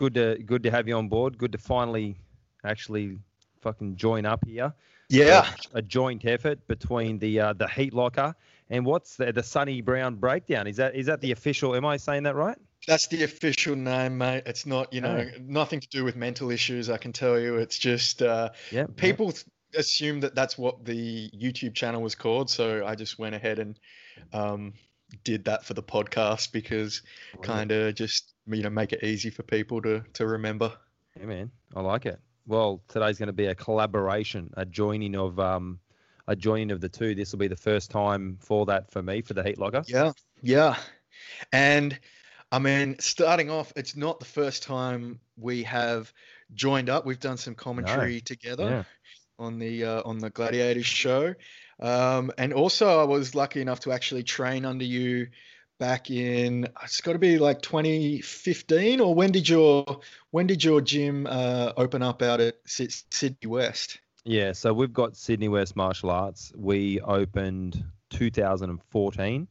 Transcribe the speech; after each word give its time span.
good 0.00 0.14
to 0.14 0.38
good 0.44 0.62
to 0.64 0.70
have 0.70 0.88
you 0.88 0.96
on 0.96 1.08
board. 1.08 1.36
Good 1.38 1.52
to 1.52 1.58
finally 1.58 2.16
actually 2.64 3.18
fucking 3.60 3.96
join 3.96 4.24
up 4.26 4.44
here. 4.46 4.72
Yeah. 5.10 5.46
A, 5.74 5.78
a 5.78 5.82
joint 5.82 6.24
effort 6.24 6.66
between 6.66 7.18
the 7.18 7.40
uh, 7.40 7.52
the 7.52 7.68
Heat 7.68 7.92
Locker 7.94 8.34
and 8.70 8.84
what's 8.86 9.16
the 9.16 9.30
the 9.32 9.42
Sonny 9.42 9.82
Brown 9.82 10.14
Breakdown? 10.16 10.66
Is 10.66 10.76
that 10.76 10.94
is 10.96 11.06
that 11.06 11.20
the 11.20 11.32
official? 11.32 11.76
Am 11.76 11.84
I 11.84 11.98
saying 11.98 12.22
that 12.24 12.34
right? 12.34 12.56
That's 12.88 13.08
the 13.08 13.24
official 13.24 13.76
name, 13.76 14.16
mate. 14.16 14.44
It's 14.46 14.64
not, 14.64 14.90
you 14.90 15.02
know, 15.02 15.18
Oh. 15.28 15.38
nothing 15.42 15.80
to 15.80 15.88
do 15.88 16.02
with 16.02 16.16
mental 16.16 16.50
issues. 16.50 16.88
I 16.88 16.96
can 16.96 17.12
tell 17.12 17.38
you. 17.38 17.56
It's 17.56 17.78
just 17.78 18.22
uh, 18.22 18.48
Yeah. 18.72 18.86
people 18.96 19.32
th- 19.32 19.44
assume 19.76 20.20
that 20.20 20.34
that's 20.34 20.56
what 20.56 20.86
the 20.86 21.28
YouTube 21.30 21.74
channel 21.74 22.00
was 22.00 22.14
called. 22.14 22.48
So 22.48 22.86
I 22.86 22.94
just 22.94 23.18
went 23.18 23.34
ahead 23.34 23.58
and 23.58 23.78
um, 24.32 24.72
did 25.24 25.44
that 25.44 25.64
for 25.66 25.74
the 25.74 25.82
podcast 25.82 26.52
because 26.52 27.02
kind 27.42 27.70
of 27.70 27.94
just 27.94 28.32
you 28.52 28.62
know 28.62 28.70
make 28.70 28.92
it 28.92 29.02
easy 29.02 29.30
for 29.30 29.42
people 29.42 29.82
to 29.82 30.02
to 30.14 30.26
remember. 30.26 30.72
Yeah, 31.18 31.26
man. 31.26 31.50
I 31.74 31.80
like 31.80 32.06
it. 32.06 32.20
Well, 32.46 32.82
today's 32.88 33.18
going 33.18 33.28
to 33.28 33.32
be 33.32 33.46
a 33.46 33.54
collaboration, 33.54 34.50
a 34.56 34.64
joining 34.64 35.14
of 35.16 35.38
um, 35.38 35.78
a 36.26 36.34
joining 36.36 36.70
of 36.70 36.80
the 36.80 36.88
two. 36.88 37.14
This 37.14 37.32
will 37.32 37.38
be 37.38 37.48
the 37.48 37.56
first 37.56 37.90
time 37.90 38.38
for 38.40 38.66
that 38.66 38.90
for 38.90 39.02
me 39.02 39.22
for 39.22 39.34
the 39.34 39.42
Heat 39.42 39.58
Locker. 39.58 39.82
Yeah, 39.86 40.12
yeah. 40.42 40.76
And 41.52 41.98
I 42.52 42.58
mean, 42.58 42.96
starting 42.98 43.50
off, 43.50 43.72
it's 43.76 43.96
not 43.96 44.18
the 44.18 44.26
first 44.26 44.62
time 44.62 45.20
we 45.36 45.62
have 45.64 46.12
joined 46.54 46.88
up. 46.88 47.06
We've 47.06 47.20
done 47.20 47.36
some 47.36 47.54
commentary 47.54 48.20
together 48.20 48.68
Yeah. 48.68 48.82
on 49.38 49.58
the 49.58 49.84
uh, 49.84 50.02
on 50.04 50.18
the 50.18 50.30
Gladiators 50.30 50.86
show, 50.86 51.34
um, 51.80 52.32
and 52.38 52.52
also 52.52 53.00
I 53.00 53.04
was 53.04 53.34
lucky 53.34 53.60
enough 53.60 53.80
to 53.80 53.92
actually 53.92 54.22
train 54.24 54.64
under 54.64 54.84
you 54.84 55.28
back 55.80 56.10
in. 56.12 56.68
It's 56.84 57.00
got 57.00 57.14
to 57.14 57.18
be 57.18 57.38
like 57.38 57.60
2015, 57.62 59.00
or 59.00 59.12
when 59.12 59.32
did 59.32 59.48
your 59.48 60.00
when 60.30 60.46
did 60.46 60.62
your 60.62 60.80
gym 60.80 61.26
uh, 61.28 61.72
open 61.76 62.02
up 62.02 62.22
out 62.22 62.40
at 62.40 62.56
Sy- 62.66 62.86
Sydney 63.10 63.48
West? 63.48 63.98
Yeah, 64.24 64.52
so 64.52 64.72
we've 64.72 64.92
got 64.92 65.16
Sydney 65.16 65.48
West 65.48 65.74
Martial 65.74 66.10
Arts. 66.10 66.52
We 66.54 67.00
opened 67.00 67.82
2014. 68.10 69.48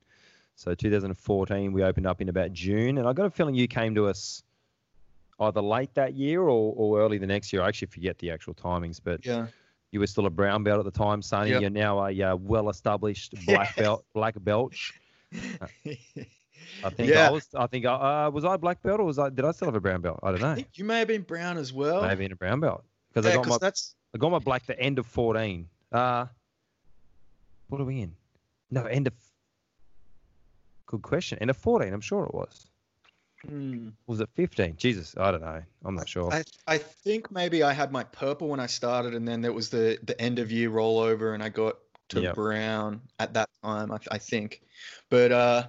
So 0.55 0.75
2014, 0.75 1.71
we 1.73 1.83
opened 1.83 2.05
up 2.05 2.21
in 2.21 2.29
about 2.29 2.53
June, 2.53 2.97
and 2.97 3.07
I 3.07 3.13
got 3.13 3.25
a 3.25 3.29
feeling 3.29 3.55
you 3.55 3.67
came 3.67 3.95
to 3.95 4.07
us 4.07 4.43
either 5.39 5.61
late 5.61 5.93
that 5.95 6.13
year 6.15 6.41
or, 6.41 6.73
or 6.75 6.99
early 7.01 7.17
the 7.17 7.27
next 7.27 7.51
year. 7.53 7.61
I 7.61 7.69
actually 7.69 7.87
forget 7.87 8.19
the 8.19 8.29
actual 8.31 8.53
timings, 8.53 8.99
but 9.01 9.25
Yeah. 9.25 9.47
you 9.91 10.01
were 10.01 10.07
still 10.07 10.25
a 10.25 10.29
brown 10.29 10.63
belt 10.63 10.79
at 10.79 10.85
the 10.93 10.97
time, 10.97 11.21
Sonny. 11.21 11.51
Yep. 11.51 11.61
You're 11.61 11.69
now 11.69 12.05
a 12.05 12.21
uh, 12.21 12.35
well-established 12.35 13.33
black 13.45 13.75
belt, 13.77 14.05
black 14.13 14.35
belch. 14.43 14.93
I 16.83 16.89
think 16.89 17.09
Yeah. 17.09 17.27
I 17.27 17.31
was. 17.31 17.47
I 17.53 17.67
think 17.67 17.85
I 17.85 18.25
uh, 18.27 18.29
was 18.31 18.45
I 18.45 18.57
black 18.57 18.81
belt 18.81 18.99
or 18.99 19.03
was 19.05 19.19
I? 19.19 19.29
Did 19.29 19.45
I 19.45 19.51
still 19.51 19.67
have 19.67 19.75
a 19.75 19.81
brown 19.81 20.01
belt? 20.01 20.19
I 20.23 20.31
don't 20.31 20.41
I 20.41 20.41
know. 20.41 20.55
think 20.55 20.77
you 20.77 20.85
may 20.85 20.99
have 20.99 21.07
been 21.07 21.21
brown 21.23 21.57
as 21.57 21.71
well. 21.73 22.01
Maybe 22.07 22.25
in 22.25 22.31
a 22.31 22.35
brown 22.35 22.59
belt 22.59 22.83
because 23.09 23.25
I 23.25 23.31
Yeah, 23.31 23.37
got 23.37 23.47
my 23.47 23.57
that's 23.59 23.95
I 24.13 24.17
got 24.17 24.31
my 24.31 24.39
black 24.39 24.65
the 24.65 24.79
end 24.79 24.99
of 24.99 25.05
14. 25.05 25.69
Uh, 25.91 26.27
what 27.67 27.81
are 27.81 27.85
we 27.85 28.01
in? 28.01 28.15
No, 28.71 28.85
end 28.85 29.07
of. 29.07 29.13
Good 30.87 31.03
question. 31.03 31.37
End 31.39 31.49
of 31.49 31.57
14, 31.57 31.93
I'm 31.93 32.01
sure 32.01 32.25
it 32.25 32.33
was. 32.33 32.67
hmm. 33.47 33.89
Was 34.07 34.19
it 34.19 34.29
15? 34.35 34.75
Jesus, 34.75 35.15
I 35.17 35.31
don't 35.31 35.41
know. 35.41 35.63
I'm 35.85 35.95
not 35.95 36.09
sure. 36.09 36.31
I 36.31 36.43
I 36.67 36.77
think 36.77 37.31
maybe 37.31 37.63
I 37.63 37.73
had 37.73 37.91
my 37.91 38.03
purple 38.03 38.49
when 38.49 38.59
I 38.59 38.67
started, 38.67 39.13
and 39.13 39.27
then 39.27 39.41
there 39.41 39.53
was 39.53 39.69
the 39.69 39.99
the 40.03 40.19
end 40.19 40.39
of 40.39 40.51
year 40.51 40.69
rollover, 40.69 41.33
and 41.33 41.43
I 41.43 41.49
got 41.49 41.77
to 42.09 42.21
Yep. 42.21 42.35
brown 42.35 43.01
at 43.19 43.33
that 43.33 43.49
time. 43.63 43.91
I, 43.91 43.97
I 44.11 44.17
think, 44.17 44.61
but 45.09 45.31
uh, 45.31 45.67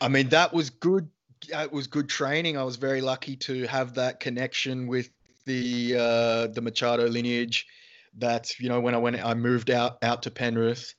I 0.00 0.08
mean 0.08 0.28
that 0.30 0.52
was 0.52 0.70
good. 0.70 1.08
That 1.50 1.72
was 1.72 1.86
good 1.86 2.08
training. 2.08 2.56
I 2.56 2.62
was 2.62 2.76
very 2.76 3.00
lucky 3.00 3.36
to 3.36 3.66
have 3.66 3.94
that 3.94 4.20
connection 4.20 4.86
with 4.86 5.10
the 5.44 5.96
uh, 5.96 6.46
the 6.48 6.60
Machado 6.60 7.06
lineage. 7.06 7.66
That 8.18 8.58
you 8.60 8.68
know 8.68 8.80
when 8.80 8.94
I 8.94 8.98
went, 8.98 9.24
I 9.24 9.34
moved 9.34 9.70
out 9.70 10.02
out 10.02 10.22
to 10.22 10.30
Penrith, 10.30 10.94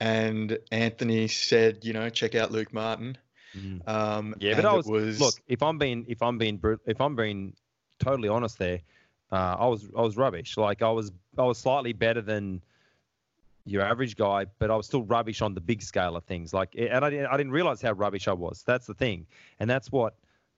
and 0.00 0.58
Anthony 0.70 1.28
said, 1.28 1.84
you 1.84 1.92
know, 1.92 2.08
check 2.10 2.34
out 2.34 2.50
Luke 2.52 2.72
Martin. 2.72 3.16
Mm. 3.56 3.88
Um, 3.88 4.34
Yeah, 4.40 4.56
but 4.56 4.66
I 4.66 4.76
it 4.78 4.86
was, 4.86 5.20
look. 5.20 5.34
If 5.46 5.62
I'm 5.62 5.78
being, 5.78 6.04
if 6.08 6.22
I'm 6.22 6.38
being, 6.38 6.60
if 6.86 7.00
I'm 7.00 7.14
being 7.16 7.54
totally 7.98 8.28
honest, 8.28 8.58
there, 8.58 8.80
uh, 9.30 9.56
I 9.58 9.66
was, 9.66 9.88
I 9.96 10.02
was 10.02 10.16
rubbish. 10.16 10.56
Like 10.56 10.82
I 10.82 10.90
was, 10.90 11.12
I 11.38 11.42
was 11.42 11.58
slightly 11.58 11.92
better 11.92 12.20
than 12.20 12.62
your 13.64 13.82
average 13.82 14.16
guy, 14.16 14.46
but 14.58 14.70
I 14.70 14.76
was 14.76 14.86
still 14.86 15.04
rubbish 15.04 15.42
on 15.42 15.54
the 15.54 15.60
big 15.60 15.82
scale 15.82 16.16
of 16.16 16.24
things. 16.24 16.52
Like, 16.54 16.74
and 16.76 17.04
I 17.04 17.10
didn't, 17.10 17.26
I 17.26 17.36
didn't 17.36 17.52
realize 17.52 17.80
how 17.82 17.92
rubbish 17.92 18.28
I 18.28 18.32
was. 18.32 18.62
That's 18.64 18.86
the 18.86 18.94
thing, 18.94 19.26
and 19.58 19.68
that's 19.70 19.90
what. 19.92 20.16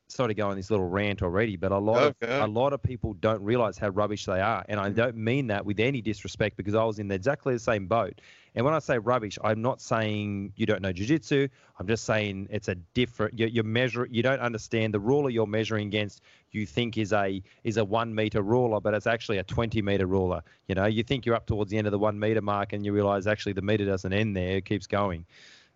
started 0.08 0.34
going 0.34 0.56
this 0.56 0.70
little 0.70 0.88
rant 0.88 1.20
already, 1.22 1.56
but 1.56 1.72
a 1.72 1.78
lot 1.78 2.00
Go, 2.00 2.04
of 2.04 2.14
a 2.38 2.46
lot 2.46 2.72
of 2.72 2.80
people 2.82 3.12
don't 3.14 3.42
realize 3.42 3.76
how 3.78 3.88
rubbish 3.88 4.24
they 4.26 4.40
are, 4.40 4.64
and 4.68 4.78
I 4.78 4.88
Mhm. 4.88 5.00
don't 5.00 5.16
mean 5.16 5.48
that 5.48 5.64
with 5.66 5.80
any 5.80 6.00
disrespect 6.00 6.56
because 6.56 6.74
I 6.76 6.84
was 6.84 6.98
in 7.00 7.10
exactly 7.10 7.54
the 7.54 7.58
same 7.58 7.88
boat. 7.88 8.20
And 8.56 8.64
when 8.64 8.72
I 8.72 8.78
say 8.78 8.98
rubbish, 8.98 9.38
I'm 9.44 9.60
not 9.60 9.82
saying 9.82 10.54
you 10.56 10.64
don't 10.64 10.80
know 10.80 10.92
jujitsu. 10.92 11.48
I'm 11.78 11.86
just 11.86 12.04
saying 12.04 12.48
it's 12.50 12.68
a 12.68 12.74
different. 12.74 13.38
You, 13.38 13.46
you 13.46 13.62
measure. 13.62 14.08
You 14.10 14.22
don't 14.22 14.40
understand 14.40 14.94
the 14.94 14.98
ruler 14.98 15.28
you're 15.28 15.46
measuring 15.46 15.88
against. 15.88 16.22
You 16.52 16.64
think 16.64 16.96
is 16.96 17.12
a 17.12 17.42
is 17.64 17.76
a 17.76 17.84
one 17.84 18.14
meter 18.14 18.40
ruler, 18.40 18.80
but 18.80 18.94
it's 18.94 19.06
actually 19.06 19.38
a 19.38 19.44
20 19.44 19.82
meter 19.82 20.06
ruler. 20.06 20.42
You 20.68 20.74
know, 20.74 20.86
you 20.86 21.02
think 21.02 21.26
you're 21.26 21.34
up 21.34 21.46
towards 21.46 21.70
the 21.70 21.76
end 21.76 21.86
of 21.86 21.90
the 21.90 21.98
one 21.98 22.18
meter 22.18 22.40
mark, 22.40 22.72
and 22.72 22.84
you 22.84 22.94
realize 22.94 23.26
actually 23.26 23.52
the 23.52 23.62
meter 23.62 23.84
doesn't 23.84 24.12
end 24.12 24.34
there. 24.34 24.56
It 24.56 24.64
keeps 24.64 24.86
going. 24.86 25.26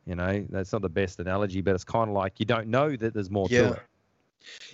You 0.07 0.15
know, 0.15 0.47
that's 0.49 0.73
not 0.73 0.81
the 0.81 0.89
best 0.89 1.21
analogy, 1.21 1.61
but 1.61 1.75
it's 1.75 1.85
kind 1.85 2.09
of 2.09 2.17
like 2.17 2.41
you 2.41 2.47
don't 2.47 2.69
know 2.69 2.97
that 2.97 3.12
there's 3.12 3.31
more 3.31 3.47
Yeah. 3.51 3.59
to 3.69 3.73
it. 3.75 3.83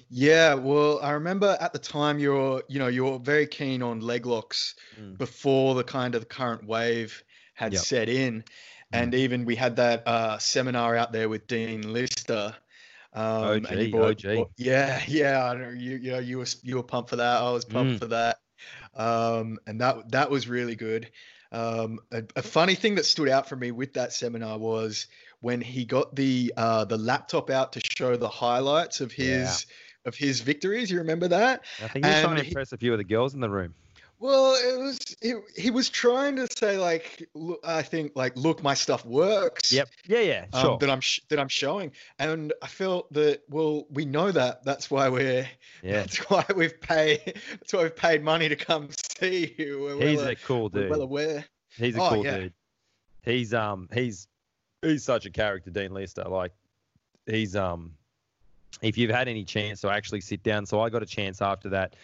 Yeah, 0.08 0.54
well, 0.54 1.00
I 1.02 1.10
remember 1.10 1.56
at 1.60 1.72
the 1.72 1.78
time 1.80 2.20
you're, 2.20 2.62
you 2.68 2.78
know, 2.78 2.86
you're 2.86 3.18
very 3.18 3.48
keen 3.48 3.82
on 3.82 3.98
leg 4.00 4.24
locks 4.26 4.76
Mm. 5.00 5.18
before 5.18 5.74
the 5.74 5.82
kind 5.82 6.14
of 6.14 6.20
the 6.20 6.26
current 6.26 6.64
wave 6.64 7.24
had 7.56 7.72
Yep. 7.72 7.82
set 7.82 8.08
in, 8.08 8.44
and 8.92 9.12
even 9.14 9.44
we 9.44 9.56
had 9.56 9.76
that 9.76 10.06
uh, 10.06 10.38
seminar 10.38 10.94
out 10.94 11.10
there 11.10 11.28
with 11.28 11.48
Dean 11.48 11.92
Lister. 11.92 12.54
Um, 13.12 13.64
and 13.68 13.80
you 13.80 13.96
OG, 13.96 14.24
OG. 14.26 14.36
bought- 14.36 14.50
yeah, 14.56 15.02
yeah, 15.08 15.44
I 15.50 15.54
know 15.56 15.70
you, 15.70 15.96
you 15.96 16.10
know, 16.12 16.18
you 16.20 16.38
were 16.38 16.46
you 16.62 16.76
were 16.76 16.82
pumped 16.84 17.10
for 17.10 17.16
that. 17.16 17.40
I 17.42 17.50
was 17.50 17.64
pumped 17.64 17.94
Mm. 17.96 17.98
for 17.98 18.06
that, 18.08 18.38
um, 18.94 19.58
and 19.66 19.80
that 19.80 20.10
that 20.12 20.30
was 20.30 20.48
really 20.48 20.76
good. 20.76 21.10
Um, 21.52 21.98
a, 22.12 22.22
a 22.36 22.42
funny 22.42 22.74
thing 22.74 22.94
that 22.96 23.06
stood 23.06 23.28
out 23.28 23.48
for 23.48 23.56
me 23.56 23.70
with 23.70 23.94
that 23.94 24.12
seminar 24.12 24.58
was 24.58 25.06
when 25.40 25.60
he 25.60 25.84
got 25.84 26.14
the 26.14 26.52
uh, 26.56 26.84
the 26.84 26.98
laptop 26.98 27.50
out 27.50 27.72
to 27.72 27.80
show 27.96 28.16
the 28.16 28.28
highlights 28.28 29.00
of 29.00 29.12
his 29.12 29.66
of 30.04 30.14
his 30.14 30.40
victories. 30.40 30.90
You 30.90 30.98
remember 30.98 31.28
that? 31.28 31.64
I 31.82 31.88
think 31.88 32.04
he's 32.04 32.20
trying 32.20 32.30
And 32.30 32.38
to 32.38 32.44
he- 32.44 32.50
impress 32.50 32.72
a 32.72 32.76
few 32.76 32.92
of 32.92 32.98
the 32.98 33.04
girls 33.04 33.34
in 33.34 33.40
the 33.40 33.50
room. 33.50 33.74
Well, 34.18 34.54
it 34.54 34.78
was 34.82 34.98
he, 35.20 35.34
he 35.56 35.70
was 35.70 35.90
trying 35.90 36.36
to 36.36 36.46
say 36.56 36.78
like 36.78 37.28
look, 37.34 37.60
I 37.64 37.82
think 37.82 38.12
like 38.14 38.34
look 38.36 38.62
my 38.62 38.72
stuff 38.74 39.04
works. 39.04 39.70
Yep. 39.72 39.88
Yeah. 40.06 40.20
Yeah. 40.20 40.44
Um, 40.54 40.62
Sure. 40.62 40.78
that 40.78 40.88
I'm 40.90 41.00
sh- 41.00 41.20
that 41.28 41.38
I'm 41.38 41.48
showing, 41.48 41.92
and 42.18 42.52
I 42.62 42.66
felt 42.66 43.12
that 43.12 43.42
well 43.50 43.86
we 43.90 44.04
know 44.06 44.32
that 44.32 44.64
that's 44.64 44.90
why 44.90 45.08
we're 45.10 45.46
yeah. 45.82 45.92
that's 45.92 46.16
why 46.30 46.44
we've 46.56 46.80
paid 46.80 47.20
that's 47.50 47.72
why 47.74 47.82
we've 47.82 47.96
paid 47.96 48.22
money 48.24 48.48
to 48.48 48.56
come 48.56 48.88
see 49.18 49.54
you. 49.58 49.80
We're 49.98 50.08
He's 50.08 50.18
well, 50.18 50.28
a 50.28 50.34
cool 50.36 50.68
dude. 50.70 50.90
well 50.90 51.02
aware. 51.02 51.44
He's 51.76 51.96
a 51.96 52.02
Oh, 52.02 52.08
cool 52.10 52.24
yeah. 52.24 52.38
dude. 52.38 52.52
He's 53.22 53.52
um 53.52 53.88
he's 53.92 54.28
he's 54.80 55.04
such 55.04 55.26
a 55.26 55.30
character, 55.30 55.70
Dean 55.70 55.92
Lister. 55.92 56.24
Like 56.24 56.52
he's 57.26 57.54
um 57.54 57.92
if 58.82 58.96
you've 58.96 59.10
had 59.10 59.28
any 59.28 59.44
chance 59.44 59.80
to 59.82 59.90
actually 59.90 60.20
sit 60.20 60.42
down, 60.42 60.64
so 60.64 60.80
I 60.80 60.88
got 60.90 61.02
a 61.02 61.06
chance 61.06 61.42
after 61.42 61.68
that 61.70 61.96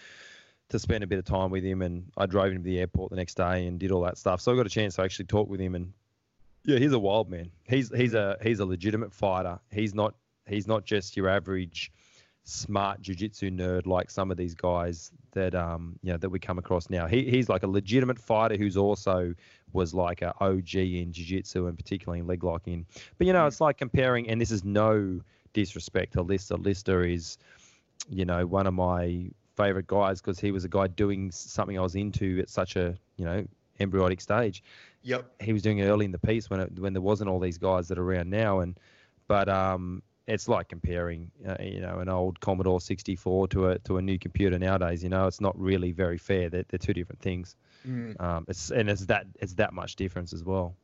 to 0.72 0.78
spend 0.78 1.05
a 1.05 1.06
bit 1.06 1.19
of 1.19 1.25
time 1.25 1.50
with 1.50 1.65
him, 1.65 1.83
and 1.83 2.10
I 2.16 2.27
drove 2.27 2.53
him 2.53 2.59
to 2.59 2.62
the 2.62 2.81
airport 2.81 3.10
the 3.10 3.16
next 3.16 3.34
day 3.34 3.66
and 3.66 3.78
did 3.78 3.93
all 3.93 4.03
that 4.03 4.19
stuff. 4.19 4.41
So 4.41 4.53
I 4.53 4.56
got 4.56 4.66
a 4.66 4.71
chance 4.71 4.97
to 4.97 5.03
actually 5.03 5.27
talk 5.27 5.49
with 5.49 5.60
him, 5.60 5.75
and 5.75 5.93
yeah, 6.65 6.78
he's 6.78 6.93
a 6.93 6.99
wild 6.99 7.31
man. 7.31 7.50
He's 7.69 7.94
he's 7.94 8.15
a 8.15 8.37
he's 8.43 8.60
a 8.60 8.65
legitimate 8.65 9.12
fighter. 9.12 9.59
He's 9.71 9.94
not 9.94 10.15
he's 10.47 10.66
not 10.66 10.84
just 10.84 11.16
your 11.16 11.28
average 11.28 11.93
smart 12.44 13.00
jujitsu 13.00 13.53
nerd 13.53 13.87
like 13.87 14.10
some 14.10 14.33
of 14.33 14.37
these 14.37 14.53
guys 14.53 15.13
that 15.30 15.54
um 15.54 15.97
you 16.03 16.10
know 16.10 16.19
that 16.19 16.28
we 16.28 16.39
come 16.39 16.59
across 16.59 16.91
now. 16.91 17.07
He 17.07 17.24
he's 17.30 17.48
like 17.48 17.63
a 17.63 17.69
legitimate 17.69 18.19
fighter 18.19 18.57
who's 18.57 18.77
also 18.77 19.34
was 19.72 19.95
like 19.95 20.22
a 20.22 20.34
OG 20.41 20.74
in 20.74 21.13
jiu-jitsu 21.13 21.66
and 21.66 21.77
particularly 21.77 22.21
in 22.21 22.27
leg 22.27 22.45
locking. 22.45 22.84
But 23.16 23.27
you 23.27 23.33
know, 23.33 23.47
it's 23.47 23.60
like 23.60 23.78
comparing 23.78 24.28
and 24.28 24.41
this 24.41 24.51
is 24.51 24.65
no 24.65 25.21
disrespect 25.53 26.15
to 26.15 26.22
Lister. 26.22 26.57
Lister 26.57 27.04
is 27.04 27.39
you 28.09 28.24
know 28.24 28.47
one 28.47 28.66
of 28.66 28.74
my 28.74 29.30
favorite 29.64 29.86
guys 29.86 30.20
because 30.20 30.38
he 30.38 30.50
was 30.50 30.64
a 30.64 30.68
guy 30.68 30.86
doing 30.86 31.30
something 31.30 31.78
I 31.78 31.82
was 31.82 31.94
into 31.94 32.41
at 32.41 32.48
such 32.48 32.76
a, 32.76 32.97
you 33.16 33.24
know, 33.24 33.47
embryonic 33.80 34.20
stage. 34.20 34.62
Yep. 35.04 35.32
he 35.41 35.53
was 35.53 35.62
doing 35.62 35.78
it 35.78 35.86
early 35.86 36.04
in 36.04 36.12
the 36.12 36.18
piece 36.18 36.48
when 36.48 36.60
it, 36.60 36.78
when 36.78 36.92
there 36.92 37.03
wasn't 37.03 37.28
all 37.28 37.41
these 37.41 37.59
guys 37.59 37.88
that 37.88 37.98
are 37.98 38.04
around 38.04 38.30
now 38.30 38.60
and 38.60 38.78
but 39.26 39.48
um 39.48 40.00
it's 40.28 40.47
like 40.47 40.68
comparing 40.68 41.28
uh, 41.44 41.56
you 41.60 41.80
know 41.80 41.98
an 41.98 42.09
old 42.09 42.38
Commodore 42.38 42.80
64 42.80 43.48
to 43.48 43.70
a 43.70 43.78
to 43.80 43.97
a 43.97 44.03
new 44.03 44.16
computer 44.16 44.60
nowadays 44.60 45.03
you 45.03 45.09
know? 45.09 45.26
It's 45.26 45.41
not 45.41 45.59
really 45.59 45.91
very 45.91 46.18
fair. 46.18 46.48
They're, 46.50 46.64
they're 46.68 46.78
two 46.78 46.92
different 46.92 47.20
things. 47.20 47.56
Mm. 47.84 48.20
um 48.20 48.44
it's 48.47 48.70
and 48.70 48.88
it's 48.88 49.06
that 49.06 49.26
it's 49.41 49.54
that 49.54 49.72
much 49.72 49.97
difference 49.97 50.32
as 50.32 50.44
well. 50.44 50.76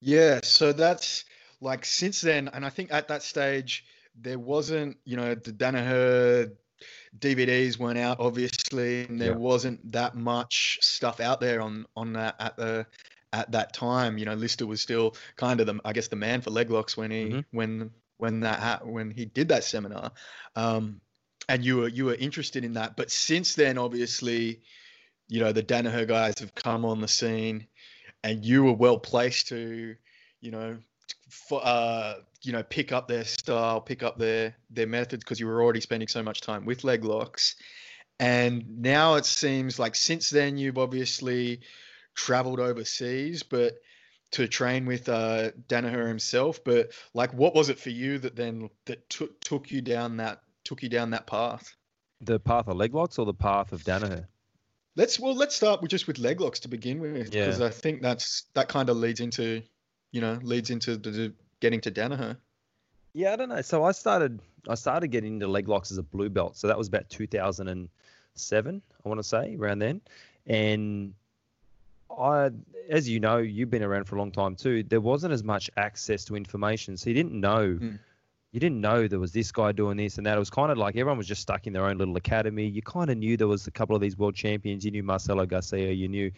Yeah, 0.00 0.40
so 0.42 0.72
that's 0.72 1.24
like 1.60 1.84
since 1.84 2.20
then, 2.22 2.48
and 2.52 2.64
I 2.64 2.70
think 2.70 2.92
at 2.92 3.08
that 3.08 3.22
stage 3.22 3.84
there 4.20 4.38
wasn't, 4.38 4.96
you 5.04 5.16
know, 5.16 5.34
the 5.34 5.52
Danaher, 5.52 6.52
DVDs 7.18 7.78
weren't 7.78 7.98
out, 7.98 8.20
obviously, 8.20 9.04
and 9.04 9.20
there 9.20 9.32
Yeah. 9.32 9.38
wasn't 9.38 9.92
that 9.92 10.14
much 10.14 10.78
stuff 10.80 11.20
out 11.20 11.40
there 11.40 11.60
on 11.60 11.86
on 11.96 12.12
that 12.14 12.36
at 12.38 12.56
the 12.56 12.86
at 13.32 13.52
that 13.52 13.72
time. 13.72 14.18
You 14.18 14.26
know, 14.26 14.34
Lister 14.34 14.66
was 14.66 14.80
still 14.80 15.16
kind 15.36 15.60
of 15.60 15.66
the, 15.66 15.80
I 15.84 15.92
guess, 15.92 16.08
the 16.08 16.16
man 16.16 16.40
for 16.40 16.50
leg 16.50 16.70
locks 16.70 16.96
when 16.96 17.10
he 17.10 17.24
Mhm. 17.24 17.44
when 17.50 17.90
when 18.18 18.40
that 18.40 18.60
ha- 18.60 18.80
when 18.84 19.10
he 19.10 19.24
did 19.24 19.48
that 19.48 19.64
seminar. 19.64 20.12
Um, 20.54 21.00
and 21.48 21.64
you 21.64 21.78
were 21.78 21.88
you 21.88 22.04
were 22.06 22.14
interested 22.14 22.64
in 22.64 22.74
that, 22.74 22.96
but 22.96 23.10
since 23.10 23.54
then, 23.54 23.76
obviously, 23.78 24.60
you 25.28 25.40
know, 25.40 25.52
the 25.52 25.62
Danaher 25.62 26.06
guys 26.06 26.38
have 26.38 26.54
come 26.54 26.84
on 26.84 27.00
the 27.00 27.08
scene, 27.08 27.66
and 28.22 28.44
you 28.44 28.64
were 28.64 28.72
well 28.72 28.98
placed 28.98 29.48
to, 29.48 29.96
you 30.40 30.50
know, 30.50 30.78
for, 31.28 31.60
uh, 31.64 32.14
you 32.42 32.52
know, 32.52 32.62
pick 32.62 32.92
up 32.92 33.08
their 33.08 33.24
style, 33.24 33.80
pick 33.80 34.02
up 34.02 34.18
their 34.18 34.56
their 34.70 34.86
methods 34.86 35.24
because 35.24 35.40
you 35.40 35.46
were 35.46 35.62
already 35.62 35.80
spending 35.80 36.08
so 36.08 36.22
much 36.22 36.40
time 36.40 36.64
with 36.64 36.84
leg 36.84 37.04
locks. 37.04 37.56
And 38.18 38.80
now 38.82 39.14
it 39.14 39.24
seems 39.24 39.78
like 39.78 39.94
since 39.94 40.30
then 40.30 40.58
you've 40.58 40.78
obviously 40.78 41.60
traveled 42.14 42.60
overseas, 42.60 43.42
but 43.42 43.74
to 44.32 44.46
train 44.46 44.86
with 44.86 45.08
uh, 45.08 45.50
Danaher 45.68 46.06
himself. 46.06 46.62
But 46.64 46.92
like, 47.14 47.32
what 47.32 47.54
was 47.54 47.68
it 47.68 47.78
for 47.78 47.90
you 47.90 48.18
that 48.18 48.36
then 48.36 48.70
that 48.86 49.08
took 49.10 49.40
took 49.40 49.70
you 49.70 49.80
down 49.80 50.18
that 50.18 50.42
took 50.64 50.82
you 50.82 50.88
down 50.88 51.10
that 51.10 51.26
path? 51.26 51.74
The 52.20 52.38
path 52.38 52.68
of 52.68 52.76
leg 52.76 52.94
locks 52.94 53.18
or 53.18 53.26
the 53.26 53.34
path 53.34 53.72
of 53.72 53.82
Danaher? 53.82 54.26
Let's 54.96 55.18
well, 55.18 55.34
let's 55.34 55.56
start 55.56 55.80
with 55.80 55.90
just 55.90 56.06
with 56.06 56.18
leg 56.18 56.40
locks 56.40 56.60
to 56.60 56.68
begin 56.68 57.00
with, 57.00 57.34
Yeah. 57.34 57.46
because 57.46 57.60
I 57.60 57.70
think 57.70 58.02
that's 58.02 58.44
that 58.54 58.68
kind 58.68 58.90
of 58.90 58.96
leads 58.96 59.20
into, 59.20 59.62
you 60.12 60.20
know, 60.20 60.38
leads 60.42 60.70
into 60.70 60.96
the 60.96 61.32
getting 61.60 61.80
to 61.82 61.90
Danaher. 61.90 62.36
Yeah, 63.12 63.32
I 63.32 63.36
don't 63.36 63.48
know. 63.48 63.62
So 63.62 63.84
I 63.84 63.92
started 63.92 64.40
I 64.68 64.74
started 64.74 65.08
getting 65.08 65.34
into 65.34 65.48
leg 65.48 65.68
locks 65.68 65.90
as 65.90 65.98
a 65.98 66.02
blue 66.02 66.28
belt. 66.28 66.56
So 66.56 66.66
that 66.66 66.78
was 66.78 66.88
about 66.88 67.08
2007, 67.08 68.82
I 69.04 69.08
want 69.08 69.18
to 69.18 69.24
say, 69.24 69.56
around 69.56 69.78
then. 69.78 70.00
And 70.46 71.14
I, 72.16 72.50
as 72.88 73.08
you 73.08 73.20
know, 73.20 73.38
you've 73.38 73.70
been 73.70 73.82
around 73.82 74.04
for 74.04 74.16
a 74.16 74.18
long 74.18 74.32
time 74.32 74.56
too. 74.56 74.82
There 74.82 75.00
wasn't 75.00 75.32
as 75.32 75.44
much 75.44 75.70
access 75.76 76.24
to 76.26 76.36
information, 76.36 76.96
so 76.96 77.10
you 77.10 77.14
didn't 77.14 77.38
know. 77.38 77.78
Mm. 77.80 77.98
You 78.52 78.58
didn't 78.58 78.80
know 78.80 79.06
there 79.06 79.20
was 79.20 79.32
this 79.32 79.52
guy 79.52 79.70
doing 79.70 79.96
this 79.96 80.18
and 80.18 80.26
that. 80.26 80.34
It 80.34 80.40
was 80.40 80.50
kind 80.50 80.72
of 80.72 80.78
like 80.78 80.96
everyone 80.96 81.18
was 81.18 81.28
just 81.28 81.40
stuck 81.40 81.68
in 81.68 81.72
their 81.72 81.86
own 81.86 81.98
little 81.98 82.16
academy. 82.16 82.66
You 82.66 82.82
kind 82.82 83.08
of 83.08 83.16
knew 83.16 83.36
there 83.36 83.46
was 83.46 83.68
a 83.68 83.70
couple 83.70 83.94
of 83.94 84.02
these 84.02 84.18
world 84.18 84.34
champions. 84.34 84.84
You 84.84 84.90
knew 84.90 85.04
Marcelo 85.04 85.46
Garcia. 85.46 85.92
You 85.92 86.08
knew, 86.08 86.32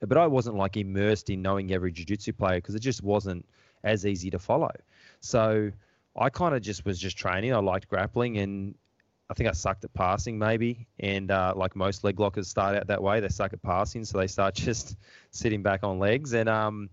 but 0.00 0.18
I 0.18 0.26
wasn't 0.26 0.56
like 0.56 0.76
immersed 0.76 1.30
in 1.30 1.40
knowing 1.40 1.72
every 1.72 1.90
jiu-jitsu 1.90 2.34
player 2.34 2.56
because 2.56 2.74
it 2.74 2.80
just 2.80 3.02
wasn't 3.02 3.46
as 3.84 4.04
easy 4.04 4.30
to 4.30 4.38
follow. 4.38 4.72
So 5.20 5.70
I 6.16 6.30
kind 6.30 6.54
of 6.54 6.62
just 6.62 6.84
was 6.84 6.98
just 6.98 7.16
training. 7.16 7.54
I 7.54 7.58
liked 7.58 7.88
grappling, 7.88 8.38
and 8.38 8.74
I 9.30 9.34
think 9.34 9.48
I 9.48 9.52
sucked 9.52 9.84
at 9.84 9.92
passing 9.94 10.38
maybe. 10.38 10.86
And 11.00 11.30
uh, 11.30 11.54
like 11.56 11.76
most 11.76 12.04
leg 12.04 12.20
lockers 12.20 12.48
start 12.48 12.76
out 12.76 12.86
that 12.86 13.02
way, 13.02 13.20
they 13.20 13.28
suck 13.28 13.52
at 13.52 13.62
passing, 13.62 14.04
so 14.04 14.18
they 14.18 14.26
start 14.26 14.54
just 14.54 14.96
sitting 15.30 15.62
back 15.62 15.82
on 15.82 15.98
legs. 15.98 16.32
And 16.34 16.48
um, 16.48 16.90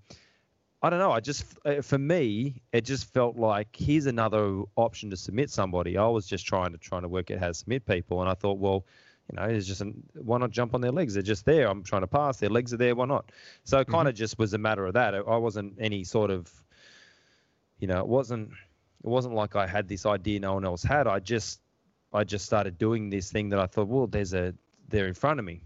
I 0.81 0.89
don't 0.89 0.99
know. 0.99 1.11
I 1.11 1.19
just 1.19 1.45
uh, 1.65 1.81
for 1.81 1.97
me, 1.97 2.61
it 2.73 2.85
just 2.85 3.13
felt 3.13 3.37
like 3.37 3.75
here's 3.75 4.07
another 4.07 4.63
option 4.75 5.09
to 5.11 5.17
submit 5.17 5.49
somebody. 5.49 5.97
I 5.97 6.07
was 6.07 6.25
just 6.25 6.45
trying 6.45 6.71
to 6.71 6.77
trying 6.77 7.03
to 7.03 7.09
work 7.09 7.31
out 7.31 7.39
how 7.39 7.47
to 7.47 7.53
submit 7.53 7.85
people, 7.85 8.21
and 8.21 8.29
I 8.29 8.33
thought, 8.33 8.57
well. 8.57 8.85
You 9.29 9.37
know, 9.37 9.43
it's 9.43 9.67
just 9.67 9.79
an, 9.79 10.03
why 10.15 10.39
not 10.39 10.51
jump 10.51 10.73
on 10.73 10.81
their 10.81 10.91
legs? 10.91 11.13
They're 11.13 11.23
just 11.23 11.45
there. 11.45 11.69
I'm 11.69 11.83
trying 11.83 12.01
to 12.01 12.07
pass. 12.07 12.37
Their 12.37 12.49
legs 12.49 12.73
are 12.73 12.77
there. 12.77 12.95
Why 12.95 13.05
not? 13.05 13.31
So 13.63 13.79
it 13.79 13.87
kind 13.87 14.09
of 14.09 14.13
just 14.13 14.37
was 14.37 14.53
a 14.53 14.57
matter 14.57 14.85
of 14.85 14.93
that. 14.95 15.15
I 15.15 15.37
wasn't 15.37 15.75
any 15.79 16.03
sort 16.03 16.31
of, 16.31 16.51
you 17.81 17.87
know, 17.89 17.99
it 17.99 18.07
wasn't 18.07 18.51
it 19.03 19.09
wasn't 19.09 19.35
like 19.35 19.57
I 19.57 19.67
had 19.67 19.89
this 19.89 20.05
idea 20.07 20.39
no 20.39 20.55
one 20.55 20.65
else 20.65 20.83
had. 20.83 21.07
I 21.07 21.19
just 21.19 21.61
I 22.13 22.23
just 22.25 22.45
started 22.45 22.79
doing 22.79 23.09
this 23.09 23.31
thing 23.31 23.49
that 23.49 23.59
I 23.59 23.67
thought, 23.67 23.89
well, 23.89 24.07
there's 24.07 24.33
a 24.33 24.55
they're 24.89 25.07
in 25.07 25.15
front 25.15 25.39
of 25.39 25.45
me. 25.45 25.63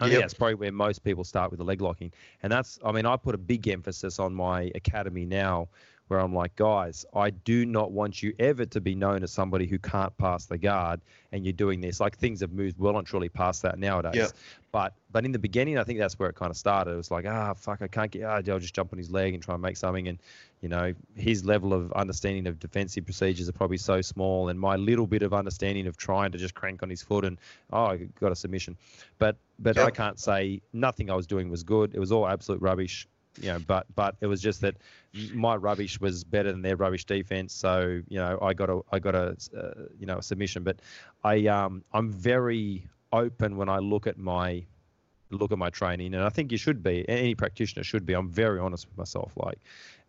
I 0.00 0.08
think 0.08 0.20
Yep. 0.20 0.22
that's 0.22 0.34
probably 0.34 0.56
where 0.56 0.72
most 0.72 1.04
people 1.04 1.24
start 1.24 1.52
with 1.52 1.58
the 1.58 1.64
leg 1.64 1.80
locking. 1.82 2.12
And 2.42 2.52
that's 2.52 2.80
I 2.84 2.92
mean, 2.92 3.06
I 3.06 3.16
put 3.16 3.36
a 3.36 3.38
big 3.38 3.68
emphasis 3.68 4.18
on 4.20 4.34
my 4.34 4.72
academy 4.74 5.26
now 5.26 5.68
where 6.08 6.20
I'm 6.20 6.34
like, 6.34 6.54
guys, 6.56 7.06
I 7.14 7.30
do 7.30 7.64
not 7.64 7.90
want 7.90 8.22
you 8.22 8.34
ever 8.38 8.66
to 8.66 8.80
be 8.80 8.94
known 8.94 9.22
as 9.22 9.32
somebody 9.32 9.66
who 9.66 9.78
can't 9.78 10.16
pass 10.18 10.46
the 10.46 10.58
guard 10.58 11.00
and 11.32 11.44
you're 11.44 11.52
doing 11.52 11.80
this. 11.80 11.98
Like 11.98 12.18
things 12.18 12.40
have 12.40 12.52
moved 12.52 12.78
well 12.78 12.98
and 12.98 13.06
truly 13.06 13.28
past 13.28 13.62
that 13.62 13.78
nowadays. 13.78 14.14
Yep. 14.14 14.30
But 14.70 14.92
but 15.10 15.24
in 15.24 15.32
the 15.32 15.38
beginning, 15.38 15.78
I 15.78 15.84
think 15.84 15.98
that's 16.00 16.18
where 16.18 16.28
it 16.28 16.34
kind 16.34 16.50
of 16.50 16.56
started. 16.56 16.92
It 16.92 16.96
was 16.96 17.10
like, 17.10 17.26
ah, 17.26 17.54
fuck, 17.54 17.80
I 17.80 17.86
can't 17.86 18.10
get. 18.10 18.24
Ah, 18.24 18.40
I'll 18.46 18.58
just 18.58 18.74
jump 18.74 18.92
on 18.92 18.98
his 18.98 19.10
leg 19.10 19.32
and 19.32 19.42
try 19.42 19.54
and 19.54 19.62
make 19.62 19.76
something. 19.76 20.08
And 20.08 20.18
you 20.60 20.68
know, 20.68 20.94
his 21.14 21.44
level 21.44 21.72
of 21.72 21.92
understanding 21.92 22.46
of 22.46 22.58
defensive 22.58 23.04
procedures 23.04 23.48
are 23.48 23.52
probably 23.52 23.76
so 23.76 24.00
small, 24.00 24.48
and 24.48 24.58
my 24.58 24.76
little 24.76 25.06
bit 25.06 25.22
of 25.22 25.32
understanding 25.32 25.86
of 25.86 25.96
trying 25.96 26.32
to 26.32 26.38
just 26.38 26.54
crank 26.54 26.82
on 26.82 26.90
his 26.90 27.02
foot 27.02 27.24
and 27.24 27.38
oh, 27.72 27.84
I 27.84 28.08
got 28.20 28.32
a 28.32 28.36
submission. 28.36 28.76
But 29.18 29.36
but 29.58 29.78
I 29.78 29.90
can't 29.90 30.18
say 30.18 30.60
nothing 30.72 31.10
I 31.10 31.14
was 31.14 31.26
doing 31.26 31.50
was 31.50 31.62
good. 31.62 31.94
It 31.94 32.00
was 32.00 32.10
all 32.10 32.26
absolute 32.26 32.60
rubbish. 32.60 33.06
You 33.40 33.48
know, 33.52 33.58
but 33.58 33.86
but 33.94 34.16
it 34.20 34.26
was 34.26 34.40
just 34.40 34.60
that 34.60 34.76
my 35.12 35.56
rubbish 35.56 36.00
was 36.00 36.22
better 36.24 36.52
than 36.52 36.62
their 36.62 36.76
rubbish 36.76 37.04
defense. 37.04 37.52
So 37.52 38.00
you 38.08 38.18
know, 38.18 38.38
I 38.40 38.54
got 38.54 38.70
a 38.70 38.80
I 38.92 38.98
got 38.98 39.14
a 39.14 39.36
uh, 39.56 39.86
you 39.98 40.06
know 40.06 40.18
a 40.18 40.22
submission. 40.22 40.62
But 40.62 40.80
I 41.24 41.46
um 41.46 41.82
I'm 41.92 42.10
very 42.10 42.88
open 43.12 43.56
when 43.56 43.68
I 43.68 43.78
look 43.78 44.06
at 44.06 44.18
my 44.18 44.64
look 45.30 45.50
at 45.52 45.58
my 45.58 45.70
training, 45.70 46.14
and 46.14 46.22
I 46.22 46.28
think 46.28 46.52
you 46.52 46.58
should 46.58 46.82
be. 46.82 47.04
Any 47.08 47.34
practitioner 47.34 47.82
should 47.82 48.06
be. 48.06 48.12
I'm 48.14 48.28
very 48.28 48.60
honest 48.60 48.86
with 48.86 48.96
myself. 48.96 49.32
Like, 49.36 49.58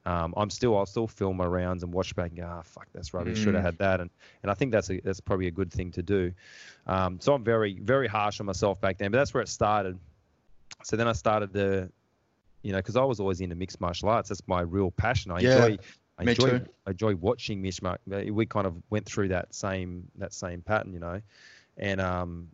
um, 0.05 0.33
I'm 0.37 0.51
still 0.51 0.77
I'll 0.77 0.85
still 0.85 1.07
film 1.07 1.37
my 1.37 1.45
rounds 1.45 1.81
and 1.81 1.91
watch 1.91 2.15
back 2.15 2.29
and 2.29 2.37
go, 2.37 2.47
ah, 2.47 2.61
fuck, 2.63 2.87
that's 2.93 3.11
rubbish. 3.13 3.39
Should 3.39 3.55
have 3.55 3.63
Mm. 3.63 3.65
had 3.65 3.77
that, 3.79 4.01
and 4.01 4.09
and 4.43 4.51
I 4.51 4.53
think 4.53 4.71
that's 4.71 4.89
a 4.91 4.99
that's 5.01 5.19
probably 5.19 5.47
a 5.47 5.51
good 5.51 5.71
thing 5.73 5.91
to 5.93 6.03
do. 6.03 6.31
Um, 6.85 7.19
so 7.19 7.33
I'm 7.33 7.43
very 7.43 7.79
very 7.79 8.07
harsh 8.07 8.39
on 8.39 8.45
myself 8.45 8.79
back 8.79 8.99
then, 8.99 9.09
but 9.11 9.17
that's 9.17 9.33
where 9.33 9.41
it 9.41 9.49
started. 9.49 9.97
So 10.83 10.95
then 10.95 11.07
I 11.07 11.13
started 11.13 11.53
to, 11.53 11.89
you 12.65 12.71
know, 12.71 12.79
because 12.79 12.95
I 12.95 13.03
was 13.03 13.19
always 13.19 13.41
into 13.41 13.55
mixed 13.55 13.79
martial 13.79 14.09
arts. 14.09 14.29
That's 14.29 14.41
my 14.47 14.61
real 14.61 14.89
passion. 14.89 15.31
I 15.31 15.39
Yeah, 15.39 15.65
enjoy. 15.65 15.77
I 16.17 16.23
enjoy. 16.23 16.61
I 16.87 16.89
enjoy 16.89 17.15
watching 17.15 17.61
mixed 17.61 17.83
martial. 17.83 18.33
We 18.33 18.47
kind 18.47 18.65
of 18.65 18.75
went 18.89 19.05
through 19.05 19.27
that 19.27 19.53
same 19.53 20.07
that 20.17 20.33
same 20.33 20.61
pattern, 20.61 20.91
you 20.91 20.99
know, 20.99 21.21
and 21.77 22.01
um, 22.01 22.47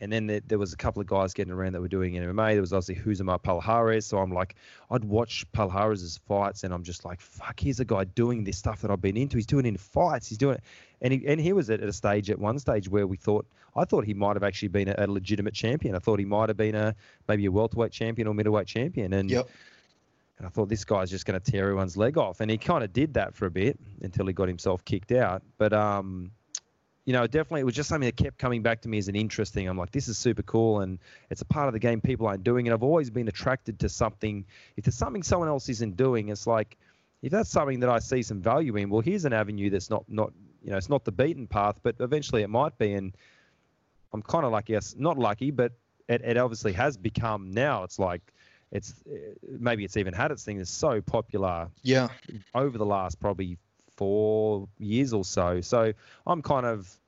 and 0.00 0.10
then 0.10 0.26
there, 0.26 0.40
there 0.46 0.58
was 0.58 0.72
a 0.72 0.76
couple 0.76 1.02
of 1.02 1.06
guys 1.06 1.34
getting 1.34 1.52
around 1.52 1.72
that 1.72 1.82
were 1.82 1.88
doing 1.88 2.14
MMA. 2.14 2.52
There 2.52 2.60
was 2.62 2.72
obviously 2.72 2.94
Rousimar 3.04 3.42
Palhares. 3.42 4.04
So 4.04 4.18
I'm 4.18 4.32
like, 4.32 4.54
I'd 4.90 5.04
watch 5.04 5.44
Palhares' 5.52 6.18
fights 6.20 6.64
and 6.64 6.72
I'm 6.72 6.84
just 6.84 7.04
like, 7.04 7.20
fuck, 7.20 7.58
here's 7.60 7.80
a 7.80 7.84
guy 7.84 8.04
doing 8.04 8.44
this 8.44 8.56
stuff 8.56 8.80
that 8.82 8.90
I've 8.90 9.00
been 9.00 9.16
into. 9.16 9.36
He's 9.36 9.46
doing 9.46 9.66
it 9.66 9.70
in 9.70 9.76
fights. 9.76 10.28
He's 10.28 10.38
doing 10.38 10.54
it. 10.54 10.64
And 11.00 11.12
he, 11.12 11.26
and 11.26 11.40
he 11.40 11.52
was 11.52 11.68
at, 11.68 11.80
at 11.80 11.88
a 11.88 11.92
stage, 11.92 12.30
at 12.30 12.38
one 12.38 12.58
stage 12.58 12.88
where 12.88 13.06
we 13.06 13.16
thought, 13.16 13.46
I 13.78 13.84
thought 13.84 14.04
he 14.04 14.14
might 14.14 14.36
have 14.36 14.42
actually 14.42 14.68
been 14.68 14.88
a, 14.88 14.94
a 14.98 15.06
legitimate 15.06 15.54
champion. 15.54 15.94
I 15.94 15.98
thought 15.98 16.18
he 16.18 16.24
might 16.24 16.48
have 16.48 16.56
been 16.56 16.74
a 16.74 16.94
maybe 17.28 17.46
a 17.46 17.52
welterweight 17.52 17.92
champion 17.92 18.28
or 18.28 18.34
middleweight 18.34 18.66
champion. 18.66 19.12
And 19.12 19.30
Yep. 19.30 19.48
and 20.38 20.46
I 20.46 20.50
thought 20.50 20.68
this 20.68 20.84
guy's 20.84 21.10
just 21.10 21.26
going 21.26 21.40
to 21.40 21.50
tear 21.50 21.64
everyone's 21.64 21.96
leg 21.96 22.16
off, 22.16 22.40
and 22.40 22.50
he 22.50 22.58
kind 22.58 22.84
of 22.84 22.92
did 22.92 23.14
that 23.14 23.34
for 23.34 23.46
a 23.46 23.50
bit 23.50 23.78
until 24.02 24.26
he 24.26 24.32
got 24.32 24.48
himself 24.48 24.84
kicked 24.84 25.12
out. 25.12 25.42
But 25.58 25.72
um, 25.72 26.30
you 27.04 27.12
know, 27.12 27.26
definitely 27.26 27.62
it 27.62 27.64
was 27.64 27.74
just 27.74 27.88
something 27.88 28.06
that 28.06 28.16
kept 28.16 28.38
coming 28.38 28.62
back 28.62 28.82
to 28.82 28.88
me 28.88 28.98
as 28.98 29.08
an 29.08 29.16
interesting. 29.16 29.66
I'm 29.66 29.78
like, 29.78 29.92
this 29.92 30.08
is 30.08 30.18
super 30.18 30.42
cool, 30.42 30.80
and 30.80 30.98
it's 31.30 31.40
a 31.40 31.46
part 31.46 31.66
of 31.66 31.72
the 31.72 31.78
game 31.78 32.00
people 32.00 32.26
aren't 32.26 32.44
doing. 32.44 32.66
And 32.68 32.74
I've 32.74 32.82
always 32.82 33.10
been 33.10 33.28
attracted 33.28 33.80
to 33.80 33.88
something. 33.88 34.44
If 34.76 34.84
there's 34.84 34.94
something 34.94 35.22
someone 35.22 35.48
else 35.48 35.68
isn't 35.68 35.96
doing, 35.96 36.28
it's 36.28 36.46
like 36.46 36.76
if 37.22 37.32
that's 37.32 37.50
something 37.50 37.80
that 37.80 37.88
I 37.88 37.98
see 37.98 38.22
some 38.22 38.40
value 38.40 38.76
in. 38.76 38.90
Well, 38.90 39.00
here's 39.00 39.24
an 39.24 39.32
avenue 39.32 39.70
that's 39.70 39.90
not 39.90 40.04
not 40.08 40.32
you 40.62 40.70
know 40.70 40.76
it's 40.76 40.88
not 40.88 41.04
the 41.04 41.12
beaten 41.12 41.46
path, 41.46 41.80
but 41.82 41.96
eventually 42.00 42.42
it 42.42 42.50
might 42.50 42.76
be. 42.78 42.92
And 42.92 43.16
I'm 44.12 44.22
kind 44.22 44.44
of 44.44 44.52
like 44.52 44.68
yes, 44.68 44.94
not 44.98 45.18
lucky, 45.18 45.50
but 45.50 45.72
it, 46.08 46.22
it 46.24 46.36
obviously 46.36 46.72
has 46.72 46.96
become 46.96 47.50
now. 47.50 47.82
It's 47.84 47.98
like 47.98 48.32
it's 48.70 48.94
uh, 49.10 49.16
maybe 49.58 49.84
it's 49.84 49.96
even 49.96 50.14
had 50.14 50.30
its 50.30 50.44
thing. 50.44 50.60
It's 50.60 50.70
so 50.70 51.00
popular 51.00 51.68
Yeah. 51.82 52.08
over 52.54 52.78
the 52.78 52.86
last 52.86 53.20
probably 53.20 53.58
four 53.96 54.68
years 54.78 55.12
or 55.12 55.24
so. 55.24 55.60
So 55.60 55.92
I'm 56.26 56.42
kind 56.42 56.66
of 56.66 56.98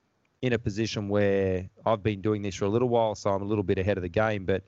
in 0.41 0.53
a 0.53 0.59
position 0.59 1.07
where 1.07 1.69
I've 1.85 2.01
been 2.03 2.21
doing 2.21 2.41
this 2.41 2.55
for 2.55 2.65
a 2.65 2.69
little 2.69 2.89
while, 2.89 3.15
so 3.15 3.29
I'm 3.29 3.41
a 3.41 3.45
little 3.45 3.63
bit 3.63 3.77
ahead 3.77 3.97
of 3.97 4.01
the 4.03 4.09
game. 4.09 4.45
But 4.45 4.63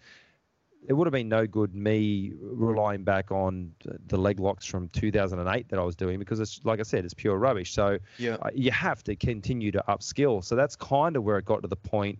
it 0.87 0.93
would 0.93 1.07
have 1.07 1.13
been 1.13 1.29
no 1.29 1.47
good 1.47 1.73
me 1.73 2.33
relying 2.41 3.03
back 3.03 3.31
on 3.31 3.71
the 4.07 4.17
leg 4.17 4.39
locks 4.39 4.65
from 4.65 4.89
2008 4.89 5.69
that 5.69 5.79
I 5.79 5.83
was 5.83 5.95
doing 5.95 6.19
because 6.19 6.39
it's 6.39 6.59
like 6.63 6.79
I 6.79 6.83
said, 6.83 7.05
it's 7.05 7.13
pure 7.13 7.37
rubbish. 7.37 7.73
So 7.73 7.97
Yeah. 8.17 8.35
uh, 8.41 8.49
you 8.53 8.71
have 8.71 9.03
to 9.05 9.15
continue 9.15 9.71
to 9.71 9.83
upskill. 9.87 10.43
So 10.43 10.55
that's 10.55 10.75
kind 10.75 11.15
of 11.15 11.23
where 11.23 11.37
it 11.37 11.45
got 11.45 11.61
to 11.61 11.67
the 11.67 11.75
point 11.77 12.19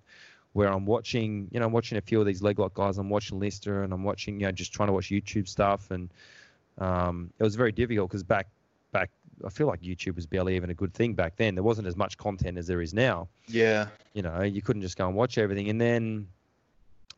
where 0.54 0.72
I'm 0.72 0.86
watching, 0.86 1.48
you 1.52 1.60
know, 1.60 1.66
I'm 1.66 1.72
watching 1.74 1.98
a 1.98 2.02
few 2.02 2.20
of 2.22 2.26
these 2.26 2.42
leg 2.42 2.60
lock 2.60 2.74
guys. 2.76 2.98
I'm 2.98 3.10
watching 3.10 3.40
Lister 3.40 3.84
and 3.84 3.92
I'm 3.92 4.04
watching, 4.04 4.40
you 4.40 4.46
know, 4.46 4.52
just 4.52 4.72
trying 4.72 4.88
to 4.88 4.94
watch 4.94 5.10
YouTube 5.10 5.48
stuff. 5.48 5.92
And 5.92 6.10
um, 6.78 7.32
it 7.40 7.44
was 7.44 7.56
very 7.56 7.72
difficult 7.72 8.10
because 8.10 8.24
back, 8.24 8.48
back, 8.92 9.10
I 9.46 9.50
feel 9.50 9.68
like 9.68 9.82
YouTube 9.82 10.16
was 10.16 10.26
barely 10.26 10.56
even 10.56 10.70
a 10.70 10.74
good 10.74 10.94
thing 10.94 11.14
back 11.16 11.36
then. 11.38 11.56
There 11.56 11.64
wasn't 11.64 11.88
as 11.88 11.96
much 11.96 12.18
content 12.18 12.58
as 12.58 12.68
there 12.68 12.82
is 12.82 12.94
now. 12.94 13.28
Yeah. 13.48 13.88
You 14.14 14.22
know, 14.22 14.42
you 14.42 14.62
couldn't 14.62 14.84
just 14.84 14.98
go 14.98 15.08
and 15.08 15.16
watch 15.16 15.38
everything. 15.38 15.70
And 15.70 15.82
then 15.82 16.28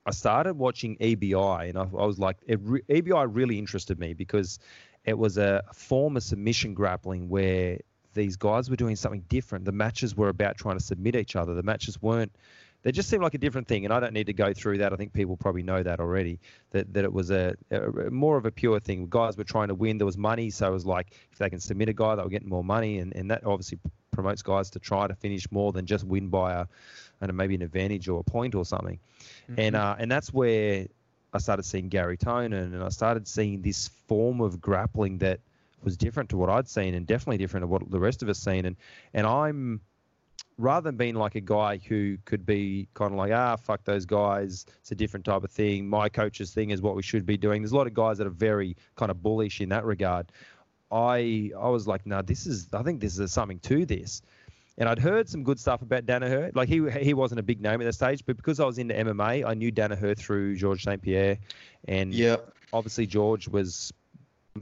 I 0.05 0.11
started 0.11 0.53
watching 0.55 0.97
EBI, 0.97 1.69
and 1.69 1.77
I, 1.77 1.81
I 1.81 2.05
was 2.05 2.19
like, 2.19 2.37
re- 2.47 2.83
EBI 2.89 3.27
really 3.29 3.57
interested 3.57 3.99
me 3.99 4.13
because 4.13 4.59
it 5.05 5.17
was 5.17 5.37
a 5.37 5.63
form 5.73 6.15
of 6.17 6.23
submission 6.23 6.73
grappling 6.73 7.27
where 7.29 7.79
these 8.13 8.35
guys 8.35 8.69
were 8.69 8.75
doing 8.75 8.95
something 8.95 9.25
different. 9.29 9.65
The 9.65 9.71
matches 9.71 10.15
were 10.15 10.29
about 10.29 10.57
trying 10.57 10.77
to 10.77 10.83
submit 10.83 11.15
each 11.15 11.35
other. 11.35 11.53
The 11.53 11.63
matches 11.63 12.01
weren't. 12.01 12.35
They 12.85 12.91
just 12.91 13.09
seem 13.09 13.19
like 13.19 13.33
a 13.33 13.39
different 13.39 13.67
thing, 13.67 13.83
and 13.83 13.91
I 13.91 13.99
don't 13.99 14.13
need 14.13 14.27
to 14.27 14.33
go 14.33 14.53
through 14.53 14.77
that. 14.77 14.93
I 14.93 14.95
think 14.95 15.11
people 15.11 15.35
probably 15.35 15.63
know 15.63 15.81
that 15.81 15.99
already. 15.99 16.39
That 16.69 16.93
that 16.93 17.03
it 17.03 17.11
was 17.11 17.31
a, 17.31 17.55
a 17.71 18.11
more 18.11 18.37
of 18.37 18.45
a 18.45 18.51
pure 18.51 18.79
thing. 18.79 19.07
Guys 19.09 19.35
were 19.37 19.43
trying 19.43 19.69
to 19.69 19.73
win. 19.73 19.97
There 19.97 20.05
was 20.05 20.19
money, 20.19 20.51
so 20.51 20.67
it 20.67 20.71
was 20.71 20.85
like 20.85 21.07
if 21.31 21.39
they 21.39 21.49
can 21.49 21.59
submit 21.59 21.89
a 21.89 21.93
guy, 21.93 22.13
they 22.13 22.21
were 22.21 22.29
getting 22.29 22.47
more 22.47 22.63
money, 22.63 22.99
and, 22.99 23.15
and 23.15 23.31
that 23.31 23.43
obviously 23.43 23.79
promotes 24.11 24.43
guys 24.43 24.69
to 24.69 24.79
try 24.79 25.07
to 25.07 25.15
finish 25.15 25.51
more 25.51 25.71
than 25.71 25.87
just 25.87 26.03
win 26.03 26.27
by 26.29 26.53
a, 26.53 26.65
and 27.21 27.35
maybe 27.35 27.55
an 27.55 27.63
advantage 27.63 28.07
or 28.07 28.19
a 28.19 28.23
point 28.23 28.53
or 28.53 28.63
something. 28.63 28.99
Mm-hmm. 29.49 29.59
And 29.61 29.75
uh, 29.75 29.95
and 29.97 30.11
that's 30.11 30.31
where 30.31 30.85
I 31.33 31.39
started 31.39 31.63
seeing 31.63 31.89
Gary 31.89 32.17
Tonon, 32.17 32.53
and 32.53 32.83
I 32.83 32.89
started 32.89 33.27
seeing 33.27 33.63
this 33.63 33.87
form 34.07 34.41
of 34.41 34.61
grappling 34.61 35.17
that 35.17 35.39
was 35.83 35.97
different 35.97 36.29
to 36.29 36.37
what 36.37 36.51
I'd 36.51 36.69
seen, 36.69 36.93
and 36.93 37.07
definitely 37.07 37.39
different 37.39 37.63
to 37.63 37.67
what 37.67 37.89
the 37.89 37.99
rest 37.99 38.21
of 38.21 38.29
us 38.29 38.37
seen. 38.37 38.67
And 38.67 38.75
and 39.11 39.25
I'm 39.25 39.81
rather 40.57 40.89
than 40.89 40.97
being 40.97 41.15
like 41.15 41.35
a 41.35 41.41
guy 41.41 41.77
who 41.77 42.17
could 42.25 42.45
be 42.45 42.87
kind 42.93 43.11
of 43.11 43.17
like, 43.17 43.31
ah, 43.31 43.55
fuck 43.55 43.83
those 43.83 44.05
guys, 44.05 44.65
it's 44.79 44.91
a 44.91 44.95
different 44.95 45.25
type 45.25 45.43
of 45.43 45.51
thing. 45.51 45.87
My 45.87 46.09
coach's 46.09 46.53
thing 46.53 46.69
is 46.69 46.81
what 46.81 46.95
we 46.95 47.03
should 47.03 47.25
be 47.25 47.37
doing. 47.37 47.61
There's 47.61 47.73
a 47.73 47.75
lot 47.75 47.87
of 47.87 47.93
guys 47.93 48.17
that 48.19 48.27
are 48.27 48.31
very 48.31 48.75
kind 48.95 49.11
of 49.11 49.21
bullish 49.21 49.61
in 49.61 49.69
that 49.69 49.85
regard. 49.85 50.31
I 50.91 51.51
I 51.59 51.69
was 51.69 51.87
like, 51.87 52.05
no, 52.05 52.17
nah, 52.17 52.21
this 52.21 52.45
is. 52.45 52.67
I 52.73 52.83
think 52.83 53.01
this 53.01 53.17
is 53.17 53.31
something 53.31 53.59
to 53.59 53.85
this. 53.85 54.21
And 54.77 54.89
I'd 54.89 54.99
heard 54.99 55.29
some 55.29 55.43
good 55.43 55.59
stuff 55.59 55.81
about 55.81 56.05
Danaher. 56.05 56.55
Like 56.55 56.69
he 56.69 56.89
he 57.01 57.13
wasn't 57.13 57.39
a 57.39 57.43
big 57.43 57.61
name 57.61 57.81
at 57.81 57.85
that 57.85 57.93
stage, 57.93 58.25
but 58.25 58.37
because 58.37 58.59
I 58.59 58.65
was 58.65 58.77
into 58.77 58.93
MMA, 58.93 59.45
I 59.45 59.53
knew 59.53 59.71
Danaher 59.71 60.17
through 60.17 60.55
George 60.57 60.83
St 60.83 61.01
Pierre, 61.01 61.37
and 61.87 62.13
yeah, 62.13 62.37
obviously 62.71 63.07
George 63.07 63.47
was 63.47 63.93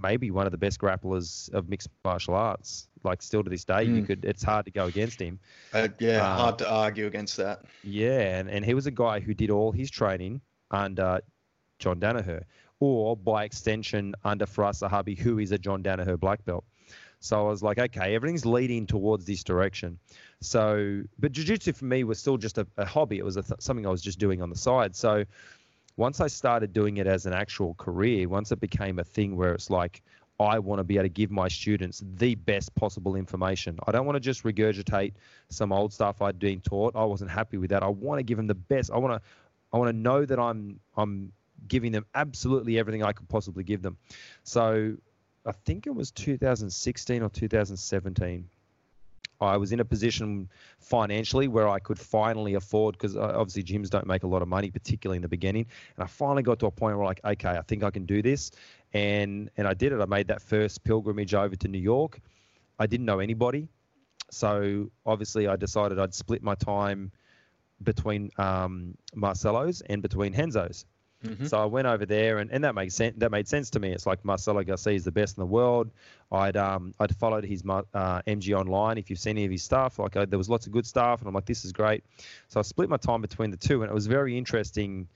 maybe 0.02 0.32
one 0.32 0.46
of 0.46 0.52
the 0.52 0.58
best 0.58 0.80
grapplers 0.80 1.52
of 1.54 1.70
mixed 1.70 1.90
martial 2.04 2.34
arts. 2.34 2.88
Like 3.04 3.22
still 3.22 3.44
to 3.44 3.50
this 3.50 3.66
day, 3.66 3.86
mm. 3.86 3.88
you 3.88 4.00
hmm. 4.00 4.06
could. 4.06 4.26
It's 4.26 4.44
hard 4.44 4.66
to 4.66 4.72
go 4.72 4.86
against 4.86 5.22
him. 5.22 5.40
Uh, 5.74 5.90
yeah, 6.00 6.26
um, 6.26 6.38
hard 6.38 6.58
to 6.60 6.70
argue 6.70 7.06
against 7.06 7.36
that. 7.38 7.64
Yeah, 7.84 8.38
and, 8.38 8.50
and 8.50 8.64
he 8.64 8.74
was 8.74 8.88
a 8.88 8.92
guy 8.92 9.20
who 9.20 9.34
did 9.34 9.50
all 9.50 9.74
his 9.74 9.92
training 9.92 10.40
under 10.72 11.20
John 11.80 12.00
Danaher, 12.00 12.44
or 12.80 13.18
by 13.18 13.44
extension 13.44 14.16
under 14.24 14.46
Firas 14.46 14.82
Zahabi, 14.82 15.18
who 15.18 15.40
is 15.40 15.52
a 15.52 15.58
John 15.58 15.84
Danaher 15.84 16.18
black 16.18 16.46
belt. 16.46 16.64
So 17.20 17.46
I 17.46 17.50
was 17.50 17.64
like, 17.64 17.80
okay, 17.80 18.16
everything's 18.16 18.46
leading 18.46 18.86
towards 18.86 19.24
this 19.26 19.46
direction. 19.46 19.98
So, 20.42 21.04
but 21.20 21.32
jiu-jitsu 21.32 21.72
for 21.72 21.86
me 21.86 22.04
was 22.04 22.20
still 22.20 22.36
just 22.36 22.58
a, 22.58 22.68
a 22.76 22.86
hobby. 22.86 23.18
It 23.18 23.24
was 23.24 23.36
th- 23.36 23.46
something 23.60 23.88
I 23.88 23.90
was 23.90 24.02
just 24.02 24.20
doing 24.20 24.42
on 24.42 24.50
the 24.50 24.58
side. 24.58 24.94
So 24.94 25.24
once 25.98 26.20
I 26.20 26.28
started 26.28 26.74
doing 26.74 26.98
it 26.98 27.08
as 27.08 27.26
an 27.26 27.34
actual 27.34 27.76
career, 27.76 28.28
once 28.28 28.52
it 28.52 28.60
became 28.60 29.00
a 29.00 29.04
thing 29.04 29.36
where 29.36 29.54
it's 29.54 29.70
like, 29.70 30.02
I 30.40 30.58
want 30.60 30.80
to 30.80 30.84
be 30.84 30.96
able 30.96 31.06
to 31.06 31.10
give 31.10 31.30
my 31.30 31.48
students 31.48 32.04
the 32.16 32.36
best 32.36 32.74
possible 32.76 33.16
information. 33.16 33.78
I 33.86 33.92
don't 33.92 34.06
want 34.06 34.16
to 34.16 34.20
just 34.20 34.44
regurgitate 34.44 35.14
some 35.50 35.72
old 35.72 35.94
stuff 35.94 36.22
I'd 36.22 36.40
been 36.40 36.60
taught. 36.60 36.96
I 36.96 37.06
wasn't 37.06 37.30
happy 37.30 37.58
with 37.58 37.70
that. 37.70 37.84
I 37.84 37.88
want 37.88 38.20
to 38.20 38.24
give 38.24 38.38
them 38.38 38.48
the 38.48 38.56
best. 38.56 38.92
I 38.92 38.98
want 38.98 39.22
to, 39.22 39.30
I 39.72 39.78
want 39.78 39.90
to 39.90 39.98
know 39.98 40.26
that 40.26 40.40
I'm, 40.40 40.80
I'm 40.98 41.32
giving 41.68 41.92
them 41.92 42.06
absolutely 42.16 42.80
everything 42.80 43.04
I 43.04 43.12
could 43.12 43.30
possibly 43.30 43.64
give 43.64 43.82
them. 43.84 43.98
So, 44.44 44.96
I 45.46 45.52
think 45.52 45.88
it 45.88 45.94
was 45.94 46.12
2016 46.12 47.22
or 47.22 47.30
2017. 47.30 48.50
I 49.42 49.58
was 49.58 49.72
in 49.72 49.80
a 49.80 49.86
position 49.86 50.50
financially 50.80 51.48
where 51.48 51.68
I 51.68 51.80
could 51.80 52.00
finally 52.00 52.54
afford 52.54 52.98
because 52.98 53.16
uh, 53.16 53.34
obviously 53.36 53.64
gyms 53.64 53.90
don't 53.90 54.08
make 54.08 54.24
a 54.24 54.28
lot 54.28 54.42
of 54.42 54.48
money, 54.48 54.72
particularly 54.72 55.18
in 55.18 55.22
the 55.22 55.30
beginning. 55.30 55.66
And 55.96 56.04
I 56.04 56.08
finally 56.08 56.44
got 56.44 56.60
to 56.60 56.68
a 56.68 56.72
point 56.72 56.98
where 56.98 57.06
like, 57.06 57.22
okay, 57.24 57.50
I 57.50 57.62
think 57.62 57.84
I 57.84 57.92
can 57.92 58.06
do 58.06 58.22
this, 58.22 58.52
and 58.94 59.50
and 59.58 59.68
I 59.68 59.74
did 59.74 59.92
it. 59.92 60.00
I 60.00 60.06
made 60.06 60.28
that 60.28 60.42
first 60.42 60.84
pilgrimage 60.84 61.34
over 61.34 61.56
to 61.56 61.68
New 61.68 61.80
York. 61.80 62.20
I 62.80 62.88
didn't 62.88 63.06
know 63.06 63.20
anybody, 63.20 63.68
so 64.32 64.90
obviously 65.06 65.48
I 65.48 65.56
decided 65.56 66.00
I'd 66.00 66.14
split 66.14 66.42
my 66.42 66.56
time 66.56 67.12
between 67.84 68.32
um, 68.38 68.96
Marcelo's 69.14 69.82
and 69.82 70.02
between 70.02 70.34
Renzo's. 70.34 70.86
Mm-hmm. 71.24 71.46
So 71.46 71.58
I 71.58 71.66
went 71.66 71.88
over 71.88 72.06
there, 72.06 72.40
and, 72.40 72.52
and 72.52 72.64
that 72.64 72.76
makes 72.76 72.96
sense. 72.96 73.16
That 73.18 73.32
made 73.32 73.48
sense 73.48 73.70
to 73.72 73.80
me. 73.80 73.92
It's 73.92 74.06
like 74.06 74.24
Marcelo 74.26 74.64
Garcia 74.64 74.94
is 74.94 75.06
the 75.06 75.12
best 75.12 75.38
in 75.38 75.42
the 75.42 75.48
world. 75.48 75.90
I'd 76.32 76.58
um 76.58 76.94
I'd 77.00 77.16
followed 77.16 77.46
his 77.46 77.64
uh, 77.68 78.22
MG 78.28 78.58
online. 78.58 78.98
If 78.98 79.10
you've 79.10 79.20
seen 79.20 79.38
any 79.38 79.46
of 79.46 79.52
his 79.52 79.64
stuff, 79.64 80.00
like 80.00 80.18
I, 80.18 80.26
there 80.26 80.38
was 80.38 80.50
lots 80.50 80.68
of 80.68 80.74
good 80.74 80.86
stuff, 80.86 81.20
and 81.20 81.28
I'm 81.28 81.34
like, 81.34 81.46
this 81.46 81.64
is 81.64 81.72
great. 81.72 82.04
So 82.50 82.60
I 82.60 82.64
split 82.64 82.90
my 82.90 82.98
time 82.98 83.22
between 83.22 83.52
the 83.52 83.58
two, 83.58 83.82
and 83.84 83.90
it 83.90 83.94
was 83.94 84.08
very 84.08 84.38
interesting. 84.38 85.08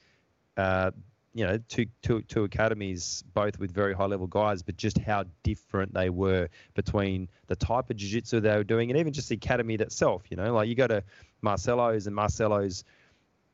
Uh, 0.56 0.92
you 1.34 1.46
know, 1.46 1.60
two, 1.70 1.86
two, 2.02 2.24
two 2.24 2.46
academies, 2.46 3.24
both 3.36 3.60
with 3.60 3.72
very 3.72 3.94
high 3.94 4.08
level 4.08 4.26
guys, 4.26 4.64
but 4.64 4.76
just 4.76 4.98
how 4.98 5.24
different 5.44 5.94
they 5.94 6.10
were 6.10 6.50
between 6.74 7.30
the 7.46 7.56
type 7.56 7.92
of 7.92 7.96
jiu 7.96 8.10
jitsu 8.10 8.40
they 8.40 8.58
were 8.58 8.64
doing 8.64 8.90
and 8.90 9.00
even 9.00 9.14
just 9.14 9.30
the 9.30 9.36
academy 9.36 9.76
itself. 9.76 10.24
You 10.32 10.38
know, 10.38 10.52
like 10.52 10.68
you 10.68 10.74
go 10.74 10.88
to 10.88 11.04
Marcelo's 11.44 12.08
and 12.08 12.16
Marcelo's 12.16 12.84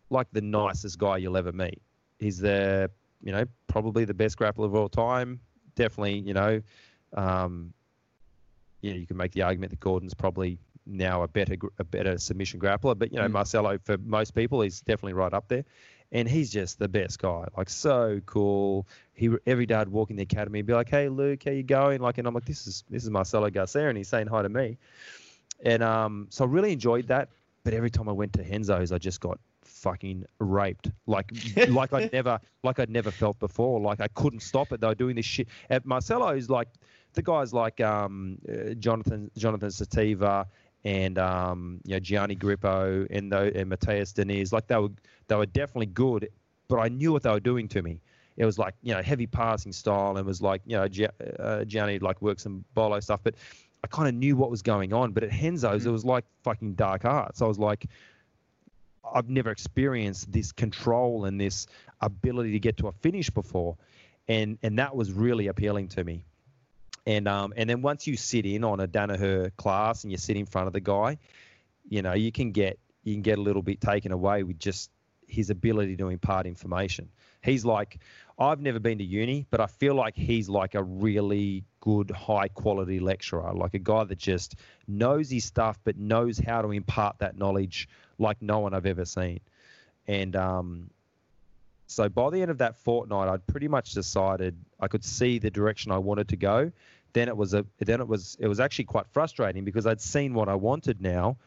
like 0.10 0.28
the 0.32 0.40
nicest 0.40 0.98
guy 0.98 1.18
you'll 1.18 1.36
ever 1.36 1.52
meet. 1.52 1.82
He's 2.24 2.40
the, 2.40 2.90
you 3.22 3.32
know, 3.32 3.46
probably 3.68 4.06
the 4.06 4.14
best 4.14 4.38
grappler 4.38 4.66
of 4.66 4.76
all 4.76 4.90
time. 4.90 5.40
Definitely, 5.76 6.20
you 6.20 6.34
know, 6.34 6.62
um, 7.14 7.74
you 8.82 8.92
know, 8.92 8.98
you 8.98 9.08
can 9.08 9.18
make 9.18 9.32
the 9.32 9.44
argument 9.44 9.72
that 9.72 9.80
Gordon's 9.80 10.14
probably 10.14 10.60
now 10.86 11.24
a 11.24 11.28
better 11.28 11.56
a 11.80 11.84
better 11.84 12.18
submission 12.18 12.60
grappler, 12.60 12.98
but 12.98 13.12
you 13.12 13.20
know, 13.20 13.28
mm. 13.28 13.32
Marcelo 13.32 13.78
for 13.84 13.98
most 13.98 14.36
people 14.36 14.62
he's 14.62 14.82
definitely 14.82 15.14
right 15.14 15.34
up 15.34 15.48
there. 15.48 15.66
And 16.12 16.30
he's 16.30 16.52
just 16.52 16.78
the 16.78 16.88
best 16.88 17.18
guy, 17.18 17.46
like 17.58 17.72
so 17.72 18.22
cool. 18.28 18.86
He 19.16 19.36
every 19.48 19.66
day 19.66 19.74
I'd 19.76 19.90
walk 19.90 20.12
in 20.12 20.16
the 20.16 20.22
academy 20.22 20.60
and 20.60 20.68
be 20.68 20.74
like, 20.74 20.90
"Hey 20.90 21.10
Luke, 21.10 21.42
how 21.44 21.50
you 21.50 21.64
going?" 21.64 22.02
Like, 22.02 22.20
and 22.20 22.28
I'm 22.28 22.36
like, 22.36 22.46
"This 22.46 22.68
is 22.68 22.84
this 22.88 23.04
is 23.04 23.10
Marcelo 23.10 23.50
Garcia," 23.50 23.90
and 23.90 23.98
he's 23.98 24.10
saying 24.10 24.28
hi 24.28 24.44
to 24.44 24.50
me. 24.50 24.78
And 25.64 25.82
um, 25.82 26.28
so 26.30 26.46
I 26.46 26.48
really 26.48 26.74
enjoyed 26.74 27.08
that. 27.08 27.30
But 27.64 27.74
every 27.74 27.90
time 27.90 28.10
I 28.10 28.12
went 28.12 28.34
to 28.34 28.44
Henzo's, 28.44 28.92
I 28.92 29.00
just 29.00 29.22
got 29.22 29.40
fucking 29.74 30.26
raped 30.40 30.92
like 31.08 31.32
like 31.70 31.94
I'd 31.94 32.14
never 32.14 32.40
like 32.64 32.80
I'd 32.80 32.90
never 32.90 33.12
felt 33.12 33.40
before. 33.40 33.80
Like 33.80 34.00
I 34.00 34.08
couldn't 34.10 34.42
stop 34.42 34.72
it. 34.72 34.82
They 34.82 34.88
were 34.88 34.96
doing 34.96 35.16
this 35.16 35.26
shit. 35.26 35.48
At 35.70 35.86
Marcelo's 35.86 36.50
like 36.50 36.68
the 37.14 37.22
guys 37.22 37.54
like 37.54 37.82
um, 37.82 38.38
uh, 38.48 38.74
Jonathan 38.76 39.30
Jonathan 39.38 39.70
Satava 39.70 40.46
and 40.84 41.18
um, 41.18 41.80
you 41.86 41.96
know 41.96 42.00
Gianni 42.00 42.36
Grippo 42.36 43.08
and 43.10 43.32
the, 43.32 43.52
and 43.56 43.70
Mateus 43.70 44.14
Diniz. 44.14 44.52
Like 44.52 44.68
they 44.68 44.78
were 44.78 44.90
they 45.28 45.36
were 45.36 45.46
definitely 45.46 45.88
good, 45.88 46.30
but 46.68 46.80
I 46.80 46.88
knew 46.90 47.12
what 47.12 47.24
they 47.24 47.32
were 47.32 47.40
doing 47.40 47.68
to 47.70 47.82
me. 47.82 48.00
It 48.38 48.46
was 48.46 48.58
like 48.58 48.76
you 48.82 48.94
know 48.94 49.02
heavy 49.02 49.28
passing 49.28 49.72
style 49.72 50.18
and 50.18 50.26
was 50.26 50.42
like 50.42 50.62
you 50.66 50.78
know 50.78 50.88
uh, 51.40 51.66
Gianni 51.66 52.00
like 52.00 52.22
worked 52.22 52.42
some 52.42 52.64
bolo 52.74 53.00
stuff, 53.00 53.22
but 53.24 53.36
I 53.84 53.88
kind 53.88 54.08
of 54.08 54.16
knew 54.16 54.36
what 54.36 54.50
was 54.50 54.62
going 54.62 54.94
on. 54.94 55.12
But 55.12 55.24
at 55.24 55.30
Henzo's, 55.30 55.82
mm-hmm. 55.82 55.90
it 55.90 55.92
was 55.92 56.06
like 56.06 56.26
fucking 56.44 56.76
dark 56.76 57.06
arts. 57.06 57.42
I 57.42 57.46
was 57.46 57.60
like, 57.60 57.86
I've 59.04 59.30
never 59.30 59.52
experienced 59.52 60.32
this 60.32 60.52
control 60.52 61.26
and 61.26 61.40
this 61.40 61.68
ability 62.02 62.52
to 62.54 62.60
get 62.60 62.78
to 62.78 62.88
a 62.88 62.92
finish 62.92 63.30
before, 63.30 63.78
and 64.28 64.58
and 64.64 64.80
that 64.80 64.96
was 64.96 65.12
really 65.12 65.48
appealing 65.48 65.90
to 65.90 66.04
me. 66.04 66.26
And 67.06 67.28
um 67.28 67.54
and 67.58 67.70
then 67.70 67.82
once 67.82 68.08
you 68.08 68.18
sit 68.18 68.46
in 68.46 68.64
on 68.64 68.80
a 68.80 68.88
Danaher 68.88 69.56
class 69.58 70.04
and 70.04 70.12
you 70.12 70.18
sit 70.18 70.38
in 70.38 70.46
front 70.46 70.68
of 70.68 70.74
the 70.74 70.80
guy, 70.80 71.18
you 71.88 72.02
know 72.02 72.14
you 72.14 72.32
can 72.32 72.52
get 72.52 72.80
you 73.04 73.14
can 73.14 73.22
get 73.22 73.38
a 73.38 73.42
little 73.42 73.62
bit 73.62 73.82
taken 73.82 74.12
away 74.12 74.44
with 74.44 74.60
just 74.60 74.90
his 75.28 75.50
ability 75.50 75.98
to 75.98 76.10
impart 76.10 76.46
information. 76.46 77.10
He's 77.42 77.66
like, 77.66 78.00
I've 78.40 78.62
never 78.62 78.80
been 78.80 79.00
to 79.00 79.04
uni, 79.04 79.46
but 79.50 79.60
I 79.60 79.68
feel 79.68 79.96
like 79.96 80.16
he's 80.16 80.48
like 80.48 80.76
a 80.76 80.84
really 80.84 81.64
good, 81.82 82.12
high 82.12 82.48
quality 82.48 83.00
lecturer, 83.00 83.54
like 83.54 83.74
a 83.74 83.80
guy 83.80 84.06
that 84.06 84.18
just 84.18 84.56
knows 84.88 85.30
his 85.30 85.44
stuff, 85.44 85.78
but 85.84 85.98
knows 85.98 86.40
how 86.40 86.62
to 86.62 86.72
impart 86.72 87.20
that 87.20 87.38
knowledge 87.38 87.90
like 88.20 88.42
no 88.42 88.60
one 88.60 88.74
I've 88.74 88.86
ever 88.86 89.06
seen. 89.06 89.40
And 90.08 90.36
um, 90.36 90.90
so 91.88 92.10
by 92.10 92.30
the 92.30 92.42
end 92.42 92.52
of 92.52 92.58
that 92.60 92.76
fortnight, 92.76 93.30
I'd 93.30 93.46
pretty 93.48 93.68
much 93.68 93.92
decided 93.92 94.58
I 94.80 94.88
could 94.88 95.04
see 95.04 95.40
the 95.40 95.52
direction 95.52 95.92
I 95.92 95.98
wanted 95.98 96.28
to 96.30 96.36
go. 96.36 96.72
Then 97.14 97.28
it 97.28 97.38
was 97.38 97.54
a 97.54 97.66
then 97.80 98.02
it 98.02 98.08
was 98.08 98.38
it 98.40 98.48
was 98.48 98.60
actually 98.60 98.86
quite 98.86 99.06
frustrating 99.08 99.64
because 99.64 99.86
I'd 99.86 100.02
seen 100.02 100.34
what 100.34 100.50
I 100.50 100.56
wanted 100.56 101.00
now, 101.00 101.38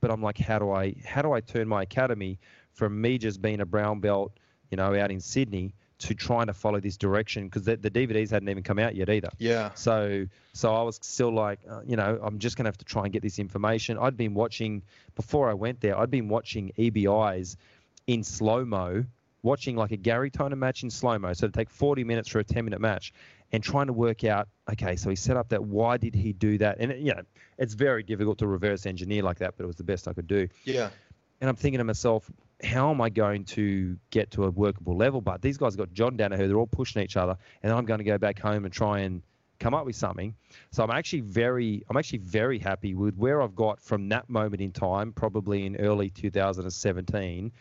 but 0.00 0.10
I'm 0.10 0.20
like, 0.22 0.38
how 0.38 0.58
do 0.58 0.72
I 0.72 0.94
how 1.04 1.22
do 1.22 1.32
I 1.32 1.40
turn 1.40 1.68
my 1.68 1.82
academy 1.82 2.38
from 2.72 3.00
me 3.00 3.18
just 3.18 3.40
being 3.40 3.60
a 3.60 3.66
brown 3.66 4.00
belt, 4.00 4.32
you 4.70 4.76
know, 4.76 4.98
out 4.98 5.12
in 5.12 5.20
Sydney 5.20 5.72
to 6.04 6.14
trying 6.14 6.46
to 6.46 6.52
follow 6.52 6.80
this 6.80 6.96
direction 6.96 7.44
because 7.46 7.64
the, 7.64 7.76
the, 7.76 7.90
DVDs 7.90 8.30
hadn't 8.30 8.48
even 8.48 8.62
come 8.62 8.78
out 8.78 8.94
yet 8.94 9.08
either. 9.08 9.30
Yeah. 9.38 9.72
So 9.74 10.26
so 10.52 10.74
I 10.74 10.82
was 10.82 10.98
still 11.02 11.32
like, 11.32 11.60
uh, 11.68 11.80
you 11.86 11.96
know, 11.96 12.18
I'm 12.22 12.38
just 12.38 12.56
gonna 12.56 12.68
have 12.68 12.78
to 12.78 12.84
try 12.84 13.04
and 13.04 13.12
get 13.12 13.22
this 13.22 13.38
information. 13.38 13.98
I'd 13.98 14.16
been 14.16 14.34
watching 14.34 14.82
before 15.14 15.48
I 15.50 15.54
went 15.54 15.80
there. 15.80 15.98
I'd 15.98 16.10
been 16.10 16.28
watching 16.28 16.72
EBIs 16.78 17.56
in 18.06 18.22
slow 18.22 18.64
mo, 18.64 19.04
watching 19.42 19.76
like 19.76 19.92
a 19.92 19.96
Gary 19.96 20.30
Tonon 20.30 20.58
match 20.58 20.82
in 20.82 20.90
slow 20.90 21.18
mo. 21.18 21.32
So 21.32 21.46
to 21.46 21.52
take 21.52 21.70
40 21.70 22.04
minutes 22.04 22.28
for 22.28 22.38
a 22.38 22.44
10 22.44 22.64
minute 22.64 22.80
match, 22.80 23.12
and 23.54 23.62
trying 23.62 23.86
to 23.86 23.92
work 23.92 24.24
out, 24.24 24.48
okay, 24.72 24.96
so 24.96 25.08
he 25.08 25.16
set 25.16 25.36
up 25.36 25.48
that. 25.50 25.62
Why 25.62 25.96
did 25.96 26.14
he 26.14 26.32
do 26.32 26.58
that? 26.58 26.78
And 26.80 26.90
it, 26.90 26.98
you 26.98 27.14
know, 27.14 27.22
it's 27.56 27.74
very 27.74 28.02
difficult 28.02 28.38
to 28.38 28.48
reverse 28.48 28.84
engineer 28.84 29.22
like 29.22 29.38
that, 29.38 29.54
but 29.56 29.62
it 29.62 29.66
was 29.68 29.76
the 29.76 29.84
best 29.84 30.08
I 30.08 30.12
could 30.12 30.26
do. 30.26 30.48
Yeah. 30.64 30.90
And 31.40 31.48
I'm 31.48 31.54
thinking 31.54 31.78
to 31.78 31.84
myself, 31.84 32.28
how 32.62 32.90
am 32.90 33.00
I 33.00 33.10
going 33.10 33.44
to 33.44 33.96
get 34.10 34.30
to 34.32 34.44
a 34.44 34.50
workable 34.50 34.96
level? 34.96 35.20
But 35.20 35.42
these 35.42 35.56
guys 35.56 35.76
got 35.76 35.92
John 35.92 36.16
Danaher, 36.16 36.46
they're 36.46 36.56
all 36.56 36.66
pushing 36.66 37.02
each 37.02 37.16
other, 37.16 37.36
and 37.62 37.72
I'm 37.72 37.84
going 37.84 37.98
to 37.98 38.04
go 38.04 38.18
back 38.18 38.38
home 38.38 38.64
and 38.64 38.72
try 38.72 39.00
and 39.00 39.22
come 39.58 39.74
up 39.74 39.86
with 39.86 39.96
something. 39.96 40.34
So 40.70 40.82
I'm 40.82 40.90
actually 40.90 41.20
very, 41.20 41.84
I'm 41.88 41.96
actually 41.96 42.18
very 42.18 42.58
happy 42.58 42.94
with 42.94 43.16
where 43.16 43.42
I've 43.42 43.56
got 43.56 43.80
from 43.80 44.08
that 44.10 44.28
moment 44.28 44.62
in 44.62 44.72
time, 44.72 45.12
probably 45.12 45.66
in 45.66 45.76
early 45.76 46.10
2017, 46.10 47.52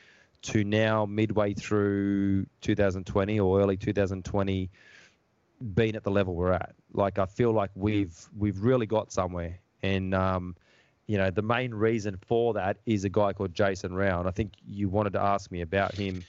to 0.43 0.63
now 0.63 1.05
midway 1.05 1.53
through 1.53 2.45
2020 2.61 3.39
or 3.39 3.61
early 3.61 3.77
2020, 3.77 4.69
being 5.73 5.95
at 5.95 6.03
the 6.03 6.11
level 6.11 6.35
we're 6.35 6.51
at. 6.51 6.75
Like 6.93 7.19
I 7.19 7.25
feel 7.25 7.51
like 7.51 7.71
we've 7.75 8.17
we've 8.37 8.59
really 8.59 8.85
got 8.85 9.11
somewhere, 9.11 9.59
and 9.81 10.13
um, 10.13 10.55
you 11.07 11.17
know 11.17 11.29
the 11.29 11.41
main 11.41 11.73
reason 11.73 12.17
for 12.25 12.53
that 12.53 12.77
is 12.85 13.03
a 13.03 13.09
guy 13.09 13.33
called 13.33 13.53
Jason 13.53 13.93
Rao. 13.93 14.23
I 14.25 14.31
think 14.31 14.53
you 14.65 14.89
wanted 14.89 15.13
to 15.13 15.21
ask 15.21 15.51
me 15.51 15.61
about 15.61 15.95
him. 15.95 16.23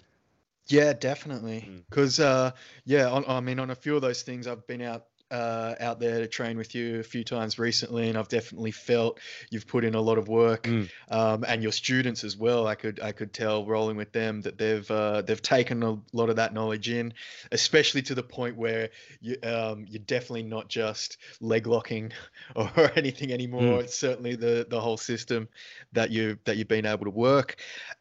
Yeah, 0.67 0.95
definitely. 0.95 1.69
Because 1.89 2.21
uh, 2.21 2.53
yeah, 2.85 3.09
on, 3.11 3.25
I 3.29 3.41
mean, 3.41 3.59
on 3.59 3.71
a 3.71 3.75
few 3.75 3.97
of 3.97 4.03
those 4.03 4.23
things, 4.23 4.47
I've 4.47 4.67
been 4.67 4.81
out 4.81 5.07
uh, 5.35 5.75
out 5.81 5.99
there 5.99 6.21
to 6.21 6.29
train 6.29 6.57
with 6.57 6.75
you 6.75 7.01
a 7.01 7.03
few 7.03 7.25
times 7.25 7.59
recently, 7.59 8.09
and 8.09 8.17
I've 8.17 8.29
definitely 8.29 8.71
felt 8.71 9.19
you've 9.51 9.67
put 9.67 9.85
in 9.85 9.95
a 9.95 10.01
lot 10.01 10.17
of 10.19 10.29
work, 10.29 10.63
Mm. 10.65 10.89
um, 11.11 11.45
and 11.47 11.63
your 11.63 11.73
students 11.73 12.23
as 12.25 12.37
well. 12.37 12.67
I 12.67 12.77
could 12.77 13.01
I 13.01 13.13
could 13.13 13.33
tell 13.33 13.67
rolling 13.67 13.97
with 13.97 14.13
them 14.13 14.43
that 14.43 14.57
they've 14.59 14.89
uh, 14.91 15.23
they've 15.23 15.43
taken 15.43 15.83
a 15.83 15.99
lot 16.13 16.31
of 16.31 16.37
that 16.37 16.55
knowledge 16.55 16.89
in, 16.89 17.13
especially 17.51 18.03
to 18.03 18.15
the 18.15 18.23
point 18.23 18.57
where 18.57 18.91
you 19.21 19.37
um, 19.43 19.85
you're 19.89 20.03
definitely 20.07 20.45
not 20.45 20.69
just 20.69 21.19
leg 21.41 21.67
locking 21.67 22.13
or 22.57 22.71
anything 22.97 23.33
anymore. 23.33 23.81
It's 23.81 23.97
certainly 23.97 24.37
the 24.37 24.67
the 24.71 24.81
whole 24.81 24.97
system 24.99 25.49
that 25.93 26.11
you 26.11 26.39
that 26.45 26.57
you've 26.57 26.69
been 26.69 26.87
able 26.87 27.05
to 27.07 27.11
work, 27.11 27.57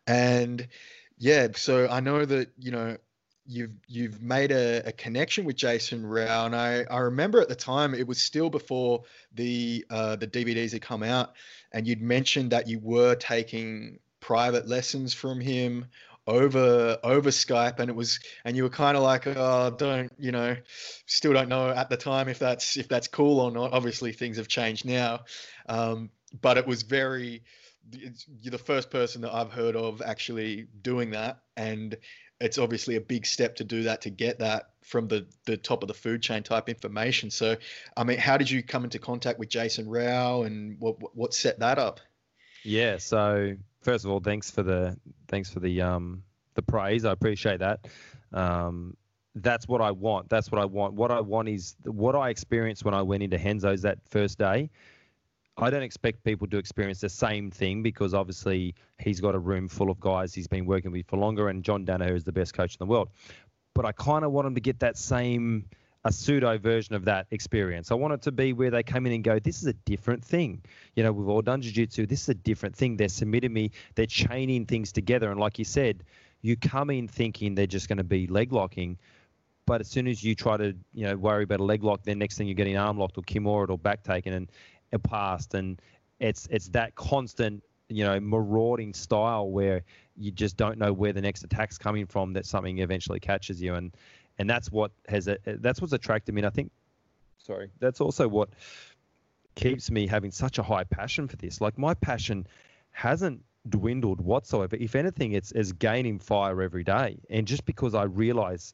and 0.06 0.68
yeah. 1.18 1.48
So 1.56 1.88
I 1.88 2.00
know 2.00 2.25
that 2.25 2.50
you 2.60 2.72
know 2.72 2.98
you've 3.45 3.71
you've 3.88 4.21
made 4.21 4.51
a, 4.51 4.88
a 4.88 4.91
connection 4.91 5.45
with 5.45 5.55
Jason 5.55 6.05
Rao, 6.05 6.45
and 6.45 6.55
I, 6.55 6.85
I 6.89 7.00
remember 7.00 7.41
at 7.41 7.50
the 7.50 7.55
time 7.55 7.93
it 7.93 8.07
was 8.07 8.21
still 8.21 8.50
before 8.50 9.03
the 9.33 9.85
uh, 9.89 10.15
the 10.15 10.27
DVDs 10.27 10.71
had 10.71 10.81
come 10.81 11.03
out, 11.03 11.33
and 11.71 11.88
you'd 11.88 12.01
mentioned 12.01 12.51
that 12.51 12.67
you 12.67 12.79
were 12.79 13.15
taking 13.15 14.00
private 14.19 14.67
lessons 14.67 15.13
from 15.13 15.41
him 15.41 15.85
over 16.25 16.97
over 17.03 17.29
Skype, 17.29 17.79
and 17.79 17.89
it 17.89 17.95
was 17.95 18.19
and 18.45 18.55
you 18.55 18.63
were 18.63 18.69
kind 18.69 18.95
of 18.95 19.03
like, 19.03 19.27
oh, 19.27 19.75
don't 19.77 20.12
you 20.17 20.31
know, 20.31 20.55
still 21.05 21.33
don't 21.33 21.50
know 21.50 21.69
at 21.69 21.89
the 21.89 21.97
time 21.97 22.29
if 22.29 22.39
that's 22.39 22.77
if 22.77 22.88
that's 22.88 23.07
cool 23.07 23.39
or 23.39 23.51
not. 23.51 23.73
Obviously, 23.73 24.13
things 24.13 24.38
have 24.38 24.47
changed 24.47 24.85
now, 24.85 25.21
um, 25.67 26.09
but 26.41 26.57
it 26.57 26.65
was 26.65 26.83
very. 26.83 27.43
You're 28.39 28.51
the 28.51 28.57
first 28.57 28.89
person 28.89 29.23
that 29.23 29.33
I've 29.33 29.51
heard 29.51 29.75
of 29.75 30.01
actually 30.01 30.67
doing 30.81 31.12
that, 31.12 31.39
and 31.57 31.97
it's 32.43 32.57
obviously 32.57 32.97
a 32.97 33.01
big 33.01 33.25
step 33.25 33.55
to 33.55 33.63
do 33.63 33.83
that 33.83 34.01
to 34.01 34.09
get 34.09 34.39
that 34.39 34.71
from 34.81 35.07
the 35.07 35.25
the 35.45 35.55
top 35.55 35.81
of 35.81 35.88
the 35.88 35.93
food 35.93 36.21
chain 36.21 36.43
type 36.43 36.67
information. 36.67 37.31
So, 37.31 37.55
I 37.95 38.03
mean, 38.03 38.17
how 38.17 38.35
did 38.38 38.51
you 38.51 38.62
come 38.62 38.83
into 38.83 39.00
contact 39.00 39.39
with 39.39 39.47
Jason 39.47 39.89
Rao, 39.89 40.43
and 40.43 40.77
what 40.79 40.97
what- 41.15 41.33
set 41.33 41.59
that 41.59 41.79
up? 41.79 42.01
Yeah. 42.63 42.97
So 42.97 43.55
first 43.81 44.03
of 44.03 44.12
all, 44.12 44.19
thanks 44.19 44.51
for 44.51 44.62
the 44.62 44.97
thanks 45.29 45.50
for 45.50 45.62
the 45.62 45.81
um 45.81 46.23
the 46.55 46.62
praise. 46.62 47.05
I 47.05 47.13
appreciate 47.13 47.59
that. 47.59 47.88
Um, 48.33 48.97
that's 49.35 49.67
what 49.67 49.81
I 49.81 49.91
want. 49.91 50.29
That's 50.29 50.51
what 50.51 50.62
I 50.62 50.65
want. 50.65 50.93
What 50.93 51.12
I 51.12 51.21
want 51.21 51.47
is 51.47 51.75
what 51.85 52.13
I 52.13 52.29
experienced 52.29 52.83
when 52.83 52.93
I 52.93 53.01
went 53.01 53.23
into 53.23 53.38
Henzo's 53.38 53.81
that 53.83 54.00
first 54.09 54.38
day. 54.38 54.69
I 55.57 55.69
don't 55.69 55.83
expect 55.83 56.24
people 56.24 56.48
to 56.48 56.57
experience 56.57 57.00
the 57.01 57.10
same 57.10 57.51
thing 57.51 57.83
because 57.83 58.13
obviously 58.13 58.74
he's 59.00 59.22
got 59.22 59.36
a 59.36 59.39
room 59.39 59.67
full 59.67 59.91
of 59.91 60.00
guys 60.00 60.33
he's 60.33 60.48
been 60.48 60.65
working 60.65 60.91
with 60.91 61.07
for 61.07 61.17
longer, 61.17 61.50
and 61.50 61.63
John 61.63 61.86
Danaher 61.86 62.15
is 62.15 62.24
the 62.24 62.31
best 62.31 62.53
coach 62.53 62.75
in 62.75 62.79
the 62.79 62.89
world. 62.89 63.10
But 63.75 63.86
I 63.86 63.91
kind 63.91 64.25
of 64.25 64.31
want 64.31 64.45
them 64.45 64.55
to 64.55 64.62
get 64.62 64.79
that 64.79 64.98
same 64.98 65.65
a 66.05 66.12
pseudo 66.12 66.57
version 66.57 66.95
of 66.95 67.05
that 67.05 67.27
experience. 67.31 67.91
I 67.91 67.95
want 67.95 68.13
it 68.13 68.22
to 68.24 68.31
be 68.31 68.51
where 68.51 68.69
they 68.69 68.83
come 68.83 69.05
in 69.05 69.13
and 69.13 69.24
go, 69.24 69.39
this 69.39 69.62
is 69.62 69.67
a 69.67 69.74
different 69.74 70.24
thing. 70.24 70.62
You 70.95 71.03
know, 71.03 71.13
we've 71.13 71.29
all 71.29 71.41
done 71.41 71.62
jiu-jitsu. 71.62 72.07
This 72.07 72.24
is 72.24 72.29
a 72.29 72.33
different 72.33 72.75
thing. 72.75 72.98
They're 72.98 73.07
submitting 73.07 73.53
me. 73.53 73.72
They're 73.95 74.05
chaining 74.05 74.65
things 74.65 74.91
together. 74.91 75.31
And 75.31 75.39
like 75.39 75.57
you 75.57 75.65
said, 75.65 76.03
you 76.41 76.57
come 76.57 76.89
in 76.89 77.07
thinking 77.07 77.55
they're 77.55 77.67
just 77.67 77.88
going 77.88 78.00
to 78.00 78.03
be 78.03 78.27
leg 78.27 78.51
locking. 78.51 78.97
But 79.65 79.80
as 79.80 79.88
soon 79.88 80.08
as 80.08 80.21
you 80.21 80.36
try 80.36 80.58
to, 80.58 80.75
you 80.93 81.06
know, 81.06 81.15
worry 81.15 81.45
about 81.45 81.62
a 81.62 81.63
leg 81.63 81.84
lock, 81.84 82.04
then 82.04 82.19
next 82.19 82.38
thing 82.38 82.47
you're 82.47 82.56
getting 82.56 82.78
arm 82.78 82.97
locked 82.97 83.17
or 83.17 83.21
kimura 83.21 83.69
or 83.69 83.78
back 83.78 84.04
taken 84.04 84.34
and 84.34 84.51
passed. 84.99 85.53
And 85.53 85.82
it's 86.19 86.47
it's 86.51 86.69
that 86.69 86.95
constant, 86.95 87.63
you 87.89 88.03
know, 88.03 88.19
marauding 88.19 88.93
style 88.93 89.49
where 89.49 89.84
you 90.15 90.32
just 90.32 90.58
don't 90.58 90.77
know 90.77 90.93
where 90.93 91.13
the 91.13 91.21
next 91.21 91.43
attack's 91.43 91.77
coming 91.77 92.06
from 92.06 92.34
that 92.34 92.45
something 92.45 92.79
eventually 92.79 93.19
catches 93.19 93.62
you. 93.62 93.75
And 93.75 93.95
and 94.39 94.49
that's 94.49 94.71
what 94.71 94.91
has 95.08 95.27
a, 95.27 95.38
that's 95.45 95.82
what's 95.82 95.93
attracted 95.93 96.34
me. 96.34 96.39
And 96.39 96.47
I 96.47 96.49
think, 96.49 96.71
sorry, 97.38 97.69
that's 97.79 98.01
also 98.01 98.27
what 98.27 98.49
keeps 99.56 99.91
me 99.91 100.08
having 100.08 100.32
such 100.32 100.58
a 100.58 100.63
high 100.63 100.84
passion 100.84 101.27
for 101.27 101.36
this. 101.36 101.62
Like 101.62 101.77
my 101.77 101.93
passion 101.93 102.47
hasn't 102.91 103.41
dwindled 103.69 104.21
whatsoever. 104.21 104.75
If 104.75 104.95
anything, 104.95 105.34
it's 105.34 105.51
it's 105.51 105.71
gaining 105.71 106.19
fire 106.19 106.62
every 106.62 106.84
day. 106.84 107.19
And 107.29 107.47
just 107.47 107.65
because 107.65 107.95
I 107.95 108.03
realize 108.03 108.73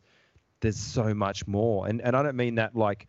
there's 0.61 0.77
so 0.77 1.13
much 1.13 1.47
more, 1.47 1.87
and 1.87 2.01
and 2.01 2.15
I 2.15 2.23
don't 2.23 2.35
mean 2.35 2.55
that 2.55 2.75
like, 2.75 3.07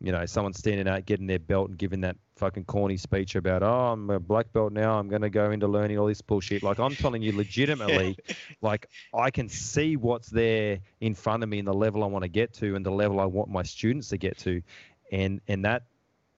you 0.00 0.12
know, 0.12 0.26
someone 0.26 0.52
standing 0.52 0.86
out 0.86 1.06
getting 1.06 1.26
their 1.26 1.38
belt 1.38 1.70
and 1.70 1.78
giving 1.78 2.02
that 2.02 2.16
fucking 2.36 2.64
corny 2.64 2.98
speech 2.98 3.34
about, 3.34 3.62
oh, 3.62 3.92
I'm 3.92 4.10
a 4.10 4.20
black 4.20 4.52
belt 4.52 4.72
now. 4.72 4.98
I'm 4.98 5.08
going 5.08 5.22
to 5.22 5.30
go 5.30 5.50
into 5.50 5.66
learning 5.66 5.98
all 5.98 6.06
this 6.06 6.20
bullshit. 6.20 6.62
Like 6.62 6.78
I'm 6.78 6.94
telling 6.94 7.22
you, 7.22 7.32
legitimately, 7.32 8.18
like 8.60 8.88
I 9.14 9.30
can 9.30 9.48
see 9.48 9.96
what's 9.96 10.28
there 10.28 10.80
in 11.00 11.14
front 11.14 11.42
of 11.42 11.48
me 11.48 11.58
and 11.58 11.66
the 11.66 11.74
level 11.74 12.04
I 12.04 12.06
want 12.06 12.24
to 12.24 12.28
get 12.28 12.52
to 12.54 12.76
and 12.76 12.84
the 12.84 12.90
level 12.90 13.20
I 13.20 13.24
want 13.24 13.48
my 13.48 13.62
students 13.62 14.08
to 14.08 14.18
get 14.18 14.36
to, 14.38 14.62
and 15.10 15.40
and 15.48 15.64
that 15.64 15.84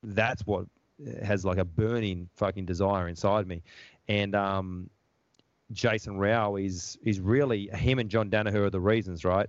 that's 0.05 0.43
what 0.47 0.67
has 1.23 1.45
like 1.45 1.59
a 1.59 1.65
burning 1.65 2.29
fucking 2.37 2.65
desire 2.65 3.09
inside 3.09 3.49
me, 3.49 3.63
and 4.07 4.37
um, 4.37 4.89
Jason 5.73 6.17
Rao 6.17 6.57
is 6.57 6.97
is 7.03 7.19
really 7.19 7.69
him 7.73 7.99
and 7.99 8.09
John 8.09 8.31
Danaher 8.31 8.67
are 8.67 8.71
the 8.71 8.81
reasons, 8.81 9.25
right? 9.25 9.49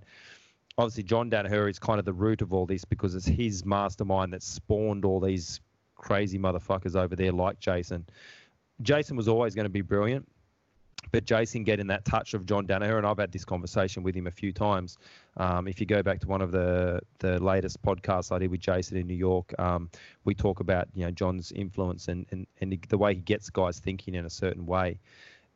Obviously, 0.80 1.04
John 1.04 1.30
Danaher 1.30 1.70
is 1.70 1.78
kind 1.78 2.00
of 2.00 2.06
the 2.06 2.14
root 2.14 2.42
of 2.42 2.54
all 2.54 2.66
this 2.66 2.86
because 2.86 3.14
it's 3.14 3.26
his 3.26 3.66
mastermind 3.66 4.32
that 4.32 4.42
spawned 4.42 5.04
all 5.04 5.20
these 5.20 5.60
crazy 5.96 6.40
motherfuckers 6.40 6.96
over 6.96 7.18
there 7.18 7.34
like 7.34 7.60
Jason. 7.60 8.06
Jason 8.82 9.18
was 9.18 9.28
always 9.28 9.54
going 9.54 9.66
to 9.66 9.70
be 9.70 9.82
brilliant, 9.82 10.26
but 11.12 11.26
Jason 11.26 11.66
getting 11.66 11.88
that 11.88 12.06
touch 12.06 12.34
of 12.34 12.46
John 12.46 12.66
Danaher, 12.66 12.98
and 12.98 13.06
I've 13.06 13.18
had 13.18 13.30
this 13.34 13.44
conversation 13.44 14.04
with 14.04 14.16
him 14.16 14.26
a 14.26 14.32
few 14.32 14.54
times. 14.54 14.98
Um, 15.36 15.68
if 15.68 15.82
you 15.82 15.86
go 15.86 16.02
back 16.02 16.22
to 16.22 16.28
one 16.30 16.42
of 16.42 16.54
the 16.54 17.02
the 17.18 17.44
latest 17.44 17.82
podcasts 17.82 18.34
I 18.34 18.40
did 18.40 18.50
with 18.50 18.62
Jason 18.62 18.96
in 18.96 19.06
New 19.06 19.16
York, 19.16 19.54
um, 19.60 19.90
we 20.24 20.34
talk 20.34 20.62
about 20.62 20.88
you 20.94 21.04
know 21.04 21.12
John's 21.12 21.52
influence 21.52 22.08
and, 22.08 22.26
and 22.32 22.48
and 22.62 22.82
the 22.88 22.98
way 22.98 23.16
he 23.16 23.20
gets 23.20 23.50
guys 23.50 23.80
thinking 23.80 24.16
in 24.16 24.26
a 24.26 24.30
certain 24.30 24.66
way, 24.66 24.98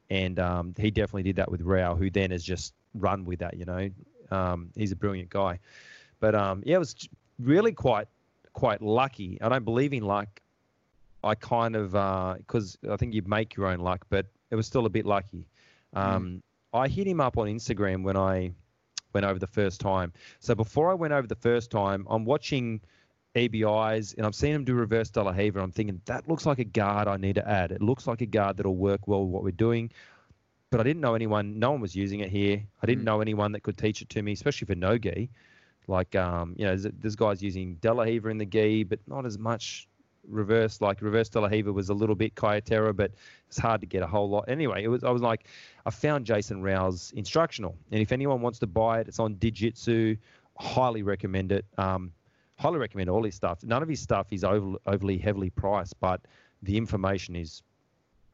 and 0.09 0.37
um, 0.37 0.73
he 0.77 0.91
definitely 0.91 1.23
did 1.23 1.37
that 1.37 1.49
with 1.49 1.61
Rao, 1.61 1.95
who 1.95 2.09
then 2.09 2.31
has 2.31 2.43
just 2.43 2.73
run 2.93 3.23
with 3.23 3.39
that. 3.39 3.55
You 3.55 3.63
know, 3.63 3.89
um, 4.31 4.69
he's 4.75 4.91
a 4.91 4.95
brilliant 4.95 5.29
guy, 5.29 5.59
but 6.19 6.35
um, 6.35 6.63
yeah, 6.65 6.75
it 6.75 6.79
was 6.79 6.95
really 7.39 7.71
quite 7.71 8.07
quite 8.53 8.81
lucky. 8.81 9.39
I 9.41 9.49
don't 9.49 9.65
believe 9.65 9.93
in 9.93 10.03
luck. 10.03 10.41
I 11.23 11.35
kind 11.35 11.75
of 11.75 11.91
because 12.37 12.77
I 12.89 12.97
think 12.97 13.13
you 13.13 13.21
make 13.25 13.55
your 13.55 13.67
own 13.67 13.79
luck, 13.79 14.05
but 14.09 14.25
it 14.51 14.55
was 14.55 14.67
still 14.67 14.85
a 14.85 14.89
bit 14.89 15.05
lucky. 15.05 15.45
Um, 15.93 16.41
I 16.73 16.87
hit 16.87 17.07
him 17.07 17.21
up 17.21 17.37
on 17.37 17.47
Instagram 17.47 18.03
when 18.03 18.17
I 18.17 18.51
went 19.13 19.25
over 19.25 19.39
the 19.39 19.47
first 19.47 19.79
time. 19.79 20.11
So 20.39 20.55
before 20.55 20.89
I 20.89 20.95
went 20.95 21.13
over 21.13 21.27
the 21.27 21.35
first 21.35 21.71
time, 21.71 22.05
I'm 22.09 22.25
watching 22.25 22.81
EBIs 23.35 24.15
and 24.17 24.25
I'm 24.25 24.33
seeing 24.33 24.53
him 24.53 24.63
do 24.63 24.73
reverse 24.73 25.11
La 25.15 25.29
Riva. 25.29 25.61
I'm 25.61 25.71
thinking 25.71 26.01
that 26.05 26.27
looks 26.27 26.45
like 26.45 26.59
a 26.59 26.63
guard 26.63 27.07
I 27.07 27.17
need 27.17 27.35
to 27.35 27.47
add. 27.47 27.71
It 27.71 27.81
looks 27.81 28.07
like 28.07 28.21
a 28.21 28.25
guard 28.25 28.57
that'll 28.57 28.75
work 28.75 29.07
well 29.07 29.23
with 29.23 29.31
what 29.31 29.43
we're 29.43 29.51
doing. 29.51 29.91
But 30.73 30.79
I 30.79 30.83
didn't 30.85 31.01
know 31.01 31.13
anyone. 31.13 31.59
No 31.59 31.69
one 31.69 31.81
was 31.81 31.95
using 31.95 32.21
it 32.21 32.29
here. 32.31 32.63
I 32.81 32.87
didn't 32.87 33.03
Mm. 33.03 33.05
know 33.05 33.21
anyone 33.21 33.51
that 33.51 33.61
could 33.61 33.77
teach 33.77 34.01
it 34.01 34.09
to 34.09 34.23
me, 34.23 34.31
especially 34.31 34.65
for 34.65 34.73
no 34.73 34.97
gi. 34.97 35.29
Like 35.87 36.15
um, 36.15 36.55
you 36.57 36.65
know, 36.65 36.75
there's, 36.75 36.91
there's 36.99 37.15
guys 37.15 37.43
using 37.43 37.75
De 37.75 37.93
La 37.93 38.01
Riva 38.03 38.29
in 38.29 38.39
the 38.39 38.45
gi, 38.45 38.83
but 38.85 38.99
not 39.05 39.23
as 39.23 39.37
much 39.37 39.87
reverse. 40.27 40.81
Like 40.81 40.99
reverse 41.03 41.29
De 41.29 41.39
La 41.39 41.47
Riva 41.47 41.71
was 41.71 41.89
a 41.89 41.93
little 41.93 42.15
bit 42.15 42.33
Caio 42.33 42.59
Terra, 42.59 42.91
but 42.91 43.11
it's 43.47 43.59
hard 43.59 43.81
to 43.81 43.85
get 43.87 44.01
a 44.01 44.07
whole 44.07 44.27
lot. 44.27 44.45
Anyway, 44.47 44.83
it 44.83 44.87
was. 44.87 45.03
I 45.03 45.11
was 45.11 45.21
like, 45.21 45.45
I 45.85 45.91
found 45.91 46.25
Jason 46.25 46.63
Rao's 46.63 47.13
instructional, 47.15 47.77
and 47.91 48.01
if 48.01 48.11
anyone 48.11 48.41
wants 48.41 48.57
to 48.59 48.65
buy 48.67 48.99
it, 48.99 49.07
it's 49.07 49.19
on 49.19 49.35
Digitsu. 49.35 50.17
Highly 50.57 51.03
recommend 51.03 51.51
it. 51.51 51.65
Um, 51.77 52.11
highly 52.57 52.79
recommend 52.79 53.11
all 53.11 53.23
his 53.23 53.35
stuff. 53.35 53.63
None 53.63 53.83
of 53.83 53.89
his 53.89 53.99
stuff 53.99 54.25
is 54.31 54.43
over, 54.43 54.77
overly 54.87 55.19
heavily 55.19 55.51
priced, 55.51 55.99
but 55.99 56.21
the 56.63 56.77
information 56.77 57.35
is 57.35 57.61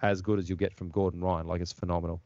as 0.02 0.22
good 0.22 0.40
as 0.40 0.50
you'll 0.50 0.58
get 0.58 0.74
from 0.74 0.90
Gordon 0.90 1.22
Ryan. 1.22 1.48
Like 1.48 1.62
it's 1.62 1.74
phenomenal. 1.74 2.22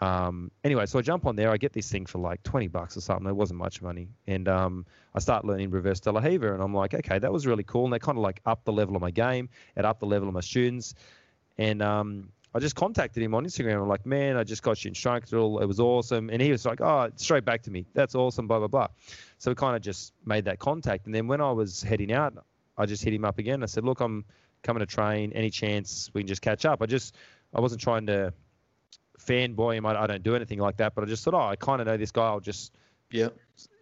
Um, 0.00 0.50
anyway, 0.62 0.86
so 0.86 0.98
I 0.98 1.02
jump 1.02 1.26
on 1.26 1.36
there. 1.36 1.50
I 1.50 1.56
get 1.56 1.72
this 1.72 1.90
thing 1.90 2.04
for 2.06 2.18
like 2.18 2.42
20 2.42 2.68
bucks 2.68 2.96
or 2.96 3.00
something. 3.00 3.26
It 3.26 3.34
wasn't 3.34 3.58
much 3.58 3.80
money. 3.80 4.08
And 4.26 4.46
um, 4.48 4.86
I 5.14 5.20
start 5.20 5.44
learning 5.44 5.70
reverse 5.70 6.00
De 6.00 6.10
and 6.10 6.62
I'm 6.62 6.74
like, 6.74 6.92
okay, 6.92 7.18
that 7.18 7.32
was 7.32 7.46
really 7.46 7.64
cool. 7.64 7.84
And 7.84 7.92
they 7.92 7.98
kind 7.98 8.18
of 8.18 8.22
like 8.22 8.40
up 8.44 8.64
the 8.64 8.72
level 8.72 8.94
of 8.94 9.02
my 9.02 9.10
game, 9.10 9.48
it 9.76 9.84
up 9.84 9.98
the 9.98 10.06
level 10.06 10.28
of 10.28 10.34
my 10.34 10.40
students. 10.40 10.94
And 11.56 11.80
um, 11.80 12.28
I 12.54 12.58
just 12.58 12.74
contacted 12.74 13.22
him 13.22 13.34
on 13.34 13.44
Instagram. 13.44 13.80
I'm 13.80 13.88
like, 13.88 14.04
man, 14.04 14.36
I 14.36 14.44
just 14.44 14.62
got 14.62 14.84
you 14.84 14.88
instructional. 14.88 15.60
It 15.60 15.66
was 15.66 15.80
awesome. 15.80 16.28
And 16.28 16.42
he 16.42 16.52
was 16.52 16.66
like, 16.66 16.80
oh, 16.82 17.10
straight 17.16 17.46
back 17.46 17.62
to 17.62 17.70
me. 17.70 17.86
That's 17.94 18.14
awesome, 18.14 18.46
blah, 18.46 18.58
blah, 18.58 18.68
blah. 18.68 18.88
So 19.38 19.50
we 19.50 19.54
kind 19.54 19.76
of 19.76 19.82
just 19.82 20.12
made 20.26 20.44
that 20.44 20.58
contact. 20.58 21.06
And 21.06 21.14
then 21.14 21.26
when 21.26 21.40
I 21.40 21.52
was 21.52 21.82
heading 21.82 22.12
out, 22.12 22.34
I 22.78 22.84
just 22.84 23.02
hit 23.02 23.14
him 23.14 23.24
up 23.24 23.38
again. 23.38 23.62
I 23.62 23.66
said, 23.66 23.84
look, 23.84 24.00
I'm 24.00 24.26
coming 24.62 24.80
to 24.80 24.86
train. 24.86 25.32
Any 25.32 25.50
chance 25.50 26.10
we 26.14 26.22
can 26.22 26.28
just 26.28 26.42
catch 26.42 26.64
up? 26.64 26.82
I 26.82 26.86
just 26.86 27.14
I 27.54 27.60
wasn't 27.60 27.80
trying 27.80 28.06
to 28.06 28.32
fanboy 29.18 29.76
him. 29.76 29.86
I, 29.86 30.02
I 30.02 30.06
don't 30.06 30.22
do 30.22 30.34
anything 30.34 30.58
like 30.58 30.76
that, 30.78 30.94
but 30.94 31.04
I 31.04 31.06
just 31.06 31.24
thought, 31.24 31.34
oh, 31.34 31.38
I 31.48 31.56
kind 31.56 31.80
of 31.80 31.86
know 31.86 31.96
this 31.96 32.10
guy. 32.10 32.26
I'll 32.26 32.40
just 32.40 32.74
yeah 33.10 33.28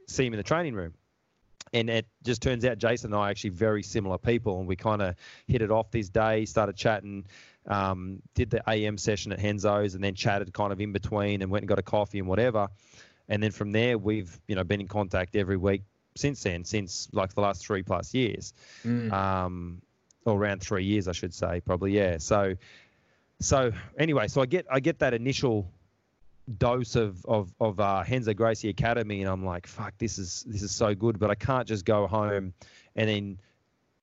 see 0.07 0.27
him 0.27 0.33
in 0.35 0.37
the 0.39 0.43
training 0.43 0.75
room. 0.75 0.95
And 1.73 1.91
it 1.91 2.07
just 2.23 2.41
turns 2.41 2.65
out 2.65 2.79
Jason 2.79 3.13
and 3.13 3.21
I 3.21 3.27
are 3.27 3.31
actually 3.31 3.51
very 3.51 3.83
similar 3.83 4.17
people, 4.17 4.59
and 4.61 4.69
we 4.69 4.77
kind 4.77 5.03
of 5.03 5.17
hit 5.49 5.61
it 5.61 5.71
off 5.73 5.91
this 5.91 6.09
day. 6.09 6.45
Started 6.45 6.77
chatting, 6.77 7.27
um, 7.67 8.23
did 8.35 8.51
the 8.51 8.63
AM 8.71 8.97
session 8.97 9.33
at 9.33 9.41
Henzo's, 9.41 9.95
and 9.97 10.05
then 10.05 10.15
chatted 10.15 10.53
kind 10.53 10.73
of 10.73 10.81
in 10.81 10.93
between, 10.93 11.43
and 11.43 11.51
went 11.51 11.63
and 11.63 11.69
got 11.69 11.81
a 11.81 11.83
coffee 11.83 12.21
and 12.21 12.29
whatever. 12.29 12.69
And 13.29 13.43
then 13.43 13.51
from 13.51 13.73
there, 13.73 13.99
we've 13.99 14.39
you 14.47 14.55
know 14.55 14.63
been 14.63 14.81
in 14.81 14.87
contact 14.87 15.35
every 15.35 15.57
week 15.57 15.83
since 16.17 16.45
then, 16.45 16.65
since 16.65 17.09
like 17.13 17.35
the 17.35 17.41
last 17.41 17.67
three 17.67 17.83
plus 17.83 18.15
years, 18.15 18.53
Mm. 18.85 19.11
um, 19.13 19.83
or 20.25 20.37
around 20.39 20.63
three 20.63 20.85
years, 20.85 21.09
I 21.09 21.13
should 21.13 21.35
say, 21.35 21.61
probably. 21.61 21.93
Yeah. 21.93 22.19
So, 22.19 22.55
so 23.41 23.73
anyway, 23.99 24.29
so 24.29 24.41
I 24.41 24.47
get 24.47 24.67
I 24.71 24.81
get 24.81 24.99
that 25.01 25.15
initial 25.15 25.71
dose 26.59 26.97
of 26.97 27.25
of 27.27 27.53
of 27.61 27.81
uh, 27.81 28.05
Henzo 28.07 28.35
Gracie 28.35 28.69
Academy, 28.69 29.21
and 29.23 29.31
I'm 29.31 29.45
like, 29.45 29.67
fuck, 29.67 29.95
this 29.99 30.19
is 30.19 30.45
this 30.47 30.63
is 30.63 30.71
so 30.71 30.95
good, 30.95 31.19
but 31.19 31.31
I 31.31 31.35
can't 31.35 31.67
just 31.67 31.85
go 31.85 32.07
home 32.07 32.53
and 32.97 33.09
then 33.09 33.39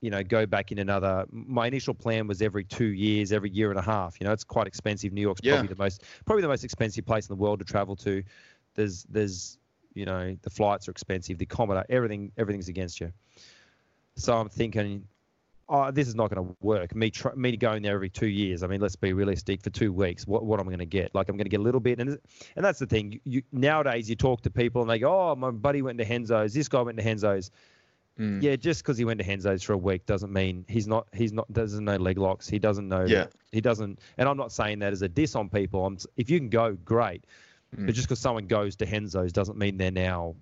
you 0.02 0.10
know 0.10 0.24
go 0.24 0.46
back 0.46 0.72
in 0.72 0.80
another. 0.80 1.26
My 1.32 1.68
initial 1.68 1.94
plan 1.94 2.28
was 2.28 2.42
every 2.42 2.64
two 2.64 2.86
years, 2.86 3.32
every 3.32 3.50
year 3.50 3.70
and 3.70 3.80
a 3.80 3.84
half. 3.84 4.18
You 4.20 4.26
know, 4.28 4.34
it's 4.34 4.44
quite 4.44 4.68
expensive. 4.68 5.14
New 5.14 5.22
York's 5.22 5.42
Yeah. 5.44 5.54
probably 5.54 5.74
the 5.76 5.82
most 5.84 6.04
probably 6.26 6.42
the 6.42 6.48
most 6.48 6.64
expensive 6.64 7.06
place 7.06 7.28
in 7.30 7.36
the 7.36 7.42
world 7.42 7.60
to 7.60 7.66
travel 7.66 7.96
to. 7.98 8.24
There's 8.76 9.04
there's 9.10 9.58
you 9.94 10.06
know 10.06 10.38
the 10.42 10.50
flights 10.50 10.88
are 10.88 10.92
expensive, 10.92 11.38
the 11.38 11.44
accommodate, 11.46 11.86
everything 11.90 12.32
everything's 12.38 12.70
against 12.70 13.00
you. 13.02 13.12
So 14.16 14.38
I'm 14.38 14.50
thinking, 14.50 15.08
oh, 15.72 15.90
this 15.90 16.08
is 16.08 16.16
not 16.16 16.30
going 16.30 16.46
to 16.46 16.56
work. 16.60 16.94
Me 16.94 17.10
tr- 17.10 17.36
me 17.36 17.56
going 17.56 17.82
there 17.82 17.96
every 17.96 18.10
two 18.10 18.28
years. 18.28 18.62
I 18.62 18.68
mean, 18.68 18.82
let's 18.82 18.98
be 18.98 19.14
realistic. 19.14 19.62
For 19.64 19.70
two 19.70 19.92
weeks, 19.94 20.28
what 20.28 20.46
what 20.46 20.60
am 20.60 20.68
I 20.68 20.72
going 20.72 20.80
to 20.80 20.86
get? 20.86 21.16
Like 21.16 21.30
I'm 21.30 21.38
going 21.38 21.46
to 21.46 21.50
get 21.50 21.62
a 21.62 21.64
little 21.64 21.80
bit, 21.80 22.00
and 22.00 22.20
and 22.56 22.66
that's 22.66 22.80
the 22.80 22.86
thing. 22.86 23.14
You, 23.14 23.20
you 23.24 23.42
nowadays 23.52 24.10
you 24.10 24.16
talk 24.16 24.42
to 24.42 24.52
people 24.52 24.82
and 24.82 24.92
they 24.92 25.00
go, 25.00 25.32
oh, 25.32 25.36
my 25.36 25.50
buddy 25.50 25.82
went 25.82 25.98
to 26.00 26.06
Henzo's. 26.06 26.54
This 26.54 26.68
guy 26.68 26.82
went 26.82 26.98
to 26.98 27.04
Henzo's. 27.04 27.50
Mm. 28.20 28.44
Yeah, 28.44 28.58
just 28.58 28.84
because 28.84 28.98
he 28.98 29.06
went 29.06 29.20
to 29.20 29.26
Henzo's 29.26 29.64
for 29.64 29.74
a 29.74 29.78
week 29.78 30.06
doesn't 30.06 30.34
mean 30.34 30.66
he's 30.68 30.88
not 30.88 31.08
he's 31.14 31.32
not 31.32 31.52
doesn't 31.54 31.84
know 31.84 31.96
leg 31.96 32.18
locks. 32.18 32.48
He 32.48 32.60
doesn't 32.60 32.88
know. 32.88 33.06
Yeah. 33.06 33.28
He 33.52 33.62
doesn't. 33.62 34.00
And 34.18 34.28
I'm 34.28 34.38
not 34.38 34.52
saying 34.52 34.80
that 34.80 34.92
as 34.92 35.02
a 35.02 35.10
diss 35.10 35.36
on 35.36 35.50
people. 35.50 35.86
I'm 35.86 35.98
if 36.18 36.30
you 36.30 36.38
can 36.38 36.50
go, 36.50 36.74
great. 36.84 37.26
Mm. 37.76 37.86
But 37.86 37.96
just 37.96 38.08
because 38.08 38.20
someone 38.20 38.48
goes 38.48 38.76
to 38.78 38.86
Henzo's 38.86 39.32
doesn't 39.32 39.58
mean 39.58 39.78
they're 39.78 39.92
now, 39.92 40.36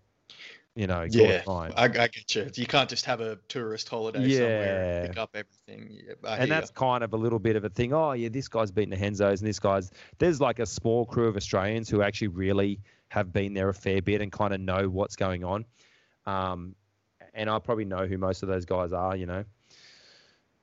you 0.80 0.88
know, 0.88 1.06
Yeah, 1.10 1.42
fine. 1.42 1.74
I, 1.76 1.84
I 1.84 1.90
get 1.90 2.34
you. 2.34 2.50
You 2.56 2.66
can't 2.66 2.90
just 2.90 3.04
have 3.04 3.20
a 3.20 3.36
tourist 3.50 3.90
holiday 3.90 4.30
somewhere 4.30 5.00
and 5.02 5.08
pick 5.10 5.18
up 5.18 5.30
everything. 5.34 6.00
Yeah, 6.08 6.36
and 6.36 6.50
that's 6.50 6.72
kind 6.72 7.04
of 7.04 7.12
a 7.12 7.18
little 7.18 7.38
bit 7.38 7.58
of 7.58 7.66
a 7.66 7.70
thing. 7.70 7.92
Oh, 7.92 8.14
yeah, 8.14 8.30
this 8.30 8.48
guy's 8.48 8.72
beaten 8.72 8.98
to 8.98 8.98
Henzo's, 8.98 9.42
and 9.42 9.48
this 9.50 9.60
guy's. 9.60 9.92
There's 10.20 10.40
like 10.40 10.60
a 10.60 10.66
small 10.66 11.06
crew 11.06 11.28
of 11.28 11.36
Australians 11.36 11.90
who 11.90 12.02
actually 12.02 12.30
really 12.30 12.80
have 13.10 13.34
been 13.34 13.54
there 13.54 13.68
a 13.68 13.74
fair 13.74 14.02
bit 14.02 14.22
and 14.22 14.32
kind 14.32 14.54
of 14.54 14.62
know 14.62 14.88
what's 14.88 15.18
going 15.18 15.44
on. 15.44 15.66
Um, 16.26 16.76
and 17.34 17.50
I 17.50 17.60
probably 17.60 17.86
know 17.86 18.08
who 18.08 18.18
most 18.18 18.42
of 18.42 18.48
those 18.48 18.64
guys 18.64 18.94
are, 18.94 19.18
you 19.18 19.26
know. 19.26 19.44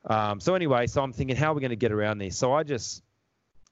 Um, 0.06 0.40
so 0.40 0.54
anyway, 0.54 0.86
so 0.86 1.02
I'm 1.02 1.12
thinking, 1.12 1.36
how 1.36 1.52
are 1.52 1.54
we 1.54 1.60
going 1.60 1.70
to 1.70 1.76
get 1.76 1.92
around 1.92 2.18
this? 2.18 2.38
So 2.38 2.54
I 2.54 2.62
just, 2.62 3.02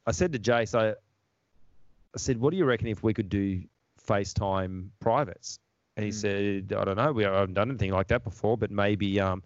I 0.07 0.13
said 0.13 0.35
to 0.35 0.39
Jace, 0.39 0.79
I, 0.79 0.91
I 0.91 2.19
said, 2.19 2.39
what 2.39 2.51
do 2.51 2.59
you 2.59 2.67
reckon 2.67 2.89
if 2.89 3.03
we 3.03 3.15
could 3.15 3.31
do 3.31 3.63
FaceTime 4.07 4.89
privates? 5.01 5.59
And 5.97 6.05
he 6.05 6.11
Mm. 6.11 6.15
said, 6.15 6.73
I 6.77 6.85
don't 6.85 6.97
know, 6.97 7.13
we 7.13 7.23
haven't 7.25 7.55
done 7.55 7.71
anything 7.71 7.93
like 7.93 8.09
that 8.09 8.25
before, 8.25 8.57
but 8.59 8.71
maybe 8.71 9.21
um, 9.21 9.43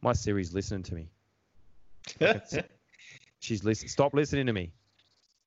my 0.00 0.12
Siri's 0.14 0.54
listening 0.54 0.82
to 0.84 0.94
me. 0.94 1.08
She's 3.40 3.64
listening. 3.64 3.88
Stop 3.88 4.14
listening 4.14 4.46
to 4.46 4.52
me. 4.52 4.72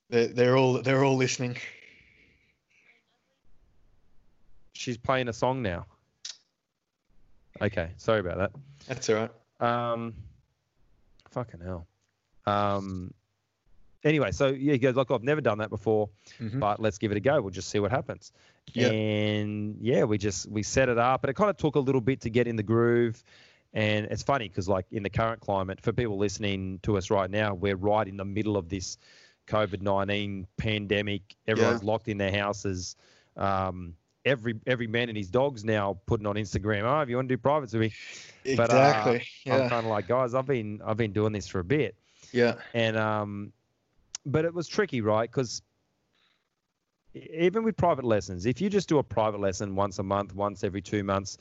they're, 0.10 0.28
they're 0.28 0.58
all 0.58 0.82
they're 0.82 1.04
all 1.04 1.16
listening. 1.16 1.58
She's 4.74 4.98
playing 4.98 5.28
a 5.28 5.34
song 5.34 5.62
now. 5.62 5.86
Okay, 7.62 7.92
sorry 7.98 8.20
about 8.20 8.38
that. 8.38 8.52
That's 8.88 9.10
all 9.10 9.16
right. 9.16 9.92
Um, 9.94 10.14
fucking 11.30 11.62
hell. 11.62 11.88
Um, 12.46 13.14
anyway, 14.04 14.32
so 14.32 14.48
yeah, 14.48 14.74
he 14.74 14.80
goes, 14.80 14.96
look, 14.96 15.12
I've 15.12 15.24
never 15.24 15.42
done 15.42 15.60
that 15.60 15.70
before, 15.70 16.10
Mhm. 16.40 16.60
but 16.60 16.80
let's 16.80 16.98
give 16.98 17.12
it 17.12 17.18
a 17.18 17.22
go. 17.22 17.40
We'll 17.42 17.52
just 17.52 17.70
see 17.70 17.80
what 17.80 17.92
happens. 17.92 18.34
Yeah. 18.74 18.90
And 18.90 19.78
yeah, 19.82 20.04
we 20.06 20.18
just 20.18 20.50
we 20.50 20.64
set 20.64 20.90
it 20.90 20.98
up, 20.98 21.24
and 21.24 21.30
it 21.30 21.36
kind 21.36 21.50
of 21.50 21.58
took 21.58 21.76
a 21.76 21.80
little 21.80 22.02
bit 22.02 22.22
to 22.22 22.30
get 22.30 22.48
in 22.48 22.56
the 22.56 22.64
groove. 22.64 23.24
And 23.76 24.06
it's 24.12 24.22
funny 24.22 24.48
because, 24.48 24.70
like, 24.70 24.86
in 24.92 25.02
the 25.02 25.10
current 25.10 25.42
climate, 25.42 25.82
for 25.82 25.92
people 25.92 26.18
listening 26.18 26.80
to 26.84 26.96
us 26.96 27.10
right 27.10 27.30
now, 27.30 27.56
we're 27.56 27.76
right 27.76 28.08
in 28.08 28.18
the 28.18 28.26
middle 28.26 28.56
of 28.56 28.70
this 28.70 28.98
COVID 29.48 29.82
nineteen 29.82 30.48
pandemic. 30.58 31.36
Everyone's 31.48 31.84
locked 31.84 32.08
in 32.08 32.18
their 32.20 32.32
houses. 32.32 32.96
Um, 33.36 33.96
every 34.26 34.60
every 34.68 34.88
man 34.88 35.10
and 35.10 35.18
his 35.18 35.30
dog's 35.30 35.66
now 35.66 35.98
putting 36.06 36.28
on 36.28 36.36
Instagram. 36.36 36.84
Oh, 36.84 37.02
if 37.02 37.10
you 37.10 37.16
want 37.16 37.30
to 37.30 37.36
do 37.36 37.42
privates 37.42 37.74
with 37.74 37.82
me, 37.82 37.94
But, 38.56 38.72
uh, 38.72 38.76
Exactly. 38.76 39.28
I'm 39.52 39.70
kind 39.70 39.86
of 39.86 39.92
like, 39.92 40.08
guys, 40.08 40.34
I've 40.34 40.46
been 40.46 40.82
I've 40.86 40.98
been 40.98 41.14
doing 41.14 41.34
this 41.34 41.48
for 41.48 41.60
a 41.60 41.64
bit, 41.64 41.96
yeah. 42.32 42.56
and 42.74 42.98
um, 42.98 43.54
but 44.26 44.46
it 44.46 44.54
was 44.54 44.68
tricky, 44.68 45.02
right? 45.02 45.30
Because 45.30 45.62
even 47.14 47.64
with 47.64 47.78
private 47.78 48.06
lessons, 48.06 48.46
if 48.46 48.62
you 48.62 48.70
just 48.70 48.90
do 48.90 48.98
a 48.98 49.04
private 49.04 49.40
lesson 49.40 49.76
once 49.76 50.00
a 50.00 50.04
month, 50.04 50.34
once 50.36 50.64
every 50.64 50.82
two 50.82 51.04
months, 51.04 51.38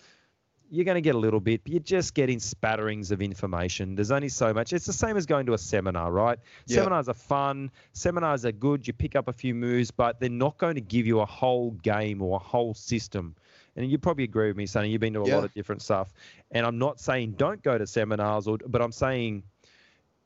you're 0.71 0.87
going 0.87 0.95
to 0.95 1.03
get 1.03 1.15
a 1.15 1.19
little 1.19 1.41
bit, 1.41 1.63
but 1.65 1.73
you're 1.73 1.81
just 1.81 2.15
getting 2.15 2.39
spatterings 2.39 3.11
of 3.11 3.21
information. 3.21 3.95
There's 3.95 4.11
only 4.11 4.31
so 4.31 4.55
much. 4.55 4.73
It's 4.73 4.87
the 4.87 4.93
same 4.95 5.19
as 5.19 5.27
going 5.27 5.45
to 5.47 5.53
a 5.53 5.59
seminar, 5.59 6.11
right? 6.11 6.39
Yeah. 6.67 6.77
Seminars 6.77 7.11
are 7.11 7.15
fun. 7.15 7.71
Seminars 7.93 8.47
are 8.47 8.53
good. 8.53 8.87
You 8.87 8.95
pick 8.95 9.15
up 9.15 9.29
a 9.29 9.35
few 9.35 9.55
moves, 9.55 9.91
but 9.91 10.19
they're 10.19 10.31
not 10.31 10.57
going 10.57 10.77
to 10.77 10.81
give 10.81 11.07
you 11.07 11.21
a 11.21 11.27
whole 11.27 11.73
game 11.73 12.23
or 12.23 12.37
a 12.37 12.43
whole 12.43 12.73
system. 12.73 13.35
And 13.77 13.91
you 13.91 13.99
probably 13.99 14.25
agree 14.25 14.49
with 14.49 14.57
me, 14.57 14.65
Sonny. 14.65 14.89
You've 14.89 15.01
been 15.03 15.13
to 15.13 15.21
a 15.21 15.27
Yeah. 15.27 15.35
lot 15.35 15.45
of 15.45 15.53
different 15.53 15.83
stuff. 15.83 16.15
And 16.51 16.65
I'm 16.65 16.79
not 16.79 17.01
saying 17.01 17.33
don't 17.33 17.63
go 17.63 17.77
to 17.77 17.87
seminars, 17.87 18.49
or, 18.49 18.57
but 18.67 18.81
I'm 18.81 18.93
saying 18.93 19.43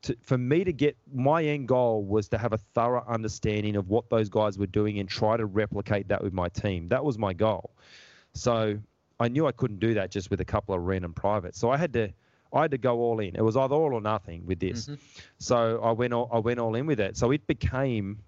to, 0.03 0.17
for 0.23 0.39
me 0.39 0.65
to 0.65 0.73
get 0.73 0.97
my 1.13 1.43
end 1.45 1.69
goal 1.69 2.05
was 2.05 2.29
to 2.29 2.39
have 2.39 2.53
a 2.53 2.59
thorough 2.59 3.05
understanding 3.09 3.77
of 3.77 3.89
what 3.89 4.09
those 4.11 4.29
guys 4.29 4.59
were 4.59 4.67
doing 4.67 4.99
and 4.99 5.09
try 5.09 5.37
to 5.37 5.47
replicate 5.47 6.09
that 6.09 6.23
with 6.23 6.33
my 6.33 6.49
team. 6.49 6.89
That 6.89 7.05
was 7.05 7.19
my 7.19 7.33
goal. 7.33 7.71
So 8.35 8.79
I 9.19 9.29
knew 9.29 9.47
I 9.47 9.53
couldn't 9.53 9.81
do 9.81 9.95
that 9.95 10.11
just 10.11 10.31
with 10.31 10.41
a 10.41 10.45
couple 10.45 10.75
of 10.75 10.83
random 10.83 11.15
privates. 11.15 11.59
So 11.59 11.71
I 11.71 11.77
had 11.77 11.93
to 11.95 12.11
I 12.53 12.63
had 12.63 12.71
to 12.71 12.79
go 12.79 13.01
all 13.01 13.19
in. 13.19 13.35
It 13.35 13.43
was 13.43 13.57
either 13.57 13.75
all 13.75 13.93
or 13.93 14.01
nothing 14.01 14.47
with 14.47 14.61
this. 14.61 14.87
Mhm. 14.87 14.99
So 15.39 15.81
I 15.83 15.91
went 15.91 16.13
all, 16.13 16.31
I 16.33 16.39
went 16.39 16.61
all 16.61 16.75
in 16.77 16.87
with 16.87 17.01
it. 17.01 17.17
So 17.17 17.33
it 17.33 17.47
became 17.47 18.21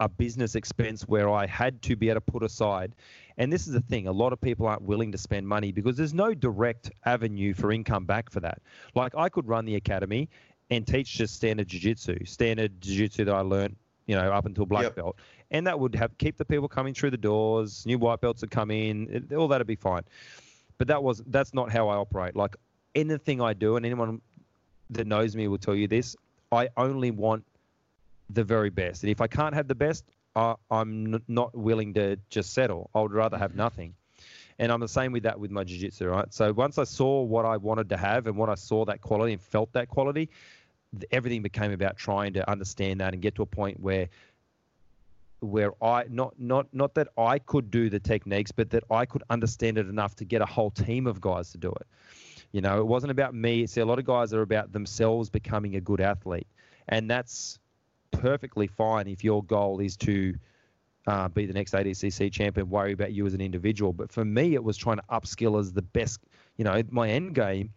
a 0.00 0.08
business 0.08 0.54
expense 0.54 1.02
where 1.08 1.28
I 1.28 1.46
had 1.46 1.82
to 1.82 1.96
be 1.96 2.08
able 2.08 2.20
to 2.20 2.32
put 2.32 2.42
aside. 2.42 2.94
And 3.36 3.52
this 3.52 3.66
is 3.66 3.72
the 3.72 3.80
thing, 3.80 4.06
a 4.06 4.12
lot 4.12 4.32
of 4.32 4.40
people 4.40 4.66
aren't 4.66 4.82
willing 4.82 5.12
to 5.12 5.18
spend 5.18 5.46
money 5.46 5.72
because 5.72 5.96
there's 5.96 6.14
no 6.14 6.34
direct 6.34 6.90
avenue 7.04 7.52
for 7.54 7.72
income 7.72 8.04
back 8.04 8.30
for 8.30 8.40
that. 8.40 8.60
Like 8.94 9.14
I 9.16 9.28
could 9.28 9.46
run 9.48 9.64
the 9.64 9.74
academy 9.74 10.28
and 10.70 10.86
teach 10.86 11.12
just 11.14 11.34
standard 11.34 11.68
jiu-jitsu, 11.68 12.24
standard 12.24 12.80
jiu-jitsu 12.80 13.24
that 13.26 13.34
I 13.34 13.40
learned, 13.40 13.76
you 14.06 14.14
know, 14.14 14.32
up 14.32 14.46
until 14.46 14.66
black 14.66 14.84
Yep. 14.84 14.94
belt. 14.96 15.16
And 15.50 15.66
that 15.66 15.78
would 15.78 15.94
have 15.94 16.16
keep 16.18 16.36
the 16.38 16.44
people 16.44 16.68
coming 16.68 16.94
through 16.94 17.10
the 17.10 17.18
doors, 17.18 17.84
new 17.84 17.98
white 17.98 18.20
belts 18.20 18.40
would 18.40 18.50
come 18.50 18.70
in, 18.70 19.08
it- 19.10 19.34
all 19.34 19.48
that'd 19.48 19.66
be 19.66 19.76
fine. 19.76 20.02
But 20.78 20.88
that 20.88 21.02
was 21.02 21.22
that's 21.26 21.52
not 21.54 21.70
how 21.70 21.88
I 21.88 21.96
operate. 21.96 22.34
Like 22.34 22.56
anything 22.94 23.40
I 23.40 23.52
do 23.52 23.76
and 23.76 23.84
anyone 23.86 24.20
that 24.90 25.06
knows 25.06 25.36
me 25.36 25.46
will 25.48 25.58
tell 25.58 25.74
you 25.74 25.88
this, 25.88 26.16
I 26.50 26.68
only 26.76 27.10
want 27.10 27.44
the 28.30 28.44
very 28.44 28.70
best. 28.70 29.02
And 29.02 29.10
if 29.10 29.20
I 29.20 29.26
can't 29.26 29.54
have 29.54 29.68
the 29.68 29.74
best, 29.74 30.04
I, 30.34 30.54
I'm 30.70 31.14
n- 31.14 31.22
not 31.28 31.54
willing 31.54 31.94
to 31.94 32.16
just 32.30 32.52
settle. 32.54 32.88
I 32.94 33.00
would 33.02 33.12
rather 33.12 33.36
have 33.38 33.54
nothing. 33.54 33.94
And 34.62 34.70
I'm 34.70 34.78
the 34.78 34.86
same 34.86 35.10
with 35.10 35.24
that 35.24 35.40
with 35.40 35.50
my 35.50 35.64
jiu-jitsu, 35.64 36.06
right? 36.06 36.32
So 36.32 36.52
once 36.52 36.78
I 36.78 36.84
saw 36.84 37.22
what 37.22 37.44
I 37.44 37.56
wanted 37.56 37.88
to 37.88 37.96
have 37.96 38.28
and 38.28 38.36
what 38.36 38.48
I 38.48 38.54
saw 38.54 38.84
that 38.84 39.00
quality 39.00 39.32
and 39.32 39.42
felt 39.42 39.72
that 39.72 39.88
quality, 39.88 40.30
everything 41.10 41.42
became 41.42 41.72
about 41.72 41.96
trying 41.96 42.32
to 42.34 42.48
understand 42.48 43.00
that 43.00 43.12
and 43.12 43.20
get 43.20 43.34
to 43.34 43.42
a 43.42 43.46
point 43.46 43.80
where 43.80 44.08
where 45.40 45.72
I 45.82 46.04
not 46.08 46.38
not 46.38 46.72
not 46.72 46.94
that 46.94 47.08
I 47.18 47.40
could 47.40 47.72
do 47.72 47.90
the 47.90 47.98
techniques, 47.98 48.52
but 48.52 48.70
that 48.70 48.84
I 48.88 49.04
could 49.04 49.24
understand 49.30 49.78
it 49.78 49.88
enough 49.88 50.14
to 50.14 50.24
get 50.24 50.42
a 50.42 50.46
whole 50.46 50.70
team 50.70 51.08
of 51.08 51.20
guys 51.20 51.50
to 51.50 51.58
do 51.58 51.72
it. 51.72 51.86
You 52.52 52.60
know, 52.60 52.78
it 52.78 52.86
wasn't 52.86 53.10
about 53.10 53.34
me. 53.34 53.66
See, 53.66 53.80
a 53.80 53.84
lot 53.84 53.98
of 53.98 54.04
guys 54.04 54.32
are 54.32 54.42
about 54.42 54.72
themselves 54.72 55.28
becoming 55.28 55.74
a 55.74 55.80
good 55.80 56.00
athlete, 56.00 56.46
and 56.88 57.10
that's 57.10 57.58
perfectly 58.12 58.68
fine 58.68 59.08
if 59.08 59.24
your 59.24 59.42
goal 59.42 59.80
is 59.80 59.96
to 59.96 60.36
uh, 61.06 61.28
be 61.28 61.46
the 61.46 61.52
next 61.52 61.72
ADCC 61.74 62.30
champion. 62.32 62.70
Worry 62.70 62.92
about 62.92 63.12
you 63.12 63.26
as 63.26 63.34
an 63.34 63.40
individual. 63.40 63.92
But 63.92 64.12
for 64.12 64.24
me, 64.24 64.54
it 64.54 64.62
was 64.62 64.76
trying 64.76 64.96
to 64.96 65.02
upskill 65.10 65.58
as 65.58 65.72
the 65.72 65.82
best. 65.82 66.20
You 66.56 66.64
know, 66.64 66.82
my 66.90 67.08
end 67.08 67.34
game, 67.34 67.72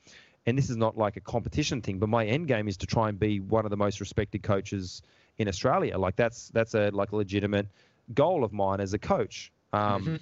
and 0.46 0.58
this 0.58 0.70
is 0.70 0.78
not 0.78 0.98
like 0.98 1.18
a 1.18 1.22
competition 1.22 1.82
thing, 1.82 1.98
but 2.00 2.10
my 2.10 2.26
end 2.26 2.48
game 2.48 2.68
is 2.68 2.78
to 2.78 2.86
try 2.86 3.10
and 3.10 3.20
be 3.20 3.40
one 3.40 3.66
of 3.66 3.72
the 3.72 3.78
most 3.78 4.00
respected 4.00 4.44
coaches 4.44 5.02
in 5.38 5.48
Australia. 5.48 5.98
Like 5.98 6.16
that's 6.16 6.50
that's 6.50 6.74
a 6.76 6.90
like 6.92 7.12
a 7.12 7.16
legitimate 7.16 7.68
goal 8.14 8.44
of 8.44 8.54
mine 8.54 8.80
as 8.80 8.94
a 8.94 9.00
coach. 9.00 9.52
Um, 9.74 10.06
Mhm. 10.06 10.20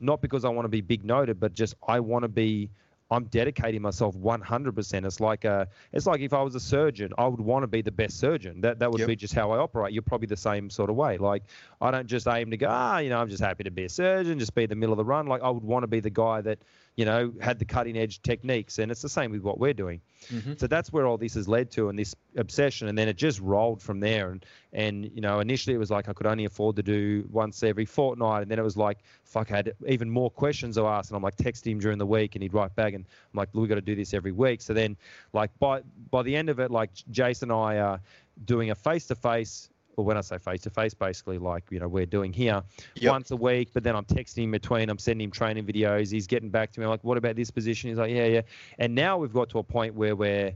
Not 0.00 0.20
because 0.22 0.44
I 0.44 0.48
want 0.48 0.64
to 0.64 0.68
be 0.68 0.80
big 0.80 1.04
noted, 1.04 1.40
but 1.40 1.54
just 1.54 1.74
I 1.86 1.98
want 1.98 2.22
to 2.22 2.28
be 2.28 2.70
I'm 3.10 3.24
dedicating 3.24 3.80
myself 3.82 4.14
100%. 4.16 5.06
It's 5.06 5.20
like 5.20 5.44
a, 5.44 5.68
it's 5.92 6.06
like 6.06 6.20
if 6.20 6.32
I 6.32 6.42
was 6.42 6.54
a 6.54 6.60
surgeon, 6.60 7.12
I 7.16 7.26
would 7.26 7.40
want 7.40 7.62
to 7.62 7.66
be 7.66 7.80
the 7.80 7.90
best 7.92 8.18
surgeon. 8.18 8.60
That 8.60 8.78
that 8.80 8.90
would 8.90 9.00
Yep. 9.00 9.08
be 9.08 9.16
just 9.16 9.34
how 9.34 9.50
I 9.52 9.58
operate. 9.58 9.92
You're 9.92 10.02
probably 10.02 10.26
the 10.26 10.36
same 10.36 10.68
sort 10.70 10.90
of 10.90 10.96
way. 10.96 11.16
Like 11.16 11.44
I 11.80 11.90
don't 11.90 12.06
just 12.06 12.26
aim 12.28 12.50
to 12.50 12.56
go, 12.56 12.66
ah, 12.68 12.98
you 12.98 13.08
know, 13.08 13.18
I'm 13.18 13.28
just 13.30 13.42
happy 13.42 13.64
to 13.64 13.70
be 13.70 13.84
a 13.84 13.88
surgeon, 13.88 14.38
just 14.38 14.54
be 14.54 14.66
the 14.66 14.74
middle 14.76 14.92
of 14.92 14.98
the 14.98 15.04
run. 15.04 15.26
Like 15.26 15.42
I 15.42 15.50
would 15.50 15.64
want 15.64 15.84
to 15.84 15.86
be 15.88 16.00
the 16.00 16.10
guy 16.10 16.40
that, 16.42 16.58
you 16.98 17.04
know, 17.04 17.32
had 17.40 17.60
the 17.60 17.64
cutting 17.64 17.96
edge 17.96 18.20
techniques, 18.22 18.80
and 18.80 18.90
it's 18.90 19.02
the 19.02 19.08
same 19.08 19.30
with 19.30 19.40
what 19.42 19.60
we're 19.60 19.72
doing. 19.72 20.00
Mhm. 20.30 20.58
So 20.58 20.66
that's 20.66 20.92
where 20.92 21.06
all 21.06 21.16
this 21.16 21.34
has 21.34 21.46
led 21.46 21.70
to, 21.70 21.88
and 21.88 21.96
this 21.96 22.12
obsession, 22.36 22.88
and 22.88 22.98
then 22.98 23.06
it 23.06 23.16
just 23.16 23.38
rolled 23.40 23.80
from 23.80 24.00
there. 24.00 24.32
And 24.32 24.44
and 24.72 25.04
you 25.14 25.20
know, 25.20 25.38
initially 25.38 25.74
it 25.76 25.78
was 25.78 25.92
like 25.92 26.08
I 26.08 26.12
could 26.12 26.26
only 26.26 26.44
afford 26.44 26.74
to 26.74 26.82
do 26.82 27.24
once 27.30 27.62
every 27.62 27.84
fortnight, 27.84 28.42
and 28.42 28.50
then 28.50 28.58
it 28.58 28.64
was 28.64 28.76
like, 28.76 28.98
fuck, 29.22 29.52
I 29.52 29.56
had 29.56 29.74
even 29.86 30.10
more 30.10 30.28
questions 30.28 30.74
to 30.74 30.86
ask, 30.88 31.10
and 31.10 31.16
I'm 31.16 31.22
like 31.22 31.36
texting 31.36 31.70
him 31.70 31.78
during 31.78 31.98
the 31.98 32.06
week, 32.06 32.34
and 32.34 32.42
he'd 32.42 32.52
write 32.52 32.74
back, 32.74 32.94
and 32.94 33.04
I'm 33.32 33.38
like, 33.38 33.50
we've 33.52 33.68
got 33.68 33.76
to 33.76 33.80
do 33.80 33.94
this 33.94 34.12
every 34.12 34.32
week. 34.32 34.60
So 34.60 34.74
then, 34.74 34.96
like 35.32 35.56
by 35.60 35.82
by 36.10 36.24
the 36.24 36.34
end 36.34 36.48
of 36.48 36.58
it, 36.58 36.72
like 36.72 36.90
Jason 37.12 37.52
and 37.52 37.60
I 37.60 37.78
are 37.78 38.00
doing 38.44 38.70
a 38.72 38.74
face 38.74 39.06
to 39.06 39.14
face. 39.14 39.70
Or 39.98 40.04
when 40.04 40.16
I 40.16 40.20
say 40.20 40.38
face 40.38 40.60
to 40.62 40.70
face, 40.70 40.94
basically 40.94 41.38
like 41.38 41.64
you 41.70 41.80
know 41.80 41.88
we're 41.88 42.06
doing 42.06 42.32
here 42.32 42.62
Yep. 42.94 43.10
once 43.12 43.30
a 43.32 43.36
week. 43.36 43.70
But 43.74 43.82
then 43.82 43.96
I'm 43.96 44.04
texting 44.04 44.44
him 44.44 44.52
between. 44.52 44.88
I'm 44.90 44.98
sending 44.98 45.24
him 45.24 45.30
training 45.32 45.66
videos. 45.66 46.12
He's 46.12 46.28
getting 46.28 46.50
back 46.50 46.70
to 46.72 46.80
me. 46.80 46.84
I'm 46.86 46.90
like, 46.90 47.02
what 47.02 47.18
about 47.18 47.34
this 47.34 47.50
position? 47.50 47.90
He's 47.90 47.98
like, 47.98 48.12
yeah, 48.12 48.26
yeah. 48.26 48.42
And 48.78 48.94
now 48.94 49.18
we've 49.18 49.32
got 49.32 49.48
to 49.50 49.58
a 49.58 49.62
point 49.64 49.94
where 49.94 50.14
we're, 50.14 50.52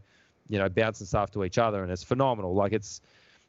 you 0.48 0.58
know, 0.58 0.68
bouncing 0.68 1.08
stuff 1.08 1.32
to 1.32 1.42
each 1.42 1.58
other, 1.58 1.82
and 1.82 1.90
it's 1.90 2.04
phenomenal. 2.04 2.54
Like 2.54 2.72
it's, 2.72 3.00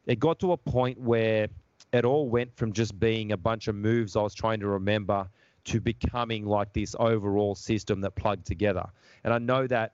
it 0.08 0.19
got 0.19 0.39
to 0.39 0.53
a 0.53 0.58
point 0.58 0.99
where 0.99 1.47
it 1.93 2.06
all 2.06 2.27
went 2.27 2.56
from 2.58 2.73
just 2.73 2.99
being 2.99 3.34
a 3.34 3.38
bunch 3.38 3.67
of 3.67 3.75
moves 3.75 4.15
I 4.15 4.21
was 4.23 4.34
trying 4.34 4.60
to 4.62 4.67
remember 4.67 5.27
to 5.65 5.79
becoming 5.79 6.45
like 6.45 6.73
this 6.73 6.95
overall 6.99 7.53
system 7.53 8.01
that 8.01 8.15
plugged 8.15 8.47
together. 8.47 8.86
And 9.23 9.32
I 9.32 9.38
know 9.38 9.67
that 9.67 9.93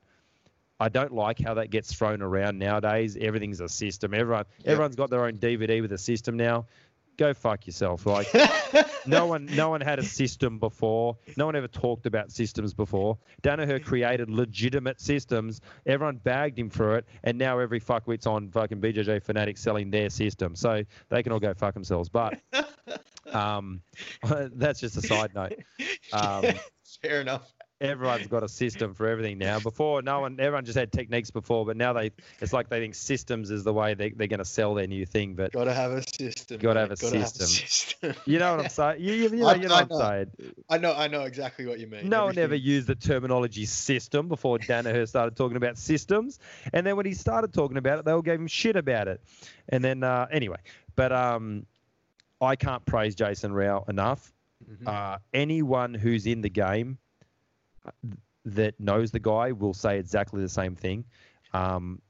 I 0.79 0.89
don't 0.89 1.13
like 1.13 1.39
how 1.39 1.55
that 1.55 1.69
gets 1.69 1.93
thrown 1.93 2.21
around 2.21 2.57
nowadays. 2.57 3.17
Everything's 3.19 3.59
a 3.59 3.69
system. 3.69 4.13
Everyone 4.13 4.45
everyone's 4.65 4.95
got 4.95 5.09
their 5.09 5.25
own 5.25 5.37
DVD 5.37 5.81
with 5.81 5.91
a 5.91 5.97
system 5.97 6.37
now. 6.37 6.65
Go 7.17 7.33
fuck 7.33 7.67
yourself. 7.67 8.05
Like 8.05 8.27
no 9.05 9.25
one 9.25 9.45
no 9.47 9.69
one 9.69 9.81
had 9.81 9.99
a 9.99 10.03
system 10.03 10.57
before. 10.57 11.17
No 11.35 11.45
one 11.45 11.55
ever 11.57 11.67
talked 11.67 12.05
about 12.05 12.31
systems 12.31 12.73
before. 12.73 13.17
Danaher 13.43 13.83
created 13.83 14.29
legitimate 14.29 15.01
systems. 15.01 15.59
Everyone 15.85 16.15
bagged 16.15 16.57
him 16.57 16.69
for 16.69 16.97
it, 16.97 17.05
and 17.25 17.37
now 17.37 17.59
every 17.59 17.81
fuckwit's 17.81 18.25
on 18.25 18.49
fucking 18.49 18.79
BJJ 18.79 19.21
fanatic 19.21 19.57
selling 19.57 19.91
their 19.91 20.09
system. 20.09 20.55
So 20.55 20.83
they 21.09 21.21
can 21.21 21.33
all 21.33 21.41
go 21.41 21.53
fuck 21.53 21.73
themselves. 21.73 22.07
But 22.07 22.39
um, 23.33 23.81
that's 24.53 24.79
just 24.79 24.95
a 24.95 25.01
side 25.01 25.35
note. 25.35 25.59
Um, 26.13 26.45
Fair 27.01 27.21
enough. 27.21 27.53
Everyone's 27.81 28.27
got 28.27 28.43
a 28.43 28.49
system 28.49 28.93
for 28.93 29.07
everything 29.07 29.37
now. 29.37 29.59
Before, 29.59 30.01
no 30.01 30.21
one, 30.21 30.39
everyone 30.39 30.65
just 30.65 30.77
had 30.77 30.91
techniques 30.91 31.31
before, 31.31 31.65
but 31.65 31.77
now 31.77 31.93
they, 31.93 32.11
it's 32.41 32.51
like 32.53 32.69
they 32.69 32.79
think 32.79 32.95
systems 32.95 33.51
is 33.51 33.63
the 33.63 33.73
way 33.73 33.93
they, 33.93 34.09
they're 34.09 34.27
going 34.27 34.39
to 34.39 34.45
sell 34.45 34.73
their 34.73 34.87
new 34.87 35.05
thing. 35.05 35.35
But 35.35 35.51
Got 35.53 35.65
to 35.65 35.73
have 35.73 35.91
a 35.91 36.01
system. 36.01 36.57
Gotta 36.59 36.81
have 36.81 36.91
a 36.91 36.95
Gotta 36.95 37.25
system. 37.25 37.47
system. 37.47 38.13
you 38.25 38.39
know 38.39 38.55
what 38.55 38.65
I'm 38.65 38.69
saying? 38.69 39.01
You, 39.01 39.13
you, 39.13 39.29
you 39.29 39.35
know, 39.37 39.47
I- 39.47 39.55
you 39.55 39.67
know 39.67 39.75
I 39.75 39.83
what 39.83 40.01
I'm 40.01 40.27
saying? 40.39 40.53
I 40.69 40.77
know. 40.77 40.93
I 40.93 41.07
know 41.07 41.21
exactly 41.23 41.65
what 41.65 41.79
you 41.79 41.87
mean. 41.87 42.09
No 42.09 42.25
one 42.25 42.37
ever 42.37 42.55
used 42.55 42.87
the 42.87 42.95
terminology 42.95 43.65
system 43.65 44.27
before 44.27 44.57
Danaher 44.59 45.07
started 45.07 45.35
talking 45.35 45.57
about 45.57 45.77
systems. 45.77 46.39
And 46.73 46.85
then 46.85 46.95
when 46.97 47.05
he 47.05 47.13
started 47.13 47.53
talking 47.53 47.77
about 47.77 47.99
it, 47.99 48.05
they 48.05 48.11
all 48.11 48.21
gave 48.21 48.39
him 48.39 48.47
shit 48.47 48.75
about 48.75 49.07
it. 49.07 49.21
And 49.69 49.83
then, 49.83 50.03
uh, 50.03 50.27
anyway, 50.31 50.57
but 50.95 51.11
um, 51.11 51.65
I 52.41 52.55
can't 52.55 52.85
praise 52.85 53.15
Jason 53.15 53.53
Rao 53.53 53.85
enough. 53.87 54.33
Mhm. 54.69 54.87
Uh, 54.87 55.17
anyone 55.33 55.93
who's 55.93 56.27
in 56.27 56.41
the 56.41 56.49
game 56.49 56.97
that 58.45 58.79
knows 58.79 59.11
the 59.11 59.19
guy 59.19 59.51
will 59.51 59.73
say 59.73 59.99
exactly 59.99 60.41
the 60.41 60.49
same 60.49 60.75
thing. 60.75 61.05
Um, 61.53 62.01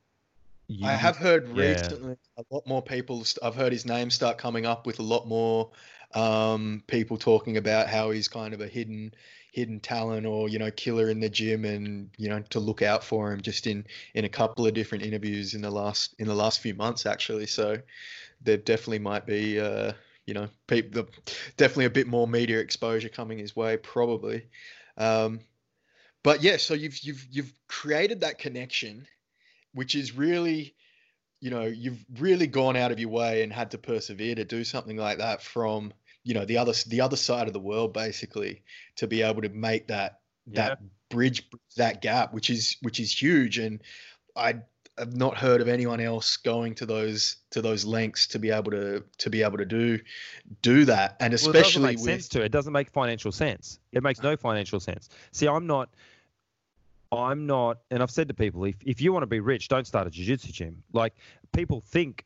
you, 0.67 0.87
I 0.87 0.91
have 0.91 1.17
heard 1.17 1.47
yeah. 1.49 1.53
recently 1.55 2.15
a 2.37 2.43
lot 2.51 2.67
more 2.67 2.81
people. 2.81 3.23
I've 3.41 3.55
heard 3.55 3.71
his 3.71 3.85
name 3.85 4.11
start 4.11 4.37
coming 4.37 4.65
up 4.65 4.85
with 4.85 4.99
a 4.99 5.03
lot 5.03 5.27
more 5.27 5.71
um, 6.13 6.83
people 6.87 7.17
talking 7.17 7.57
about 7.57 7.87
how 7.87 8.11
he's 8.11 8.27
kind 8.27 8.53
of 8.53 8.61
a 8.61 8.67
hidden 8.67 9.13
hidden 9.51 9.79
talent 9.79 10.27
or 10.27 10.47
you 10.47 10.59
know 10.59 10.69
killer 10.71 11.09
in 11.09 11.19
the 11.19 11.29
gym 11.29 11.65
and 11.65 12.11
you 12.17 12.29
know 12.29 12.39
to 12.49 12.59
look 12.59 12.83
out 12.83 13.03
for 13.03 13.33
him 13.33 13.41
just 13.41 13.65
in 13.65 13.83
in 14.13 14.23
a 14.25 14.29
couple 14.29 14.65
of 14.65 14.75
different 14.75 15.03
interviews 15.03 15.55
in 15.55 15.61
the 15.61 15.71
last 15.71 16.13
in 16.19 16.27
the 16.27 16.35
last 16.35 16.59
few 16.59 16.75
months 16.75 17.07
actually 17.07 17.47
so 17.47 17.75
there 18.41 18.57
definitely 18.57 18.99
might 18.99 19.25
be 19.25 19.59
uh 19.59 19.91
you 20.27 20.35
know 20.35 20.47
people 20.67 21.07
definitely 21.57 21.85
a 21.85 21.89
bit 21.89 22.07
more 22.07 22.27
media 22.27 22.59
exposure 22.59 23.09
coming 23.09 23.39
his 23.39 23.55
way 23.55 23.75
probably 23.75 24.45
um 24.97 25.39
but 26.23 26.43
yeah 26.43 26.57
so 26.57 26.73
you've 26.73 26.97
you've 26.99 27.25
you've 27.31 27.53
created 27.67 28.21
that 28.21 28.37
connection 28.37 29.05
which 29.73 29.95
is 29.95 30.15
really 30.15 30.75
you 31.41 31.49
know 31.49 31.63
you've 31.65 32.03
really 32.17 32.47
gone 32.47 32.75
out 32.75 32.91
of 32.91 32.99
your 32.99 33.09
way 33.09 33.43
and 33.43 33.53
had 33.53 33.71
to 33.71 33.77
persevere 33.77 34.35
to 34.35 34.45
do 34.45 34.63
something 34.63 34.97
like 34.97 35.19
that 35.19 35.41
from 35.41 35.93
you 36.23 36.33
know 36.33 36.45
the 36.45 36.57
other 36.57 36.73
the 36.87 37.01
other 37.01 37.15
side 37.17 37.47
of 37.47 37.53
the 37.53 37.59
world 37.59 37.93
basically 37.93 38.61
to 38.95 39.07
be 39.07 39.21
able 39.21 39.41
to 39.41 39.49
make 39.49 39.87
that 39.87 40.19
Yeah. 40.45 40.69
that 40.69 40.79
bridge 41.09 41.47
that 41.77 42.01
gap 42.01 42.33
which 42.33 42.49
is 42.49 42.77
which 42.81 42.99
is 42.99 43.11
huge 43.19 43.57
and 43.57 43.81
i 44.35 44.55
have 44.99 45.15
not 45.15 45.37
heard 45.37 45.61
of 45.61 45.67
anyone 45.67 45.99
else 45.99 46.37
going 46.37 46.75
to 46.75 46.85
those 46.85 47.37
to 47.51 47.61
those 47.61 47.85
lengths 47.85 48.27
to 48.27 48.39
be 48.39 48.51
able 48.51 48.71
to 48.71 49.03
to 49.17 49.29
be 49.29 49.41
able 49.41 49.57
to 49.57 49.65
do 49.65 49.99
do 50.61 50.85
that 50.85 51.15
and 51.19 51.31
Well, 51.31 51.37
it 51.39 51.41
doesn't 51.41 51.55
especially 51.55 51.83
make 51.83 51.97
with 51.97 52.05
sense 52.05 52.27
to 52.29 52.41
it. 52.41 52.45
It 52.45 52.51
doesn't 52.51 52.73
make 52.73 52.89
financial 52.89 53.31
sense. 53.31 53.79
It 53.91 54.03
makes 54.03 54.21
no 54.21 54.35
financial 54.37 54.79
sense. 54.79 55.09
See, 55.31 55.47
I'm 55.47 55.65
not. 55.65 55.89
I'm 57.11 57.47
not, 57.47 57.79
and 57.89 58.03
I've 58.03 58.11
said 58.11 58.27
to 58.27 58.35
people, 58.35 58.63
if 58.65 58.75
if 58.85 59.01
you 59.01 59.11
want 59.11 59.23
to 59.23 59.27
be 59.27 59.39
rich, 59.39 59.67
don't 59.67 59.87
start 59.87 60.05
a 60.05 60.11
jiu-jitsu 60.11 60.51
gym. 60.51 60.83
Like 60.93 61.15
people 61.53 61.81
think 61.81 62.23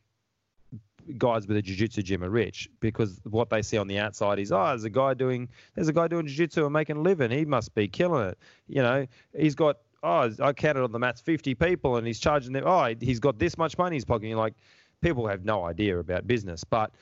guys 1.16 1.46
with 1.46 1.56
a 1.56 1.62
jiu-jitsu 1.62 2.02
gym 2.02 2.22
are 2.22 2.28
rich 2.28 2.68
because 2.80 3.20
what 3.24 3.48
they 3.48 3.62
see 3.62 3.78
on 3.78 3.86
the 3.86 3.98
outside 3.98 4.38
is, 4.38 4.52
oh, 4.52 4.66
there's 4.66 4.84
a 4.84 4.90
guy 4.90 5.14
doing, 5.14 5.48
there's 5.74 5.88
a 5.88 5.92
guy 5.92 6.06
doing 6.06 6.26
jiu-jitsu 6.26 6.64
and 6.64 6.72
making 6.72 6.96
a 6.96 7.00
living. 7.00 7.30
He 7.30 7.46
must 7.46 7.74
be 7.74 7.88
killing 7.88 8.28
it. 8.28 8.38
You 8.68 8.82
know, 8.82 9.06
he's 9.34 9.54
got, 9.54 9.78
oh, 10.04 10.30
I 10.40 10.52
counted 10.52 10.82
on 10.84 10.92
the 10.92 10.98
mats 10.98 11.20
50 11.22 11.54
people 11.56 11.96
and 11.96 12.06
he's 12.06 12.20
charging 12.20 12.52
them. 12.52 12.64
Oh, 12.66 12.94
he's 13.00 13.18
got 13.18 13.38
this 13.38 13.58
much 13.58 13.76
money 13.78 13.94
in 13.96 13.98
his 13.98 14.04
pocket. 14.04 14.26
You're 14.28 14.38
like, 14.38 14.54
people 15.00 15.26
have 15.26 15.44
no 15.44 15.64
idea 15.64 15.98
about 15.98 16.26
business, 16.26 16.62
but 16.64 16.92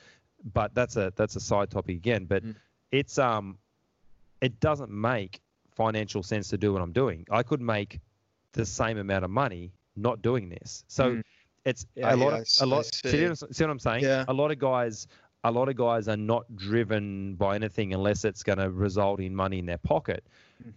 but 0.53 0.73
that's 0.75 0.95
a 0.97 1.13
that's 1.15 1.35
a 1.35 1.39
side 1.39 1.69
topic 1.69 1.95
again. 1.97 2.25
But 2.25 2.43
Mm. 2.43 2.55
it's 2.91 3.17
um, 3.17 3.57
it 4.41 4.59
doesn't 4.59 4.89
make 4.91 5.39
financial 5.71 6.21
sense 6.23 6.47
to 6.49 6.57
do 6.57 6.73
what 6.73 6.81
I'm 6.81 6.91
doing. 6.91 7.25
I 7.31 7.43
could 7.43 7.61
make 7.61 7.99
the 8.53 8.65
same 8.65 8.97
amount 8.97 9.23
of 9.25 9.31
money 9.31 9.71
not 9.95 10.21
doing 10.21 10.49
this. 10.49 10.83
So 10.87 11.15
Mm. 11.15 11.21
it's 11.65 11.85
I- 12.03 12.11
a 12.11 12.17
lot 12.17 12.33
I 12.33 12.37
of 12.37 12.41
s- 12.41 12.61
a 12.61 12.63
I 12.63 12.67
lot. 12.67 12.85
see. 12.85 13.09
See, 13.09 13.21
what 13.21 13.41
I'm- 13.41 13.53
see 13.53 13.63
what 13.63 13.69
I'm 13.71 13.79
saying? 13.79 14.03
Yeah. 14.03 14.25
A 14.27 14.33
lot 14.33 14.51
of 14.51 14.59
guys. 14.59 15.07
A 15.43 15.51
lot 15.51 15.67
of 15.67 15.75
guys 15.75 16.07
are 16.07 16.17
not 16.17 16.55
driven 16.55 17.35
by 17.35 17.55
anything 17.55 17.93
unless 17.93 18.23
it's 18.23 18.43
going 18.43 18.59
to 18.59 18.69
result 18.71 19.19
in 19.19 19.35
money 19.35 19.59
in 19.59 19.65
their 19.65 19.77
pocket. 19.77 20.23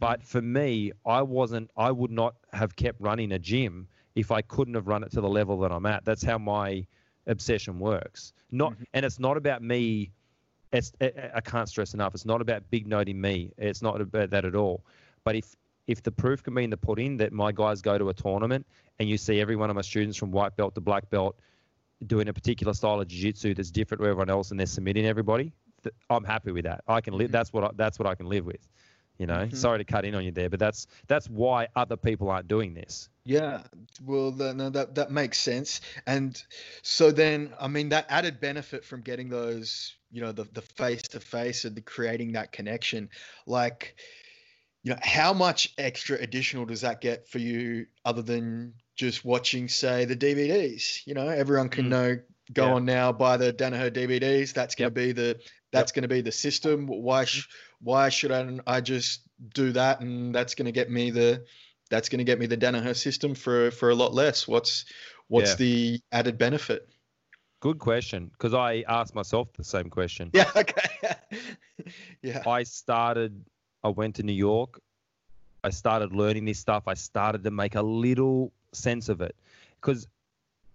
But 0.01 0.23
for 0.25 0.43
me, 0.43 0.93
I 1.05 1.23
wasn't. 1.23 1.71
I 1.77 1.91
would 1.93 2.11
not 2.11 2.35
have 2.53 2.75
kept 2.75 3.01
running 3.01 3.33
a 3.33 3.39
gym 3.39 3.87
if 4.17 4.33
I 4.33 4.43
couldn't 4.43 4.75
have 4.75 4.89
run 4.89 5.05
it 5.05 5.13
to 5.13 5.21
the 5.21 5.29
level 5.29 5.61
that 5.61 5.71
I'm 5.71 5.87
at. 5.87 6.05
That's 6.05 6.25
how 6.25 6.39
my 6.39 6.85
obsession 7.27 7.79
works. 7.79 8.33
Not, 8.51 8.73
Mhm. 8.73 8.85
and 8.95 9.05
it's 9.07 9.21
not 9.21 9.37
about 9.37 9.63
me. 9.63 10.11
It's 10.73 10.93
I 11.01 11.31
I 11.35 11.41
can't 11.41 11.69
stress 11.69 11.95
enough. 11.95 12.15
It's 12.15 12.25
not 12.27 12.41
about 12.41 12.69
big 12.71 12.87
noting 12.89 13.21
me. 13.21 13.53
It's 13.59 13.83
not 13.83 14.01
about 14.01 14.31
that 14.31 14.45
at 14.45 14.57
all. 14.57 14.85
But 15.23 15.37
if 15.37 15.55
if 15.87 16.03
the 16.03 16.11
proof 16.11 16.43
can 16.43 16.55
be 16.55 16.65
in 16.65 16.71
the 16.71 16.77
pudding 16.77 17.19
that 17.19 17.33
my 17.33 17.53
guys 17.53 17.81
go 17.81 17.97
to 17.97 18.09
a 18.09 18.15
tournament 18.15 18.67
and 18.99 19.09
you 19.09 19.17
see 19.17 19.41
every 19.41 19.55
one 19.55 19.71
of 19.71 19.77
my 19.77 19.83
students 19.83 20.17
from 20.17 20.33
white 20.33 20.57
belt 20.57 20.75
to 20.75 20.81
black 20.81 21.09
belt 21.11 21.39
doing 22.05 22.29
a 22.29 22.33
particular 22.33 22.75
style 22.75 23.01
of 23.01 23.09
jiu-jitsu 23.09 23.55
that's 23.55 23.71
different 23.71 24.03
to 24.03 24.09
everyone 24.09 24.31
else 24.31 24.51
and 24.51 24.61
they're 24.61 24.67
submitting 24.67 25.07
everybody, 25.07 25.53
I'm 26.11 26.25
happy 26.25 26.53
with 26.53 26.65
that. 26.65 26.83
I 26.89 27.01
can 27.01 27.15
live. 27.15 27.29
Mhm. 27.31 27.33
That's 27.33 27.53
what 27.53 27.65
I, 27.65 27.71
that's 27.77 27.99
what 27.99 28.07
I 28.09 28.15
can 28.15 28.27
live 28.27 28.45
with. 28.45 28.67
You 29.19 29.27
know, 29.27 29.47
Mhm. 29.47 29.57
sorry 29.57 29.79
to 29.79 29.85
cut 29.85 30.05
in 30.05 30.15
on 30.15 30.25
you 30.25 30.33
there, 30.33 30.51
but 30.51 30.59
that's 30.59 30.87
that's 31.07 31.29
why 31.31 31.69
other 31.75 31.97
people 31.97 32.29
aren't 32.29 32.49
doing 32.49 32.75
this. 32.75 33.09
Yeah, 33.25 33.63
well, 34.05 34.31
no, 34.33 34.69
that 34.71 34.95
that 34.97 35.11
makes 35.11 35.39
sense. 35.39 35.81
And 36.07 36.41
so 36.83 37.11
then, 37.13 37.55
I 37.59 37.69
mean, 37.69 37.89
that 37.91 38.07
added 38.11 38.41
benefit 38.41 38.85
from 38.85 39.01
getting 39.01 39.29
those, 39.31 39.95
you 40.11 40.21
know, 40.21 40.33
the 40.33 40.45
the 40.45 40.61
face 40.61 41.03
to 41.03 41.21
face 41.21 41.65
and 41.65 41.75
the 41.75 41.81
creating 41.81 42.33
that 42.33 42.53
connection, 42.53 43.09
like, 43.47 43.97
you 44.87 44.92
know, 44.92 44.99
how 45.03 45.33
much 45.33 45.75
extra 45.79 46.16
additional 46.18 46.64
does 46.64 46.83
that 46.83 47.01
get 47.01 47.27
for 47.29 47.38
you 47.40 47.87
other 48.05 48.22
than 48.22 48.72
just 48.94 49.25
watching, 49.25 49.66
say, 49.66 50.05
the 50.05 50.14
DVDs? 50.14 51.05
You 51.07 51.14
know, 51.14 51.27
everyone 51.27 51.68
can 51.70 51.87
Mm. 51.87 51.88
know. 51.88 52.18
Go 52.53 52.66
Yeah. 52.68 52.75
on 52.75 52.85
now, 52.85 53.11
buy 53.11 53.37
the 53.37 53.53
Danaher 53.53 53.90
DVDs. 53.92 54.53
That's 54.53 54.77
going 54.77 54.94
to 54.94 55.01
Yep. 55.01 55.07
be 55.09 55.12
the 55.12 55.40
that's 55.72 55.90
going 55.90 56.03
to 56.05 56.09
be 56.09 56.20
the 56.20 56.31
system. 56.31 56.87
Why 56.87 57.25
sh- 57.25 57.49
why 57.81 58.09
should 58.11 58.31
I 58.31 58.61
I 58.68 58.81
just 58.81 59.22
do 59.55 59.72
that 59.72 60.01
and 60.01 60.33
that's 60.33 60.55
going 60.55 60.66
to 60.66 60.72
get 60.72 60.88
me 60.88 61.11
the 61.11 61.44
that's 61.90 62.09
going 62.09 62.18
to 62.18 62.25
get 62.25 62.38
me 62.38 62.46
the 62.46 62.57
Danaher 62.57 62.94
system 62.96 63.35
for 63.35 63.72
for 63.72 63.90
a 63.90 63.94
lot 63.96 64.14
less. 64.14 64.46
What's 64.46 64.85
what's 65.27 65.51
Yeah. 65.51 65.57
the 65.57 66.01
added 66.12 66.38
benefit? 66.38 66.88
Good 67.59 67.81
question, 67.81 68.29
because 68.29 68.55
I 68.55 68.85
asked 68.87 69.16
myself 69.16 69.53
the 69.55 69.64
same 69.64 69.90
question. 69.90 70.31
Yeah. 70.33 70.49
Okay. 70.57 71.16
yeah. 72.22 72.44
I 72.46 72.62
started. 72.62 73.44
I 73.87 73.88
went 73.88 74.16
to 74.16 74.22
New 74.22 74.33
York 74.51 74.81
I 75.66 75.70
started 75.70 76.12
learning 76.12 76.44
this 76.44 76.61
stuff. 76.61 76.85
I 76.87 76.94
started 76.94 77.42
to 77.42 77.51
make 77.51 77.75
a 77.75 77.83
little 77.83 78.53
sense 78.72 79.09
of 79.09 79.20
it. 79.20 79.35
Because 79.81 80.07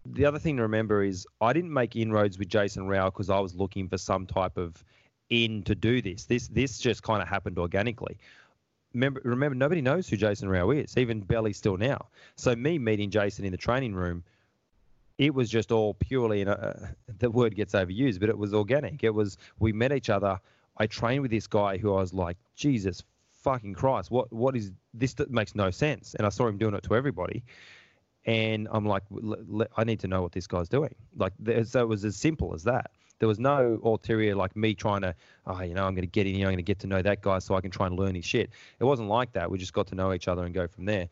the 0.05 0.25
other 0.25 0.37
thing 0.37 0.57
to 0.57 0.63
remember 0.63 1.01
is 1.01 1.25
I 1.39 1.53
didn't 1.53 1.71
make 1.71 1.95
inroads 1.95 2.37
with 2.37 2.49
Jason 2.49 2.87
Rao 2.87 3.05
because 3.05 3.29
I 3.29 3.39
was 3.39 3.55
looking 3.55 3.87
for 3.87 3.97
some 3.97 4.27
type 4.27 4.57
of 4.57 4.83
in 5.29 5.63
to 5.63 5.75
do 5.75 6.01
this. 6.01 6.25
This 6.25 6.49
this 6.49 6.77
just 6.77 7.03
kind 7.03 7.21
of 7.21 7.29
happened 7.29 7.57
organically. 7.57 8.17
Remember, 8.93 9.21
remember, 9.23 9.55
nobody 9.55 9.81
knows 9.81 10.09
who 10.09 10.17
Jason 10.17 10.49
Rao 10.49 10.71
is, 10.71 10.97
even 10.97 11.21
Belly 11.21 11.53
still 11.53 11.77
now. 11.77 12.07
So 12.35 12.53
me 12.53 12.77
meeting 12.77 13.09
Jason 13.09 13.45
in 13.45 13.51
the 13.51 13.57
training 13.57 13.95
room, 13.95 14.25
it 15.17 15.33
was 15.33 15.49
just 15.49 15.71
all 15.71 15.93
purely, 15.93 16.43
the 17.19 17.31
word 17.31 17.55
gets 17.55 17.73
overused, 17.73 18.19
but 18.19 18.27
it 18.27 18.37
was 18.37 18.53
organic. 18.53 19.05
It 19.05 19.13
was 19.13 19.37
we 19.59 19.71
met 19.71 19.93
each 19.93 20.09
other. 20.09 20.37
I 20.77 20.87
trained 20.87 21.21
with 21.21 21.31
this 21.31 21.47
guy 21.47 21.77
who 21.77 21.93
I 21.93 21.99
was 21.99 22.13
like, 22.13 22.37
Jesus 22.55 23.03
fucking 23.41 23.73
Christ, 23.73 24.11
what 24.11 24.31
what 24.31 24.55
is 24.55 24.71
this? 24.93 25.13
That 25.15 25.31
makes 25.31 25.55
no 25.55 25.71
sense. 25.71 26.15
And 26.15 26.25
I 26.25 26.29
saw 26.29 26.47
him 26.47 26.57
doing 26.57 26.73
it 26.75 26.83
to 26.83 26.95
everybody, 26.95 27.43
and 28.25 28.67
I'm 28.71 28.85
like, 28.85 29.03
I 29.77 29.83
need 29.83 29.99
to 30.01 30.07
know 30.07 30.21
what 30.21 30.31
this 30.31 30.47
guy's 30.47 30.69
doing. 30.69 30.93
Like, 31.15 31.33
so 31.65 31.81
it 31.81 31.87
was 31.87 32.05
as 32.05 32.15
simple 32.15 32.53
as 32.53 32.63
that. 32.63 32.91
There 33.19 33.27
was 33.27 33.39
no 33.39 33.79
ulterior 33.83 34.35
like 34.35 34.55
me 34.55 34.73
trying 34.73 35.01
to, 35.01 35.13
oh, 35.45 35.61
you 35.61 35.75
know, 35.75 35.85
I'm 35.85 35.93
going 35.93 36.01
to 36.01 36.07
get 36.07 36.25
in 36.25 36.33
here, 36.33 36.47
I'm 36.47 36.53
going 36.53 36.57
to 36.57 36.63
get 36.63 36.79
to 36.79 36.87
know 36.87 37.03
that 37.03 37.21
guy 37.21 37.37
so 37.37 37.53
I 37.53 37.61
can 37.61 37.69
try 37.69 37.85
and 37.85 37.95
learn 37.95 38.15
his 38.15 38.25
shit. 38.25 38.49
It 38.79 38.83
wasn't 38.83 39.09
like 39.09 39.31
that. 39.33 39.51
We 39.51 39.59
just 39.59 39.73
got 39.73 39.85
to 39.87 39.95
know 39.95 40.11
each 40.13 40.27
other 40.27 40.43
and 40.43 40.53
go 40.53 40.67
from 40.67 40.85
there. 40.85 41.07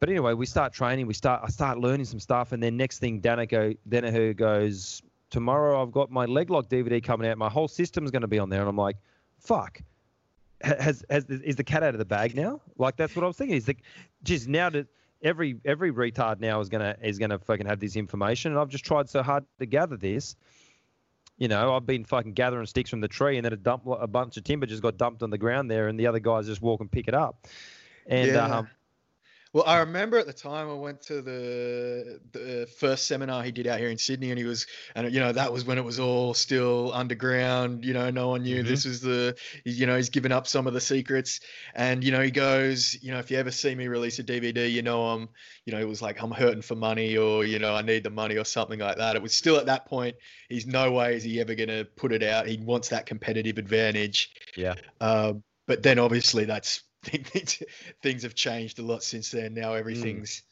But 0.00 0.08
anyway, 0.10 0.34
we 0.34 0.46
start 0.46 0.72
training. 0.72 1.06
We 1.06 1.14
start. 1.14 1.42
I 1.44 1.48
start 1.48 1.78
learning 1.78 2.06
some 2.06 2.20
stuff, 2.20 2.52
and 2.52 2.62
then 2.62 2.76
next 2.76 2.98
thing, 2.98 3.20
Danaher, 3.20 4.36
goes, 4.36 5.02
tomorrow 5.34 5.82
I've 5.82 5.90
got 5.90 6.12
my 6.12 6.26
leg 6.26 6.48
lock 6.48 6.68
DVD 6.68 7.02
coming 7.02 7.28
out. 7.28 7.36
My 7.36 7.50
whole 7.50 7.66
system's 7.66 8.12
going 8.12 8.22
to 8.22 8.28
be 8.28 8.38
on 8.38 8.50
there, 8.50 8.60
and 8.60 8.68
I'm 8.68 8.76
like, 8.76 8.96
fuck. 9.40 9.82
Has 10.60 11.04
has 11.10 11.24
is 11.24 11.56
the 11.56 11.64
cat 11.64 11.82
out 11.82 11.94
of 11.94 11.98
the 11.98 12.04
bag 12.04 12.34
now? 12.34 12.60
Like 12.78 12.96
that's 12.96 13.14
what 13.14 13.24
I 13.24 13.26
was 13.26 13.36
thinking. 13.36 13.56
Is 13.56 13.66
the 13.66 13.76
just 14.22 14.48
now 14.48 14.70
that 14.70 14.86
every 15.22 15.56
every 15.64 15.92
retard 15.92 16.40
now 16.40 16.60
is 16.60 16.70
gonna 16.70 16.96
is 17.02 17.18
gonna 17.18 17.38
fucking 17.38 17.66
have 17.66 17.80
this 17.80 17.96
information, 17.96 18.52
and 18.52 18.60
I've 18.60 18.68
just 18.68 18.84
tried 18.84 19.10
so 19.10 19.22
hard 19.22 19.44
to 19.58 19.66
gather 19.66 19.96
this 19.96 20.36
you 21.36 21.48
know, 21.48 21.74
I've 21.74 21.84
been 21.84 22.04
fucking 22.04 22.34
gathering 22.34 22.66
sticks 22.66 22.90
from 22.90 23.00
the 23.00 23.08
tree, 23.08 23.36
and 23.36 23.44
then 23.44 23.52
a 23.52 23.56
dump, 23.56 23.82
a 23.86 24.06
bunch 24.06 24.36
of 24.36 24.44
timber 24.44 24.66
just 24.66 24.82
got 24.82 24.96
dumped 24.96 25.22
on 25.22 25.30
the 25.30 25.38
ground 25.38 25.70
there, 25.70 25.88
and 25.88 25.98
the 25.98 26.06
other 26.06 26.20
guys 26.20 26.46
just 26.46 26.62
walk 26.62 26.80
and 26.80 26.90
pick 26.90 27.08
it 27.08 27.14
up. 27.14 27.46
And 28.06 28.30
yeah. 28.30 28.58
um, 28.58 28.68
well, 29.54 29.62
I 29.68 29.78
remember 29.78 30.18
at 30.18 30.26
the 30.26 30.32
time 30.32 30.68
I 30.68 30.72
went 30.72 31.00
to 31.02 31.22
the 31.22 32.18
the 32.32 32.68
first 32.76 33.06
seminar 33.06 33.44
he 33.44 33.52
did 33.52 33.68
out 33.68 33.78
here 33.78 33.88
in 33.88 33.98
Sydney, 33.98 34.30
and 34.30 34.38
he 34.38 34.44
was, 34.44 34.66
and 34.96 35.14
you 35.14 35.20
know 35.20 35.30
that 35.30 35.52
was 35.52 35.64
when 35.64 35.78
it 35.78 35.84
was 35.84 36.00
all 36.00 36.34
still 36.34 36.92
underground. 36.92 37.84
You 37.84 37.94
know, 37.94 38.10
no 38.10 38.30
one 38.30 38.42
knew 38.42 38.58
mm-hmm. 38.58 38.68
this 38.68 38.84
was 38.84 39.00
the, 39.00 39.36
you 39.64 39.86
know, 39.86 39.96
he's 39.96 40.10
given 40.10 40.32
up 40.32 40.48
some 40.48 40.66
of 40.66 40.74
the 40.74 40.80
secrets, 40.80 41.38
and 41.72 42.02
you 42.02 42.10
know 42.10 42.20
he 42.20 42.32
goes, 42.32 43.00
you 43.00 43.12
know, 43.12 43.20
if 43.20 43.30
you 43.30 43.38
ever 43.38 43.52
see 43.52 43.76
me 43.76 43.86
release 43.86 44.18
a 44.18 44.24
DVD, 44.24 44.68
you 44.68 44.82
know 44.82 45.06
I'm, 45.06 45.28
you 45.66 45.72
know, 45.72 45.78
it 45.78 45.86
was 45.86 46.02
like 46.02 46.20
I'm 46.20 46.32
hurting 46.32 46.62
for 46.62 46.74
money, 46.74 47.16
or 47.16 47.44
you 47.44 47.60
know 47.60 47.76
I 47.76 47.82
need 47.82 48.02
the 48.02 48.10
money, 48.10 48.36
or 48.36 48.44
something 48.44 48.80
like 48.80 48.96
that. 48.96 49.14
It 49.14 49.22
was 49.22 49.34
still 49.34 49.58
at 49.58 49.66
that 49.66 49.86
point. 49.86 50.16
He's 50.48 50.66
no 50.66 50.90
way 50.90 51.14
is 51.14 51.22
he 51.22 51.40
ever 51.40 51.54
gonna 51.54 51.84
put 51.84 52.12
it 52.12 52.24
out. 52.24 52.48
He 52.48 52.56
wants 52.56 52.88
that 52.88 53.06
competitive 53.06 53.58
advantage. 53.58 54.32
Yeah. 54.56 54.74
Um, 55.00 55.44
but 55.68 55.84
then 55.84 56.00
obviously 56.00 56.44
that's 56.44 56.82
things 57.04 57.62
things 58.02 58.22
have 58.22 58.34
changed 58.34 58.78
a 58.78 58.82
lot 58.82 59.02
since 59.02 59.30
then. 59.30 59.54
Now 59.54 59.74
everything's 59.74 60.36
mm. 60.36 60.42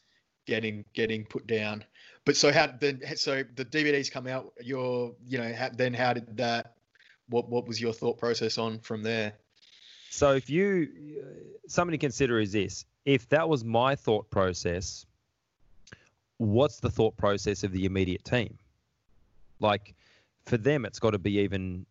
getting 0.46 0.84
getting 0.94 1.24
put 1.24 1.46
down. 1.46 1.84
But 2.24 2.36
so 2.36 2.52
how 2.52 2.68
then? 2.78 3.00
So 3.16 3.42
the 3.56 3.64
DVDs 3.64 4.10
come 4.10 4.26
out. 4.26 4.52
Your 4.62 5.14
you 5.26 5.38
know 5.38 5.52
how, 5.52 5.70
then 5.70 5.92
how 5.92 6.12
did 6.12 6.36
that? 6.36 6.74
What 7.28 7.48
what 7.48 7.66
was 7.66 7.80
your 7.80 7.92
thought 7.92 8.18
process 8.18 8.58
on 8.58 8.78
from 8.80 9.02
there? 9.02 9.34
So 10.10 10.32
if 10.32 10.48
you 10.48 10.88
something 11.66 11.92
to 11.92 11.98
consider 11.98 12.38
is 12.38 12.52
this: 12.52 12.84
if 13.04 13.28
that 13.30 13.48
was 13.48 13.64
my 13.64 13.96
thought 13.96 14.30
process, 14.30 15.04
what's 16.36 16.78
the 16.78 16.90
thought 16.90 17.16
process 17.16 17.64
of 17.64 17.72
the 17.72 17.86
immediate 17.86 18.24
team? 18.24 18.56
Like 19.58 19.94
for 20.44 20.56
them, 20.56 20.84
it's 20.84 21.00
got 21.00 21.10
to 21.10 21.18
be 21.18 21.38
even 21.38 21.86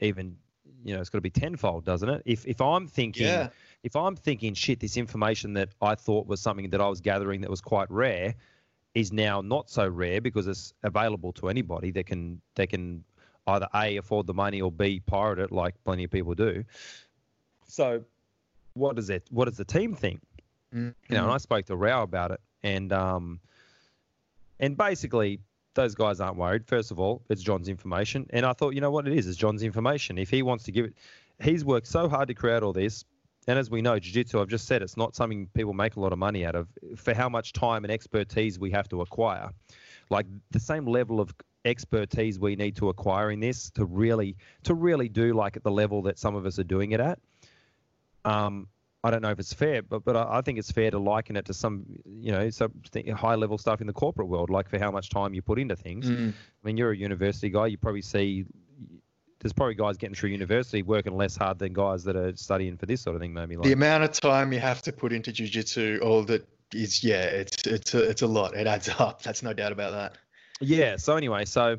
even 0.00 0.36
you 0.84 0.94
know 0.94 1.00
it's 1.00 1.10
got 1.10 1.18
to 1.18 1.22
be 1.22 1.30
tenfold, 1.30 1.84
doesn't 1.84 2.08
it? 2.08 2.22
If 2.24 2.46
if 2.46 2.60
I'm 2.60 2.88
thinking. 2.88 3.26
Yeah 3.26 3.50
if 3.82 3.94
I'm 3.94 4.16
thinking, 4.16 4.54
shit, 4.54 4.80
this 4.80 4.96
information 4.96 5.52
that 5.54 5.70
I 5.80 5.94
thought 5.94 6.26
was 6.26 6.40
something 6.40 6.70
that 6.70 6.80
I 6.80 6.88
was 6.88 7.00
gathering 7.00 7.40
that 7.42 7.50
was 7.50 7.60
quite 7.60 7.90
rare 7.90 8.34
is 8.94 9.12
now 9.12 9.40
not 9.40 9.70
so 9.70 9.86
rare 9.86 10.20
because 10.20 10.46
it's 10.46 10.72
available 10.82 11.32
to 11.34 11.48
anybody 11.48 11.90
that 11.92 12.06
can 12.06 12.40
they 12.54 12.66
can 12.66 13.04
either 13.46 13.68
a 13.74 13.96
afford 13.96 14.26
the 14.26 14.34
money 14.34 14.60
or 14.60 14.72
b 14.72 15.00
pirate 15.00 15.38
it 15.38 15.52
like 15.52 15.74
plenty 15.84 16.04
of 16.04 16.10
people 16.10 16.34
do. 16.34 16.64
So, 17.66 18.02
what 18.74 18.96
does 18.96 19.10
it? 19.10 19.26
What 19.30 19.44
does 19.46 19.56
the 19.56 19.64
team 19.64 19.94
think? 19.94 20.20
Mm-hmm. 20.74 21.12
You 21.12 21.16
know, 21.16 21.24
and 21.24 21.32
I 21.32 21.38
spoke 21.38 21.66
to 21.66 21.76
Rao 21.76 22.02
about 22.02 22.30
it, 22.32 22.40
and 22.62 22.92
um, 22.92 23.40
and 24.58 24.76
basically 24.76 25.40
those 25.74 25.94
guys 25.94 26.20
aren't 26.20 26.36
worried. 26.36 26.66
First 26.66 26.90
of 26.90 26.98
all, 26.98 27.22
it's 27.28 27.42
John's 27.42 27.68
information, 27.68 28.26
and 28.30 28.44
I 28.44 28.52
thought, 28.52 28.74
you 28.74 28.80
know 28.80 28.90
what 28.90 29.06
it 29.06 29.16
is? 29.16 29.28
It's 29.28 29.36
John's 29.36 29.62
information. 29.62 30.18
If 30.18 30.30
he 30.30 30.42
wants 30.42 30.64
to 30.64 30.72
give 30.72 30.86
it, 30.86 30.94
he's 31.40 31.64
worked 31.64 31.86
so 31.86 32.08
hard 32.08 32.28
to 32.28 32.34
create 32.34 32.62
all 32.62 32.72
this. 32.72 33.04
And 33.48 33.58
as 33.58 33.70
we 33.70 33.80
know, 33.80 33.98
jiu-jitsu, 33.98 34.40
I've 34.40 34.48
just 34.48 34.66
said, 34.66 34.82
it's 34.82 34.98
not 34.98 35.16
something 35.16 35.48
people 35.54 35.72
make 35.72 35.96
a 35.96 36.00
lot 36.00 36.12
of 36.12 36.18
money 36.18 36.44
out 36.44 36.54
of 36.54 36.68
for 36.96 37.14
how 37.14 37.30
much 37.30 37.54
time 37.54 37.82
and 37.82 37.90
expertise 37.90 38.58
we 38.58 38.70
have 38.72 38.88
to 38.90 39.00
acquire. 39.00 39.50
Like 40.10 40.26
the 40.50 40.60
same 40.60 40.86
level 40.86 41.18
of 41.18 41.34
expertise 41.64 42.38
we 42.38 42.56
need 42.56 42.76
to 42.76 42.90
acquire 42.90 43.30
in 43.30 43.40
this 43.40 43.70
to 43.70 43.84
really 43.86 44.36
to 44.64 44.74
really 44.74 45.08
do 45.08 45.32
like 45.34 45.56
at 45.56 45.64
the 45.64 45.70
level 45.70 46.02
that 46.02 46.18
some 46.18 46.36
of 46.36 46.46
us 46.46 46.58
are 46.58 46.64
doing 46.64 46.92
it 46.92 47.00
at. 47.00 47.18
Um, 48.24 48.68
I 49.02 49.10
don't 49.10 49.22
know 49.22 49.30
if 49.30 49.38
it's 49.38 49.52
fair, 49.52 49.82
but 49.82 50.04
but 50.04 50.16
I 50.16 50.42
think 50.42 50.58
it's 50.58 50.70
fair 50.70 50.90
to 50.90 50.98
liken 50.98 51.36
it 51.36 51.46
to 51.46 51.54
some 51.54 51.86
you 52.04 52.32
know 52.32 52.50
some 52.50 52.72
high 53.14 53.36
level 53.36 53.56
stuff 53.56 53.80
in 53.80 53.86
the 53.86 53.92
corporate 53.92 54.28
world, 54.28 54.50
like 54.50 54.68
for 54.68 54.78
how 54.78 54.90
much 54.90 55.08
time 55.08 55.32
you 55.34 55.40
put 55.40 55.58
into 55.58 55.76
things. 55.76 56.10
Mm. 56.10 56.30
I 56.30 56.66
mean, 56.66 56.76
you're 56.76 56.90
a 56.90 56.96
university 56.96 57.48
guy, 57.48 57.68
you 57.68 57.78
probably 57.78 58.02
see 58.02 58.44
there's 59.40 59.52
probably 59.52 59.74
guys 59.74 59.96
getting 59.96 60.14
through 60.14 60.30
university 60.30 60.82
working 60.82 61.16
less 61.16 61.36
hard 61.36 61.58
than 61.58 61.72
guys 61.72 62.04
that 62.04 62.16
are 62.16 62.34
studying 62.36 62.76
for 62.76 62.86
this 62.86 63.00
sort 63.00 63.16
of 63.16 63.22
thing. 63.22 63.32
Maybe 63.32 63.56
like 63.56 63.64
the 63.64 63.72
amount 63.72 64.04
of 64.04 64.12
time 64.12 64.52
you 64.52 64.60
have 64.60 64.82
to 64.82 64.92
put 64.92 65.12
into 65.12 65.32
jujitsu, 65.32 66.02
all 66.02 66.24
that 66.24 66.46
is 66.74 67.02
yeah, 67.04 67.22
it's 67.22 67.66
it's 67.66 67.94
a, 67.94 68.10
it's 68.10 68.22
a 68.22 68.26
lot. 68.26 68.54
It 68.54 68.66
adds 68.66 68.88
up. 68.98 69.22
That's 69.22 69.42
no 69.42 69.52
doubt 69.52 69.72
about 69.72 69.92
that. 69.92 70.14
Yeah. 70.60 70.96
So 70.96 71.16
anyway, 71.16 71.44
so 71.44 71.78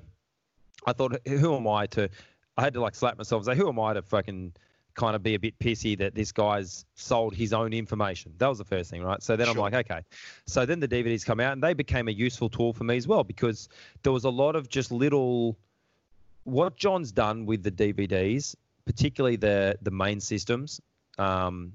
I 0.86 0.94
thought, 0.94 1.18
who 1.28 1.56
am 1.56 1.68
I 1.68 1.88
to? 1.88 2.10
I 2.58 2.62
had 2.62 2.74
to 2.74 2.82
like 2.82 2.96
slap 2.96 3.18
myself 3.18 3.46
and 3.46 3.54
say, 3.54 3.62
who 3.62 3.70
am 3.70 3.80
I 3.80 3.94
to 3.94 4.02
fucking 4.02 4.54
kind 4.96 5.16
of 5.16 5.24
be 5.24 5.34
a 5.36 5.40
bit 5.40 5.58
pissy 5.60 5.98
that 5.98 6.14
this 6.14 6.32
guy's 6.32 6.86
sold 6.96 7.34
his 7.34 7.54
own 7.54 7.72
information. 7.72 8.34
That 8.38 8.48
was 8.48 8.58
the 8.58 8.66
first 8.66 8.92
thing, 8.92 9.02
right? 9.02 9.24
So 9.24 9.38
then 9.38 9.48
sure. 9.48 9.56
I'm 9.56 9.62
like, 9.62 9.74
okay. 9.74 10.02
So 10.46 10.66
then 10.66 10.82
the 10.82 10.90
DVDs 10.90 11.26
come 11.26 11.40
out 11.40 11.54
and 11.54 11.64
they 11.64 11.74
became 11.74 12.10
a 12.10 12.12
useful 12.12 12.50
tool 12.50 12.74
for 12.74 12.84
me 12.84 12.98
as 12.98 13.08
well 13.08 13.24
because 13.24 13.70
there 14.04 14.12
was 14.12 14.26
a 14.26 14.30
lot 14.30 14.58
of 14.58 14.68
just 14.68 14.92
little 14.92 15.58
what 16.50 16.76
John's 16.76 17.12
done 17.12 17.46
with 17.46 17.64
the 17.64 17.72
DVDs, 17.72 18.56
particularly 18.86 19.36
the 19.36 19.78
the 19.82 19.92
main 19.92 20.20
systems, 20.20 20.82
um, 21.18 21.74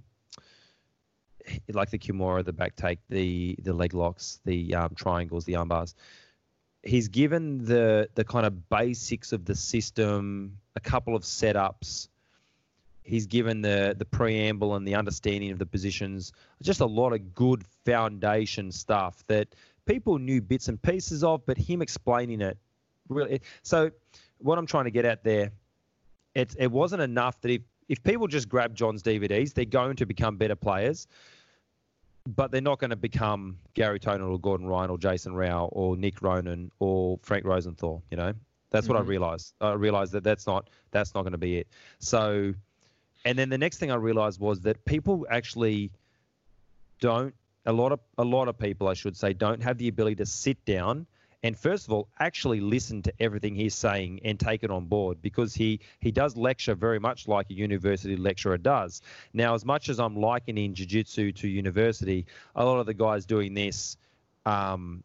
like 1.73 1.91
the 1.91 1.99
Kimura, 1.99 2.45
the 2.45 2.53
back 2.53 2.77
take, 2.77 2.99
the 3.09 3.57
the 3.63 3.73
leg 3.73 3.95
locks, 3.95 4.41
the 4.45 4.75
um, 4.75 4.95
triangles, 4.95 5.45
the 5.45 5.57
arm 5.57 5.69
bars. 5.69 5.95
He's 6.83 7.09
given 7.09 7.65
the 7.65 8.09
the 8.15 8.25
kind 8.25 8.47
of 8.47 8.69
basics 8.69 9.33
of 9.33 9.45
the 9.45 9.55
system, 9.55 10.59
a 10.77 10.81
couple 10.81 11.17
of 11.17 11.23
setups. 11.23 12.09
He's 13.03 13.27
given 13.27 13.63
the 13.63 13.95
the 13.97 14.05
preamble 14.05 14.75
and 14.75 14.87
the 14.87 14.95
understanding 14.95 15.51
of 15.51 15.59
the 15.59 15.67
positions, 15.67 16.33
just 16.63 16.81
a 16.81 16.87
lot 16.87 17.13
of 17.13 17.35
good 17.35 17.65
foundation 17.85 18.73
stuff 18.73 19.25
that 19.27 19.55
people 19.87 20.19
knew 20.19 20.41
bits 20.41 20.69
and 20.69 20.81
pieces 20.81 21.23
of, 21.23 21.45
but 21.47 21.59
him 21.59 21.83
explaining 21.83 22.41
it 22.41 22.59
really. 23.09 23.41
So 23.63 23.91
what 24.45 24.59
I'm 24.59 24.67
trying 24.67 24.85
to 24.85 24.91
get 24.91 25.05
at 25.05 25.25
there, 25.25 25.53
it 26.35 26.55
it 26.59 26.71
wasn't 26.71 27.03
enough 27.03 27.41
that 27.41 27.51
if 27.51 27.63
if 27.89 28.03
people 28.03 28.27
just 28.27 28.49
grab 28.49 28.75
John's 28.75 29.03
DVDs, 29.03 29.55
they're 29.55 29.65
going 29.65 29.97
to 29.97 30.07
become 30.07 30.37
better 30.37 30.55
players, 30.55 31.07
but 32.27 32.51
they're 32.51 32.61
not 32.61 32.79
going 32.79 32.91
to 32.91 32.97
become 32.97 33.59
Gary 33.75 33.99
Tonon 33.99 34.31
or 34.31 34.39
Gordon 34.39 34.67
Ryan 34.67 34.91
or 34.91 34.99
Jason 34.99 35.35
Rao 35.35 35.67
or 35.67 35.97
Nick 35.97 36.23
Ronan 36.23 36.71
or 36.79 37.19
Frank 37.23 37.45
Rosenthal. 37.45 38.03
You 38.11 38.17
know, 38.19 38.33
that's 38.71 38.87
what 38.87 38.97
mm-hmm. 38.99 39.07
I 39.07 39.11
realized. 39.11 39.55
I 39.61 39.73
realized 39.73 40.13
that 40.13 40.25
that's 40.25 40.47
not 40.47 40.69
that's 40.91 41.15
not 41.15 41.23
going 41.23 41.33
to 41.33 41.39
be 41.39 41.57
it. 41.59 41.69
So, 41.99 42.53
and 43.25 43.39
then 43.39 43.49
the 43.49 43.59
next 43.59 43.79
thing 43.79 43.91
I 43.91 43.97
realized 43.97 44.41
was 44.41 44.61
that 44.61 44.85
people 44.85 45.27
actually 45.31 45.91
don't 47.01 47.35
a 47.65 47.73
lot 47.73 47.93
of 47.93 48.01
a 48.19 48.25
lot 48.25 48.49
of 48.49 48.59
people 48.59 48.89
I 48.89 48.95
should 48.95 49.17
say 49.17 49.33
don't 49.33 49.63
have 49.63 49.79
the 49.79 49.89
ability 49.89 50.17
to 50.17 50.27
sit 50.27 50.63
down 50.67 51.07
and 51.45 51.57
first 51.57 51.87
of 51.87 51.93
all 51.93 52.09
actually 52.19 52.61
listen 52.61 53.01
to 53.03 53.13
everything 53.21 53.55
he's 53.55 53.75
saying 53.75 54.19
and 54.25 54.41
take 54.41 54.65
it 54.65 54.71
on 54.71 54.87
board 54.87 55.17
because 55.23 55.55
he 55.55 55.79
he 56.01 56.11
does 56.11 56.37
lecture 56.37 56.75
very 56.75 56.99
much 56.99 57.29
like 57.29 57.49
a 57.51 57.55
university 57.55 58.17
lecturer 58.17 58.59
does 58.59 59.03
now 59.33 59.55
as 59.55 59.65
much 59.65 59.89
as 59.89 60.01
i'm 60.01 60.17
likening 60.17 60.75
jiu-jitsu 60.75 61.31
to 61.31 61.47
university 61.47 62.27
a 62.57 62.65
lot 62.65 62.81
of 62.81 62.87
the 62.87 62.95
guys 62.95 63.25
doing 63.25 63.55
this 63.55 63.97
um, 64.47 65.05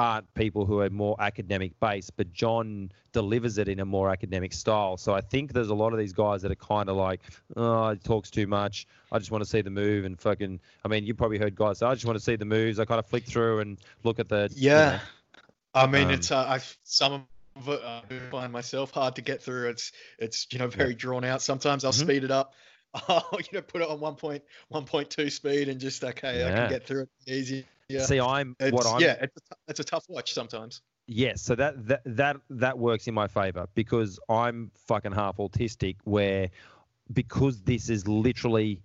aren't 0.00 0.32
people 0.34 0.64
who 0.64 0.80
are 0.80 0.88
more 0.88 1.14
academic 1.20 1.78
based, 1.78 2.16
but 2.16 2.32
John 2.32 2.90
delivers 3.12 3.58
it 3.58 3.68
in 3.68 3.80
a 3.80 3.84
more 3.84 4.10
academic 4.10 4.52
style. 4.54 4.96
So 4.96 5.12
I 5.12 5.20
think 5.20 5.52
there's 5.52 5.68
a 5.68 5.74
lot 5.74 5.92
of 5.92 5.98
these 5.98 6.14
guys 6.14 6.40
that 6.42 6.50
are 6.50 6.56
kind 6.56 6.88
of 6.88 6.96
like, 6.96 7.20
oh, 7.56 7.90
he 7.90 7.98
talks 7.98 8.30
too 8.30 8.46
much. 8.46 8.86
I 9.12 9.18
just 9.18 9.30
want 9.30 9.44
to 9.44 9.50
see 9.50 9.60
the 9.60 9.70
move 9.70 10.06
and 10.06 10.18
fucking. 10.18 10.58
I 10.84 10.88
mean, 10.88 11.04
you 11.04 11.14
probably 11.14 11.38
heard 11.38 11.54
guys 11.54 11.78
say, 11.78 11.86
I 11.86 11.94
just 11.94 12.06
want 12.06 12.16
to 12.16 12.24
see 12.24 12.36
the 12.36 12.46
moves. 12.46 12.78
I 12.78 12.86
kind 12.86 12.98
of 12.98 13.06
flick 13.06 13.26
through 13.26 13.60
and 13.60 13.78
look 14.02 14.18
at 14.18 14.28
the. 14.28 14.50
Yeah. 14.54 14.92
You 14.92 14.96
know, 14.96 15.02
I 15.74 15.86
mean, 15.86 16.08
Um, 16.08 16.10
it's 16.10 16.30
uh, 16.30 16.38
I 16.38 16.60
some 16.84 17.26
of 17.56 17.68
it 17.68 17.80
I 17.82 18.02
do 18.08 18.20
find 18.30 18.52
myself 18.52 18.90
hard 18.90 19.16
to 19.16 19.22
get 19.22 19.42
through. 19.42 19.68
It's 19.70 19.92
it's 20.18 20.46
you 20.52 20.58
know 20.58 20.68
very 20.68 20.94
drawn 20.94 21.24
out. 21.24 21.42
Sometimes 21.42 21.84
I'll 21.84 21.92
Mhm. 21.92 22.04
speed 22.04 22.24
it 22.24 22.30
up. 22.30 22.54
I'll 23.08 23.24
you 23.38 23.46
know 23.52 23.62
put 23.62 23.82
it 23.82 23.88
on 23.88 24.00
one 24.00 24.16
point 24.16 24.42
one 24.68 24.84
point 24.84 25.10
two 25.10 25.30
speed 25.30 25.68
and 25.68 25.80
just 25.80 26.02
okay 26.02 26.44
I 26.46 26.50
can 26.50 26.68
get 26.68 26.86
through 26.86 27.02
it 27.02 27.08
easy. 27.26 27.66
Yeah. 27.88 28.00
See, 28.06 28.20
I'm 28.20 28.56
It's, 28.60 28.72
what 28.72 28.86
I'm. 28.86 29.02
yeah, 29.02 29.16
it's 29.20 29.36
a, 29.50 29.54
it's 29.68 29.80
a 29.80 29.84
tough 29.84 30.04
watch 30.08 30.32
sometimes. 30.32 30.82
Yes, 31.06 31.42
so 31.42 31.56
that 31.56 31.86
that 31.88 32.02
that 32.04 32.36
that 32.50 32.78
works 32.78 33.08
in 33.08 33.14
my 33.14 33.26
favor 33.26 33.66
because 33.74 34.18
I'm 34.28 34.70
fucking 34.86 35.12
half 35.12 35.38
autistic. 35.38 35.96
Where 36.04 36.50
because 37.12 37.62
this 37.62 37.90
is 37.90 38.06
literally, 38.06 38.82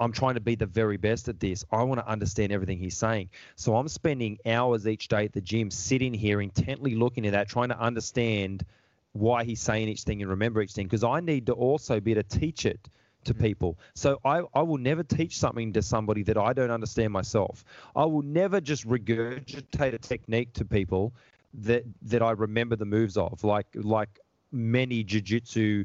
I'm 0.00 0.12
trying 0.12 0.34
to 0.34 0.40
be 0.40 0.54
the 0.54 0.66
very 0.66 0.96
best 0.96 1.28
at 1.28 1.38
this. 1.38 1.64
I 1.70 1.82
want 1.82 2.00
to 2.00 2.08
understand 2.08 2.52
everything 2.52 2.78
he's 2.78 2.96
saying. 2.96 3.28
So 3.56 3.76
I'm 3.76 3.86
spending 3.86 4.38
hours 4.46 4.88
each 4.88 5.08
day 5.08 5.26
at 5.26 5.32
the 5.32 5.42
gym, 5.42 5.70
sitting 5.70 6.14
here 6.14 6.40
intently 6.40 6.94
looking 6.94 7.26
at 7.26 7.32
that, 7.32 7.48
trying 7.48 7.68
to 7.68 7.78
understand 7.78 8.64
why 9.12 9.44
he's 9.44 9.60
saying 9.60 9.88
each 9.88 10.02
thing 10.02 10.22
and 10.22 10.30
remember 10.30 10.62
each 10.62 10.72
thing. 10.72 10.86
Because 10.86 11.04
I 11.04 11.20
need 11.20 11.46
to 11.46 11.52
also 11.52 12.00
be 12.00 12.12
able 12.12 12.22
to 12.22 12.38
teach 12.38 12.64
it 12.64 12.88
to 13.24 13.34
mm-hmm. 13.34 13.42
people. 13.42 13.78
So 13.94 14.18
I, 14.24 14.42
I 14.54 14.62
will 14.62 14.78
never 14.78 15.02
teach 15.02 15.38
something 15.38 15.72
to 15.74 15.82
somebody 15.82 16.22
that 16.22 16.38
I 16.38 16.54
don't 16.54 16.70
understand 16.70 17.12
myself. 17.12 17.64
I 17.94 18.06
will 18.06 18.22
never 18.22 18.60
just 18.60 18.88
regurgitate 18.88 19.92
a 19.92 19.98
technique 19.98 20.54
to 20.54 20.64
people 20.64 21.12
that 21.52 21.84
that 22.02 22.22
I 22.22 22.30
remember 22.30 22.76
the 22.76 22.86
moves 22.86 23.16
of, 23.16 23.42
like 23.44 23.66
like 23.74 24.20
many 24.52 25.02
jiu-jitsu, 25.04 25.84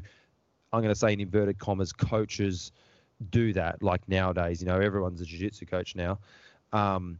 I'm 0.72 0.80
going 0.80 0.94
to 0.94 0.98
say 0.98 1.12
in 1.12 1.20
inverted 1.20 1.58
commas, 1.58 1.92
coaches 1.92 2.72
do 3.30 3.52
that. 3.54 3.82
Like 3.82 4.08
nowadays, 4.08 4.60
you 4.60 4.66
know, 4.66 4.78
everyone's 4.78 5.20
a 5.20 5.24
jiu-jitsu 5.24 5.66
coach 5.66 5.94
now. 5.94 6.18
Um, 6.72 7.18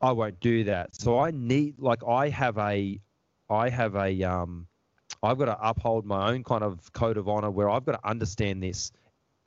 I 0.00 0.12
won't 0.12 0.38
do 0.40 0.64
that. 0.64 0.94
So 0.94 1.18
I 1.18 1.30
need, 1.30 1.78
like, 1.78 2.04
I 2.06 2.28
have 2.28 2.58
a, 2.58 3.00
I 3.48 3.68
have 3.68 3.96
a, 3.96 4.22
um, 4.22 4.66
I've 5.22 5.38
got 5.38 5.46
to 5.46 5.58
uphold 5.60 6.04
my 6.04 6.30
own 6.30 6.44
kind 6.44 6.62
of 6.62 6.92
code 6.92 7.16
of 7.16 7.28
honor 7.28 7.50
where 7.50 7.70
I've 7.70 7.84
got 7.84 7.92
to 7.92 8.08
understand 8.08 8.62
this. 8.62 8.92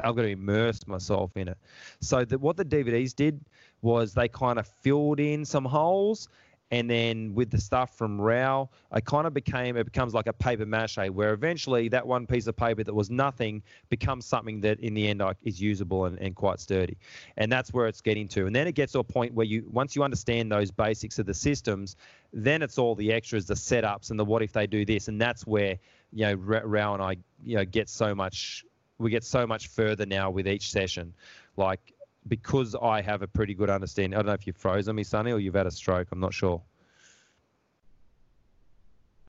I've 0.04 0.16
got 0.16 0.24
to 0.24 0.30
immerse 0.30 0.86
myself 0.88 1.36
in 1.36 1.48
it. 1.48 1.58
So 2.02 2.26
that 2.26 2.40
what 2.40 2.58
the 2.58 2.66
DVDs 2.66 3.16
did 3.16 3.42
was 3.82 4.14
they 4.14 4.28
kind 4.28 4.60
of 4.60 4.68
filled 4.68 5.20
in 5.20 5.46
some 5.46 5.66
holes 5.66 6.30
and 6.72 6.90
then 6.90 7.34
with 7.34 7.50
the 7.50 7.60
stuff 7.60 7.98
from 7.98 8.20
Rao, 8.20 8.70
I 8.92 9.00
kind 9.00 9.26
of 9.26 9.34
became 9.34 9.78
it 9.78 9.86
becomes 9.86 10.14
like 10.14 10.28
a 10.28 10.34
paper 10.34 10.66
mache, 10.66 10.98
where 11.12 11.34
eventually 11.34 11.88
that 11.90 12.06
one 12.06 12.28
piece 12.28 12.48
of 12.48 12.56
paper 12.58 12.84
that 12.84 12.94
was 12.94 13.10
nothing 13.10 13.64
becomes 13.90 14.26
something 14.26 14.60
that 14.62 14.80
in 14.82 14.94
the 14.94 15.08
end 15.08 15.24
is 15.44 15.62
usable 15.62 16.06
and, 16.06 16.20
and 16.20 16.36
quite 16.36 16.60
sturdy, 16.60 16.98
and 17.38 17.52
that's 17.52 17.74
where 17.74 17.88
it's 17.88 18.02
getting 18.02 18.28
to. 18.30 18.48
And 18.48 18.56
then 18.56 18.68
it 18.68 18.74
gets 18.74 18.94
to 18.94 19.00
a 19.00 19.04
point 19.04 19.34
where 19.34 19.46
you 19.46 19.66
once 19.72 19.96
you 19.96 20.04
understand 20.04 20.52
those 20.52 20.72
basics 20.72 21.20
of 21.20 21.26
the 21.26 21.34
systems, 21.34 21.96
then 22.34 22.62
it's 22.62 22.78
all 22.78 22.96
the 22.96 23.14
extras, 23.14 23.46
the 23.46 23.54
setups, 23.54 24.12
and 24.12 24.20
the 24.20 24.26
what 24.26 24.42
if 24.42 24.52
they 24.52 24.68
do 24.68 24.84
this, 24.84 25.08
and 25.08 25.22
that's 25.22 25.48
where 25.48 25.78
you 26.12 26.26
know 26.26 26.34
Rao 26.34 26.94
and 26.94 27.02
I 27.02 27.18
you 27.44 27.56
know 27.56 27.66
get 27.66 27.88
so 27.88 28.14
much 28.14 28.66
we 29.00 29.12
get 29.12 29.24
so 29.24 29.46
much 29.46 29.68
further 29.68 30.06
now 30.06 30.30
with 30.30 30.48
each 30.48 30.72
session, 30.72 31.14
like 31.56 31.94
because 32.28 32.76
I 32.76 33.02
have 33.02 33.22
a 33.22 33.28
pretty 33.28 33.54
good 33.54 33.70
understanding. 33.70 34.14
I 34.16 34.18
don't 34.18 34.28
know 34.28 34.34
if 34.34 34.48
you've 34.48 34.58
frozen 34.58 34.96
me, 34.96 35.04
Sonny, 35.04 35.32
or 35.32 35.40
you've 35.40 35.56
had 35.56 35.68
a 35.68 35.72
stroke. 35.72 36.08
I'm 36.12 36.20
not 36.20 36.34
sure. 36.34 36.62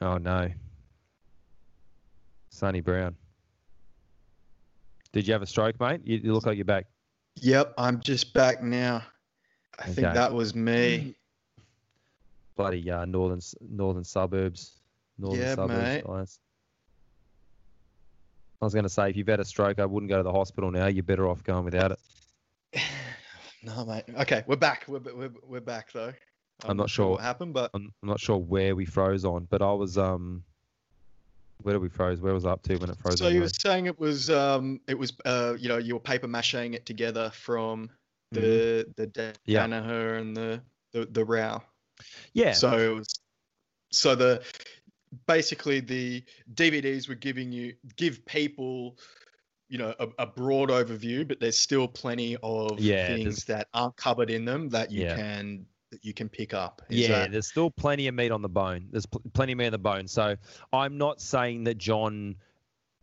Oh 0.01 0.16
no, 0.18 0.49
Sonny 2.51 2.80
Brown. 2.80 3.16
Did 5.12 5.26
you 5.26 5.32
have 5.32 5.42
a 5.42 5.46
stroke, 5.46 5.80
mate? 5.80 6.01
You, 6.05 6.18
you 6.18 6.32
look 6.32 6.46
like 6.46 6.57
you're 6.57 6.64
back. 6.64 6.86
Yep, 7.36 7.74
I'm 7.78 8.01
just 8.01 8.32
back 8.34 8.62
now. 8.62 9.03
I 9.78 9.84
think 9.86 10.12
that 10.12 10.32
was 10.32 10.55
me. 10.55 11.14
Bloody 12.57 12.90
uh, 12.90 13.05
northern 13.05 13.40
northern 13.70 14.05
suburbs, 14.05 14.80
northern 15.18 15.40
Yeah, 15.40 15.55
suburbs 15.55 16.05
mate. 16.05 16.38
I 18.61 18.64
was 18.64 18.74
going 18.74 18.84
to 18.84 18.88
say, 18.88 19.11
if 19.11 19.16
you've 19.16 19.28
had 19.28 19.38
a 19.38 19.44
stroke, 19.44 19.78
I 19.78 19.86
wouldn't 19.86 20.11
go 20.11 20.16
to 20.16 20.22
the 20.24 20.32
hospital 20.32 20.70
now. 20.70 20.86
You're 20.86 21.05
better 21.05 21.28
off 21.28 21.44
going 21.44 21.64
without 21.64 21.92
it. 21.92 22.01
No, 23.64 23.84
mate. 23.84 24.04
Okay, 24.20 24.44
we're 24.46 24.54
back. 24.54 24.84
We're 24.86 25.00
we're, 25.00 25.32
we're 25.42 25.60
back 25.60 25.92
though. 25.92 26.12
I'm 26.64 26.76
not 26.76 26.88
sure. 26.88 27.10
what 27.10 27.22
happened, 27.22 27.54
but 27.54 27.72
I'm, 27.74 27.92
I'm 28.02 28.08
not 28.08 28.20
sure 28.20 28.36
where 28.38 28.76
we 28.76 28.84
froze 28.84 29.24
on, 29.24 29.48
but 29.50 29.62
I 29.62 29.72
was 29.72 29.98
um, 29.98 30.44
where 31.62 31.72
did 31.72 31.82
we 31.82 31.88
froze? 31.88 32.20
Where 32.20 32.34
was 32.34 32.44
I 32.44 32.50
up 32.52 32.62
to 32.62 32.76
when 32.76 32.88
it 32.90 32.96
froze? 32.98 33.18
so 33.18 33.26
on 33.26 33.34
you 33.34 33.40
were 33.40 33.48
saying 33.48 33.86
it 33.86 33.98
was 33.98 34.30
um 34.30 34.80
it 34.86 34.96
was 34.96 35.12
uh 35.24 35.54
you 35.58 35.68
know 35.68 35.78
you 35.78 35.94
were 35.94 36.00
paper 36.00 36.28
macheing 36.28 36.74
it 36.74 36.86
together 36.86 37.30
from 37.34 37.90
the 38.30 38.86
the 38.96 39.06
Mm-hmm. 39.08 39.30
Yeah. 39.46 39.66
Danaher 39.66 40.20
and 40.20 40.36
the 40.36 40.62
the 40.92 41.06
the 41.06 41.24
Rao. 41.24 41.62
yeah, 42.32 42.52
So 42.52 42.78
it 42.78 42.94
was 42.94 43.08
so 43.90 44.14
the 44.14 44.42
basically 45.26 45.80
the 45.80 46.22
DVDs 46.54 47.08
were 47.08 47.16
giving 47.16 47.50
you 47.50 47.74
give 47.96 48.24
people 48.24 48.98
you 49.68 49.78
know 49.78 49.94
a, 49.98 50.08
a 50.18 50.26
broad 50.26 50.70
overview, 50.70 51.26
but 51.26 51.40
there's 51.40 51.58
still 51.58 51.86
plenty 51.88 52.36
of 52.42 52.78
Yeah, 52.80 53.06
things 53.06 53.44
that 53.44 53.68
aren't 53.74 53.96
covered 53.96 54.30
in 54.30 54.44
them 54.44 54.68
that 54.70 54.90
you 54.90 55.04
Yeah. 55.04 55.16
can 55.16 55.66
that 55.90 56.04
you 56.04 56.12
can 56.12 56.28
pick 56.28 56.52
up. 56.52 56.82
Is 56.90 56.98
yeah, 57.00 57.08
that- 57.20 57.32
there's 57.32 57.46
still 57.46 57.70
plenty 57.70 58.08
of 58.08 58.14
meat 58.14 58.30
on 58.30 58.42
the 58.42 58.48
bone. 58.48 58.88
There's 58.90 59.06
pl- 59.06 59.22
plenty 59.32 59.52
of 59.52 59.58
meat 59.58 59.66
on 59.66 59.72
the 59.72 59.78
bone. 59.78 60.06
So 60.06 60.36
I'm 60.72 60.98
not 60.98 61.20
saying 61.20 61.64
that 61.64 61.78
John 61.78 62.36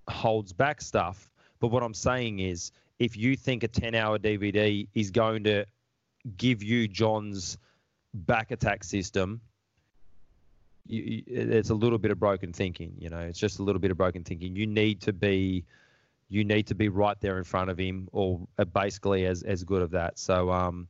holds 0.08 0.54
back 0.54 0.82
stuff, 0.82 1.32
but 1.60 1.70
what 1.70 1.82
I'm 1.82 1.96
saying 1.96 2.40
is 2.40 2.72
if 3.00 3.18
you 3.18 3.36
think 3.36 3.64
a 3.64 3.68
10 3.68 3.96
hour 3.96 4.20
DVD 4.20 4.88
is 4.94 5.10
going 5.10 5.44
to 5.46 5.66
give 6.38 6.62
you 6.62 6.88
John's 6.88 7.58
back 8.14 8.52
attack 8.52 8.84
system, 8.84 9.42
you, 10.88 11.24
it's 11.26 11.72
a 11.72 11.76
little 11.76 11.98
bit 11.98 12.12
of 12.12 12.20
broken 12.20 12.54
thinking. 12.54 12.94
You 13.00 13.10
know, 13.10 13.20
it's 13.20 13.40
just 13.40 13.58
a 13.60 13.64
little 13.64 13.80
bit 13.80 13.90
of 13.92 13.98
broken 13.98 14.24
thinking. 14.24 14.56
You 14.56 14.68
need 14.68 15.02
to 15.02 15.14
be. 15.14 15.66
You 16.28 16.44
need 16.44 16.68
to 16.68 16.76
be 16.76 16.90
right 16.90 17.20
there 17.22 17.38
in 17.38 17.44
front 17.44 17.70
of 17.70 17.78
him, 17.78 18.10
or 18.12 18.48
uh, 18.58 18.66
basically 18.66 19.26
as 19.26 19.44
as 19.44 19.64
good 19.64 19.82
of 19.82 19.92
that. 19.92 20.18
So, 20.18 20.52
um, 20.52 20.88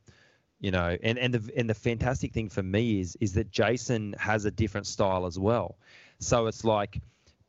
you 0.60 0.70
know 0.70 0.96
and 1.02 1.18
and 1.18 1.34
the 1.34 1.52
and 1.56 1.68
the 1.68 1.74
fantastic 1.74 2.32
thing 2.32 2.48
for 2.48 2.62
me 2.62 3.00
is 3.00 3.16
is 3.20 3.32
that 3.34 3.50
Jason 3.50 4.14
has 4.18 4.44
a 4.44 4.50
different 4.50 4.86
style 4.86 5.26
as 5.26 5.38
well 5.38 5.76
so 6.18 6.46
it's 6.46 6.64
like 6.64 7.00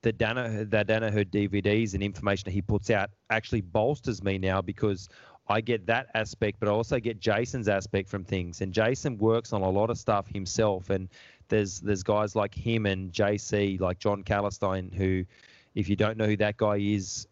the 0.01 0.11
Danaher 0.13 0.69
the 0.69 0.83
Danaher 0.85 1.25
DVDs 1.25 1.93
and 1.93 2.03
information 2.03 2.43
that 2.45 2.51
he 2.51 2.61
puts 2.61 2.89
out 2.89 3.09
actually 3.29 3.61
bolsters 3.61 4.23
me 4.23 4.37
now 4.37 4.61
because 4.61 5.09
I 5.47 5.61
get 5.61 5.85
that 5.87 6.07
aspect 6.15 6.59
but 6.59 6.67
I 6.67 6.71
also 6.71 6.99
get 6.99 7.19
Jason's 7.19 7.69
aspect 7.69 8.09
from 8.09 8.23
things 8.25 8.61
and 8.61 8.73
Jason 8.73 9.17
works 9.17 9.53
on 9.53 9.61
a 9.61 9.69
lot 9.69 9.89
of 9.89 9.97
stuff 9.97 10.27
himself 10.27 10.89
and 10.89 11.07
there's 11.47 11.79
there's 11.79 12.03
guys 12.03 12.35
like 12.35 12.53
him 12.53 12.85
and 12.85 13.11
JC 13.13 13.79
like 13.79 13.99
John 13.99 14.21
Calestine 14.23 14.91
who 14.91 15.23
if 15.75 15.87
you 15.87 15.95
don't 15.95 16.17
know 16.17 16.25
who 16.25 16.37
that 16.37 16.57
guy 16.57 16.75
is 16.77 17.27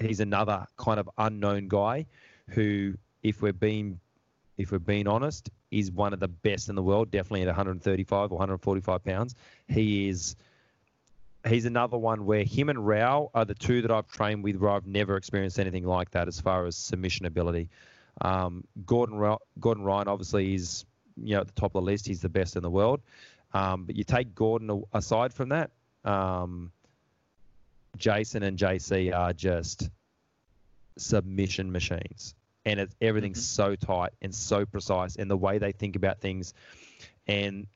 he's 0.00 0.20
another 0.20 0.66
kind 0.76 1.00
of 1.00 1.08
unknown 1.18 1.68
guy 1.68 2.06
who 2.50 2.94
if 3.22 3.42
we're 3.42 3.52
being 3.52 4.00
if 4.56 4.72
we're 4.72 4.78
being 4.78 5.06
honest, 5.06 5.50
is 5.70 5.92
one 5.92 6.12
of 6.12 6.18
the 6.18 6.28
best 6.28 6.68
in 6.68 6.74
the 6.74 6.82
world, 6.82 7.10
definitely 7.10 7.42
at 7.42 7.46
135 7.46 8.32
or 8.32 8.34
145 8.34 9.04
pounds. 9.04 9.34
He 9.68 10.08
is 10.08 10.36
he's 11.46 11.64
another 11.64 11.96
one 11.96 12.26
where 12.26 12.42
him 12.42 12.68
and 12.68 12.84
Rao 12.86 13.30
are 13.34 13.44
the 13.44 13.54
two 13.54 13.80
that 13.82 13.90
I've 13.90 14.08
trained 14.08 14.42
with 14.42 14.56
where 14.56 14.72
I've 14.72 14.86
never 14.86 15.16
experienced 15.16 15.58
anything 15.60 15.84
like 15.84 16.10
that 16.10 16.26
as 16.28 16.40
far 16.40 16.66
as 16.66 16.76
submission 16.76 17.26
ability. 17.26 17.70
Um, 18.20 18.64
Gordon 18.84 19.16
Ra- 19.16 19.38
Gordon 19.60 19.84
Ryan 19.84 20.08
obviously 20.08 20.54
is 20.54 20.84
you 21.16 21.34
know 21.34 21.40
at 21.40 21.46
the 21.46 21.52
top 21.60 21.74
of 21.74 21.84
the 21.84 21.90
list. 21.90 22.06
He's 22.06 22.20
the 22.20 22.28
best 22.28 22.56
in 22.56 22.62
the 22.62 22.70
world. 22.70 23.00
Um, 23.54 23.84
but 23.84 23.96
you 23.96 24.04
take 24.04 24.34
Gordon 24.34 24.82
aside 24.92 25.32
from 25.32 25.50
that, 25.50 25.70
um, 26.04 26.70
Jason 27.98 28.42
and 28.42 28.58
JC 28.58 29.12
are 29.12 29.32
just 29.32 29.90
submission 30.96 31.70
machines. 31.70 32.34
And 32.64 32.80
it's 32.80 32.94
everything's 33.00 33.40
Mhm. 33.40 33.54
so 33.54 33.76
tight 33.76 34.12
and 34.22 34.34
so 34.34 34.66
precise 34.66 35.16
and 35.16 35.30
the 35.30 35.36
way 35.36 35.58
they 35.58 35.72
think 35.72 35.96
about 35.96 36.20
things. 36.20 36.54
And 37.26 37.66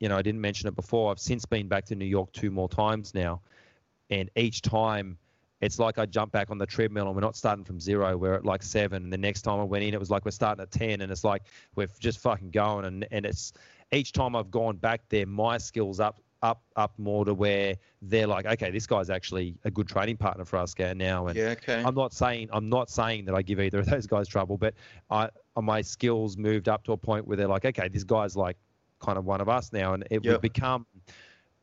you 0.00 0.08
know 0.08 0.16
i 0.16 0.22
didn't 0.22 0.40
mention 0.40 0.66
it 0.66 0.74
before 0.74 1.12
i've 1.12 1.20
since 1.20 1.44
been 1.46 1.68
back 1.68 1.84
to 1.84 1.94
new 1.94 2.04
york 2.04 2.32
two 2.32 2.50
more 2.50 2.68
times 2.68 3.14
now. 3.14 3.40
And 4.10 4.28
each 4.36 4.60
time 4.62 5.16
it's 5.60 5.78
like 5.78 5.96
i 5.98 6.06
jump 6.06 6.32
back 6.32 6.50
on 6.50 6.58
the 6.58 6.66
treadmill 6.66 7.06
and 7.06 7.14
we're 7.14 7.20
not 7.20 7.36
starting 7.36 7.64
from 7.64 7.78
zero 7.78 8.16
we're 8.16 8.34
at 8.34 8.44
like 8.44 8.62
seven. 8.64 9.04
And 9.04 9.12
the 9.12 9.18
next 9.18 9.42
time 9.42 9.60
i 9.60 9.64
went 9.64 9.84
in 9.84 9.94
it 9.94 10.00
was 10.00 10.10
like 10.10 10.24
we're 10.24 10.32
starting 10.32 10.60
at 10.62 10.70
10 10.72 11.02
and 11.02 11.12
it's 11.12 11.22
like 11.24 11.42
we're 11.76 11.86
just 12.00 12.18
fucking 12.18 12.50
going. 12.50 12.84
And, 12.84 13.06
and 13.12 13.24
it's 13.24 13.52
each 13.92 14.10
time 14.12 14.34
i've 14.34 14.50
gone 14.50 14.76
back 14.76 15.02
there 15.08 15.26
my 15.26 15.56
skills 15.58 16.00
up 16.00 16.20
up 16.42 16.62
up 16.76 16.98
more 16.98 17.24
to 17.24 17.34
where 17.34 17.76
they're 18.02 18.26
like 18.26 18.46
okay 18.46 18.70
this 18.70 18.86
guy's 18.86 19.10
actually 19.10 19.56
a 19.64 19.70
good 19.70 19.86
training 19.86 20.16
partner 20.16 20.44
for 20.44 20.56
us 20.56 20.74
now 20.96 21.26
and 21.28 21.36
yeah, 21.38 21.50
okay. 21.50 21.82
I'm 21.84 21.94
not 21.94 22.12
saying 22.12 22.48
I'm 22.52 22.68
not 22.68 22.90
saying 22.90 23.24
that 23.26 23.34
I 23.34 23.42
give 23.42 23.60
either 23.60 23.78
of 23.78 23.86
those 23.90 24.06
guys 24.06 24.28
trouble, 24.28 24.56
but 24.58 24.74
I 25.10 25.28
my 25.60 25.82
skills 25.82 26.36
moved 26.36 26.68
up 26.68 26.84
to 26.84 26.92
a 26.92 26.96
point 26.96 27.26
where 27.26 27.36
they're 27.36 27.48
like, 27.48 27.64
okay, 27.64 27.88
this 27.88 28.04
guy's 28.04 28.36
like 28.36 28.56
kind 29.00 29.18
of 29.18 29.24
one 29.24 29.40
of 29.40 29.48
us 29.48 29.72
now, 29.72 29.94
and 29.94 30.04
it 30.10 30.22
Yep. 30.22 30.32
would 30.32 30.40
become. 30.40 30.86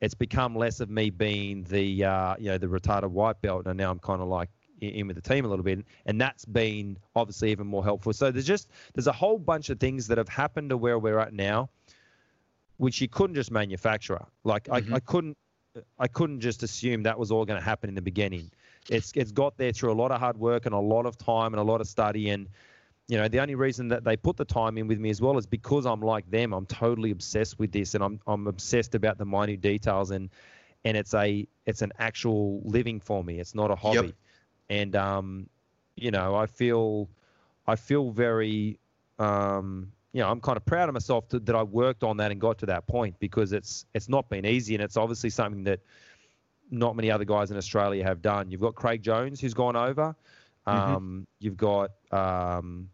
It's 0.01 0.13
become 0.13 0.55
less 0.55 0.79
of 0.79 0.89
me 0.89 1.09
being 1.09 1.63
the 1.63 2.05
uh, 2.05 2.35
you 2.39 2.45
know 2.45 2.57
the 2.57 2.67
retarded 2.67 3.09
white 3.11 3.41
belt, 3.41 3.67
and 3.67 3.77
now 3.77 3.91
I'm 3.91 3.99
kind 3.99 4.21
of 4.21 4.29
like 4.29 4.49
in, 4.81 4.89
in 4.91 5.07
with 5.07 5.17
the 5.17 5.21
team 5.21 5.43
a 5.45 5.47
little 5.49 5.63
bit, 5.63 5.83
and 6.05 6.21
that's 6.21 6.45
been 6.45 6.97
obviously 7.15 7.51
even 7.51 7.67
more 7.67 7.83
helpful. 7.83 8.13
So 8.13 8.31
there's 8.31 8.45
just 8.47 8.69
there's 8.93 9.07
a 9.07 9.11
whole 9.11 9.37
bunch 9.37 9.69
of 9.69 9.79
things 9.79 10.07
that 10.07 10.17
have 10.17 10.29
happened 10.29 10.69
to 10.69 10.77
where 10.77 10.97
we're 10.99 11.19
at 11.19 11.33
now, 11.33 11.69
which 12.79 13.01
you 13.01 13.09
couldn't 13.09 13.35
just 13.35 13.51
manufacture. 13.51 14.25
Like 14.45 14.69
Mhm. 14.71 14.93
I, 14.93 14.97
I 14.97 14.99
couldn't 14.99 15.37
I 15.99 16.07
couldn't 16.07 16.41
just 16.41 16.63
assume 16.63 17.03
that 17.03 17.19
was 17.19 17.31
all 17.31 17.45
going 17.45 17.59
to 17.59 17.65
happen 17.65 17.89
in 17.89 17.95
the 17.95 18.01
beginning. 18.01 18.51
It's 18.89 19.13
it's 19.15 19.31
got 19.31 19.57
there 19.57 19.71
through 19.73 19.93
a 19.93 19.99
lot 20.01 20.11
of 20.11 20.19
hard 20.19 20.37
work 20.37 20.65
and 20.65 20.73
a 20.75 20.79
lot 20.79 21.05
of 21.05 21.17
time 21.17 21.53
and 21.53 21.59
a 21.61 21.63
lot 21.63 21.81
of 21.81 21.87
study 21.87 22.29
and 22.29 22.49
you 23.07 23.17
know 23.17 23.27
the 23.27 23.39
only 23.39 23.55
reason 23.55 23.89
that 23.89 24.03
they 24.03 24.17
put 24.17 24.37
the 24.37 24.45
time 24.45 24.77
in 24.77 24.87
with 24.87 24.99
me 24.99 25.09
as 25.09 25.21
well 25.21 25.37
is 25.37 25.45
because 25.47 25.85
I'm 25.85 26.01
like 26.01 26.29
them. 26.31 26.53
I'm 26.53 26.65
totally 26.65 27.11
obsessed 27.11 27.59
with 27.59 27.71
this 27.71 27.95
and 27.95 28.03
I'm 28.03 28.19
I'm 28.27 28.47
obsessed 28.47 28.95
about 28.95 29.17
the 29.17 29.25
minute 29.25 29.61
details 29.61 30.11
and 30.11 30.29
and 30.85 30.97
it's 30.97 31.13
a 31.13 31.47
it's 31.65 31.81
an 31.81 31.91
actual 31.99 32.61
living 32.63 32.99
for 32.99 33.23
me. 33.23 33.39
It's 33.39 33.55
not 33.55 33.71
a 33.71 33.75
hobby. 33.75 34.15
And 34.69 34.95
um 34.95 35.49
you 35.97 36.11
know, 36.11 36.35
I 36.35 36.47
feel 36.47 37.09
I 37.67 37.75
feel 37.75 38.11
very 38.11 38.79
um 39.19 39.91
you 40.13 40.21
know, 40.21 40.29
I'm 40.29 40.41
kind 40.41 40.57
of 40.57 40.65
proud 40.65 40.89
of 40.89 40.93
myself 40.93 41.27
to, 41.29 41.39
that 41.39 41.55
I 41.55 41.63
worked 41.63 42.03
on 42.03 42.17
that 42.17 42.31
and 42.31 42.41
got 42.41 42.57
to 42.59 42.65
that 42.67 42.87
point 42.87 43.15
because 43.19 43.53
it's 43.53 43.85
it's 43.93 44.09
not 44.09 44.29
been 44.29 44.45
easy 44.45 44.73
and 44.75 44.83
it's 44.83 44.97
obviously 44.97 45.29
something 45.29 45.63
that 45.65 45.81
not 46.71 46.95
many 46.95 47.11
other 47.11 47.25
guys 47.25 47.51
in 47.51 47.57
Australia 47.57 48.03
have 48.03 48.21
done. 48.21 48.49
You've 48.51 48.61
got 48.61 48.75
Craig 48.75 49.01
Jones 49.01 49.39
who's 49.39 49.53
gone 49.53 49.75
over. 49.75 50.15
Um, 50.65 51.25
You've 51.39 51.57
got 51.57 51.91
um, 52.11 52.89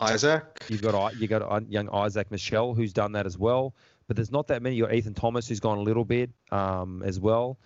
Isaac. 0.00 0.44
you've 0.68 0.82
got 0.82 1.16
you 1.16 1.26
got 1.26 1.42
uh, 1.42 1.60
young 1.68 1.88
Isaac 1.90 2.30
Michael 2.30 2.74
who's 2.74 2.92
done 2.92 3.12
that 3.12 3.26
as 3.26 3.38
well. 3.38 3.74
But 4.06 4.16
there's 4.16 4.30
not 4.30 4.46
that 4.48 4.62
many. 4.62 4.76
You 4.76 4.84
got 4.84 4.94
Ethan 4.94 5.14
Thomas 5.14 5.48
who's 5.48 5.60
gone 5.60 5.78
a 5.78 5.82
little 5.82 6.04
bit 6.04 6.30
um, 6.52 7.02
as 7.04 7.18
well. 7.18 7.58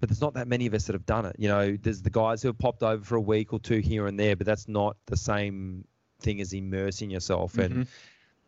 But 0.00 0.08
there's 0.08 0.20
not 0.20 0.34
that 0.34 0.46
many 0.46 0.66
of 0.66 0.74
us 0.74 0.84
that 0.86 0.92
have 0.92 1.06
done 1.06 1.26
it. 1.26 1.34
You 1.38 1.48
know, 1.48 1.76
there's 1.76 2.02
the 2.02 2.10
guys 2.10 2.40
who 2.40 2.48
have 2.48 2.58
popped 2.58 2.84
over 2.84 3.04
for 3.04 3.16
a 3.16 3.20
week 3.20 3.52
or 3.52 3.58
two 3.58 3.78
here 3.78 4.06
and 4.06 4.18
there, 4.18 4.36
but 4.36 4.46
that's 4.46 4.68
not 4.68 4.96
the 5.06 5.16
same 5.16 5.84
thing 6.20 6.38
is 6.38 6.52
immersing 6.52 7.10
yourself. 7.10 7.56
And 7.58 7.86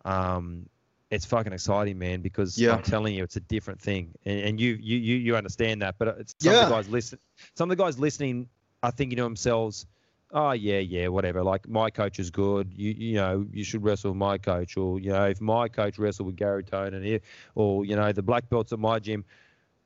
Mhm. 0.04 0.10
um, 0.10 0.66
it's 1.10 1.24
fucking 1.24 1.52
exciting, 1.52 1.98
man, 1.98 2.20
because 2.20 2.56
Yeah. 2.58 2.74
I'm 2.74 2.82
telling 2.82 3.14
you, 3.14 3.24
it's 3.24 3.36
a 3.36 3.40
different 3.40 3.80
thing, 3.80 4.14
and, 4.24 4.40
and 4.40 4.60
you, 4.60 4.78
you 4.80 4.96
you 4.96 5.16
you 5.16 5.36
understand 5.36 5.82
that. 5.82 5.96
But 5.98 6.16
it's 6.20 6.34
some 6.38 6.54
of 6.54 6.68
the 6.68 6.72
guys 6.74 6.88
listen, 6.88 7.18
some 7.54 7.70
of 7.70 7.76
the 7.76 7.82
guys 7.82 7.98
listening 7.98 8.48
are 8.82 8.92
thinking 8.92 9.16
to 9.16 9.24
themselves, 9.24 9.86
"Oh 10.30 10.52
yeah, 10.52 10.78
yeah, 10.78 11.08
whatever. 11.08 11.42
Like 11.42 11.68
my 11.68 11.90
coach 11.90 12.20
is 12.20 12.30
good. 12.30 12.72
You 12.74 12.92
you 12.92 13.14
know 13.14 13.44
you 13.52 13.64
should 13.64 13.82
wrestle 13.82 14.12
with 14.12 14.18
my 14.18 14.38
coach, 14.38 14.76
or 14.76 15.00
you 15.00 15.10
know 15.10 15.26
if 15.26 15.40
my 15.40 15.68
coach 15.68 15.98
wrestled 15.98 16.26
with 16.26 16.36
Gary 16.36 16.62
Tonon 16.62 17.02
here, 17.04 17.20
or 17.56 17.84
you 17.84 17.96
know 17.96 18.12
the 18.12 18.22
black 18.22 18.48
belts 18.48 18.72
at 18.72 18.78
my 18.78 19.00
gym, 19.00 19.24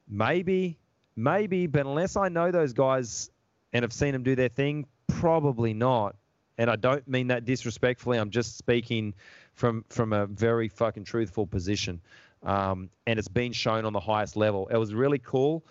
maybe, 0.06 0.78
maybe, 1.16 1.66
but 1.66 1.86
unless 1.86 2.16
I 2.16 2.28
know 2.28 2.50
those 2.50 2.74
guys 2.74 3.30
and 3.72 3.82
have 3.82 3.92
seen 3.94 4.12
them 4.12 4.22
do 4.22 4.34
their 4.36 4.48
thing, 4.50 4.86
probably 5.08 5.72
not. 5.74 6.16
And 6.58 6.70
I 6.70 6.76
don't 6.76 7.06
mean 7.08 7.28
that 7.28 7.44
disrespectfully. 7.44 8.18
I'm 8.18 8.30
just 8.30 8.56
speaking 8.56 9.14
from 9.54 9.84
from 9.88 10.12
a 10.12 10.26
very 10.26 10.68
fucking 10.68 11.04
truthful 11.04 11.46
position. 11.46 12.00
Um, 12.42 12.90
and 13.06 13.18
it's 13.18 13.28
been 13.28 13.52
shown 13.52 13.84
on 13.84 13.92
the 13.92 14.00
highest 14.00 14.36
level. 14.36 14.68
It 14.68 14.76
was 14.76 14.92
really 14.94 15.18
cool 15.18 15.64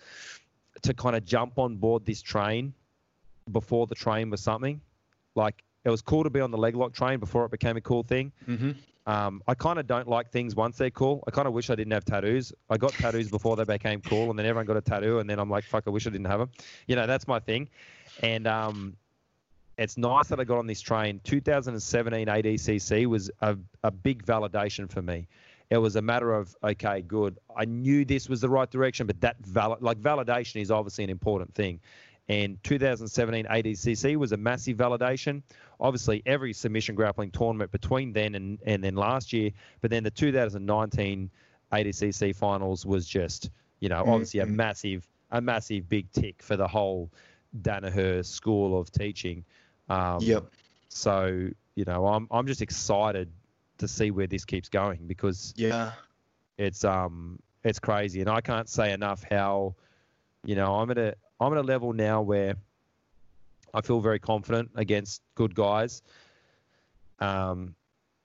to 0.82 0.94
kind 0.94 1.16
of 1.16 1.24
jump 1.24 1.60
on 1.60 1.78
board 1.78 2.06
this 2.06 2.22
train 2.22 2.74
before 3.52 3.88
the 3.88 3.96
train 3.96 4.30
was 4.30 4.42
something. 4.42 4.82
Like 5.36 5.64
it 5.86 5.90
was 5.90 6.02
cool 6.02 6.24
to 6.24 6.30
be 6.30 6.40
on 6.40 6.52
the 6.52 6.58
leg 6.58 6.76
lock 6.76 6.94
train 6.94 7.20
before 7.20 7.46
it 7.46 7.52
became 7.52 7.78
a 7.78 7.82
cool 7.82 8.04
thing. 8.04 8.32
Mhm. 8.48 8.76
Um, 9.06 9.44
I 9.48 9.54
kind 9.54 9.80
of 9.80 9.86
don't 9.86 10.08
like 10.08 10.32
things 10.32 10.56
once 10.56 10.78
they're 10.78 10.90
cool. 10.90 11.24
I 11.28 11.32
kind 11.32 11.46
of 11.46 11.54
wish 11.54 11.70
I 11.70 11.76
didn't 11.76 11.92
have 11.92 12.06
tattoos. 12.06 12.54
I 12.70 12.78
got 12.78 12.94
tattoos 12.94 13.30
before 13.30 13.58
they 13.58 13.66
became 13.66 14.00
cool, 14.02 14.30
and 14.30 14.40
then 14.40 14.46
everyone 14.46 14.66
got 14.66 14.78
a 14.78 14.82
tattoo, 14.82 15.20
and 15.20 15.30
then 15.30 15.40
I'm 15.40 15.50
like, 15.50 15.66
fuck, 15.66 15.84
I 15.88 15.90
wish 15.90 16.08
I 16.08 16.10
didn't 16.10 16.28
have 16.28 16.40
them. 16.40 16.50
You 16.88 16.96
know, 16.96 17.06
that's 17.06 17.28
my 17.28 17.40
thing. 17.40 17.68
And 18.22 18.48
um, 18.48 18.96
it's 19.78 19.98
nice 19.98 20.28
that 20.28 20.40
I 20.40 20.44
got 20.44 20.60
on 20.60 20.68
this 20.68 20.82
train. 20.82 21.20
2017 21.24 22.28
ADCC 22.28 23.06
was 23.08 23.32
a, 23.42 23.58
a 23.84 23.92
big 23.92 24.26
validation 24.26 24.90
for 24.90 25.02
me. 25.02 25.28
It 25.70 25.78
was 25.78 25.96
a 25.96 26.02
matter 26.02 26.34
of 26.34 26.56
okay, 26.64 27.02
good. 27.02 27.40
I 27.56 27.66
knew 27.66 28.06
this 28.06 28.30
was 28.30 28.42
the 28.42 28.50
right 28.50 28.70
direction, 28.70 29.08
but 29.08 29.20
that 29.22 29.38
val- 29.46 29.78
like 29.80 29.98
validation 30.00 30.62
is 30.62 30.70
obviously 30.70 31.04
an 31.04 31.10
important 31.10 31.54
thing. 31.56 31.80
And 32.30 32.62
2017 32.64 33.46
ADCC 33.46 34.16
was 34.16 34.32
a 34.32 34.38
massive 34.38 34.78
validation. 34.78 35.42
Obviously, 35.80 36.22
every 36.26 36.54
submission 36.54 36.96
grappling 36.96 37.32
tournament 37.32 37.72
between 37.72 38.14
then 38.14 38.36
and, 38.36 38.60
and 38.66 38.84
then 38.84 38.96
last 38.96 39.34
year, 39.34 39.50
but 39.82 39.90
then 39.90 40.04
the 40.04 40.12
2019 40.12 41.30
ADCC 41.74 42.36
finals 42.36 42.86
was 42.86 43.08
just, 43.08 43.50
you 43.80 43.90
know, 43.90 44.04
obviously 44.06 44.40
a 44.42 44.46
Mhm. 44.46 44.52
massive, 44.56 45.08
a 45.32 45.42
massive 45.42 45.90
big 45.90 46.10
tick 46.12 46.42
for 46.42 46.56
the 46.56 46.68
whole 46.68 47.10
Danaher 47.62 48.24
school 48.26 48.80
of 48.80 48.92
teaching. 48.92 49.44
Um, 49.90 50.20
Yep. 50.22 50.46
So 50.90 51.50
you 51.76 51.86
know, 51.86 52.08
I'm 52.08 52.28
I'm 52.32 52.46
just 52.48 52.62
excited 52.62 53.32
to 53.80 53.88
see 53.88 54.12
where 54.12 54.28
this 54.28 54.46
keeps 54.46 54.70
going 54.70 55.08
because 55.08 55.54
Yeah. 55.58 55.92
it's 56.58 56.84
um 56.84 57.40
it's 57.64 57.80
crazy, 57.80 58.22
and 58.22 58.30
I 58.30 58.42
can't 58.42 58.68
say 58.70 58.92
enough 58.92 59.24
how, 59.30 59.76
you 60.46 60.56
know, 60.56 60.76
I'm 60.76 60.92
at 60.92 60.98
a 60.98 61.16
I'm 61.40 61.52
at 61.54 61.58
a 61.58 61.64
level 61.64 61.94
now 61.94 62.22
where 62.22 62.56
I 63.74 63.82
feel 63.82 64.00
very 64.02 64.20
confident 64.20 64.70
against 64.76 65.22
good 65.36 65.56
guys. 65.56 66.02
Um, 67.20 67.76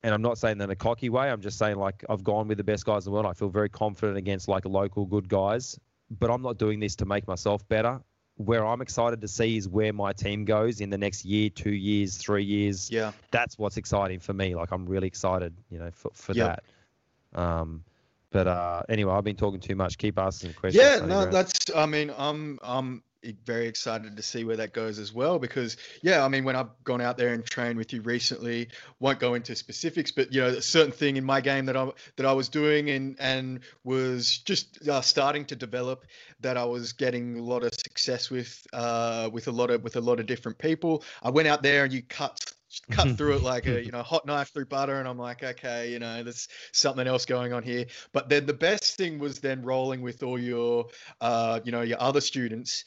and 0.03 0.15
I'm 0.15 0.23
not 0.23 0.39
saying 0.39 0.59
that 0.59 0.65
in 0.65 0.71
a 0.71 0.77
cocky 0.77 1.09
way. 1.09 1.31
I'm 1.31 1.41
just 1.41 1.59
saying 1.59 1.77
like 1.77 2.05
I've 2.09 2.23
gone 2.23 2.49
with 2.49 2.59
the 2.59 2.65
best 2.65 2.85
guys 2.85 3.07
in 3.07 3.11
the 3.11 3.15
world. 3.15 3.27
I 3.27 3.33
feel 3.33 3.49
very 3.49 3.69
confident 3.69 4.19
against 4.19 4.49
like 4.49 4.65
local 4.67 5.07
good 5.07 5.29
guys, 5.29 5.79
but 6.19 6.31
I'm 6.31 6.43
not 6.43 6.59
doing 6.59 6.81
this 6.81 6.95
to 6.97 7.07
make 7.07 7.27
myself 7.27 7.67
better. 7.69 8.01
Where 8.39 8.65
I'm 8.67 8.81
excited 8.81 9.21
to 9.21 9.29
see 9.29 9.57
is 9.57 9.69
where 9.69 9.93
my 9.93 10.13
team 10.13 10.45
goes 10.45 10.81
in 10.81 10.91
the 10.91 10.99
next 10.99 11.25
year, 11.25 11.51
two 11.51 11.73
years, 11.73 12.17
three 12.17 12.45
years 12.45 12.91
Yeah. 12.91 13.13
that's 13.31 13.59
what's 13.59 13.77
exciting 13.77 14.19
for 14.21 14.33
me. 14.33 14.55
Like 14.55 14.71
I'm 14.73 14.87
really 14.87 15.07
excited, 15.07 15.53
you 15.71 15.79
know, 15.79 15.91
for, 15.93 16.11
for 16.15 16.33
Yep. 16.35 16.63
that. 17.35 17.41
Um, 17.41 17.85
but 18.31 18.47
uh, 18.47 18.83
anyway, 18.89 19.13
I've 19.13 19.25
been 19.25 19.37
talking 19.37 19.61
too 19.61 19.75
much. 19.75 19.99
Keep 19.99 20.19
asking 20.19 20.53
questions. 20.55 20.83
Yeah, 20.83 21.05
no, 21.05 21.27
that's. 21.31 21.53
I 21.75 21.87
mean, 21.87 22.13
I'm 22.17 22.59
I'm 22.63 23.03
very 23.45 23.67
excited 23.67 24.17
to 24.17 24.23
see 24.23 24.45
where 24.45 24.57
that 24.57 24.73
goes 24.73 24.99
as 24.99 25.13
well 25.13 25.39
because 25.39 25.77
yeah, 26.03 26.25
I 26.25 26.29
mean, 26.29 26.45
when 26.45 26.57
I've 26.57 26.71
gone 26.85 27.01
out 27.01 27.17
there 27.17 27.33
and 27.35 27.45
trained 27.45 27.77
with 27.77 27.93
you 27.93 28.03
recently, 28.03 28.69
won't 29.01 29.19
go 29.19 29.35
into 29.35 29.55
specifics, 29.57 30.13
but 30.13 30.33
you 30.33 30.41
know, 30.41 30.49
a 30.49 30.63
certain 30.63 30.93
thing 30.93 31.17
in 31.17 31.25
my 31.25 31.41
game 31.41 31.67
that 31.67 31.77
I 31.77 31.91
that 32.17 32.27
I 32.27 32.33
was 32.33 32.49
doing 32.49 32.91
and 32.91 33.17
and 33.19 33.61
was 33.85 34.39
just 34.39 34.89
uh, 34.89 35.01
starting 35.01 35.45
to 35.47 35.57
develop 35.57 36.05
that 36.41 36.57
I 36.57 36.65
was 36.65 36.93
getting 36.93 37.39
a 37.39 37.43
lot 37.43 37.65
of 37.65 37.75
success 37.75 38.31
with 38.31 38.67
uh, 38.73 39.29
with 39.33 39.49
a 39.49 39.53
lot 39.53 39.71
of 39.71 39.83
with 39.83 39.97
a 39.97 40.01
lot 40.01 40.21
of 40.21 40.27
different 40.27 40.59
people. 40.59 41.03
I 41.23 41.31
went 41.31 41.49
out 41.49 41.63
there 41.63 41.85
and 41.85 41.93
you 41.93 42.03
cut 42.03 42.53
cut 42.91 43.17
through 43.17 43.37
it 43.37 43.43
like 43.43 43.67
a 43.67 43.83
you 43.85 43.91
know 43.91 44.03
hot 44.03 44.27
knife 44.27 44.49
through 44.53 44.67
butter 44.67 44.99
and 44.99 45.09
i'm 45.09 45.19
like 45.19 45.43
okay 45.43 45.91
you 45.91 45.99
know 45.99 46.23
there's 46.23 46.49
something 46.73 47.07
else 47.07 47.25
going 47.25 47.53
on 47.53 47.63
here. 47.63 47.87
But 48.13 48.29
then 48.29 48.47
the 48.47 48.55
best 48.55 48.97
thing 48.97 49.19
was 49.19 49.41
then 49.41 49.63
rolling 49.63 50.03
with 50.03 50.23
all 50.23 50.39
your 50.39 50.87
uh 51.21 51.61
you 51.65 51.73
know 51.73 51.83
your 51.83 52.01
other 52.01 52.21
students 52.21 52.85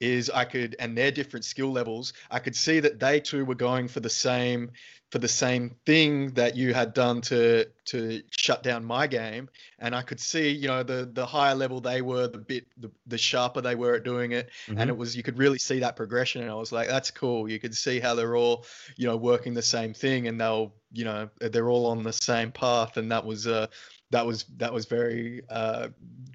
is 0.00 0.30
i 0.30 0.44
could 0.44 0.76
and 0.78 0.96
their 0.96 1.10
different 1.10 1.44
skill 1.44 1.70
levels 1.70 2.12
i 2.30 2.38
could 2.38 2.56
see 2.56 2.80
that 2.80 2.98
they 2.98 3.20
too 3.20 3.44
were 3.44 3.54
going 3.54 3.88
for 3.88 4.00
the 4.00 4.10
same 4.10 4.70
for 5.14 5.20
the 5.20 5.28
same 5.28 5.70
thing 5.86 6.32
that 6.32 6.56
you 6.56 6.74
had 6.74 6.92
done 6.92 7.20
to 7.20 7.64
to 7.84 8.20
shut 8.30 8.64
down 8.64 8.84
my 8.84 9.06
game. 9.06 9.48
And 9.78 9.94
i 9.94 10.02
could 10.02 10.18
see 10.18 10.50
you 10.50 10.66
know 10.66 10.82
the 10.82 11.08
the 11.12 11.24
higher 11.24 11.54
level 11.54 11.80
they 11.80 12.02
were 12.02 12.26
the 12.26 12.38
bit 12.38 12.66
the, 12.76 12.90
the 13.06 13.16
sharper 13.16 13.60
they 13.60 13.76
were 13.76 13.94
at 13.94 14.02
doing 14.02 14.32
it. 14.32 14.50
And 14.66 14.78
Mhm. 14.78 14.88
it 14.88 14.96
was 14.96 15.16
you 15.16 15.22
could 15.22 15.38
really 15.38 15.60
see 15.60 15.78
that 15.78 15.94
progression. 15.94 16.42
And 16.42 16.50
i 16.50 16.54
was 16.54 16.72
like 16.72 16.88
that's 16.88 17.12
cool. 17.12 17.48
You 17.48 17.60
could 17.60 17.76
see 17.76 18.00
how 18.00 18.16
they're 18.16 18.34
all 18.34 18.66
you 18.96 19.06
know 19.06 19.16
working 19.16 19.54
the 19.54 19.62
same 19.62 19.94
thing 19.94 20.26
and 20.26 20.40
they'll 20.40 20.74
you 20.90 21.04
know 21.04 21.30
they're 21.40 21.70
all 21.70 21.86
on 21.86 22.02
the 22.02 22.12
same 22.12 22.50
path. 22.50 22.96
And 22.96 23.12
that 23.12 23.24
was 23.24 23.46
uh 23.46 23.68
that 24.10 24.26
was 24.26 24.46
that 24.56 24.72
was 24.72 24.86
very 24.86 25.42
uh 25.48 25.90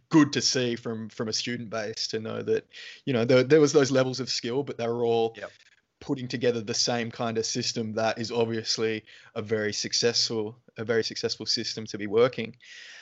good 0.07 0.31
to 0.31 0.41
see 0.41 0.77
from 0.77 1.09
from 1.09 1.27
a 1.27 1.33
student 1.33 1.69
base 1.69 2.07
to 2.07 2.19
know 2.21 2.41
that 2.43 2.65
you 3.03 3.11
know 3.11 3.25
there, 3.25 3.43
there 3.43 3.59
was 3.59 3.73
those 3.73 3.91
levels 3.91 4.21
of 4.21 4.29
skill 4.29 4.63
but 4.63 4.77
they 4.77 4.87
were 4.87 5.03
all 5.03 5.33
Yep. 5.35 5.51
Putting 5.99 6.27
together 6.27 6.61
the 6.61 6.73
same 6.73 7.11
kind 7.11 7.37
of 7.37 7.45
system 7.45 7.93
that 7.93 8.19
is 8.19 8.31
obviously 8.31 9.03
a 9.35 9.41
very 9.41 9.73
successful 9.73 10.57
a 10.77 10.83
very 10.83 11.03
successful 11.03 11.45
system 11.45 11.85
to 11.85 11.97
be 11.97 12.07
working 12.07 12.55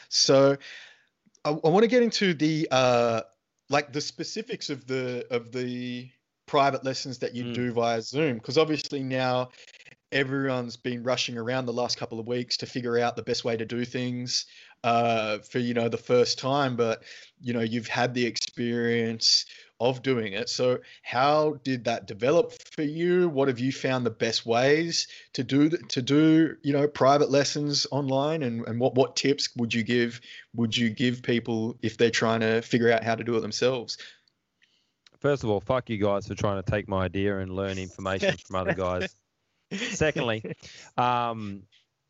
so 0.09 0.57
i, 1.45 1.49
I 1.49 1.69
want 1.69 1.83
to 1.83 1.87
get 1.87 2.03
into 2.03 2.33
the 2.33 2.67
uh 2.71 3.21
like 3.69 3.93
the 3.93 4.01
specifics 4.01 4.69
of 4.69 4.87
the 4.87 5.25
of 5.29 5.51
the 5.51 6.09
private 6.45 6.83
lessons 6.85 7.19
that 7.19 7.35
you 7.35 7.43
Mm. 7.43 7.53
do 7.53 7.71
via 7.73 8.01
zoom 8.01 8.37
because 8.37 8.57
obviously 8.57 9.03
now 9.03 9.49
everyone's 10.11 10.77
been 10.77 11.03
rushing 11.03 11.37
around 11.37 11.65
the 11.65 11.73
last 11.73 11.97
couple 11.97 12.19
of 12.19 12.27
weeks 12.27 12.57
to 12.57 12.65
figure 12.65 12.97
out 12.97 13.15
the 13.15 13.23
best 13.23 13.43
way 13.43 13.57
to 13.57 13.65
do 13.65 13.83
things 13.83 14.45
uh, 14.83 15.39
for 15.39 15.59
you 15.59 15.73
know 15.73 15.89
the 15.89 15.97
first 15.97 16.39
time 16.39 16.75
but 16.77 17.03
you 17.41 17.53
know 17.53 17.59
you've 17.59 17.87
had 17.87 18.13
the 18.13 18.25
experience 18.25 19.45
of 19.79 20.01
doing 20.01 20.33
it. 20.33 20.49
So, 20.49 20.79
how 21.03 21.59
did 21.63 21.85
that 21.85 22.07
develop 22.07 22.53
for 22.71 22.81
you? 22.81 23.29
What 23.29 23.47
have 23.47 23.59
you 23.59 23.71
found 23.71 24.05
the 24.05 24.11
best 24.11 24.45
ways 24.45 25.07
to 25.33 25.43
do 25.43 25.69
to 25.69 26.01
do 26.01 26.55
you 26.63 26.73
know 26.73 26.87
private 26.87 27.29
lessons 27.29 27.85
online, 27.91 28.43
and, 28.43 28.67
and 28.67 28.79
what 28.79 28.95
what 28.95 29.15
tips 29.15 29.49
would 29.55 29.73
you 29.73 29.83
give 29.83 30.19
would 30.55 30.75
you 30.75 30.89
give 30.89 31.21
people 31.21 31.77
if 31.81 31.97
they're 31.97 32.09
trying 32.09 32.39
to 32.41 32.61
figure 32.61 32.91
out 32.91 33.03
how 33.03 33.15
to 33.15 33.23
do 33.23 33.35
it 33.35 33.41
themselves? 33.41 33.97
First 35.19 35.43
of 35.43 35.49
all, 35.49 35.59
fuck 35.59 35.89
you 35.89 35.97
guys 35.97 36.27
for 36.27 36.35
trying 36.35 36.61
to 36.61 36.69
take 36.69 36.87
my 36.87 37.05
idea 37.05 37.39
and 37.39 37.55
learn 37.55 37.77
information 37.77 38.35
from 38.37 38.55
other 38.55 38.73
guys. 38.73 39.15
Secondly, 39.71 40.55
um, 40.97 41.63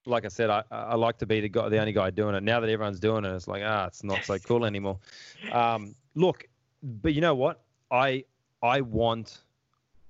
like 0.05 0.25
I 0.25 0.29
said, 0.29 0.49
I, 0.49 0.63
I 0.71 0.95
like 0.95 1.17
to 1.19 1.25
be 1.25 1.41
the 1.41 1.49
guy, 1.49 1.69
the 1.69 1.79
only 1.79 1.93
guy 1.93 2.09
doing 2.09 2.35
it. 2.35 2.43
Now 2.43 2.59
that 2.59 2.69
everyone's 2.69 2.99
doing 2.99 3.25
it, 3.25 3.33
it's 3.33 3.47
like 3.47 3.63
ah, 3.65 3.87
it's 3.87 4.03
not 4.03 4.23
so 4.23 4.37
cool 4.39 4.65
anymore. 4.65 4.99
Um, 5.51 5.95
look, 6.15 6.47
but 6.83 7.13
you 7.13 7.21
know 7.21 7.35
what? 7.35 7.61
I 7.91 8.25
I 8.61 8.81
want, 8.81 9.39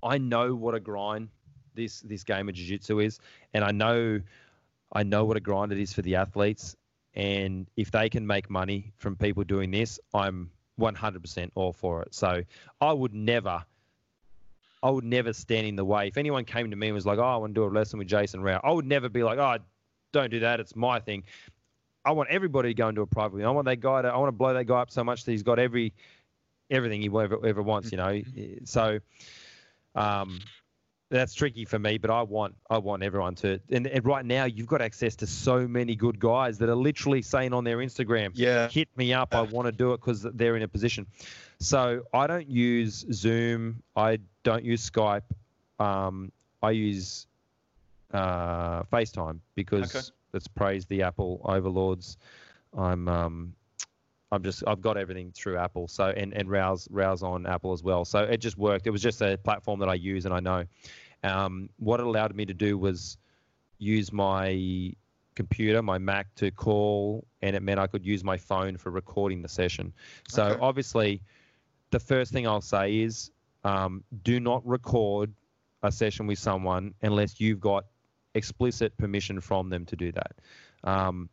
I 0.02 0.18
know 0.18 0.56
what 0.56 0.76
a 0.76 0.80
grind 0.80 1.30
this 1.76 2.02
this 2.02 2.24
game 2.24 2.50
of 2.50 2.56
jiu-jitsu 2.56 3.00
is, 3.00 3.20
and 3.54 3.64
I 3.64 3.72
know 3.72 4.22
I 4.94 5.04
know 5.04 5.26
what 5.26 5.38
a 5.38 5.42
grind 5.42 5.72
it 5.72 5.80
is 5.80 5.94
for 5.94 6.02
the 6.02 6.16
athletes. 6.16 6.76
And 7.14 7.68
if 7.76 7.92
they 7.92 8.10
can 8.10 8.28
make 8.28 8.50
money 8.50 8.94
from 8.98 9.16
people 9.16 9.44
doing 9.44 9.72
this, 9.72 10.00
I'm 10.14 10.52
100% 10.80 11.50
all 11.56 11.74
for 11.74 12.04
it. 12.04 12.14
So 12.14 12.44
I 12.80 12.94
would 12.94 13.14
never, 13.14 13.64
I 14.84 14.90
would 14.92 15.04
never 15.04 15.34
stand 15.34 15.66
in 15.66 15.76
the 15.76 15.84
way. 15.86 16.08
If 16.08 16.18
anyone 16.18 16.46
came 16.46 16.70
to 16.70 16.76
me 16.76 16.88
and 16.88 16.96
was 16.96 17.08
like, 17.08 17.18
"Oh, 17.18 17.24
I 17.24 17.38
want 17.38 17.56
to 17.56 17.62
do 17.62 17.66
a 17.66 17.74
lesson 17.74 17.98
with 17.98 18.08
Jason 18.08 18.42
Rao," 18.42 18.62
I 18.64 18.72
would 18.72 18.86
never 18.86 19.10
be 19.10 19.24
like, 19.24 19.40
"Oh, 19.40 19.58
don't 20.12 20.30
do 20.30 20.40
that. 20.42 20.60
It's 20.60 20.76
my 20.76 21.00
thing." 21.00 21.24
I 22.06 22.12
want 22.12 22.30
everybody 22.30 22.70
to 22.70 22.74
go 22.74 22.88
into 22.88 23.02
a 23.02 23.08
private. 23.08 23.44
I 23.44 23.50
want 23.50 23.66
that 23.66 23.82
guy 23.82 24.04
to. 24.04 24.08
I 24.08 24.18
want 24.18 24.30
to 24.30 24.38
blow 24.38 24.54
that 24.54 24.66
guy 24.66 24.80
up 24.80 24.92
so 24.92 25.04
much 25.04 25.26
that 25.26 25.32
he's 25.32 25.44
got 25.44 25.60
every 25.60 25.94
everything 26.70 27.02
he 27.02 27.08
ever, 27.08 27.46
ever 27.46 27.62
wants. 27.62 27.92
You 27.92 27.98
know, 27.98 28.22
so 28.66 29.00
um, 29.96 30.40
that's 31.10 31.34
tricky 31.34 31.66
for 31.66 31.80
me. 31.80 31.98
But 31.98 32.12
I 32.12 32.22
want 32.22 32.56
I 32.70 32.78
want 32.78 33.04
everyone 33.04 33.36
to. 33.36 33.60
And, 33.70 33.88
and, 33.88 34.06
right 34.06 34.26
now, 34.26 34.46
you've 34.46 34.68
got 34.68 34.82
access 34.82 35.16
to 35.18 35.28
so 35.28 35.68
many 35.68 35.96
good 35.96 36.20
guys 36.20 36.58
that 36.60 36.70
are 36.70 36.76
literally 36.76 37.22
saying 37.22 37.54
on 37.54 37.64
their 37.64 37.78
Instagram, 37.78 38.32
"Yeah, 38.34 38.70
hit 38.70 38.90
me 38.96 39.14
up. 39.14 39.34
I 39.34 39.42
want 39.42 39.68
to 39.68 39.72
do 39.72 39.94
it 39.94 39.98
because 39.98 40.24
they're 40.34 40.56
in 40.56 40.64
a 40.64 40.68
position." 40.68 41.08
So 41.60 42.04
I 42.14 42.28
don't 42.28 42.48
use 42.48 43.06
Zoom. 43.12 43.82
I 43.96 44.20
don't 44.44 44.64
use 44.64 44.90
Skype. 44.90 45.24
Um, 45.80 46.32
I 46.62 46.72
use 46.72 47.28
uh, 48.14 48.84
FaceTime 48.84 49.40
because 49.56 49.96
okay. 49.96 50.06
let's 50.34 50.48
praise 50.48 50.86
the 50.86 51.04
Apple 51.04 51.42
overlords. 51.46 52.18
I'm 52.78 53.08
um, 53.08 53.54
I'm 54.32 54.44
just 54.44 54.64
I've 54.68 54.82
got 54.82 54.98
everything 54.98 55.32
through 55.32 55.58
Apple. 55.58 55.88
So 55.88 56.08
and 56.08 56.34
and 56.34 56.50
Rao's 56.50 56.88
Rao's 56.92 57.24
on 57.24 57.46
Apple 57.46 57.74
as 57.74 57.84
well. 57.84 58.06
So 58.06 58.20
it 58.20 58.38
just 58.38 58.58
worked. 58.58 58.88
It 58.88 58.92
was 58.92 59.02
just 59.02 59.22
a 59.22 59.38
platform 59.38 59.80
that 59.80 59.90
I 59.90 59.94
use 59.96 60.26
and 60.26 60.34
I 60.34 60.40
know. 60.40 60.66
Um, 61.24 61.70
what 61.78 62.00
it 62.00 62.06
allowed 62.06 62.36
me 62.36 62.46
to 62.46 62.54
do 62.54 62.78
was 62.78 63.18
use 63.80 64.12
my 64.12 64.94
computer, 65.36 65.82
my 65.82 65.98
Mac 65.98 66.34
to 66.36 66.52
call, 66.52 67.26
and 67.42 67.56
it 67.56 67.62
meant 67.62 67.80
I 67.80 67.88
could 67.88 68.06
use 68.06 68.24
my 68.24 68.38
phone 68.38 68.78
for 68.78 68.90
recording 68.90 69.42
the 69.42 69.48
session. 69.48 69.94
So 70.28 70.44
okay. 70.44 70.60
obviously, 70.62 71.22
the 71.92 72.00
first 72.00 72.34
thing 72.34 72.48
I'll 72.48 72.62
say 72.62 73.00
is 73.00 73.32
um, 73.64 74.04
do 74.24 74.40
not 74.40 74.68
record 74.68 75.32
a 75.84 75.92
session 75.92 76.28
with 76.28 76.40
someone 76.40 76.94
unless 77.02 77.40
you've 77.40 77.60
got 77.60 77.86
explicit 78.34 78.96
permission 78.98 79.40
from 79.40 79.70
them 79.70 79.86
to 79.86 79.96
do 79.96 80.12
that. 80.12 80.32
Um, 80.84 81.30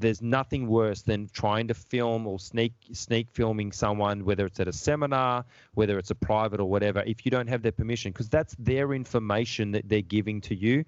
there's 0.00 0.22
nothing 0.22 0.66
worse 0.66 1.02
than 1.02 1.28
trying 1.32 1.68
to 1.68 1.74
film 1.74 2.26
or 2.26 2.38
sneak 2.38 2.72
sneak 2.92 3.28
filming 3.32 3.72
someone, 3.72 4.24
whether 4.24 4.46
it's 4.46 4.60
at 4.60 4.68
a 4.68 4.72
seminar, 4.72 5.44
whether 5.74 5.98
it's 5.98 6.10
a 6.10 6.14
private 6.14 6.60
or 6.60 6.68
whatever, 6.68 7.02
if 7.06 7.24
you 7.24 7.30
don't 7.30 7.48
have 7.48 7.62
their 7.62 7.72
permission, 7.72 8.12
because 8.12 8.28
that's 8.28 8.54
their 8.58 8.92
information 8.92 9.72
that 9.72 9.88
they're 9.88 10.02
giving 10.02 10.40
to 10.42 10.54
you, 10.54 10.84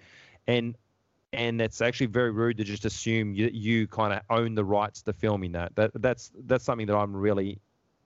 and 0.47 0.77
and 1.33 1.61
it's 1.61 1.81
actually 1.81 2.07
very 2.07 2.31
rude 2.31 2.59
to 2.59 2.65
just 2.65 2.85
assume 2.85 3.35
you, 3.35 3.49
you 3.53 3.87
kind 3.87 4.13
of 4.13 4.21
own 4.29 4.55
the 4.55 4.65
rights 4.65 5.03
to 5.03 5.13
filming 5.13 5.53
that. 5.53 5.75
That 5.77 5.91
that's 5.95 6.31
that's 6.45 6.65
something 6.65 6.87
that 6.87 6.97
I'm 6.97 7.15
really 7.15 7.61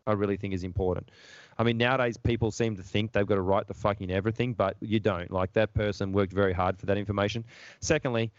I 0.06 0.12
really 0.12 0.36
think 0.36 0.54
is 0.54 0.64
important. 0.64 1.10
I 1.58 1.64
mean, 1.64 1.78
nowadays 1.78 2.16
people 2.16 2.50
seem 2.50 2.76
to 2.76 2.82
think 2.82 3.12
they've 3.12 3.26
got 3.26 3.38
a 3.38 3.42
right 3.42 3.66
to 3.66 3.74
fucking 3.74 4.10
everything, 4.10 4.52
but 4.52 4.76
you 4.80 5.00
don't. 5.00 5.30
Like 5.30 5.52
that 5.54 5.74
person 5.74 6.12
worked 6.12 6.32
very 6.32 6.52
hard 6.52 6.78
for 6.78 6.86
that 6.86 6.98
information. 6.98 7.44
Secondly, 7.80 8.30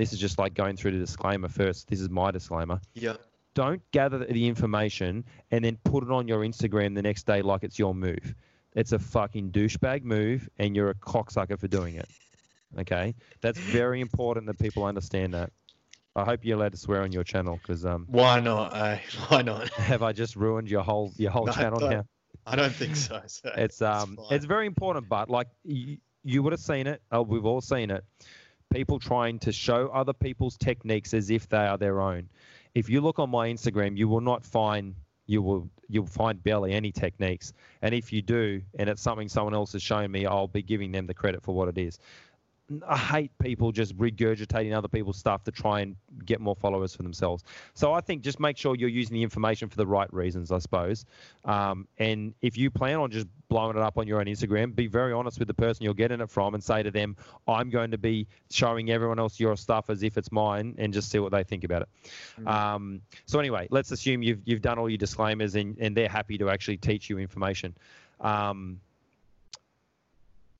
this 0.00 0.12
is 0.12 0.18
just 0.18 0.38
like 0.38 0.54
going 0.54 0.76
through 0.76 0.92
the 0.92 0.98
disclaimer 0.98 1.48
first. 1.48 1.88
This 1.88 2.00
is 2.00 2.08
my 2.08 2.30
disclaimer. 2.30 2.80
Yeah. 2.94 3.14
Don't 3.54 3.82
gather 3.90 4.18
the 4.18 4.48
information 4.48 5.24
and 5.50 5.64
then 5.64 5.76
put 5.84 6.02
it 6.04 6.10
on 6.10 6.26
your 6.26 6.40
Instagram 6.40 6.94
the 6.94 7.02
next 7.02 7.26
day 7.26 7.42
like 7.42 7.62
it's 7.62 7.78
your 7.78 7.94
move. 7.94 8.34
It's 8.74 8.92
a 8.92 8.98
fucking 8.98 9.50
douchebag 9.50 10.02
move, 10.02 10.48
and 10.58 10.74
you're 10.74 10.88
a 10.90 10.94
cocksucker 10.94 11.58
for 11.58 11.68
doing 11.68 11.96
it. 11.96 12.08
Okay, 12.78 13.14
that's 13.42 13.58
very 13.58 14.00
important 14.00 14.46
that 14.46 14.58
people 14.58 14.84
understand 14.84 15.34
that. 15.34 15.52
I 16.16 16.24
hope 16.24 16.40
you're 16.42 16.58
allowed 16.58 16.72
to 16.72 16.78
swear 16.78 17.02
on 17.02 17.12
your 17.12 17.24
channel 17.24 17.58
because 17.60 17.84
um. 17.84 18.06
Why 18.08 18.40
not? 18.40 18.72
Uh, 18.72 18.96
why 19.28 19.42
not? 19.42 19.68
have 19.74 20.02
I 20.02 20.12
just 20.12 20.36
ruined 20.36 20.70
your 20.70 20.82
whole 20.82 21.12
your 21.18 21.30
whole 21.30 21.46
no, 21.46 21.52
channel 21.52 21.80
now? 21.80 22.04
I 22.46 22.56
don't 22.56 22.74
think 22.74 22.96
so. 22.96 23.20
so 23.26 23.50
it's 23.56 23.82
um 23.82 24.16
it's, 24.18 24.32
it's, 24.32 24.44
very 24.46 24.66
important, 24.66 25.08
but 25.08 25.28
like 25.28 25.48
you, 25.64 25.98
you 26.24 26.42
would 26.42 26.52
have 26.52 26.60
seen 26.60 26.86
it. 26.86 27.02
Oh, 27.10 27.22
we've 27.22 27.44
all 27.44 27.60
seen 27.60 27.90
it. 27.90 28.04
People 28.72 28.98
trying 28.98 29.38
to 29.40 29.52
show 29.52 29.88
other 29.88 30.12
people's 30.12 30.56
techniques 30.56 31.14
as 31.14 31.30
if 31.30 31.48
they 31.48 31.58
are 31.58 31.78
their 31.78 32.00
own. 32.00 32.28
If 32.74 32.88
you 32.88 33.00
look 33.00 33.18
on 33.18 33.30
my 33.30 33.48
Instagram, 33.48 33.96
you 33.96 34.08
will 34.08 34.20
not 34.20 34.44
find 34.44 34.94
you 35.26 35.42
will 35.42 35.70
you'll 35.88 36.06
find 36.06 36.42
barely 36.42 36.72
any 36.72 36.90
techniques. 36.90 37.52
And 37.82 37.94
if 37.94 38.12
you 38.12 38.22
do, 38.22 38.62
and 38.78 38.88
it's 38.88 39.02
something 39.02 39.28
someone 39.28 39.54
else 39.54 39.72
has 39.72 39.82
shown 39.82 40.10
me, 40.10 40.26
I'll 40.26 40.48
be 40.48 40.62
giving 40.62 40.90
them 40.90 41.06
the 41.06 41.14
credit 41.14 41.42
for 41.42 41.54
what 41.54 41.68
it 41.68 41.78
is. 41.78 41.98
I 42.88 42.96
hate 42.96 43.32
people 43.38 43.72
just 43.72 43.96
regurgitating 43.98 44.74
other 44.74 44.88
people's 44.88 45.18
stuff 45.18 45.44
to 45.44 45.50
try 45.50 45.80
and 45.80 45.96
get 46.24 46.40
more 46.40 46.54
followers 46.54 46.94
for 46.94 47.02
themselves. 47.02 47.44
So 47.74 47.92
I 47.92 48.00
think 48.00 48.22
just 48.22 48.40
make 48.40 48.56
sure 48.56 48.74
you're 48.76 48.88
using 48.88 49.14
the 49.14 49.22
information 49.22 49.68
for 49.68 49.76
the 49.76 49.86
right 49.86 50.12
reasons, 50.12 50.50
I 50.52 50.58
suppose. 50.58 51.04
Um, 51.44 51.86
and 51.98 52.34
if 52.40 52.56
you 52.56 52.70
plan 52.70 52.96
on 52.96 53.10
just 53.10 53.26
blowing 53.48 53.76
it 53.76 53.82
up 53.82 53.98
on 53.98 54.06
your 54.06 54.20
own 54.20 54.26
Instagram, 54.26 54.74
be 54.74 54.86
very 54.86 55.12
honest 55.12 55.38
with 55.38 55.48
the 55.48 55.54
person 55.54 55.84
you're 55.84 55.92
getting 55.92 56.20
it 56.20 56.30
from 56.30 56.54
and 56.54 56.62
say 56.62 56.82
to 56.82 56.90
them, 56.90 57.16
I'm 57.46 57.68
going 57.68 57.90
to 57.90 57.98
be 57.98 58.26
showing 58.50 58.90
everyone 58.90 59.18
else 59.18 59.38
your 59.38 59.56
stuff 59.56 59.90
as 59.90 60.02
if 60.02 60.16
it's 60.16 60.32
mine 60.32 60.74
and 60.78 60.94
just 60.94 61.10
see 61.10 61.18
what 61.18 61.32
they 61.32 61.42
think 61.42 61.64
about 61.64 61.82
it. 61.82 61.88
Mm-hmm. 62.38 62.48
Um, 62.48 63.02
so 63.26 63.38
anyway, 63.38 63.66
let's 63.70 63.90
assume 63.90 64.22
you've, 64.22 64.40
you've 64.44 64.62
done 64.62 64.78
all 64.78 64.88
your 64.88 64.98
disclaimers 64.98 65.56
and, 65.56 65.76
and 65.78 65.96
they're 65.96 66.08
happy 66.08 66.38
to 66.38 66.48
actually 66.48 66.78
teach 66.78 67.10
you 67.10 67.18
information. 67.18 67.76
Um, 68.20 68.80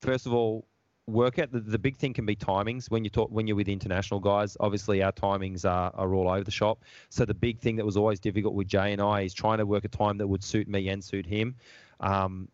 first 0.01 0.27
of 0.27 0.35
all, 0.35 0.67
work 1.07 1.39
out 1.39 1.51
the, 1.51 1.61
the 1.61 1.79
big 1.79 1.97
thing 1.97 2.13
can 2.13 2.27
be 2.27 2.37
timings 2.37 2.91
when 2.91 3.05
you 3.05 3.11
talk 3.11 3.31
when 3.31 3.47
you're 3.47 3.57
with 3.57 3.69
international 3.69 4.21
guys. 4.21 4.57
Obviously 4.61 5.03
our 5.03 5.13
timings 5.13 5.69
are, 5.69 5.91
are 5.95 6.15
all 6.15 6.29
over 6.29 6.45
the 6.45 6.51
shop. 6.51 6.85
So 7.09 7.25
the 7.25 7.35
big 7.35 7.59
thing 7.59 7.77
that 7.77 7.85
was 7.85 7.97
always 7.97 8.21
difficult 8.21 8.55
with 8.55 8.69
jay 8.69 8.93
and 8.93 9.03
i 9.03 9.23
is 9.23 9.35
trying 9.35 9.59
to 9.59 9.67
work 9.67 9.85
a 9.85 9.89
time 9.89 10.19
that 10.19 10.27
would 10.27 10.45
suit 10.45 10.69
me 10.69 10.89
and 10.89 11.03
suit 11.03 11.27
him 11.27 11.57
um, 12.01 12.49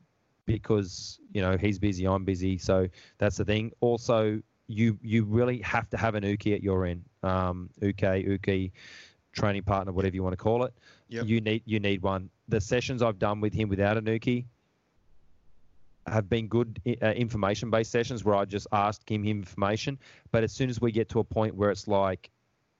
because 0.46 1.20
you 1.32 1.42
know 1.42 1.56
he's 1.56 1.78
busy 1.78 2.06
i'm 2.06 2.24
busy. 2.24 2.58
So 2.58 2.88
that's 3.18 3.36
the 3.36 3.44
thing. 3.44 3.72
Also 3.80 4.40
you 4.66 4.98
you 5.02 5.24
really 5.24 5.58
have 5.60 5.88
to 5.90 5.96
have 5.96 6.14
an 6.14 6.24
uke 6.24 6.46
at 6.48 6.62
your 6.62 6.86
end. 6.86 7.04
Um, 7.22 7.70
uke 7.82 8.02
uke 8.02 8.72
training 9.32 9.62
partner 9.62 9.92
whatever 9.92 10.14
you 10.16 10.22
want 10.22 10.32
to 10.32 10.42
call 10.42 10.64
it. 10.64 10.72
Yep. 11.10 11.26
you 11.26 11.40
need 11.40 11.62
you 11.66 11.80
need 11.80 12.02
one. 12.02 12.30
The 12.48 12.60
sessions 12.60 13.02
i've 13.02 13.18
done 13.18 13.40
with 13.40 13.52
him 13.52 13.68
without 13.68 13.98
an 13.98 14.06
uke 14.06 14.46
have 16.12 16.28
been 16.28 16.48
good 16.48 16.80
uh, 17.02 17.06
information 17.08 17.70
based 17.70 17.90
sessions 17.90 18.24
where 18.24 18.34
I 18.34 18.44
just 18.44 18.66
asked 18.72 19.08
him 19.08 19.24
information. 19.24 19.98
But 20.30 20.44
as 20.44 20.52
soon 20.52 20.70
as 20.70 20.80
we 20.80 20.92
get 20.92 21.08
to 21.10 21.20
a 21.20 21.24
point 21.24 21.54
where 21.54 21.70
it's 21.70 21.88
like, 21.88 22.30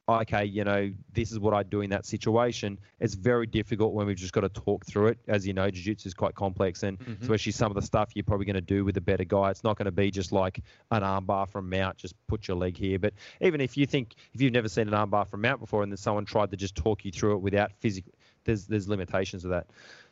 okay, 0.09 0.45
you 0.45 0.65
know, 0.65 0.91
this 1.13 1.33
is 1.33 1.39
what 1.39 1.53
I 1.53 1.63
do 1.63 1.83
in 1.83 1.91
that 1.91 2.07
situation, 2.07 2.79
it's 2.99 3.15
very 3.15 3.47
difficult 3.47 3.93
when 3.93 4.07
we've 4.07 4.17
just 4.17 4.33
got 4.33 4.41
to 4.41 4.49
talk 4.49 4.87
through 4.87 5.09
it. 5.09 5.19
As 5.29 5.47
you 5.47 5.53
know, 5.53 5.71
jiu 5.71 5.83
jitsu 5.83 6.07
is 6.09 6.15
quite 6.15 6.35
complex, 6.35 6.83
and 6.83 6.99
mm-hmm. 6.99 7.23
especially 7.23 7.53
some 7.53 7.71
of 7.71 7.75
the 7.75 7.83
stuff 7.83 8.13
you're 8.15 8.25
probably 8.25 8.47
going 8.47 8.55
to 8.55 8.61
do 8.63 8.85
with 8.85 8.97
a 8.97 9.03
better 9.03 9.25
guy, 9.25 9.51
it's 9.51 9.65
not 9.65 9.77
going 9.77 9.85
to 9.85 9.93
be 9.93 10.11
just 10.11 10.33
like 10.33 10.61
an 10.91 11.03
armbar 11.03 11.47
from 11.47 11.69
mount, 11.69 11.99
just 11.99 12.15
put 12.27 12.49
your 12.49 12.57
leg 12.57 12.77
here. 12.77 12.99
But 12.99 13.13
even 13.43 13.61
if 13.61 13.77
you 13.77 13.85
think, 13.85 14.15
if 14.33 14.41
you've 14.41 14.53
never 14.53 14.69
seen 14.69 14.89
an 14.89 14.95
armbar 14.95 15.29
from 15.29 15.43
mount 15.43 15.61
before 15.61 15.83
and 15.83 15.93
then 15.93 15.99
someone 15.99 16.25
tried 16.25 16.51
to 16.53 16.57
just 16.57 16.75
talk 16.75 17.05
you 17.05 17.13
through 17.13 17.35
it 17.35 17.41
without 17.41 17.73
physical, 17.81 18.13
there's, 18.45 18.67
there's 18.67 18.89
limitations 18.89 19.45
of 19.45 19.51
that. 19.51 19.67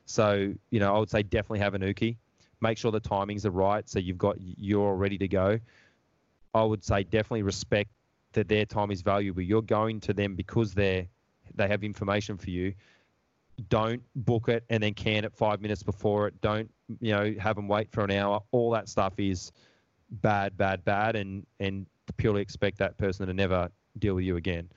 So, 0.04 0.52
you 0.70 0.78
know, 0.78 0.94
I 0.94 0.98
would 0.98 1.10
say 1.10 1.22
definitely 1.22 1.60
have 1.60 1.74
an 1.74 1.82
uke 1.82 2.16
make 2.60 2.78
sure 2.78 2.90
the 2.90 3.00
timings 3.00 3.44
are 3.44 3.50
right 3.50 3.88
so 3.88 3.98
you've 3.98 4.18
got 4.18 4.36
you're 4.38 4.86
all 4.88 4.94
ready 4.94 5.18
to 5.18 5.28
go. 5.28 5.58
I 6.54 6.62
would 6.62 6.82
say 6.82 7.02
definitely 7.04 7.42
respect 7.42 7.90
that 8.32 8.48
their 8.48 8.64
time 8.64 8.90
is 8.90 9.02
valuable. 9.02 9.42
You're 9.42 9.62
going 9.62 10.00
to 10.00 10.14
them 10.14 10.34
because 10.34 10.72
they're 10.74 11.06
they 11.54 11.68
have 11.68 11.84
information 11.84 12.36
for 12.36 12.50
you. 12.50 12.74
Don't 13.68 14.02
book 14.14 14.48
it 14.48 14.64
and 14.68 14.82
then 14.82 14.94
can 14.94 15.24
it 15.24 15.32
five 15.34 15.60
minutes 15.60 15.82
before 15.82 16.28
it. 16.28 16.40
Don't 16.40 16.70
you 17.00 17.12
know 17.12 17.34
have 17.38 17.56
them 17.56 17.68
wait 17.68 17.90
for 17.90 18.04
an 18.04 18.10
hour. 18.10 18.40
All 18.52 18.70
that 18.72 18.88
stuff 18.88 19.14
is 19.18 19.52
bad, 20.10 20.56
bad, 20.56 20.84
bad, 20.84 21.16
and 21.16 21.46
and 21.60 21.86
purely 22.16 22.42
expect 22.42 22.78
that 22.78 22.96
person 22.96 23.26
to 23.26 23.34
never 23.34 23.70
deal 23.98 24.14
with 24.14 24.24
you 24.24 24.36
again. 24.36 24.68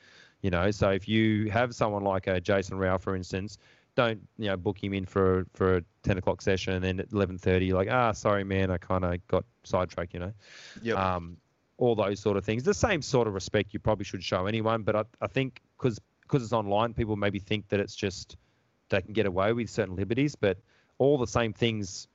You 0.41 0.49
know, 0.49 0.71
so 0.71 0.89
if 0.89 1.07
you 1.07 1.51
have 1.51 1.75
someone 1.75 2.03
like 2.03 2.27
a 2.27 2.39
Jason 2.39 2.77
Rao, 2.77 2.97
for 2.97 3.15
instance, 3.15 3.57
don't 3.99 4.21
you 4.37 4.47
know 4.47 4.55
book 4.55 4.81
him 4.81 4.93
in 4.93 5.05
for 5.05 5.45
for 5.53 5.77
a 5.77 5.83
10 6.03 6.17
o'clock 6.17 6.41
session 6.41 6.73
and 6.73 6.83
then 6.83 6.99
at 7.01 7.09
11:30 7.09 7.73
like 7.73 7.89
ah 7.91 8.13
sorry 8.13 8.45
man 8.45 8.71
I 8.71 8.77
kind 8.77 9.03
of 9.03 9.27
got 9.27 9.43
sidetracked 9.63 10.13
you 10.13 10.21
know. 10.21 10.33
Yep. 10.81 10.97
Um, 10.97 11.37
all 11.77 11.95
those 11.95 12.19
sort 12.19 12.35
of 12.35 12.43
things. 12.43 12.63
The 12.63 12.73
same 12.73 13.01
sort 13.01 13.27
of 13.27 13.33
respect 13.33 13.73
you 13.73 13.79
probably 13.79 14.03
should 14.03 14.23
show 14.23 14.47
anyone, 14.47 14.83
but 14.83 14.95
I, 14.95 15.03
I 15.21 15.27
think 15.27 15.61
because 15.77 15.99
because 16.23 16.43
it's 16.43 16.53
online, 16.53 16.93
people 16.93 17.15
maybe 17.15 17.39
think 17.39 17.67
that 17.69 17.79
it's 17.79 17.95
just 17.95 18.37
they 18.89 19.01
can 19.01 19.13
get 19.13 19.25
away 19.25 19.53
with 19.53 19.69
certain 19.69 19.95
liberties, 19.95 20.35
but 20.35 20.57
all 20.97 21.17
the 21.17 21.27
same 21.27 21.53
things 21.53 22.07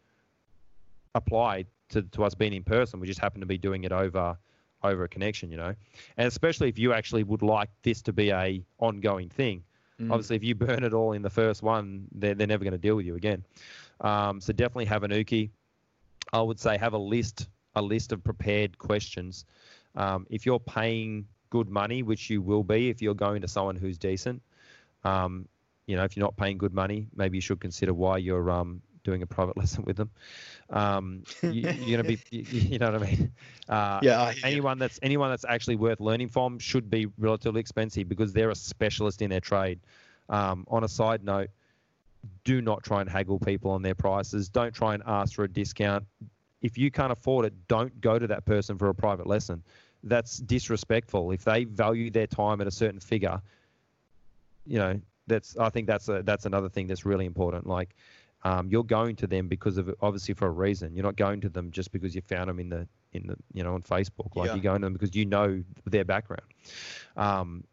apply 1.14 1.64
to, 1.90 2.02
to 2.02 2.24
us 2.24 2.34
being 2.34 2.52
in 2.52 2.62
person. 2.62 3.00
We 3.00 3.06
just 3.06 3.20
happen 3.20 3.40
to 3.40 3.46
be 3.46 3.58
doing 3.58 3.84
it 3.84 3.92
over 3.92 4.36
over 4.82 5.04
a 5.04 5.08
connection, 5.08 5.50
you 5.50 5.56
know. 5.56 5.74
And 6.16 6.28
especially 6.28 6.68
if 6.68 6.78
you 6.78 6.92
actually 6.92 7.24
would 7.24 7.42
like 7.42 7.70
this 7.82 8.02
to 8.02 8.12
be 8.12 8.30
a 8.30 8.62
ongoing 8.78 9.28
thing. 9.28 9.64
Mm. 10.00 10.10
Obviously, 10.10 10.36
if 10.36 10.44
you 10.44 10.54
burn 10.54 10.84
it 10.84 10.92
all 10.92 11.12
in 11.12 11.22
the 11.22 11.30
first 11.30 11.62
one, 11.62 12.06
they're, 12.12 12.34
they're 12.34 12.46
never 12.46 12.64
going 12.64 12.72
to 12.72 12.78
deal 12.78 12.96
with 12.96 13.06
you 13.06 13.16
again. 13.16 13.44
Um, 14.00 14.40
so 14.40 14.52
definitely 14.52 14.86
have 14.86 15.02
an 15.04 15.10
uke. 15.10 15.50
I 16.32 16.40
would 16.40 16.58
say 16.58 16.76
have 16.78 16.94
a 16.94 16.98
list 16.98 17.48
a 17.76 17.82
list 17.82 18.12
of 18.12 18.22
prepared 18.22 18.78
questions. 18.78 19.44
Um, 19.96 20.26
if 20.30 20.46
you're 20.46 20.60
paying 20.60 21.26
good 21.50 21.68
money, 21.68 22.02
which 22.02 22.30
you 22.30 22.40
will 22.40 22.62
be 22.62 22.88
if 22.88 23.02
you're 23.02 23.14
going 23.14 23.42
to 23.42 23.48
someone 23.48 23.76
who's 23.76 23.98
decent, 23.98 24.42
um, 25.04 25.48
you 25.86 25.96
know, 25.96 26.04
if 26.04 26.16
you're 26.16 26.24
not 26.24 26.36
paying 26.36 26.58
good 26.58 26.72
money, 26.72 27.08
maybe 27.14 27.36
you 27.36 27.42
should 27.42 27.60
consider 27.60 27.92
why 27.92 28.18
you're 28.18 28.50
um, 28.50 28.80
doing 29.04 29.22
a 29.22 29.26
private 29.26 29.56
lesson 29.58 29.84
with 29.84 29.96
them. 29.96 30.10
Um, 30.70 31.22
you, 31.42 31.68
are 31.68 31.72
going 31.72 31.98
to 31.98 32.04
be, 32.04 32.18
you, 32.30 32.42
you, 32.42 32.78
know 32.78 32.90
what 32.90 33.02
I 33.02 33.06
mean? 33.06 33.32
Uh, 33.68 34.00
yeah. 34.02 34.32
anyone 34.42 34.78
that's 34.78 34.98
anyone 35.02 35.30
that's 35.30 35.44
actually 35.48 35.76
worth 35.76 36.00
learning 36.00 36.28
from 36.28 36.58
should 36.58 36.90
be 36.90 37.06
relatively 37.18 37.60
expensive 37.60 38.08
because 38.08 38.32
they're 38.32 38.50
a 38.50 38.56
specialist 38.56 39.22
in 39.22 39.30
their 39.30 39.40
trade. 39.40 39.78
Um, 40.28 40.64
on 40.68 40.84
a 40.84 40.88
side 40.88 41.22
note, 41.22 41.50
do 42.44 42.62
not 42.62 42.82
try 42.82 43.00
and 43.00 43.10
haggle 43.10 43.38
people 43.38 43.70
on 43.70 43.82
their 43.82 43.94
prices. 43.94 44.48
Don't 44.48 44.74
try 44.74 44.94
and 44.94 45.02
ask 45.06 45.34
for 45.34 45.44
a 45.44 45.48
discount. 45.48 46.04
If 46.62 46.78
you 46.78 46.90
can't 46.90 47.12
afford 47.12 47.44
it, 47.44 47.52
don't 47.68 48.00
go 48.00 48.18
to 48.18 48.26
that 48.26 48.46
person 48.46 48.78
for 48.78 48.88
a 48.88 48.94
private 48.94 49.26
lesson. 49.26 49.62
That's 50.02 50.38
disrespectful. 50.38 51.30
If 51.30 51.44
they 51.44 51.64
value 51.64 52.10
their 52.10 52.26
time 52.26 52.62
at 52.62 52.66
a 52.66 52.70
certain 52.70 53.00
figure, 53.00 53.40
you 54.66 54.78
know, 54.78 55.00
that's 55.26 55.56
I 55.56 55.70
think 55.70 55.86
that's 55.86 56.08
a 56.08 56.22
that's 56.22 56.46
another 56.46 56.68
thing 56.68 56.86
that's 56.86 57.04
really 57.04 57.26
important. 57.26 57.66
Like 57.66 57.94
um, 58.44 58.68
you're 58.68 58.84
going 58.84 59.16
to 59.16 59.26
them 59.26 59.48
because 59.48 59.78
of 59.78 59.94
obviously 60.02 60.34
for 60.34 60.46
a 60.46 60.50
reason. 60.50 60.94
You're 60.94 61.04
not 61.04 61.16
going 61.16 61.40
to 61.42 61.48
them 61.48 61.70
just 61.70 61.92
because 61.92 62.14
you 62.14 62.20
found 62.20 62.48
them 62.48 62.58
in 62.60 62.68
the 62.68 62.86
in 63.12 63.26
the 63.26 63.36
you 63.52 63.62
know 63.62 63.74
on 63.74 63.82
Facebook. 63.82 64.34
Like 64.36 64.48
Yeah. 64.48 64.54
you're 64.54 64.62
going 64.62 64.80
to 64.82 64.86
them 64.86 64.92
because 64.92 65.14
you 65.16 65.24
know 65.24 65.62
their 65.86 66.04
background. 66.04 66.42
Um, 67.16 67.64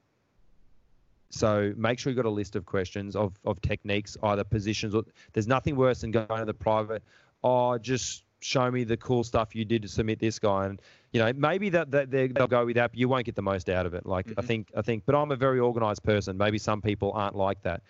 so 1.29 1.73
make 1.77 1.97
sure 1.97 2.11
you've 2.11 2.17
got 2.17 2.25
a 2.25 2.29
list 2.29 2.55
of 2.55 2.65
questions 2.65 3.15
of, 3.15 3.39
of 3.45 3.61
techniques, 3.61 4.17
either 4.23 4.43
positions 4.43 4.93
or 4.93 5.03
there's 5.33 5.47
nothing 5.47 5.75
worse 5.77 6.01
than 6.01 6.11
going 6.11 6.27
to 6.39 6.45
the 6.45 6.53
private. 6.53 7.03
Oh, 7.43 7.77
just 7.77 8.23
show 8.41 8.69
me 8.69 8.83
the 8.83 8.97
cool 8.97 9.23
stuff 9.23 9.55
you 9.55 9.63
did 9.63 9.81
to 9.83 9.87
submit 9.87 10.19
this 10.19 10.39
guy, 10.39 10.65
and 10.65 10.81
you 11.13 11.19
know 11.21 11.31
maybe 11.33 11.69
that, 11.69 11.91
that 11.91 12.11
they- 12.11 12.27
they'll 12.27 12.47
go 12.47 12.65
with 12.65 12.75
that, 12.75 12.91
but 12.91 12.99
you 12.99 13.07
won't 13.07 13.25
get 13.25 13.35
the 13.35 13.41
most 13.41 13.69
out 13.69 13.85
of 13.85 13.93
it. 13.93 14.05
Like 14.05 14.27
I 14.37 14.41
Mhm. 14.41 14.45
think 14.45 14.71
I 14.75 14.81
think, 14.81 15.03
but 15.05 15.15
I'm 15.15 15.31
a 15.31 15.35
very 15.35 15.59
organized 15.59 16.03
person. 16.03 16.37
Maybe 16.37 16.57
some 16.57 16.81
people 16.81 17.11
aren't 17.13 17.35
like 17.35 17.61
that, 17.63 17.81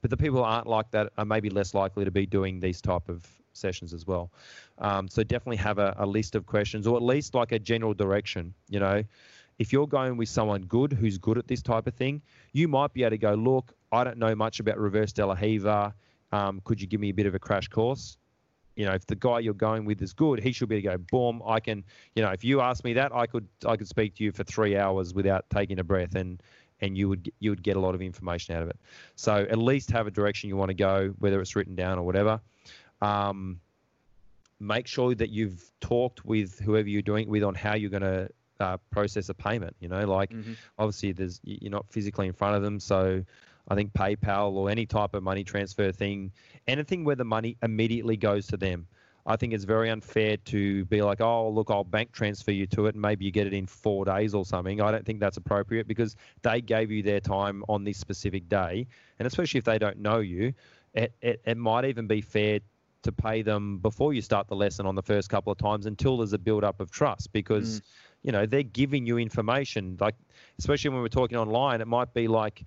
but 0.00 0.10
the 0.10 0.16
people 0.16 0.38
who 0.38 0.44
aren't 0.44 0.66
like 0.66 0.90
that 0.92 1.12
are 1.18 1.24
maybe 1.24 1.50
less 1.50 1.74
likely 1.74 2.04
to 2.04 2.10
be 2.10 2.26
doing 2.26 2.60
these 2.60 2.80
type 2.80 3.08
of 3.08 3.26
sessions 3.52 3.92
as 3.92 4.06
well. 4.06 4.30
Um, 4.78 5.08
so 5.08 5.22
definitely 5.22 5.56
have 5.56 5.78
a, 5.78 5.94
a 5.98 6.06
list 6.06 6.34
of 6.34 6.46
questions, 6.46 6.86
or 6.86 6.96
at 6.96 7.02
least 7.02 7.34
like 7.34 7.52
a 7.52 7.58
general 7.58 7.94
direction. 7.94 8.54
You 8.68 8.80
know, 8.80 9.02
if 9.58 9.72
you're 9.72 9.88
going 9.88 10.16
with 10.16 10.28
someone 10.28 10.62
good 10.62 10.92
who's 10.92 11.18
good 11.18 11.38
at 11.38 11.48
this 11.48 11.62
type 11.62 11.86
of 11.86 11.94
thing, 11.94 12.22
you 12.52 12.68
might 12.68 12.92
be 12.92 13.02
able 13.02 13.10
to 13.10 13.18
go, 13.18 13.34
look, 13.34 13.74
I 13.90 14.04
don't 14.04 14.18
know 14.18 14.34
much 14.34 14.60
about 14.60 14.78
reverse 14.78 15.12
De 15.12 15.26
La 15.26 15.34
Riva. 15.34 15.94
Um, 16.30 16.60
could 16.64 16.80
you 16.80 16.86
give 16.86 17.00
me 17.00 17.08
a 17.08 17.14
bit 17.14 17.26
of 17.26 17.34
a 17.34 17.38
crash 17.38 17.68
course? 17.68 18.18
You 18.76 18.86
know, 18.86 18.92
if 18.92 19.06
the 19.06 19.16
guy 19.16 19.40
you're 19.40 19.54
going 19.54 19.84
with 19.84 20.00
is 20.02 20.12
good, 20.12 20.38
he 20.38 20.52
should 20.52 20.68
be 20.68 20.76
able 20.76 20.92
to 20.92 20.98
go, 20.98 21.04
boom, 21.10 21.42
I 21.44 21.58
can, 21.58 21.82
you 22.14 22.22
know, 22.22 22.30
if 22.30 22.44
you 22.44 22.60
ask 22.60 22.84
me 22.84 22.92
that, 22.92 23.12
I 23.12 23.26
could, 23.26 23.48
I 23.66 23.76
could 23.76 23.88
speak 23.88 24.14
to 24.16 24.24
you 24.24 24.30
for 24.30 24.44
three 24.44 24.76
hours 24.76 25.14
without 25.14 25.50
taking 25.50 25.80
a 25.80 25.84
breath, 25.84 26.14
and 26.14 26.40
and 26.80 26.96
you 26.96 27.08
would 27.08 27.30
you 27.40 27.50
would 27.50 27.62
get 27.62 27.76
a 27.76 27.80
lot 27.80 27.94
of 27.94 28.02
information 28.02 28.54
out 28.54 28.62
of 28.62 28.68
it. 28.68 28.78
So 29.16 29.32
at 29.50 29.58
least 29.58 29.90
have 29.90 30.06
a 30.06 30.10
direction 30.10 30.48
you 30.48 30.56
want 30.56 30.70
to 30.70 30.74
go, 30.74 31.14
whether 31.18 31.40
it's 31.40 31.56
written 31.56 31.74
down 31.74 31.98
or 31.98 32.04
whatever. 32.04 32.40
Um, 33.00 33.60
make 34.60 34.86
sure 34.86 35.14
that 35.14 35.30
you've 35.30 35.70
talked 35.80 36.24
with 36.24 36.58
whoever 36.58 36.88
you're 36.88 37.02
doing 37.02 37.24
it 37.24 37.28
with 37.28 37.44
on 37.44 37.54
how 37.54 37.74
you're 37.74 37.90
going 37.90 38.02
to 38.02 38.28
uh, 38.60 38.76
process 38.90 39.28
a 39.28 39.34
payment. 39.34 39.76
You 39.80 39.88
know, 39.88 40.04
like 40.04 40.30
Mhm. 40.30 40.56
obviously 40.78 41.12
there's 41.12 41.40
you're 41.44 41.70
not 41.70 41.86
physically 41.90 42.26
in 42.26 42.32
front 42.32 42.56
of 42.56 42.62
them, 42.62 42.80
so 42.80 43.24
I 43.68 43.74
think 43.74 43.92
PayPal 43.92 44.52
or 44.52 44.70
any 44.70 44.86
type 44.86 45.14
of 45.14 45.22
money 45.22 45.44
transfer 45.44 45.92
thing, 45.92 46.32
anything 46.66 47.04
where 47.04 47.16
the 47.16 47.24
money 47.24 47.56
immediately 47.62 48.16
goes 48.16 48.46
to 48.48 48.56
them. 48.56 48.88
I 49.28 49.36
think 49.36 49.52
it's 49.52 49.64
very 49.64 49.90
unfair 49.90 50.38
to 50.38 50.86
be 50.86 51.02
like, 51.02 51.20
oh, 51.20 51.50
look, 51.50 51.70
I'll 51.70 51.84
bank 51.84 52.12
transfer 52.12 52.50
you 52.50 52.66
to 52.68 52.86
it, 52.86 52.94
and 52.94 53.02
maybe 53.02 53.26
you 53.26 53.30
get 53.30 53.46
it 53.46 53.52
in 53.52 53.66
four 53.66 54.06
days 54.06 54.32
or 54.32 54.46
something. 54.46 54.80
I 54.80 54.90
don't 54.90 55.04
think 55.04 55.20
that's 55.20 55.36
appropriate 55.36 55.86
because 55.86 56.16
they 56.40 56.62
gave 56.62 56.90
you 56.90 57.02
their 57.02 57.20
time 57.20 57.62
on 57.68 57.84
this 57.84 57.98
specific 57.98 58.48
day, 58.48 58.86
and 59.18 59.26
especially 59.26 59.58
if 59.58 59.64
they 59.64 59.78
don't 59.78 59.98
know 59.98 60.20
you, 60.20 60.54
it, 60.94 61.12
it, 61.20 61.42
it 61.44 61.58
might 61.58 61.84
even 61.84 62.06
be 62.06 62.22
fair 62.22 62.60
to 63.02 63.12
pay 63.12 63.42
them 63.42 63.78
before 63.78 64.14
you 64.14 64.22
start 64.22 64.48
the 64.48 64.56
lesson 64.56 64.86
on 64.86 64.94
the 64.94 65.02
first 65.02 65.28
couple 65.28 65.52
of 65.52 65.58
times 65.58 65.84
until 65.84 66.16
there's 66.16 66.32
a 66.32 66.38
build 66.38 66.64
up 66.64 66.80
of 66.80 66.90
trust 66.90 67.30
because 67.32 67.80
mm. 67.80 67.84
you 68.22 68.32
know 68.32 68.46
they're 68.46 68.62
giving 68.62 69.06
you 69.06 69.18
information. 69.18 69.98
Like 70.00 70.16
especially 70.58 70.90
when 70.90 71.02
we're 71.02 71.08
talking 71.08 71.36
online 71.38 71.80
it 71.80 71.86
might 71.86 72.12
be 72.12 72.26
like 72.26 72.64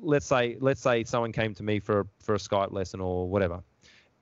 let's 0.00 0.26
say 0.26 0.56
let's 0.60 0.80
say 0.80 1.02
someone 1.02 1.32
came 1.32 1.54
to 1.54 1.62
me 1.62 1.80
for 1.80 2.06
for 2.20 2.34
a 2.34 2.38
Skype 2.38 2.72
lesson 2.72 3.00
or 3.00 3.28
whatever 3.28 3.62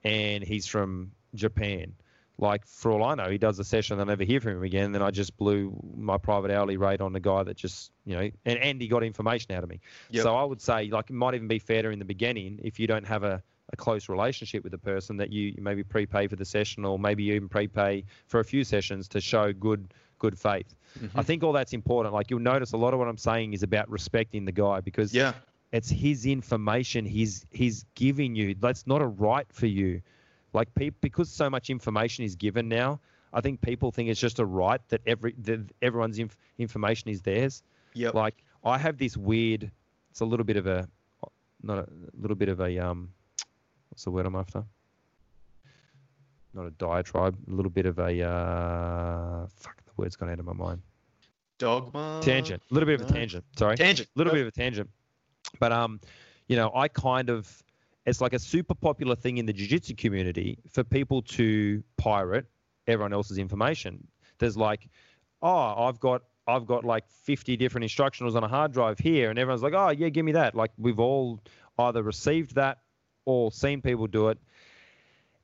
and 0.03 0.43
he's 0.43 0.65
from 0.65 1.11
Japan 1.35 1.93
like 2.39 2.67
for 2.67 2.91
all 2.91 3.03
I 3.03 3.15
know 3.15 3.29
he 3.31 3.39
does 3.39 3.57
a 3.57 3.63
session 3.63 3.99
and 3.99 4.07
I 4.09 4.11
never 4.11 4.23
hear 4.23 4.39
from 4.39 4.53
him 4.57 4.63
again 4.63 4.91
then 4.91 5.01
I 5.01 5.09
just 5.11 5.35
blew 5.37 5.75
my 5.97 6.17
private 6.17 6.51
hourly 6.51 6.77
rate 6.77 7.01
on 7.01 7.11
the 7.13 7.19
guy 7.19 7.41
that 7.43 7.57
just 7.57 7.91
you 8.05 8.15
know 8.15 8.29
and, 8.45 8.59
and 8.59 8.81
he 8.81 8.87
got 8.87 9.03
information 9.03 9.51
out 9.53 9.63
of 9.63 9.69
me 9.69 9.79
Yep. 10.11 10.23
so 10.23 10.35
I 10.35 10.43
would 10.43 10.61
say 10.61 10.87
like 10.89 11.09
it 11.09 11.13
might 11.13 11.33
even 11.33 11.47
be 11.47 11.57
fairer 11.59 11.91
in 11.91 11.99
the 11.99 12.05
beginning 12.05 12.59
if 12.63 12.79
you 12.79 12.85
don't 12.87 13.05
have 13.07 13.23
a 13.23 13.41
a 13.73 13.75
close 13.75 14.07
relationship 14.07 14.63
with 14.63 14.71
the 14.71 14.77
person 14.77 15.17
that 15.17 15.29
you, 15.29 15.47
you 15.49 15.61
maybe 15.61 15.83
prepay 15.83 16.25
for 16.27 16.37
the 16.37 16.45
session 16.45 16.85
or 16.85 16.97
maybe 16.97 17.23
you 17.23 17.33
even 17.33 17.49
prepay 17.49 18.01
for 18.27 18.39
a 18.39 18.43
few 18.45 18.63
sessions 18.63 19.09
to 19.09 19.19
show 19.19 19.51
good 19.51 19.93
good 20.19 20.39
faith. 20.39 20.73
Mm-hmm. 20.97 21.19
I 21.19 21.21
think 21.23 21.43
all 21.43 21.51
that's 21.51 21.73
important. 21.73 22.13
Like 22.13 22.29
you'll 22.31 22.39
notice 22.39 22.71
a 22.71 22.77
lot 22.77 22.93
of 22.93 22.99
what 22.99 23.09
I'm 23.09 23.17
saying 23.17 23.51
is 23.53 23.63
about 23.63 23.89
respecting 23.89 24.45
the 24.45 24.53
guy 24.53 24.79
because 24.79 25.13
Yeah. 25.13 25.33
it's 25.73 25.89
his 25.89 26.25
information 26.25 27.03
he's 27.05 27.45
he's 27.51 27.83
giving 27.95 28.35
you. 28.35 28.55
That's 28.55 28.87
not 28.87 29.01
a 29.01 29.05
right 29.07 29.45
for 29.51 29.65
you. 29.65 30.01
Like 30.57 30.73
pe- 30.73 30.89
because 31.01 31.29
so 31.29 31.51
much 31.51 31.69
information 31.69 32.25
is 32.25 32.35
given 32.35 32.67
now, 32.67 32.99
I 33.31 33.41
think 33.41 33.61
people 33.61 33.91
think 33.91 34.09
it's 34.09 34.19
just 34.19 34.39
a 34.39 34.45
right 34.45 34.81
that 34.89 35.01
every 35.05 35.35
that 35.43 35.59
everyone's 35.83 36.17
inf- 36.17 36.35
information 36.57 37.11
is 37.11 37.21
theirs. 37.21 37.61
Yeah. 37.93 38.09
Like 38.09 38.43
I 38.63 38.79
have 38.79 38.97
this 38.97 39.15
weird. 39.15 39.69
It's 40.09 40.21
a 40.21 40.25
little 40.25 40.43
bit 40.43 40.57
of 40.57 40.65
a, 40.65 40.87
not 41.61 41.77
a 41.77 41.87
little 42.19 42.35
bit 42.35 42.49
of 42.49 42.59
a 42.59 42.79
um, 42.79 43.11
what's 43.89 44.03
the 44.03 44.09
word 44.09 44.25
I'm 44.25 44.35
after? 44.35 44.63
Not 46.55 46.65
a 46.65 46.71
diatribe. 46.71 47.37
A 47.47 47.53
little 47.53 47.69
bit 47.69 47.85
of 47.85 47.99
a 47.99 48.23
uh, 48.23 49.47
fuck. 49.57 49.77
The 49.85 49.91
word's 49.95 50.15
gone 50.15 50.31
out 50.31 50.39
of 50.39 50.45
my 50.45 50.53
mind. 50.53 50.81
Dogma. 51.59 52.19
Tangent. 52.23 52.63
A 52.71 52.73
little 52.73 52.87
bit 52.87 52.99
of 52.99 53.07
a 53.07 53.13
tangent. 53.13 53.45
Sorry. 53.59 53.77
Tangent. 53.77 54.09
A 54.15 54.17
little 54.17 54.33
bit 54.33 54.41
of 54.41 54.47
a 54.47 54.51
tangent. 54.51 54.89
But 55.59 55.71
um, 55.71 55.99
you 56.47 56.55
know, 56.55 56.71
I 56.73 56.87
kind 56.87 57.29
of 57.29 57.63
it's 58.07 58.21
like 58.21 58.33
a 58.33 58.39
super 58.39 58.73
popular 58.73 59.15
thing 59.15 59.37
in 59.37 59.45
the 59.45 59.53
jiu-jitsu 59.53 59.93
community 59.95 60.57
for 60.71 60.83
people 60.83 61.21
to 61.21 61.83
pirate 61.97 62.45
everyone 62.87 63.11
else's 63.11 63.37
information. 63.37 64.07
There's 64.39 64.55
like, 64.55 64.87
oh, 65.41 65.87
I've 65.87 65.99
got 65.99 66.23
I've 66.47 66.65
got 66.65 66.85
like 66.85 67.03
50 67.09 67.57
different 67.57 67.85
instructionals 67.85 68.35
on 68.35 68.43
a 68.45 68.47
hard 68.47 68.71
drive 68.71 68.97
here, 68.97 69.29
and 69.29 69.37
everyone's 69.37 69.61
like, 69.61 69.73
oh 69.73 69.89
yeah, 69.89 70.07
give 70.07 70.23
me 70.23 70.31
that. 70.31 70.55
Like 70.55 70.71
we've 70.77 70.99
all 70.99 71.41
either 71.77 72.01
received 72.01 72.55
that 72.55 72.77
or 73.25 73.51
seen 73.51 73.81
people 73.81 74.07
do 74.07 74.29
it. 74.29 74.37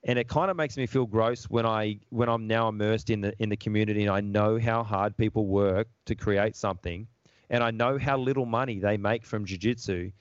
And 0.05 0.17
it 0.17 0.29
kind 0.29 0.49
of 0.49 0.55
makes 0.55 0.77
me 0.77 0.85
feel 0.85 1.05
gross 1.05 1.43
when 1.49 1.65
I 1.65 1.99
when 2.09 2.29
I'm 2.29 2.47
now 2.47 2.69
immersed 2.69 3.09
in 3.09 3.19
the 3.19 3.33
in 3.39 3.49
the 3.49 3.57
community 3.57 4.03
and 4.03 4.11
I 4.11 4.21
know 4.21 4.57
how 4.57 4.83
hard 4.83 5.17
people 5.17 5.47
work 5.47 5.89
to 6.05 6.15
create 6.15 6.55
something 6.55 7.07
and 7.49 7.61
I 7.61 7.71
know 7.71 7.97
how 7.97 8.17
little 8.17 8.45
money 8.45 8.79
they 8.79 8.95
make 8.97 9.25
from 9.25 9.45
jiu-jitsu 9.45 10.11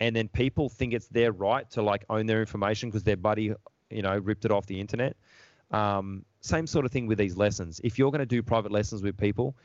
and 0.00 0.14
then 0.14 0.28
people 0.28 0.68
think 0.68 0.92
it's 0.92 1.08
their 1.08 1.32
right 1.32 1.68
to 1.70 1.82
like 1.82 2.04
own 2.10 2.26
their 2.26 2.40
information 2.40 2.88
because 2.88 3.04
their 3.04 3.16
buddy 3.16 3.54
you 3.90 4.02
know 4.02 4.16
ripped 4.18 4.44
it 4.44 4.50
off 4.50 4.66
the 4.66 4.80
internet. 4.80 5.16
Um, 5.70 6.24
same 6.40 6.66
sort 6.66 6.84
of 6.84 6.92
thing 6.92 7.06
with 7.06 7.18
these 7.18 7.36
lessons. 7.36 7.80
If 7.82 7.98
you're 7.98 8.10
going 8.10 8.20
to 8.20 8.26
do 8.26 8.42
private 8.42 8.72
lessons 8.72 9.02
with 9.02 9.16
people 9.16 9.56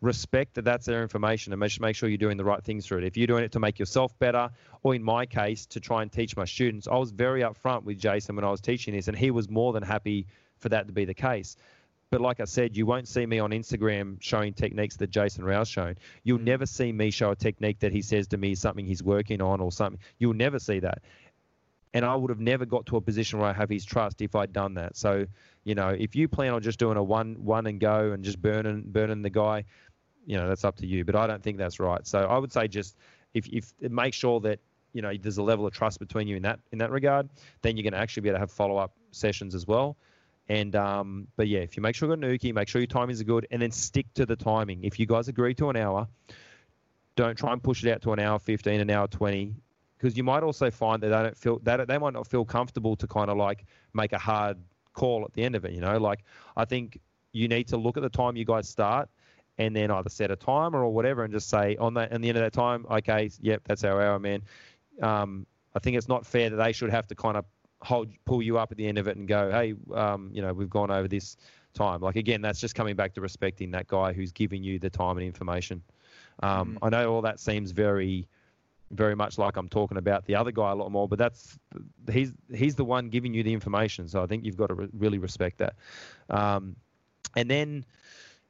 respect 0.00 0.54
that 0.54 0.64
that's 0.64 0.86
their 0.86 1.02
information 1.02 1.52
and 1.52 1.60
make 1.60 1.78
make 1.80 1.94
sure 1.94 2.08
you're 2.08 2.16
doing 2.16 2.36
the 2.38 2.44
right 2.44 2.62
things 2.64 2.86
through 2.86 2.98
it. 2.98 3.04
If 3.04 3.16
you're 3.16 3.26
doing 3.26 3.44
it 3.44 3.52
to 3.52 3.60
make 3.60 3.78
yourself 3.78 4.18
better 4.18 4.50
or 4.82 4.94
in 4.94 5.02
my 5.02 5.26
case 5.26 5.66
to 5.66 5.80
try 5.80 6.02
and 6.02 6.10
teach 6.10 6.36
my 6.36 6.44
students 6.44 6.88
i 6.88 6.96
was 6.96 7.10
very 7.10 7.42
upfront 7.42 7.84
with 7.84 7.98
jason 7.98 8.36
when 8.36 8.44
i 8.44 8.50
was 8.50 8.60
teaching 8.60 8.94
this 8.94 9.08
and 9.08 9.16
he 9.16 9.30
was 9.30 9.48
more 9.48 9.72
than 9.72 9.82
happy 9.82 10.26
for 10.58 10.68
that 10.68 10.86
to 10.86 10.92
be 10.92 11.04
the 11.04 11.14
case 11.14 11.56
but 12.10 12.20
like 12.20 12.40
I 12.40 12.44
said, 12.44 12.76
you 12.76 12.86
won't 12.86 13.06
see 13.06 13.24
me 13.24 13.38
on 13.38 13.50
Instagram 13.50 14.20
showing 14.20 14.52
techniques 14.52 14.96
that 14.96 15.10
Jason 15.10 15.44
Rao's 15.44 15.68
shown. 15.68 15.96
You'll 16.24 16.40
Mm. 16.40 16.44
never 16.44 16.66
see 16.66 16.92
me 16.92 17.10
show 17.10 17.30
a 17.30 17.36
technique 17.36 17.78
that 17.78 17.92
he 17.92 18.02
says 18.02 18.26
to 18.28 18.36
me 18.36 18.52
is 18.52 18.60
something 18.60 18.84
he's 18.84 19.02
working 19.02 19.40
on 19.40 19.60
or 19.60 19.70
something. 19.70 20.00
You'll 20.18 20.34
never 20.34 20.58
see 20.58 20.80
that. 20.80 21.02
And 21.94 22.04
I 22.04 22.14
would 22.16 22.30
have 22.30 22.40
never 22.40 22.66
got 22.66 22.86
to 22.86 22.96
a 22.96 23.00
position 23.00 23.38
where 23.38 23.48
I 23.48 23.52
have 23.52 23.70
his 23.70 23.84
trust 23.84 24.22
if 24.22 24.34
I'd 24.34 24.52
done 24.52 24.74
that. 24.74 24.96
So, 24.96 25.26
you 25.64 25.74
know, 25.76 25.88
if 25.90 26.16
you 26.16 26.26
plan 26.28 26.52
on 26.52 26.62
just 26.62 26.78
doing 26.78 26.96
a 26.96 27.02
one 27.02 27.36
one 27.44 27.66
and 27.66 27.80
go 27.80 28.12
and 28.12 28.24
just 28.24 28.40
burning 28.42 28.82
burning 28.86 29.22
the 29.22 29.30
guy, 29.30 29.64
you 30.26 30.36
know, 30.36 30.48
that's 30.48 30.64
up 30.64 30.76
to 30.78 30.86
you. 30.86 31.04
But 31.04 31.14
I 31.16 31.26
don't 31.26 31.42
think 31.42 31.58
that's 31.58 31.78
right. 31.80 32.04
So 32.06 32.20
I 32.20 32.38
would 32.38 32.52
say 32.52 32.66
just 32.68 32.96
if 33.34 33.48
if 33.48 33.72
make 33.80 34.14
sure 34.14 34.40
that 34.40 34.60
you 34.92 35.02
know 35.02 35.12
there's 35.16 35.38
a 35.38 35.42
level 35.42 35.66
of 35.66 35.72
trust 35.72 36.00
between 36.00 36.26
you 36.26 36.36
in 36.36 36.42
that 36.42 36.58
in 36.72 36.78
that 36.78 36.90
regard, 36.90 37.28
then 37.62 37.76
you're 37.76 37.84
going 37.84 37.92
to 37.92 37.98
actually 37.98 38.22
be 38.22 38.28
able 38.30 38.36
to 38.36 38.40
have 38.40 38.52
follow 38.52 38.76
up 38.76 38.92
sessions 39.12 39.54
as 39.54 39.66
well. 39.66 39.96
And 40.50 40.74
um, 40.74 41.28
but 41.36 41.46
yeah, 41.46 41.60
if 41.60 41.76
you 41.76 41.82
make 41.82 41.94
sure 41.94 42.08
you've 42.08 42.20
got 42.20 42.28
Nuki, 42.28 42.52
make 42.52 42.66
sure 42.66 42.80
your 42.80 42.88
timings 42.88 43.20
are 43.20 43.24
good, 43.24 43.46
and 43.52 43.62
then 43.62 43.70
stick 43.70 44.12
to 44.14 44.26
the 44.26 44.34
timing. 44.34 44.82
If 44.82 44.98
you 44.98 45.06
guys 45.06 45.28
agree 45.28 45.54
to 45.54 45.70
an 45.70 45.76
hour, 45.76 46.08
don't 47.14 47.38
try 47.38 47.52
and 47.52 47.62
push 47.62 47.84
it 47.84 47.92
out 47.92 48.02
to 48.02 48.12
an 48.12 48.18
hour 48.18 48.40
15, 48.40 48.80
an 48.80 48.90
hour 48.90 49.06
20, 49.06 49.54
because 49.96 50.16
you 50.16 50.24
might 50.24 50.42
also 50.42 50.68
find 50.68 51.00
that 51.04 51.10
they 51.10 51.22
don't 51.22 51.36
feel 51.36 51.60
that 51.62 51.86
they 51.86 51.98
might 51.98 52.14
not 52.14 52.26
feel 52.26 52.44
comfortable 52.44 52.96
to 52.96 53.06
kind 53.06 53.30
of 53.30 53.36
like 53.36 53.64
make 53.94 54.12
a 54.12 54.18
hard 54.18 54.58
call 54.92 55.24
at 55.24 55.32
the 55.34 55.44
end 55.44 55.54
of 55.54 55.64
it. 55.64 55.70
You 55.70 55.82
know, 55.82 55.96
like 55.98 56.24
I 56.56 56.64
think 56.64 56.98
you 57.30 57.46
need 57.46 57.68
to 57.68 57.76
look 57.76 57.96
at 57.96 58.02
the 58.02 58.10
time 58.10 58.36
you 58.36 58.44
guys 58.44 58.68
start 58.68 59.08
and 59.56 59.76
then 59.76 59.92
either 59.92 60.10
set 60.10 60.32
a 60.32 60.36
timer 60.36 60.82
or 60.82 60.92
whatever 60.92 61.22
and 61.22 61.32
just 61.32 61.48
say 61.48 61.76
on 61.76 61.94
that 61.94 62.10
at 62.10 62.20
the 62.20 62.28
end 62.28 62.38
of 62.38 62.42
that 62.42 62.52
time, 62.52 62.86
okay, 62.90 63.30
yep, 63.40 63.62
that's 63.68 63.84
our 63.84 64.02
hour, 64.02 64.18
man. 64.18 64.42
Um, 65.00 65.46
I 65.76 65.78
think 65.78 65.96
it's 65.96 66.08
not 66.08 66.26
fair 66.26 66.50
that 66.50 66.56
they 66.56 66.72
should 66.72 66.90
have 66.90 67.06
to 67.06 67.14
kind 67.14 67.36
of 67.36 67.44
hold 67.82 68.08
pull 68.24 68.42
you 68.42 68.58
up 68.58 68.70
at 68.70 68.78
the 68.78 68.86
end 68.86 68.98
of 68.98 69.08
it 69.08 69.16
and 69.16 69.26
go, 69.26 69.50
hey, 69.50 69.74
um, 69.94 70.30
you 70.32 70.42
know, 70.42 70.52
we've 70.52 70.70
gone 70.70 70.90
over 70.90 71.08
this 71.08 71.36
time. 71.74 72.00
Like 72.00 72.16
again, 72.16 72.42
that's 72.42 72.60
just 72.60 72.74
coming 72.74 72.96
back 72.96 73.14
to 73.14 73.20
respecting 73.20 73.70
that 73.72 73.86
guy 73.86 74.12
who's 74.12 74.32
giving 74.32 74.62
you 74.62 74.78
the 74.78 74.90
time 74.90 75.16
and 75.16 75.26
information. 75.26 75.82
Um, 76.42 76.74
mm-hmm. 76.74 76.84
I 76.84 76.88
know 76.90 77.12
all 77.12 77.22
that 77.22 77.40
seems 77.40 77.70
very, 77.70 78.26
very 78.90 79.14
much 79.14 79.38
like 79.38 79.56
I'm 79.56 79.68
talking 79.68 79.98
about 79.98 80.26
the 80.26 80.34
other 80.34 80.50
guy 80.50 80.70
a 80.70 80.74
lot 80.74 80.90
more, 80.90 81.08
but 81.08 81.18
that's 81.18 81.58
he's 82.10 82.32
he's 82.52 82.74
the 82.74 82.84
one 82.84 83.08
giving 83.08 83.32
you 83.34 83.42
the 83.42 83.52
information. 83.52 84.08
So 84.08 84.22
I 84.22 84.26
think 84.26 84.44
you've 84.44 84.56
got 84.56 84.68
to 84.68 84.74
re- 84.74 84.88
really 84.92 85.18
respect 85.18 85.58
that. 85.58 85.74
Um, 86.28 86.76
and 87.36 87.48
then, 87.48 87.84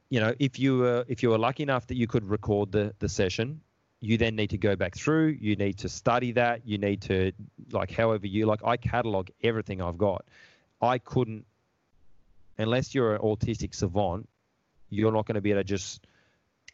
you 0.09 0.19
know, 0.19 0.33
if 0.39 0.57
you 0.57 0.79
were 0.79 1.05
if 1.07 1.21
you 1.21 1.29
were 1.29 1.37
lucky 1.37 1.63
enough 1.63 1.87
that 1.87 1.95
you 1.95 2.07
could 2.07 2.27
record 2.27 2.71
the 2.71 2.93
the 2.99 3.09
session, 3.09 3.61
you 4.01 4.17
then 4.17 4.35
need 4.35 4.49
to 4.49 4.57
go 4.57 4.75
back 4.75 4.95
through. 4.95 5.37
You 5.39 5.55
need 5.55 5.77
to 5.79 5.89
study 5.89 6.33
that. 6.33 6.67
You 6.67 6.79
need 6.79 7.03
to, 7.03 7.31
like, 7.71 7.91
however 7.91 8.25
you 8.25 8.47
like. 8.47 8.63
I 8.65 8.75
catalog 8.75 9.29
everything 9.43 9.81
I've 9.81 9.99
got. 9.99 10.25
I 10.81 10.97
couldn't, 10.97 11.45
unless 12.57 12.95
you're 12.95 13.15
an 13.15 13.21
autistic 13.21 13.75
savant, 13.75 14.27
you're 14.89 15.11
not 15.11 15.27
going 15.27 15.35
to 15.35 15.41
be 15.41 15.51
able 15.51 15.61
to 15.61 15.63
just 15.63 16.05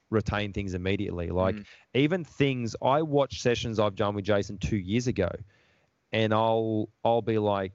retain 0.09 0.53
things 0.53 0.73
immediately. 0.73 1.30
Like, 1.30 1.55
mm. 1.55 1.65
even 1.93 2.23
things 2.23 2.78
I 2.82 3.01
watch 3.01 3.41
sessions 3.41 3.78
I've 3.78 3.95
done 3.95 4.15
with 4.15 4.23
Jason 4.23 4.57
two 4.57 4.78
years 4.78 5.07
ago, 5.07 5.30
and 6.13 6.34
I'll 6.34 6.88
I'll 7.03 7.21
be 7.21 7.38
like, 7.38 7.73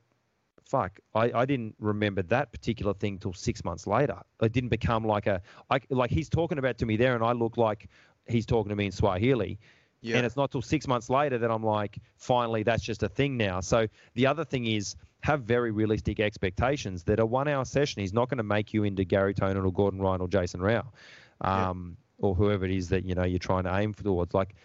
fuck, 0.65 0.99
I, 1.15 1.31
I 1.33 1.45
didn't 1.45 1.75
remember 1.79 2.23
that 2.23 2.51
particular 2.51 2.95
thing 2.95 3.19
till 3.19 3.35
six 3.35 3.63
months 3.63 3.87
later. 3.87 4.17
It 4.41 4.53
didn't 4.53 4.71
become 4.71 5.05
like 5.05 5.27
a, 5.27 5.43
I, 5.71 5.81
like 5.91 6.11
he's 6.11 6.31
talking 6.31 6.57
about 6.57 6.79
to 6.79 6.87
me 6.87 6.97
there, 6.97 7.15
and 7.15 7.23
I 7.23 7.33
look 7.33 7.59
like 7.59 7.91
he's 8.27 8.47
talking 8.47 8.71
to 8.71 8.77
me 8.77 8.87
in 8.87 8.93
Swahili. 8.93 9.59
Yeah. 10.01 10.17
And 10.17 10.27
it's 10.27 10.37
not 10.37 10.51
till 10.51 10.63
six 10.63 10.89
months 10.89 11.09
later 11.09 11.39
that 11.39 11.51
I'm 11.51 11.63
like, 11.63 11.99
finally, 12.17 12.65
that's 12.65 12.83
just 12.83 13.03
a 13.05 13.09
thing 13.09 13.37
now. 13.37 13.61
So 13.61 13.87
the 14.15 14.27
other 14.27 14.45
thing 14.45 14.67
is 14.67 14.97
have 15.21 15.43
very 15.43 15.71
realistic 15.71 16.19
expectations 16.19 17.05
that 17.05 17.21
a 17.21 17.27
one 17.27 17.47
hour 17.47 17.65
session 17.65 18.03
is 18.03 18.13
not 18.13 18.29
going 18.29 18.39
to 18.39 18.45
make 18.45 18.75
you 18.75 18.83
into 18.83 19.05
Gary 19.05 19.33
Tonon 19.33 19.65
or 19.65 19.73
Gordon 19.73 20.01
Ryan 20.01 20.21
or 20.21 20.29
Jason 20.29 20.61
Rao 20.61 20.93
um, 21.41 21.97
yeah. 22.19 22.27
or 22.27 22.35
whoever 22.35 22.65
it 22.65 22.73
is 22.73 22.89
that, 22.89 23.05
you 23.05 23.15
know, 23.15 23.23
you're 23.23 23.39
trying 23.39 23.63
to 23.65 23.77
aim 23.77 23.95
towards. 23.95 24.35
Like, 24.35 24.57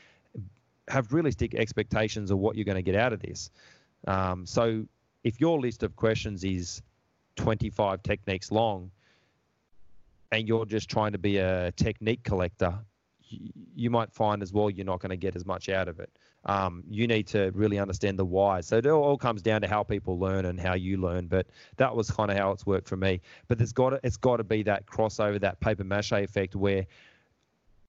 have 0.88 1.14
realistic 1.14 1.54
expectations 1.54 2.32
of 2.32 2.40
what 2.40 2.56
you're 2.56 2.66
going 2.66 2.76
to 2.76 2.82
get 2.82 2.96
out 2.96 3.14
of 3.14 3.22
this. 3.22 3.52
Um, 4.08 4.46
so 4.46 4.86
if 5.24 5.40
your 5.40 5.60
list 5.60 5.84
of 5.84 5.96
questions 5.96 6.44
is 6.44 6.82
25 7.36 8.02
techniques 8.04 8.52
long 8.52 8.90
and 10.32 10.48
you're 10.48 10.66
just 10.66 10.90
trying 10.90 11.12
to 11.12 11.18
be 11.18 11.38
a 11.38 11.72
technique 11.74 12.24
collector 12.24 12.80
you 13.76 13.90
might 13.90 14.12
find 14.12 14.42
as 14.42 14.54
well 14.54 14.70
you're 14.70 14.86
not 14.86 15.00
going 15.00 15.10
to 15.10 15.18
get 15.18 15.36
as 15.36 15.46
much 15.46 15.70
out 15.70 15.88
of 15.88 16.00
it. 16.00 16.10
Um, 16.46 16.84
you 16.90 17.08
need 17.08 17.28
to 17.28 17.52
really 17.54 17.78
understand 17.78 18.18
the 18.18 18.26
why. 18.26 18.62
So 18.62 18.78
it 18.78 18.86
all 18.88 19.18
comes 19.18 19.42
down 19.42 19.62
to 19.62 19.68
how 19.68 19.84
people 19.84 20.18
learn 20.18 20.46
and 20.46 20.60
how 20.60 20.76
you 20.76 20.98
learn. 20.98 21.28
But 21.28 21.48
that 21.76 21.96
was 21.96 22.10
kind 22.10 22.32
of 22.32 22.38
how 22.38 22.52
it's 22.52 22.66
worked 22.66 22.88
for 22.88 22.96
me. 22.96 23.22
But 23.48 23.58
there's 23.58 23.74
got 23.74 23.90
to, 23.90 24.00
it's 24.04 24.18
got 24.18 24.38
to 24.38 24.44
be 24.44 24.64
that 24.64 24.86
crossover, 24.86 25.40
that 25.42 25.60
paper 25.60 25.84
mache 25.84 26.14
effect 26.14 26.56
where, 26.56 26.86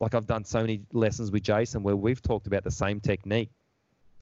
like 0.01 0.15
I've 0.15 0.27
done 0.27 0.45
so 0.45 0.61
many 0.61 0.81
lessons 0.93 1.31
with 1.31 1.43
Jason 1.43 1.83
where 1.83 1.97
we've 1.97 2.23
talked 2.23 2.47
about 2.47 2.65
the 2.65 2.71
same 2.71 3.01
technique 3.01 3.51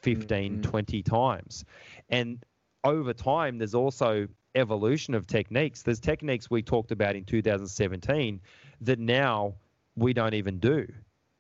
15, 0.01 0.53
mm-hmm. 0.53 0.61
20 0.63 1.03
times. 1.03 1.65
And 2.11 2.45
over 2.85 3.13
time, 3.13 3.59
there's 3.59 3.75
also 3.75 4.29
evolution 4.55 5.15
of 5.15 5.27
techniques. 5.27 5.83
There's 5.83 6.01
techniques 6.01 6.51
we 6.51 6.63
talked 6.63 6.93
about 6.93 7.17
in 7.17 7.25
2017 7.25 8.41
that 8.83 8.99
now 8.99 9.55
we 9.97 10.13
don't 10.13 10.35
even 10.35 10.59
do 10.59 10.87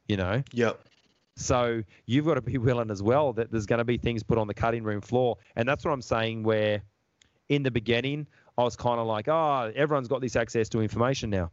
you 0.08 0.16
know? 0.16 0.42
Yep. 0.52 0.80
So 1.36 1.82
you've 2.06 2.24
got 2.24 2.34
to 2.34 2.40
be 2.40 2.58
willing 2.58 2.90
as 2.90 3.02
well 3.02 3.32
that 3.34 3.50
there's 3.50 3.66
going 3.66 3.78
to 3.78 3.84
be 3.84 3.98
things 3.98 4.22
put 4.22 4.38
on 4.38 4.46
the 4.46 4.54
cutting 4.54 4.82
room 4.82 5.00
floor. 5.00 5.36
And 5.54 5.68
that's 5.68 5.84
what 5.84 5.92
I'm 5.92 6.02
saying 6.02 6.42
where 6.42 6.82
in 7.48 7.62
the 7.62 7.70
beginning, 7.70 8.26
I 8.58 8.62
was 8.62 8.74
kind 8.74 8.98
of 8.98 9.06
like, 9.06 9.28
oh, 9.28 9.70
everyone's 9.74 10.08
got 10.08 10.20
this 10.20 10.34
access 10.34 10.68
to 10.70 10.80
information 10.80 11.28
now. 11.30 11.50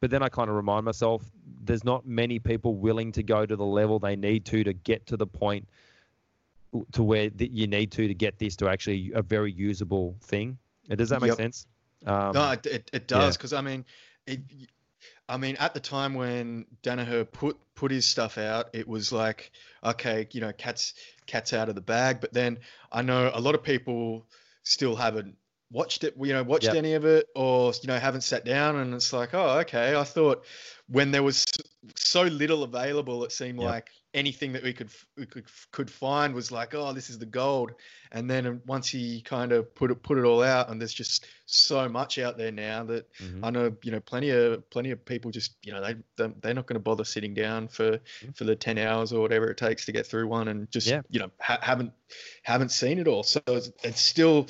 But 0.00 0.10
then 0.10 0.22
I 0.22 0.28
kind 0.28 0.50
of 0.50 0.56
remind 0.56 0.84
myself 0.84 1.22
there's 1.62 1.84
not 1.84 2.04
many 2.04 2.40
people 2.40 2.74
willing 2.74 3.12
to 3.12 3.22
go 3.22 3.46
to 3.46 3.54
the 3.54 3.64
level 3.64 4.00
they 4.00 4.16
need 4.16 4.44
to 4.46 4.64
to 4.64 4.72
get 4.72 5.06
to 5.06 5.16
the 5.16 5.26
point 5.26 5.68
to 6.92 7.04
where 7.04 7.30
you 7.38 7.68
need 7.68 7.92
to 7.92 8.08
to 8.08 8.14
get 8.14 8.38
this 8.38 8.56
to 8.56 8.68
actually 8.68 9.12
a 9.14 9.22
very 9.22 9.52
usable 9.52 10.16
thing. 10.22 10.58
Does 10.88 11.10
that 11.10 11.20
make 11.20 11.28
yep. 11.28 11.36
sense? 11.36 11.66
Um, 12.04 12.32
no, 12.32 12.50
it, 12.50 12.90
it 12.92 13.06
does 13.06 13.36
because 13.36 13.52
yeah. 13.52 13.58
I 13.58 13.62
mean, 13.62 13.84
it, 14.26 14.40
I 15.32 15.38
mean, 15.38 15.56
at 15.58 15.72
the 15.72 15.80
time 15.80 16.12
when 16.12 16.66
Danaher 16.82 17.30
put 17.30 17.56
put 17.74 17.90
his 17.90 18.06
stuff 18.06 18.36
out, 18.36 18.68
it 18.74 18.86
was 18.86 19.12
like, 19.12 19.50
okay, 19.82 20.28
you 20.30 20.42
know, 20.42 20.52
cats 20.52 20.92
cats 21.26 21.54
out 21.54 21.70
of 21.70 21.74
the 21.74 21.80
bag. 21.80 22.20
But 22.20 22.34
then 22.34 22.58
I 22.92 23.00
know 23.00 23.30
a 23.32 23.40
lot 23.40 23.54
of 23.54 23.62
people 23.62 24.26
still 24.62 24.94
haven't 24.94 25.36
watched 25.70 26.04
it, 26.04 26.14
you 26.20 26.34
know, 26.34 26.42
watched 26.42 26.66
yep. 26.66 26.74
any 26.74 26.92
of 26.92 27.06
it, 27.06 27.28
or 27.34 27.72
you 27.80 27.86
know, 27.86 27.98
haven't 27.98 28.20
sat 28.20 28.44
down, 28.44 28.76
and 28.76 28.92
it's 28.92 29.14
like, 29.14 29.32
oh, 29.32 29.60
okay. 29.60 29.96
I 29.96 30.04
thought 30.04 30.44
when 30.88 31.12
there 31.12 31.22
was 31.22 31.46
so 31.96 32.24
little 32.24 32.62
available, 32.62 33.24
it 33.24 33.32
seemed 33.32 33.58
yep. 33.58 33.70
like 33.70 33.90
anything 34.14 34.52
that 34.52 34.62
we 34.62 34.72
could 34.72 34.90
we 35.16 35.26
could 35.26 35.44
could 35.70 35.90
find 35.90 36.34
was 36.34 36.52
like, 36.52 36.74
oh, 36.74 36.92
this 36.92 37.08
is 37.08 37.18
the 37.18 37.26
gold. 37.26 37.72
And 38.10 38.28
then 38.28 38.60
once 38.66 38.88
he 38.88 39.22
kind 39.22 39.52
of 39.52 39.74
put 39.74 39.90
it 39.90 40.02
put 40.02 40.18
it 40.18 40.24
all 40.24 40.42
out, 40.42 40.68
and 40.68 40.80
there's 40.80 40.92
just 40.92 41.26
so 41.46 41.88
much 41.88 42.18
out 42.18 42.36
there 42.36 42.52
now 42.52 42.84
that 42.84 43.12
mm-hmm. 43.14 43.44
I 43.44 43.50
know 43.50 43.74
you 43.82 43.90
know 43.90 44.00
plenty 44.00 44.30
of 44.30 44.68
plenty 44.70 44.90
of 44.90 45.04
people 45.04 45.30
just 45.30 45.56
you 45.62 45.72
know 45.72 45.80
they 45.82 45.94
they're 46.16 46.54
not 46.54 46.66
going 46.66 46.74
to 46.74 46.80
bother 46.80 47.04
sitting 47.04 47.34
down 47.34 47.68
for 47.68 47.92
mm-hmm. 47.92 48.32
for 48.32 48.44
the 48.44 48.56
ten 48.56 48.78
hours 48.78 49.12
or 49.12 49.20
whatever 49.20 49.50
it 49.50 49.56
takes 49.56 49.86
to 49.86 49.92
get 49.92 50.06
through 50.06 50.28
one, 50.28 50.48
and 50.48 50.70
just 50.70 50.86
yeah. 50.86 51.02
you 51.08 51.20
know 51.20 51.30
ha- 51.40 51.60
haven't 51.62 51.92
haven't 52.42 52.70
seen 52.70 52.98
it 52.98 53.08
all. 53.08 53.22
So 53.22 53.40
it's, 53.46 53.70
it's 53.82 54.00
still 54.00 54.48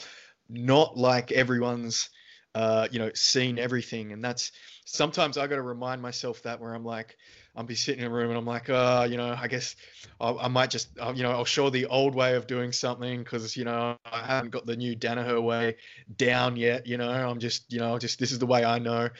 not 0.48 0.96
like 0.96 1.30
everyone's 1.30 2.10
uh, 2.54 2.88
you 2.90 2.98
know 2.98 3.10
seen 3.14 3.58
everything, 3.58 4.12
and 4.12 4.24
that's 4.24 4.52
sometimes 4.84 5.38
I 5.38 5.46
got 5.46 5.56
to 5.56 5.62
remind 5.62 6.02
myself 6.02 6.42
that 6.42 6.60
where 6.60 6.74
I'm 6.74 6.84
like 6.84 7.16
I'll 7.54 7.64
be 7.64 7.74
sitting 7.74 8.00
in 8.00 8.10
a 8.10 8.14
room 8.14 8.30
and 8.30 8.38
I'm 8.38 8.46
like, 8.46 8.70
oh, 8.70 9.04
you 9.04 9.16
know, 9.16 9.36
I 9.38 9.46
guess 9.46 9.76
I'll, 10.20 10.38
i 10.38 10.48
might 10.48 10.70
just, 10.70 10.88
I'll, 10.98 11.14
you 11.14 11.22
know, 11.22 11.32
I'll 11.32 11.44
show 11.44 11.68
the 11.68 11.86
old 11.86 12.14
way 12.14 12.34
of 12.34 12.46
doing 12.46 12.72
something 12.72 13.22
because, 13.22 13.56
you 13.56 13.64
know, 13.64 13.98
I 14.04 14.24
haven't 14.24 14.50
got 14.50 14.64
the 14.64 14.76
new 14.76 14.96
Danaher 14.96 15.42
way 15.42 15.76
down 16.16 16.56
yet. 16.56 16.86
You 16.86 16.96
know, 16.96 17.10
I'm 17.10 17.40
just, 17.40 17.70
you 17.70 17.78
know, 17.78 17.98
just 17.98 18.18
this 18.18 18.32
is 18.32 18.38
the 18.38 18.46
way 18.46 18.64
I 18.64 18.78
know. 18.78 19.10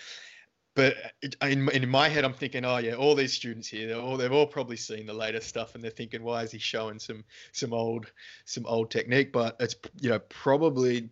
But 0.75 0.97
in, 1.43 1.69
in 1.69 1.89
my 1.91 2.09
head, 2.09 2.25
I'm 2.25 2.33
thinking, 2.33 2.65
oh 2.65 2.79
yeah, 2.79 2.95
all 2.95 3.15
these 3.15 3.35
students 3.35 3.69
here, 3.69 3.89
they're 3.89 4.01
all, 4.01 4.17
they've 4.17 4.33
all 4.33 4.47
probably 4.47 4.77
seen 4.77 5.05
the 5.05 5.13
latest 5.13 5.47
stuff, 5.47 5.75
and 5.75 5.85
they're 5.85 5.91
thinking, 5.91 6.23
why 6.23 6.43
is 6.43 6.51
he 6.51 6.59
showing 6.59 6.99
some 6.99 7.25
some 7.53 7.75
old 7.75 8.11
some 8.47 8.65
old 8.65 8.91
technique? 8.91 9.33
But 9.33 9.57
it's 9.61 9.77
you 10.01 10.09
know 10.09 10.19
probably 10.19 11.11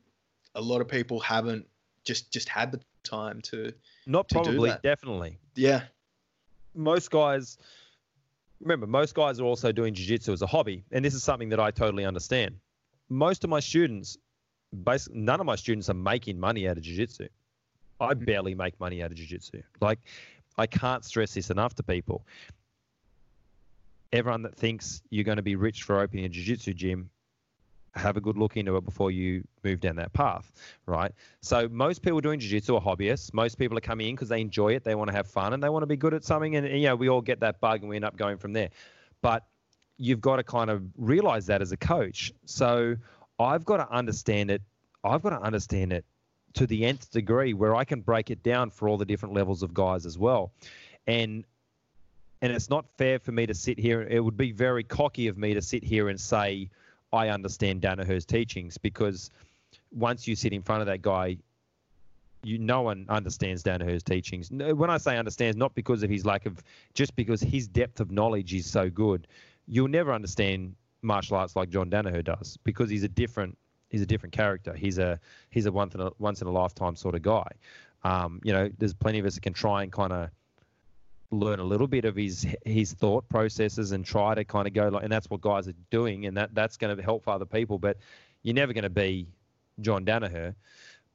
a 0.55 0.63
lot 0.63 0.81
of 0.81 0.89
people 0.89 1.21
haven't 1.21 1.67
just 2.05 2.33
just 2.33 2.49
had 2.49 2.73
the 2.73 2.81
time 3.03 3.43
to 3.43 3.73
not 4.07 4.31
to 4.31 4.37
probably 4.37 4.73
definitely 4.83 5.37
yeah 5.57 5.83
most 6.75 7.11
guys 7.11 7.59
remember 8.61 8.87
most 8.87 9.15
guys 9.15 9.41
are 9.41 9.45
also 9.45 9.73
doing 9.73 9.95
jiu-jitsu 9.95 10.33
as 10.33 10.43
a 10.43 10.47
hobby 10.47 10.85
and 10.93 11.05
this 11.05 11.15
is 11.15 11.23
something 11.23 11.49
that 11.49 11.61
i 11.61 11.71
totally 11.71 12.05
understand. 12.05 12.57
Most 13.09 13.43
of 13.45 13.51
my 13.51 13.61
students 13.61 14.17
basically 14.85 15.21
none 15.21 15.41
of 15.41 15.47
my 15.47 15.57
students 15.57 15.91
are 15.91 15.95
making 15.95 16.39
money 16.39 16.69
out 16.69 16.77
of 16.77 16.83
jiu-jitsu. 16.83 17.29
I 18.01 18.15
mm-hmm. 18.15 18.25
barely 18.25 18.55
make 18.55 18.79
money 18.81 19.03
out 19.03 19.11
of 19.11 19.17
jiu-jitsu. 19.17 19.63
Like 19.81 19.99
i 20.59 20.67
can't 20.67 21.05
stress 21.05 21.35
this 21.35 21.51
enough 21.51 21.75
to 21.77 21.83
people. 21.83 22.27
Everyone 24.13 24.43
that 24.43 24.57
thinks 24.57 25.03
you're 25.11 25.25
going 25.25 25.37
to 25.37 25.43
be 25.43 25.57
rich 25.57 25.85
for 25.85 26.01
opening 26.01 26.25
a 26.25 26.29
jiu-jitsu 26.29 26.75
gym 26.75 27.11
have 27.95 28.17
a 28.17 28.21
good 28.21 28.37
look 28.39 28.57
into 28.57 28.77
it 28.77 28.85
before 28.85 29.11
you 29.11 29.43
move 29.65 29.81
down 29.81 29.97
that 29.97 30.13
path, 30.13 30.53
right? 30.87 31.13
So 31.41 31.69
most 31.69 32.03
people 32.03 32.21
doing 32.21 32.41
jiu-jitsu 32.41 32.77
are 32.77 32.81
hobbyists. 32.81 33.35
Most 33.35 33.59
people 33.59 33.77
are 33.77 33.83
coming 33.83 34.09
in 34.09 34.15
because 34.15 34.29
they 34.29 34.41
enjoy 34.41 34.75
it, 34.75 34.85
they 34.85 34.95
want 34.95 35.11
to 35.11 35.17
have 35.17 35.27
fun, 35.27 35.53
and 35.53 35.63
they 35.63 35.69
want 35.69 35.83
to 35.83 35.87
be 35.87 35.97
good 35.97 36.15
at 36.15 36.25
something. 36.25 36.57
And 36.57 36.69
you 36.69 36.87
know, 36.89 36.97
we 36.97 37.09
all 37.09 37.21
get 37.21 37.41
that 37.41 37.61
bug, 37.61 37.81
and 37.81 37.89
we 37.89 37.97
end 37.97 38.05
up 38.05 38.17
going 38.17 38.39
from 38.39 38.53
there. 38.53 38.71
But 39.23 39.45
you've 39.97 40.21
got 40.21 40.37
to 40.37 40.43
kind 40.43 40.71
of 40.71 40.83
realize 40.97 41.47
that 41.47 41.61
as 41.61 41.73
a 41.73 41.77
coach. 41.77 42.33
So 42.47 42.97
I've 43.39 43.65
got 43.65 43.79
to 43.79 43.91
understand 43.91 44.51
it. 44.51 44.63
I've 45.05 45.23
got 45.23 45.31
to 45.31 45.41
understand 45.41 45.93
it 45.93 46.05
to 46.55 46.67
the 46.67 46.85
nth 46.87 47.11
degree 47.11 47.55
where 47.55 47.75
I 47.75 47.85
can 47.85 48.01
break 48.01 48.31
it 48.31 48.43
down 48.43 48.71
for 48.71 48.89
all 48.89 48.97
the 48.97 49.05
different 49.05 49.35
levels 49.35 49.63
of 49.63 49.75
guys 49.75 50.07
as 50.07 50.19
well. 50.19 50.53
And 51.07 51.45
and 52.43 52.53
it's 52.53 52.71
not 52.71 52.87
fair 52.97 53.19
for 53.19 53.33
me 53.33 53.47
to 53.47 53.55
sit 53.55 53.79
here. 53.79 54.03
It 54.03 54.21
would 54.21 54.37
be 54.37 54.53
very 54.53 54.83
cocky 54.83 55.29
of 55.29 55.37
me 55.37 55.55
to 55.55 55.61
sit 55.61 55.85
here 55.85 56.09
and 56.09 56.19
say 56.19 56.71
I 57.13 57.29
understand 57.29 57.83
Danaher's 57.83 58.25
teachings 58.25 58.79
because 58.79 59.31
once 59.93 60.27
you 60.27 60.37
sit 60.37 60.53
in 60.53 60.63
front 60.63 60.81
of 60.81 60.87
that 60.87 61.03
guy, 61.03 61.39
you 62.43 62.59
no 62.59 62.83
one 62.83 63.07
understands 63.09 63.63
Danaher's 63.63 64.03
teachings. 64.03 64.51
When 64.51 64.89
I 64.91 64.97
say 64.99 65.19
understands, 65.19 65.57
not 65.57 65.75
because 65.75 66.03
of 66.03 66.11
his 66.11 66.25
lack 66.25 66.47
of, 66.47 66.63
just 66.95 67.15
because 67.17 67.41
his 67.41 67.69
depth 67.69 68.01
of 68.01 68.11
knowledge 68.11 68.55
is 68.55 68.71
so 68.71 68.89
good. 68.89 69.27
You'll 69.67 69.89
never 69.89 70.13
understand 70.13 70.75
martial 71.03 71.37
arts 71.37 71.57
like 71.57 71.71
John 71.71 71.91
Danaher 71.91 72.25
does 72.25 72.59
because 72.65 72.91
he's 72.91 73.05
a 73.05 73.09
different 73.09 73.57
he's 73.89 74.03
a 74.03 74.07
different 74.07 74.33
character. 74.33 74.73
He's 74.73 74.99
a 74.99 75.21
he's 75.51 75.67
a 75.67 75.73
once 75.73 75.95
in 75.95 76.01
a 76.01 76.11
once 76.19 76.41
in 76.41 76.49
a 76.49 76.53
lifetime 76.53 76.97
sort 76.97 77.15
of 77.15 77.23
guy. 77.23 77.49
Um, 78.03 78.41
you 78.43 78.53
know, 78.53 78.71
there's 78.79 78.95
plenty 78.95 79.19
of 79.19 79.27
us 79.27 79.35
that 79.35 79.43
can 79.43 79.53
try 79.53 79.83
and 79.83 79.93
kind 79.93 80.13
of 80.13 80.31
learn 81.31 81.61
a 81.61 81.65
little 81.65 81.87
bit 81.87 82.05
of 82.05 82.17
his 82.17 82.47
his 82.65 82.93
thought 82.93 83.29
processes 83.29 83.93
and 83.93 84.05
try 84.05 84.35
to 84.35 84.45
kind 84.45 84.67
of 84.67 84.75
go 84.75 84.89
like, 84.89 85.03
and 85.03 85.13
that's 85.13 85.31
what 85.31 85.41
guys 85.41 85.69
are 85.69 85.75
doing, 85.91 86.27
and 86.27 86.37
that 86.37 86.55
that's 86.55 86.77
going 86.77 86.97
to 86.97 87.03
help 87.03 87.29
other 87.29 87.45
people. 87.45 87.79
But 87.79 87.99
you're 88.43 88.55
never 88.55 88.73
going 88.73 88.85
to 88.85 88.91
be 88.91 89.27
John 89.81 90.05
Danaher. 90.05 90.55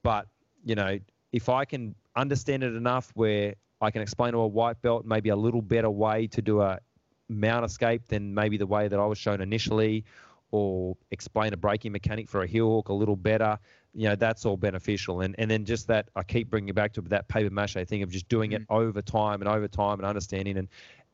But 0.04 0.28
you 0.64 0.76
know, 0.76 1.00
if 1.32 1.50
I 1.50 1.66
can 1.66 1.96
understand 2.16 2.64
it 2.64 2.76
enough 2.76 3.12
where 3.16 3.56
I 3.82 3.92
can 3.92 4.02
explain 4.02 4.32
to 4.34 4.40
a 4.40 4.48
white 4.48 4.82
belt 4.82 5.06
maybe 5.06 5.30
a 5.30 5.36
little 5.36 5.62
better 5.62 5.90
way 5.90 6.28
to 6.28 6.42
do 6.42 6.62
a 6.62 6.80
mount 7.28 7.66
escape 7.66 8.08
than 8.08 8.34
maybe 8.34 8.58
the 8.58 8.68
way 8.68 8.88
that 8.88 9.00
I 9.00 9.06
was 9.06 9.18
shown 9.18 9.42
initially, 9.42 10.06
or 10.52 10.96
explain 11.12 11.54
a 11.54 11.58
braking 11.58 11.92
mechanic 11.92 12.30
for 12.30 12.42
a 12.44 12.48
heel 12.48 12.74
hook 12.76 12.90
a 12.90 12.94
little 12.94 13.16
better, 13.16 13.60
you 13.96 14.10
know, 14.10 14.16
that's 14.16 14.46
all 14.46 14.58
beneficial. 14.58 15.22
And 15.22 15.36
and 15.38 15.50
then 15.50 15.66
just 15.66 15.88
that 15.88 16.10
I 16.16 16.24
keep 16.24 16.50
bringing 16.50 16.74
back 16.74 16.94
to 16.94 17.02
that 17.02 17.28
paper 17.28 17.50
mache 17.50 17.78
thing 17.88 18.04
of 18.04 18.10
just 18.10 18.28
doing 18.28 18.52
mm. 18.52 18.56
it 18.56 18.64
over 18.70 19.02
time 19.02 19.42
and 19.42 19.50
over 19.50 19.68
time 19.68 20.00
and 20.00 20.06
understanding, 20.06 20.58
and 20.58 20.68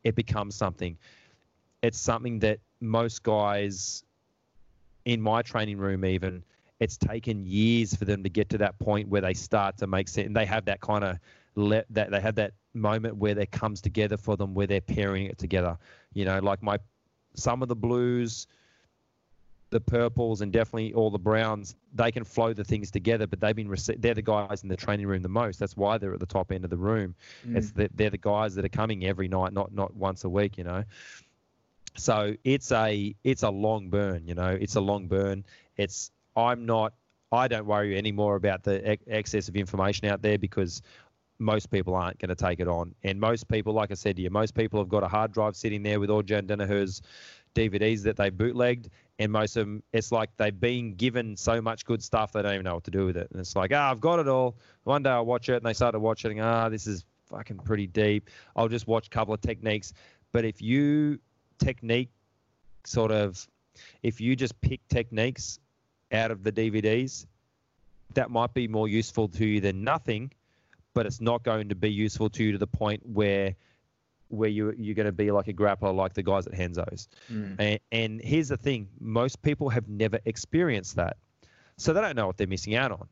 it 0.04 0.14
becomes 0.14 0.54
something. 0.54 0.98
It's 1.82 1.98
something 1.98 2.40
that 2.40 2.58
most 2.80 3.22
guys 3.22 4.04
in 5.04 5.20
my 5.20 5.42
training 5.42 5.78
room 5.78 6.04
even 6.04 6.44
it's 6.80 6.96
taken 6.96 7.46
years 7.46 7.94
for 7.94 8.04
them 8.04 8.24
to 8.24 8.28
get 8.28 8.48
to 8.48 8.58
that 8.58 8.76
point 8.80 9.08
where 9.08 9.20
they 9.20 9.34
start 9.34 9.76
to 9.76 9.86
make 9.86 10.08
sense 10.08 10.26
and 10.26 10.36
they 10.36 10.46
have 10.46 10.64
that 10.64 10.80
kind 10.80 11.04
of 11.04 11.16
let 11.54 11.86
that 11.90 12.10
they 12.10 12.20
have 12.20 12.34
that 12.34 12.52
moment 12.74 13.16
where 13.16 13.38
it 13.38 13.50
comes 13.50 13.80
together 13.80 14.16
for 14.16 14.36
them 14.36 14.54
where 14.54 14.66
they're 14.66 14.80
pairing 14.80 15.26
it 15.26 15.38
together 15.38 15.76
you 16.12 16.24
know 16.24 16.38
like 16.40 16.62
my 16.62 16.78
some 17.34 17.62
of 17.62 17.68
the 17.68 17.76
blues 17.76 18.46
the 19.72 19.80
purples 19.80 20.40
and 20.40 20.52
definitely 20.52 20.94
all 20.94 21.10
the 21.10 21.18
browns, 21.18 21.74
they 21.94 22.12
can 22.12 22.22
flow 22.22 22.52
the 22.52 22.62
things 22.62 22.90
together. 22.90 23.26
But 23.26 23.40
they've 23.40 23.56
been 23.56 23.74
they're 23.98 24.14
the 24.14 24.22
guys 24.22 24.62
in 24.62 24.68
the 24.68 24.76
training 24.76 25.08
room 25.08 25.22
the 25.22 25.28
most. 25.28 25.58
That's 25.58 25.76
why 25.76 25.98
they're 25.98 26.14
at 26.14 26.20
the 26.20 26.26
top 26.26 26.52
end 26.52 26.62
of 26.62 26.70
the 26.70 26.76
room. 26.76 27.16
Mm. 27.46 27.56
It's 27.56 27.72
the, 27.72 27.90
they're 27.94 28.10
the 28.10 28.18
guys 28.18 28.54
that 28.54 28.64
are 28.64 28.70
coming 28.70 29.04
every 29.04 29.26
night, 29.26 29.52
not 29.52 29.74
not 29.74 29.96
once 29.96 30.22
a 30.22 30.28
week. 30.28 30.56
You 30.56 30.64
know. 30.64 30.84
So 31.96 32.36
it's 32.44 32.70
a 32.70 33.14
it's 33.24 33.42
a 33.42 33.50
long 33.50 33.88
burn. 33.88 34.26
You 34.26 34.34
know, 34.34 34.50
it's 34.50 34.76
a 34.76 34.80
long 34.80 35.08
burn. 35.08 35.44
It's 35.76 36.12
I'm 36.36 36.64
not. 36.64 36.92
I 37.32 37.48
don't 37.48 37.66
worry 37.66 37.96
anymore 37.96 38.36
about 38.36 38.62
the 38.62 38.98
excess 39.08 39.48
of 39.48 39.56
information 39.56 40.06
out 40.06 40.20
there 40.20 40.36
because 40.36 40.82
most 41.38 41.70
people 41.70 41.94
aren't 41.94 42.18
going 42.18 42.28
to 42.28 42.34
take 42.34 42.60
it 42.60 42.68
on. 42.68 42.94
And 43.02 43.18
most 43.18 43.48
people, 43.48 43.72
like 43.72 43.90
I 43.90 43.94
said 43.94 44.16
to 44.16 44.22
you, 44.22 44.30
most 44.30 44.54
people 44.54 44.78
have 44.80 44.88
got 44.88 45.02
a 45.02 45.08
hard 45.08 45.32
drive 45.32 45.56
sitting 45.56 45.82
there 45.82 45.98
with 45.98 46.10
all 46.10 46.22
John 46.22 46.46
Danaher's 46.46 47.02
DVDs 47.54 48.02
that 48.02 48.16
they 48.16 48.30
bootlegged, 48.30 48.88
and 49.18 49.30
most 49.30 49.56
of 49.56 49.66
them, 49.66 49.82
it's 49.92 50.10
like 50.10 50.30
they've 50.36 50.58
been 50.58 50.94
given 50.94 51.36
so 51.36 51.60
much 51.60 51.84
good 51.84 52.02
stuff 52.02 52.32
they 52.32 52.42
don't 52.42 52.54
even 52.54 52.64
know 52.64 52.74
what 52.74 52.84
to 52.84 52.90
do 52.90 53.06
with 53.06 53.16
it. 53.16 53.28
And 53.30 53.40
it's 53.40 53.54
like, 53.54 53.70
ah, 53.74 53.90
I've 53.90 54.00
got 54.00 54.18
it 54.18 54.28
all. 54.28 54.56
One 54.84 55.02
day 55.02 55.10
I'll 55.10 55.26
watch 55.26 55.48
it, 55.48 55.56
and 55.56 55.64
they 55.64 55.74
start 55.74 55.92
to 55.92 56.00
watch 56.00 56.24
it, 56.24 56.32
and 56.32 56.40
ah, 56.40 56.68
this 56.68 56.86
is 56.86 57.04
fucking 57.26 57.58
pretty 57.58 57.86
deep. 57.86 58.30
I'll 58.56 58.68
just 58.68 58.86
watch 58.86 59.06
a 59.06 59.10
couple 59.10 59.34
of 59.34 59.40
techniques. 59.40 59.92
But 60.32 60.44
if 60.44 60.62
you 60.62 61.18
technique 61.58 62.10
sort 62.84 63.10
of, 63.10 63.46
if 64.02 64.20
you 64.20 64.34
just 64.36 64.60
pick 64.60 64.86
techniques 64.88 65.58
out 66.10 66.30
of 66.30 66.42
the 66.42 66.52
DVDs, 66.52 67.26
that 68.14 68.30
might 68.30 68.52
be 68.54 68.68
more 68.68 68.88
useful 68.88 69.28
to 69.28 69.46
you 69.46 69.60
than 69.60 69.84
nothing, 69.84 70.30
but 70.94 71.06
it's 71.06 71.20
not 71.20 71.42
going 71.42 71.68
to 71.68 71.74
be 71.74 71.90
useful 71.90 72.28
to 72.30 72.44
you 72.44 72.52
to 72.52 72.58
the 72.58 72.66
point 72.66 73.02
where 73.06 73.54
where 74.32 74.48
you 74.48 74.74
you're 74.76 74.94
going 74.94 75.06
to 75.06 75.12
be 75.12 75.30
like 75.30 75.48
a 75.48 75.52
grappler 75.52 75.94
like 75.94 76.14
the 76.14 76.22
guys 76.22 76.46
at 76.46 76.58
Renzo's. 76.58 77.08
Mm. 77.30 77.56
And, 77.58 77.80
and 77.92 78.20
here's 78.22 78.48
the 78.48 78.56
thing: 78.56 78.88
most 79.00 79.42
people 79.42 79.68
have 79.68 79.88
never 79.88 80.18
experienced 80.24 80.96
that, 80.96 81.16
so 81.76 81.92
they 81.92 82.00
don't 82.00 82.16
know 82.16 82.26
what 82.26 82.36
they're 82.36 82.46
missing 82.46 82.74
out 82.74 82.92
on. 82.92 83.08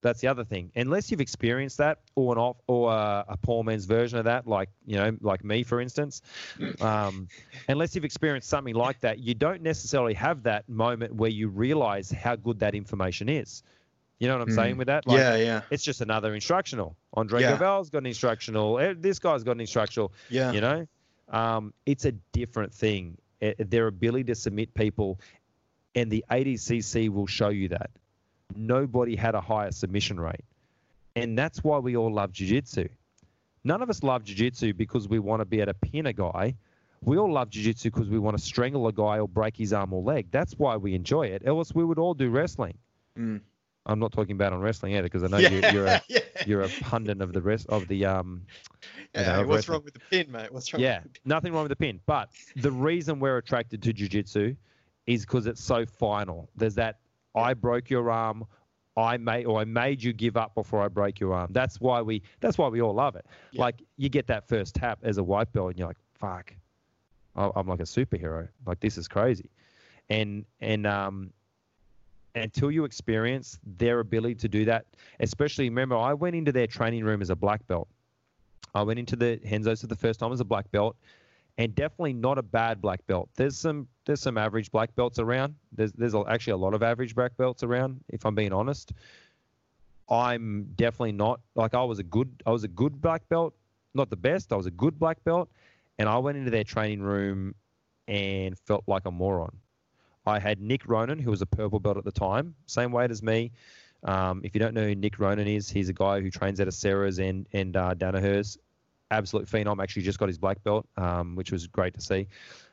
That's 0.00 0.20
the 0.20 0.26
other 0.26 0.44
thing. 0.44 0.72
Unless 0.74 1.10
you've 1.10 1.20
experienced 1.20 1.78
that, 1.78 2.00
or 2.16 2.32
an 2.32 2.38
off, 2.38 2.56
or 2.66 2.92
a, 2.92 3.24
a 3.28 3.36
poor 3.36 3.62
man's 3.62 3.84
version 3.84 4.18
of 4.18 4.24
that, 4.24 4.48
like 4.48 4.68
you 4.84 4.96
know, 4.96 5.16
like 5.20 5.44
me, 5.44 5.62
for 5.62 5.80
instance. 5.80 6.22
Um, 6.80 7.28
unless 7.68 7.94
you've 7.94 8.04
experienced 8.04 8.48
something 8.48 8.74
like 8.74 8.98
that, 9.00 9.18
you 9.20 9.34
don't 9.34 9.62
necessarily 9.62 10.14
have 10.14 10.42
that 10.44 10.68
moment 10.68 11.14
where 11.14 11.30
you 11.30 11.48
realize 11.48 12.10
how 12.10 12.34
good 12.34 12.58
that 12.58 12.74
information 12.74 13.28
is. 13.28 13.62
You 14.18 14.28
know 14.28 14.38
what 14.38 14.48
I'm 14.48 14.54
mm. 14.54 14.54
saying 14.54 14.76
with 14.76 14.86
that? 14.86 15.06
Like, 15.06 15.18
yeah, 15.18 15.36
yeah. 15.36 15.62
It's 15.70 15.82
just 15.82 16.00
another 16.00 16.34
instructional. 16.34 16.96
Andre 17.14 17.40
yeah. 17.40 17.56
Galvão's 17.56 17.90
got 17.90 17.98
an 17.98 18.06
instructional. 18.06 18.78
Eh, 18.78 18.94
this 18.96 19.18
guy's 19.18 19.42
got 19.42 19.52
an 19.52 19.60
instructional. 19.60 20.12
Yeah. 20.30 20.52
You 20.52 20.60
know, 20.60 20.86
um, 21.28 21.74
it's 21.86 22.04
a 22.04 22.12
different 22.32 22.72
thing. 22.72 23.18
It, 23.40 23.56
eh, 23.58 23.64
their 23.68 23.88
ability 23.88 24.24
to 24.24 24.34
submit 24.34 24.74
people, 24.74 25.18
and 25.94 26.10
the 26.10 26.24
ADCC 26.30 27.08
will 27.08 27.26
show 27.26 27.48
you 27.48 27.68
that. 27.68 27.90
Nobody 28.54 29.16
had 29.16 29.34
a 29.34 29.40
higher 29.40 29.72
submission 29.72 30.20
rate, 30.20 30.44
and 31.16 31.36
that's 31.36 31.64
why 31.64 31.78
we 31.78 31.96
all 31.96 32.12
love 32.12 32.32
jiu-jitsu. 32.32 32.88
None 33.64 33.82
of 33.82 33.90
us 33.90 34.02
love 34.02 34.24
jiu-jitsu 34.24 34.74
because 34.74 35.08
we 35.08 35.18
want 35.18 35.40
to 35.40 35.44
be 35.44 35.60
able 35.60 35.72
to 35.72 35.78
pin 35.78 36.06
a 36.06 36.12
guy. 36.12 36.54
We 37.02 37.18
all 37.18 37.32
love 37.32 37.50
jiu-jitsu 37.50 37.90
because 37.90 38.08
we 38.08 38.18
want 38.18 38.36
to 38.36 38.42
strangle 38.42 38.86
a 38.86 38.92
guy 38.92 39.18
or 39.18 39.26
break 39.26 39.56
his 39.56 39.72
arm 39.72 39.92
or 39.92 40.02
leg. 40.02 40.28
That's 40.30 40.52
why 40.54 40.76
we 40.76 40.94
enjoy 40.94 41.26
it. 41.26 41.42
Else 41.44 41.74
we 41.74 41.84
would 41.84 41.98
all 41.98 42.14
do 42.14 42.30
wrestling. 42.30 42.78
Mm. 43.18 43.40
I'm 43.86 43.98
not 43.98 44.12
talking 44.12 44.36
about 44.36 44.52
on 44.52 44.60
wrestling 44.60 44.94
either 44.94 45.02
because 45.04 45.24
I 45.24 45.26
know 45.26 45.38
yeah, 45.38 45.72
you, 45.72 45.82
are 45.82 45.86
a 45.86 46.02
yeah. 46.08 46.20
you're 46.46 46.62
a 46.62 46.68
pundit 46.68 47.20
of 47.20 47.32
the 47.32 47.42
rest 47.42 47.66
of 47.68 47.88
the 47.88 48.04
um. 48.04 48.42
Yeah, 49.14 49.42
know, 49.42 49.46
what's 49.48 49.68
wrong 49.68 49.82
with 49.84 49.94
the 49.94 50.00
pin, 50.00 50.30
mate? 50.30 50.52
What's 50.52 50.72
wrong? 50.72 50.82
Yeah, 50.82 51.00
nothing 51.24 51.52
wrong 51.52 51.64
with 51.64 51.70
the 51.70 51.76
pin. 51.76 52.00
But 52.06 52.30
the 52.56 52.70
reason 52.70 53.18
we're 53.18 53.36
attracted 53.36 53.82
to 53.82 53.92
jiu-jitsu 53.92 54.54
is 55.06 55.22
because 55.22 55.46
it's 55.46 55.62
so 55.62 55.84
final. 55.84 56.48
There's 56.56 56.76
that 56.76 57.00
I 57.34 57.54
broke 57.54 57.90
your 57.90 58.10
arm, 58.10 58.46
I 58.96 59.16
made 59.16 59.46
or 59.46 59.60
I 59.60 59.64
made 59.64 60.02
you 60.02 60.12
give 60.12 60.36
up 60.36 60.54
before 60.54 60.82
I 60.82 60.88
break 60.88 61.18
your 61.18 61.34
arm. 61.34 61.50
That's 61.52 61.80
why 61.80 62.02
we 62.02 62.22
that's 62.40 62.58
why 62.58 62.68
we 62.68 62.80
all 62.80 62.94
love 62.94 63.16
it. 63.16 63.26
Yeah. 63.50 63.62
Like 63.62 63.82
you 63.96 64.08
get 64.08 64.26
that 64.28 64.48
first 64.48 64.74
tap 64.74 65.00
as 65.02 65.18
a 65.18 65.22
white 65.22 65.52
belt 65.52 65.70
and 65.70 65.78
you're 65.78 65.88
like, 65.88 65.98
fuck, 66.14 66.54
I'm 67.34 67.66
like 67.66 67.80
a 67.80 67.84
superhero. 67.84 68.48
Like 68.66 68.80
this 68.80 68.98
is 68.98 69.08
crazy, 69.08 69.50
and 70.08 70.44
and 70.60 70.86
um 70.86 71.32
until 72.34 72.70
you 72.70 72.84
experience 72.84 73.58
their 73.78 74.00
ability 74.00 74.36
to 74.36 74.48
do 74.48 74.64
that, 74.64 74.86
especially 75.20 75.68
remember, 75.68 75.96
I 75.96 76.14
went 76.14 76.36
into 76.36 76.52
their 76.52 76.66
training 76.66 77.04
room 77.04 77.22
as 77.22 77.30
a 77.30 77.36
black 77.36 77.66
belt. 77.66 77.88
I 78.74 78.82
went 78.82 78.98
into 78.98 79.16
the 79.16 79.38
Renzo's 79.44 79.82
for 79.82 79.86
the 79.86 79.96
first 79.96 80.20
time 80.20 80.32
as 80.32 80.40
a 80.40 80.44
black 80.44 80.70
belt, 80.70 80.96
and 81.58 81.74
definitely 81.74 82.14
not 82.14 82.38
a 82.38 82.42
bad 82.42 82.80
black 82.80 83.06
belt. 83.06 83.28
There's 83.34 83.56
some 83.56 83.86
there's 84.06 84.20
some 84.20 84.38
average 84.38 84.70
black 84.70 84.94
belts 84.94 85.18
around. 85.18 85.54
There's 85.72 85.92
there's 85.92 86.14
actually 86.14 86.54
a 86.54 86.56
lot 86.56 86.74
of 86.74 86.82
average 86.82 87.14
black 87.14 87.36
belts 87.36 87.62
around. 87.62 88.00
If 88.08 88.24
I'm 88.24 88.34
being 88.34 88.52
honest, 88.52 88.92
I'm 90.08 90.72
definitely 90.76 91.12
not 91.12 91.40
like 91.54 91.74
I 91.74 91.82
was 91.84 91.98
a 91.98 92.02
good 92.02 92.30
I 92.46 92.50
was 92.50 92.64
a 92.64 92.68
good 92.68 93.00
black 93.00 93.28
belt, 93.28 93.54
not 93.94 94.08
the 94.08 94.16
best. 94.16 94.52
I 94.52 94.56
was 94.56 94.66
a 94.66 94.70
good 94.70 94.98
black 94.98 95.22
belt, 95.24 95.50
and 95.98 96.08
I 96.08 96.16
went 96.18 96.38
into 96.38 96.50
their 96.50 96.64
training 96.64 97.02
room 97.02 97.54
and 98.08 98.58
felt 98.58 98.84
like 98.86 99.04
a 99.04 99.10
moron. 99.10 99.56
I 100.26 100.38
had 100.38 100.60
Nick 100.60 100.86
Ronan, 100.86 101.18
who 101.18 101.30
was 101.30 101.42
a 101.42 101.46
purple 101.46 101.80
belt 101.80 101.96
at 101.96 102.04
the 102.04 102.12
time, 102.12 102.54
same 102.66 102.92
weight 102.92 103.10
as 103.10 103.22
me. 103.22 103.52
Um, 104.04 104.40
if 104.44 104.54
you 104.54 104.58
don't 104.58 104.74
know 104.74 104.84
who 104.84 104.94
Nick 104.94 105.18
Ronan 105.18 105.46
is, 105.46 105.68
he's 105.68 105.88
a 105.88 105.92
guy 105.92 106.20
who 106.20 106.30
trains 106.30 106.60
out 106.60 106.68
of 106.68 106.74
Sarah's 106.74 107.18
and 107.18 107.46
and 107.52 107.76
uh, 107.76 107.94
Danaher's. 107.94 108.58
Absolute 109.10 109.46
phenom. 109.46 109.82
Actually, 109.82 110.02
just 110.02 110.18
got 110.18 110.28
his 110.28 110.38
black 110.38 110.62
belt, 110.64 110.86
um, 110.96 111.36
which 111.36 111.52
was 111.52 111.66
great 111.66 111.92
to 111.94 112.00
see. 112.00 112.26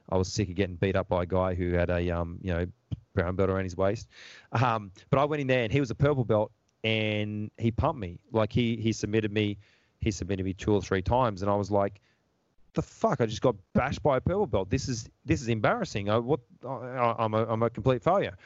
I 0.09 0.17
was 0.17 0.31
sick 0.31 0.49
of 0.49 0.55
getting 0.55 0.75
beat 0.75 0.95
up 0.95 1.09
by 1.09 1.23
a 1.23 1.25
guy 1.25 1.53
who 1.53 1.73
had 1.73 1.89
a 1.89 2.09
um, 2.09 2.39
you 2.41 2.53
know 2.53 2.65
brown 3.13 3.35
belt 3.35 3.49
around 3.49 3.65
his 3.65 3.75
waist. 3.75 4.07
Um, 4.53 4.91
but 5.09 5.19
I 5.19 5.25
went 5.25 5.41
in 5.41 5.47
there 5.47 5.63
and 5.63 5.71
he 5.71 5.79
was 5.79 5.91
a 5.91 5.95
purple 5.95 6.23
belt 6.23 6.51
and 6.83 7.51
he 7.57 7.71
pumped 7.71 7.99
me. 7.99 8.19
Like 8.31 8.53
he 8.53 8.77
he 8.77 8.93
submitted 8.93 9.31
me, 9.31 9.57
he 9.99 10.11
submitted 10.11 10.45
me 10.45 10.53
two 10.53 10.73
or 10.73 10.81
three 10.81 11.01
times, 11.01 11.41
and 11.41 11.51
I 11.51 11.55
was 11.55 11.69
like, 11.69 12.01
the 12.73 12.81
fuck? 12.81 13.21
I 13.21 13.25
just 13.25 13.41
got 13.41 13.55
bashed 13.73 14.03
by 14.03 14.17
a 14.17 14.21
purple 14.21 14.47
belt. 14.47 14.69
This 14.69 14.89
is 14.89 15.09
this 15.25 15.41
is 15.41 15.47
embarrassing. 15.47 16.09
I, 16.09 16.17
what? 16.17 16.39
I, 16.67 17.15
am 17.19 17.33
a 17.33 17.45
I'm 17.45 17.63
a 17.63 17.69
complete 17.69 18.03
failure. 18.03 18.37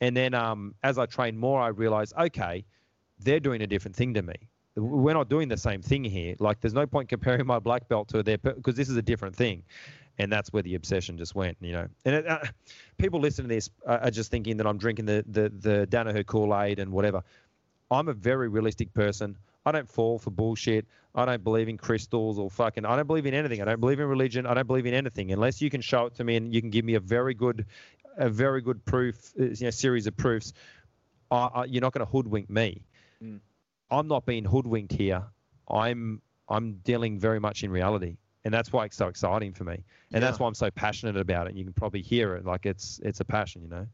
And 0.00 0.16
then 0.16 0.34
um, 0.34 0.74
as 0.82 0.98
I 0.98 1.06
train 1.06 1.36
more, 1.36 1.60
I 1.60 1.68
realize 1.68 2.12
okay, 2.18 2.64
they're 3.18 3.40
doing 3.40 3.62
a 3.62 3.66
different 3.66 3.96
thing 3.96 4.14
to 4.14 4.22
me. 4.22 4.34
We're 4.76 5.14
not 5.14 5.28
doing 5.28 5.48
the 5.48 5.56
same 5.56 5.82
thing 5.82 6.04
here. 6.04 6.36
Like, 6.38 6.60
there's 6.60 6.74
no 6.74 6.86
point 6.86 7.08
comparing 7.08 7.44
my 7.46 7.58
black 7.58 7.88
belt 7.88 8.08
to 8.10 8.22
their 8.22 8.38
because 8.38 8.76
this 8.76 8.88
is 8.88 8.96
a 8.96 9.02
different 9.02 9.34
thing. 9.34 9.64
and 10.18 10.32
that's 10.32 10.52
where 10.52 10.62
the 10.62 10.74
obsession 10.74 11.16
just 11.16 11.34
went. 11.34 11.56
You 11.60 11.72
know, 11.72 11.88
and 12.04 12.14
it, 12.16 12.26
uh, 12.26 12.40
people 12.98 13.20
listening 13.20 13.48
to 13.48 13.54
this 13.54 13.70
are, 13.86 13.98
are 13.98 14.10
just 14.10 14.30
thinking 14.30 14.56
that 14.58 14.66
I'm 14.66 14.78
drinking 14.78 15.06
the 15.06 15.24
the 15.26 15.48
the 15.48 15.86
Danaher 15.86 16.26
Kool 16.26 16.58
Aid 16.58 16.78
and 16.78 16.92
whatever. 16.92 17.22
I'm 17.90 18.08
a 18.08 18.12
very 18.12 18.48
realistic 18.48 18.92
person. 18.92 19.36
I 19.68 19.72
don't 19.72 19.88
fall 19.88 20.18
for 20.18 20.30
bullshit. 20.30 20.86
I 21.14 21.24
don't 21.24 21.42
believe 21.42 21.68
in 21.68 21.76
crystals 21.76 22.38
or 22.38 22.50
fucking. 22.50 22.84
I 22.84 22.96
don't 22.96 23.06
believe 23.06 23.26
in 23.26 23.34
anything. 23.34 23.60
I 23.60 23.64
don't 23.64 23.80
believe 23.80 24.00
in 24.00 24.06
religion. 24.06 24.46
I 24.46 24.54
don't 24.54 24.66
believe 24.66 24.86
in 24.86 24.94
anything 24.94 25.32
unless 25.32 25.60
you 25.60 25.70
can 25.70 25.80
show 25.80 26.06
it 26.06 26.14
to 26.16 26.24
me 26.24 26.36
and 26.36 26.54
you 26.54 26.60
can 26.60 26.70
give 26.70 26.84
me 26.84 26.94
a 26.94 27.00
very 27.00 27.34
good, 27.34 27.66
a 28.16 28.28
very 28.28 28.60
good 28.60 28.84
proof, 28.84 29.32
uh, 29.38 29.44
you 29.44 29.64
know, 29.64 29.70
series 29.70 30.06
of 30.06 30.16
proofs. 30.16 30.52
I, 31.30 31.36
I, 31.36 31.64
you're 31.64 31.82
not 31.82 31.92
going 31.92 32.06
to 32.06 32.10
hoodwink 32.10 32.48
me. 32.48 32.82
Mm. 33.22 33.40
I'm 33.90 34.08
not 34.08 34.26
being 34.26 34.44
hoodwinked 34.44 34.92
here. 34.92 35.24
I'm 35.68 36.22
I'm 36.48 36.74
dealing 36.84 37.18
very 37.18 37.40
much 37.40 37.62
in 37.62 37.70
reality, 37.70 38.16
and 38.44 38.54
that's 38.54 38.72
why 38.72 38.86
it's 38.86 38.96
so 38.96 39.08
exciting 39.08 39.52
for 39.52 39.64
me, 39.64 39.84
and 40.12 40.22
that's 40.22 40.38
why 40.38 40.46
I'm 40.46 40.54
so 40.54 40.70
passionate 40.70 41.16
about 41.16 41.46
it. 41.46 41.54
You 41.54 41.64
can 41.64 41.74
probably 41.74 42.00
hear 42.00 42.36
it, 42.36 42.46
like 42.46 42.64
it's 42.64 43.00
it's 43.02 43.20
a 43.20 43.24
passion, 43.24 43.62
you 43.62 43.68
know. 43.68 43.86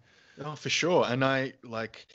Oh, 0.42 0.54
for 0.54 0.68
sure. 0.68 1.04
And 1.08 1.24
I 1.24 1.52
like, 1.62 2.06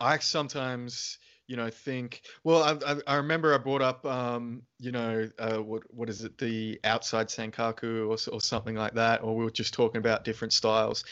I 0.00 0.18
sometimes, 0.18 1.18
you 1.48 1.56
know, 1.56 1.70
think. 1.70 2.22
Well, 2.44 2.62
I, 2.62 2.92
I, 2.92 2.96
I 3.08 3.16
remember 3.16 3.54
I 3.54 3.58
brought 3.58 3.82
up, 3.82 4.06
um, 4.06 4.62
you 4.78 4.92
know, 4.92 5.28
uh, 5.38 5.58
what 5.58 5.82
what 5.92 6.08
is 6.10 6.22
it, 6.24 6.38
the 6.38 6.80
outside 6.84 7.28
Sankaku 7.28 8.06
or 8.08 8.34
or 8.34 8.40
something 8.40 8.76
like 8.76 8.94
that, 8.94 9.22
or 9.22 9.36
we 9.36 9.44
were 9.44 9.50
just 9.50 9.74
talking 9.74 9.98
about 9.98 10.24
different 10.24 10.52
styles, 10.52 11.04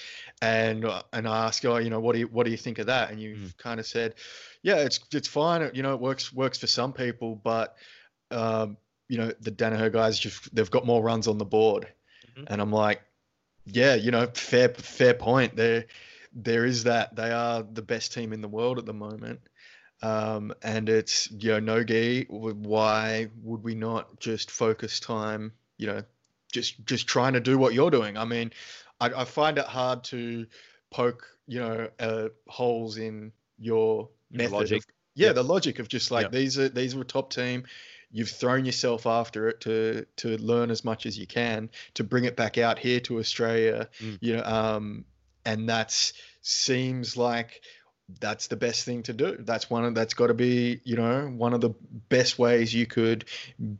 and 0.43 0.85
uh, 0.85 1.03
and 1.13 1.27
I 1.27 1.47
asked, 1.47 1.65
oh, 1.67 1.79
you 1.79 1.91
know, 1.91 2.01
what 2.01 2.13
do 2.15 2.21
you 2.21 2.29
what 2.29 2.45
do 2.45 2.53
you 2.53 2.59
think 2.59 2.79
of 2.79 2.87
that? 2.87 3.11
And 3.11 3.21
you've 3.21 3.57
kind 3.59 3.81
of 3.81 3.87
said, 3.87 4.15
yeah, 4.63 4.77
it's 4.77 5.01
it's 5.13 5.29
fine. 5.29 5.63
it- 5.63 5.75
You 5.75 5.83
know, 5.83 5.95
it 5.95 6.01
works 6.01 6.33
works 6.33 6.59
for 6.59 6.67
some 6.69 6.93
people, 6.93 7.35
but, 7.37 7.77
um, 8.31 8.77
you 9.09 9.19
know, 9.19 9.33
the 9.41 9.51
Danaher 9.53 9.93
guys 9.93 10.19
just 10.19 10.55
they've 10.55 10.71
got 10.71 10.87
more 10.87 11.03
runs 11.03 11.29
on 11.29 11.39
the 11.39 11.47
board, 11.47 11.89
Mhm. 12.37 12.45
and 12.49 12.61
I'm 12.61 12.73
like, 12.73 13.03
yeah, 13.67 13.95
you 13.95 14.11
know, 14.11 14.27
fair 14.35 14.69
fair 14.71 15.15
point. 15.15 15.57
There 15.57 15.87
there 16.33 16.67
is 16.67 16.85
that 16.85 17.17
they 17.17 17.33
are 17.33 17.63
the 17.63 17.83
best 17.83 18.13
team 18.13 18.33
in 18.33 18.41
the 18.43 18.49
world 18.49 18.79
at 18.79 18.87
the 18.87 18.93
moment. 18.95 19.41
Um, 20.03 20.53
and 20.63 20.89
it's 20.89 21.31
you 21.31 21.53
know 21.53 21.61
no 21.61 21.85
gi. 21.85 22.27
Why 22.29 23.29
would 23.43 23.63
we 23.63 23.75
not 23.75 24.21
just 24.21 24.51
focus 24.51 25.01
time? 25.01 25.53
You 25.79 25.87
know, 25.89 26.03
just 26.53 26.85
just 26.85 27.07
trying 27.07 27.33
to 27.33 27.41
do 27.41 27.59
what 27.59 27.75
you're 27.75 27.91
doing. 27.91 28.17
I 28.17 28.25
mean, 28.25 28.53
I, 29.01 29.07
I 29.07 29.25
find 29.25 29.59
it 29.59 29.65
hard 29.65 30.05
to 30.05 30.47
poke 30.91 31.27
you 31.47 31.61
know 31.61 31.89
uh, 31.99 32.29
holes 32.49 32.99
in 32.99 33.33
your 33.59 34.09
method. 34.31 34.53
logic. 34.53 34.79
Of, 34.79 34.95
yeah, 35.15 35.33
the 35.33 35.45
logic 35.45 35.79
of 35.79 35.89
just 35.89 36.11
like 36.11 36.25
Yep. 36.25 36.33
these 36.33 36.59
are 36.59 36.69
these 36.69 36.95
are 36.95 37.01
a 37.01 37.05
top 37.05 37.33
team. 37.33 37.65
You've 38.13 38.31
thrown 38.31 38.65
yourself 38.65 39.07
after 39.07 39.49
it 39.49 39.61
to 39.63 40.07
to 40.17 40.37
learn 40.39 40.71
as 40.71 40.85
much 40.85 41.07
as 41.07 41.19
you 41.19 41.27
can 41.27 41.71
to 41.95 42.05
bring 42.05 42.25
it 42.25 42.37
back 42.37 42.59
out 42.59 42.79
here 42.79 43.01
to 43.01 43.19
Australia. 43.19 43.89
Mm. 44.01 44.19
You 44.21 44.37
know, 44.37 44.45
um, 44.45 45.05
and 45.45 45.69
that's 45.69 46.13
seems 46.43 47.17
like 47.17 47.63
that's 48.21 48.47
the 48.47 48.57
best 48.57 48.85
thing 48.85 49.03
to 49.05 49.13
do. 49.13 49.37
That's 49.41 49.69
one 49.69 49.85
of 49.85 49.95
that's 49.95 50.15
got 50.15 50.29
to 50.29 50.35
be 50.35 50.81
you 50.85 50.97
know 50.97 51.27
one 51.27 51.55
of 51.55 51.61
the 51.61 51.71
best 52.09 52.39
ways 52.39 52.73
you 52.73 52.87
could 52.87 53.25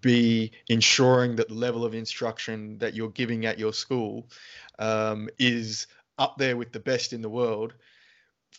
be 0.01 0.53
ensuring 0.69 1.37
that 1.37 1.49
the 1.49 1.55
level 1.55 1.85
of 1.85 1.95
instruction 1.95 2.79
that 2.79 2.95
you're 2.95 3.11
giving 3.11 3.47
at 3.47 3.59
your 3.59 3.73
school 3.73 4.29
um, 4.79 5.29
is 5.39 5.87
up 6.19 6.39
there 6.39 6.57
with 6.57 6.73
the 6.73 6.81
best 6.81 7.13
in 7.13 7.23
the 7.23 7.29
world, 7.29 7.75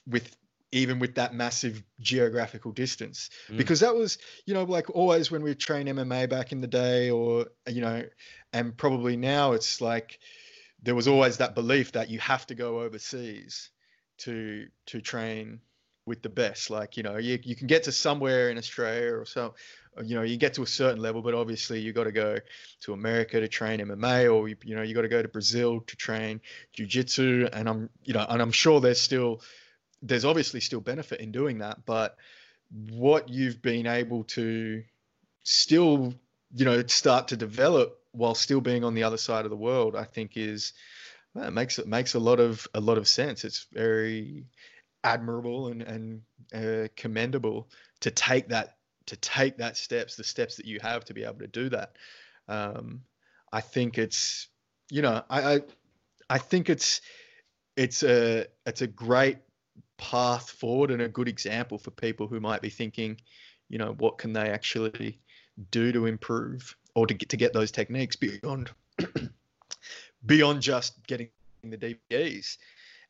with 0.07 0.35
even 0.71 0.99
with 0.99 1.15
that 1.15 1.33
massive 1.33 1.81
geographical 2.01 2.71
distance 2.71 3.29
Mm. 3.49 3.57
because 3.57 3.79
that 3.79 3.95
was 3.95 4.17
you 4.45 4.53
know 4.53 4.63
like 4.63 4.89
always 4.89 5.31
when 5.31 5.41
we 5.41 5.55
train 5.55 5.87
MMA 5.87 6.29
back 6.29 6.51
in 6.51 6.61
the 6.61 6.67
day 6.67 7.09
or 7.09 7.47
you 7.67 7.81
know 7.81 8.03
and 8.53 8.75
probably 8.75 9.15
now 9.17 9.53
it's 9.53 9.81
like 9.81 10.19
there 10.83 10.95
was 10.95 11.07
always 11.07 11.37
that 11.37 11.55
belief 11.55 11.93
that 11.93 12.09
you 12.09 12.19
have 12.19 12.45
to 12.47 12.55
go 12.55 12.81
overseas 12.81 13.69
to 14.19 14.67
to 14.87 15.01
train 15.01 15.59
with 16.05 16.21
the 16.21 16.29
best. 16.29 16.69
Like 16.69 16.97
you 16.97 17.03
know 17.03 17.17
you, 17.17 17.39
you 17.43 17.55
can 17.55 17.67
get 17.67 17.83
to 17.83 17.91
somewhere 17.91 18.49
in 18.49 18.57
australia 18.57 19.13
or 19.13 19.25
so 19.25 19.53
you 20.03 20.15
know 20.15 20.21
you 20.21 20.37
get 20.37 20.53
to 20.55 20.63
a 20.63 20.67
certain 20.67 21.01
level 21.01 21.21
but 21.21 21.33
obviously 21.33 21.79
you 21.79 21.93
got 21.93 22.03
to 22.03 22.11
go 22.11 22.37
to 22.81 22.93
america 22.93 23.39
to 23.39 23.47
train 23.47 23.79
mma 23.79 24.33
or 24.33 24.47
you, 24.47 24.55
you 24.63 24.75
know 24.75 24.81
you 24.81 24.93
got 24.93 25.01
to 25.01 25.07
go 25.07 25.21
to 25.21 25.27
brazil 25.27 25.81
to 25.81 25.95
train 25.95 26.39
jiu-jitsu. 26.73 27.47
And 27.51 27.67
i'm 27.67 27.89
you 28.03 28.13
know 28.13 28.25
and 28.27 28.41
i'm 28.41 28.51
sure 28.51 28.79
there's 28.79 29.01
still 29.01 29.41
there's 30.01 30.25
obviously 30.25 30.59
still 30.59 30.81
benefit 30.81 31.19
in 31.19 31.31
doing 31.31 31.59
that 31.59 31.85
but 31.85 32.17
what 32.89 33.29
you've 33.29 33.61
been 33.61 33.87
able 33.87 34.23
to 34.25 34.83
still 35.43 36.13
you 36.53 36.65
know 36.65 36.85
start 36.87 37.29
to 37.29 37.37
develop 37.37 37.99
while 38.11 38.35
still 38.35 38.61
being 38.61 38.83
on 38.83 38.93
the 38.93 39.03
other 39.03 39.17
side 39.17 39.45
of 39.45 39.51
the 39.51 39.57
world 39.57 39.95
i 39.95 40.03
think 40.03 40.37
is 40.37 40.73
well, 41.37 41.47
it 41.47 41.51
makes 41.51 41.77
it 41.77 41.87
makes 41.87 42.15
a 42.15 42.19
lot 42.19 42.39
of 42.39 42.67
a 42.73 42.79
lot 42.79 42.97
of 42.97 43.07
sense. 43.07 43.45
It's 43.45 43.67
very 43.71 44.45
admirable 45.03 45.67
and 45.67 45.81
and 45.83 46.21
uh, 46.53 46.87
commendable 46.95 47.69
to 48.01 48.11
take 48.11 48.49
that 48.49 48.77
to 49.05 49.15
take 49.15 49.57
that 49.57 49.77
steps 49.77 50.15
the 50.15 50.23
steps 50.23 50.57
that 50.57 50.65
you 50.65 50.79
have 50.81 51.05
to 51.05 51.13
be 51.13 51.23
able 51.23 51.39
to 51.39 51.47
do 51.47 51.69
that. 51.69 51.95
Um 52.47 53.01
i 53.51 53.61
think 53.61 53.97
it's 53.97 54.47
you 54.91 55.01
know 55.01 55.23
i 55.29 55.55
i, 55.55 55.61
I 56.29 56.37
think 56.37 56.69
it's 56.69 57.01
it's 57.75 58.03
a 58.03 58.45
it's 58.65 58.81
a 58.81 58.87
great 58.87 59.37
path 59.97 60.49
forward 60.49 60.91
and 60.91 61.01
a 61.01 61.07
good 61.07 61.27
example 61.27 61.77
for 61.77 61.91
people 61.91 62.27
who 62.27 62.39
might 62.39 62.61
be 62.61 62.69
thinking 62.69 63.17
you 63.69 63.77
know 63.77 63.93
what 63.97 64.17
can 64.17 64.33
they 64.33 64.49
actually 64.49 65.19
do 65.71 65.91
to 65.91 66.05
improve 66.05 66.75
or 66.95 67.07
to 67.07 67.13
get 67.13 67.29
to 67.29 67.37
get 67.37 67.53
those 67.53 67.71
techniques 67.71 68.15
beyond 68.15 68.71
beyond 70.27 70.61
just 70.61 71.05
getting 71.07 71.29
the 71.63 71.77
DVDs. 71.77 72.57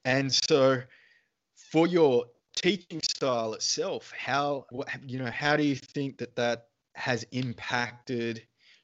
And 0.05 0.33
so 0.33 0.81
for 1.55 1.87
your 1.87 2.25
teaching 2.55 3.01
style 3.01 3.53
itself, 3.53 4.13
how 4.17 4.65
what, 4.69 4.87
you 5.05 5.19
know 5.19 5.29
how 5.31 5.57
do 5.57 5.63
you 5.63 5.75
think 5.75 6.17
that 6.19 6.35
that 6.35 6.67
has 6.93 7.25
impacted 7.31 8.41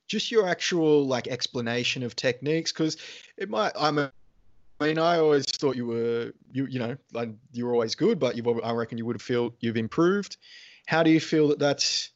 just 0.08 0.32
your 0.32 0.48
actual 0.48 1.06
like 1.08 1.28
explanation 1.28 2.04
of 2.04 2.16
techniques 2.16 2.72
because 2.72 2.98
it 3.38 3.50
might 3.50 3.72
I'm 3.80 3.98
a 3.98 4.12
I 4.80 4.88
mean, 4.88 4.98
I 4.98 5.18
always 5.18 5.46
thought 5.46 5.76
you 5.76 5.86
were 5.86 6.34
you 6.52 6.66
you 6.66 6.80
know 6.80 6.98
like 7.14 7.30
you 7.52 7.66
were 7.66 7.74
always 7.74 7.96
good, 7.96 8.20
but 8.20 8.36
you 8.36 8.62
I 8.62 8.74
reckon 8.74 8.98
you 8.98 9.06
would 9.06 9.22
feel 9.22 9.54
you've 9.60 9.78
improved. 9.78 10.38
How 10.88 11.04
do 11.04 11.10
you 11.10 11.20
feel 11.20 11.48
that 11.50 11.60
that's 11.60 12.12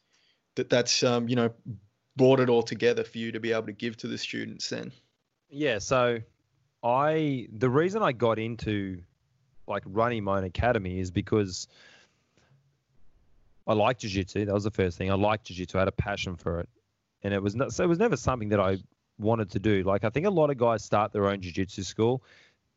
that 0.56 0.70
that's 0.70 1.04
um 1.04 1.30
you 1.30 1.36
know 1.36 1.50
brought 2.18 2.40
it 2.40 2.50
all 2.50 2.64
together 2.64 3.04
for 3.04 3.20
you 3.20 3.32
to 3.32 3.40
be 3.40 3.52
able 3.54 3.68
to 3.68 3.72
give 3.72 3.96
to 3.98 4.08
the 4.08 4.18
students 4.18 4.70
then? 4.70 4.92
Yeah, 5.50 5.80
so 5.80 6.20
I 6.84 7.48
the 7.52 7.70
reason 7.70 8.02
I 8.02 8.12
got 8.12 8.40
into 8.40 9.02
like 9.68 9.84
running 9.86 10.24
my 10.24 10.38
own 10.38 10.44
academy 10.44 11.00
is 11.00 11.12
because 11.12 11.68
I 13.66 13.74
liked 13.74 14.02
jiu-jitsu. 14.02 14.46
That 14.46 14.54
was 14.54 14.64
the 14.64 14.72
first 14.72 14.98
thing. 14.98 15.12
I 15.12 15.16
liked 15.16 15.46
jiu-jitsu. 15.46 15.78
I 15.78 15.82
had 15.82 15.88
a 15.88 15.92
passion 15.92 16.36
for 16.36 16.62
it. 16.62 16.70
And 17.24 17.34
it 17.34 17.44
was 17.44 17.56
not, 17.56 17.74
so 17.74 17.84
it 17.84 17.88
was 17.88 18.00
never 18.00 18.16
something 18.16 18.48
that 18.50 18.62
I 18.62 18.78
wanted 19.20 19.52
to 19.52 19.60
do. 19.60 19.84
Like 19.84 20.04
I 20.04 20.10
think 20.10 20.26
a 20.26 20.30
lot 20.30 20.50
of 20.50 20.58
guys 20.58 20.84
start 20.84 21.12
their 21.12 21.28
own 21.28 21.42
jiu-jitsu 21.42 21.84
school 21.84 22.24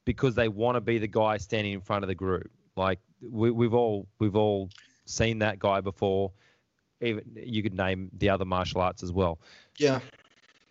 because 0.05 0.35
they 0.35 0.49
want 0.49 0.77
to 0.77 0.81
be 0.81 0.99
the 0.99 1.07
guy 1.07 1.37
standing 1.37 1.73
in 1.73 1.81
front 1.81 2.03
of 2.03 2.09
the 2.09 2.15
group. 2.15 2.51
Like 2.77 2.99
we, 3.23 3.51
we've 3.51 3.75
all 3.75 4.07
we've 4.19 4.37
all 4.37 4.71
seen 5.05 5.39
that 5.41 5.59
guy 5.59 5.81
before. 5.81 6.33
Even 7.01 7.23
you 7.35 7.63
could 7.63 7.75
name 7.75 8.11
the 8.19 8.29
other 8.29 8.45
martial 8.45 8.81
arts 8.81 9.03
as 9.03 9.13
well. 9.13 9.39
Yeah, 9.79 10.01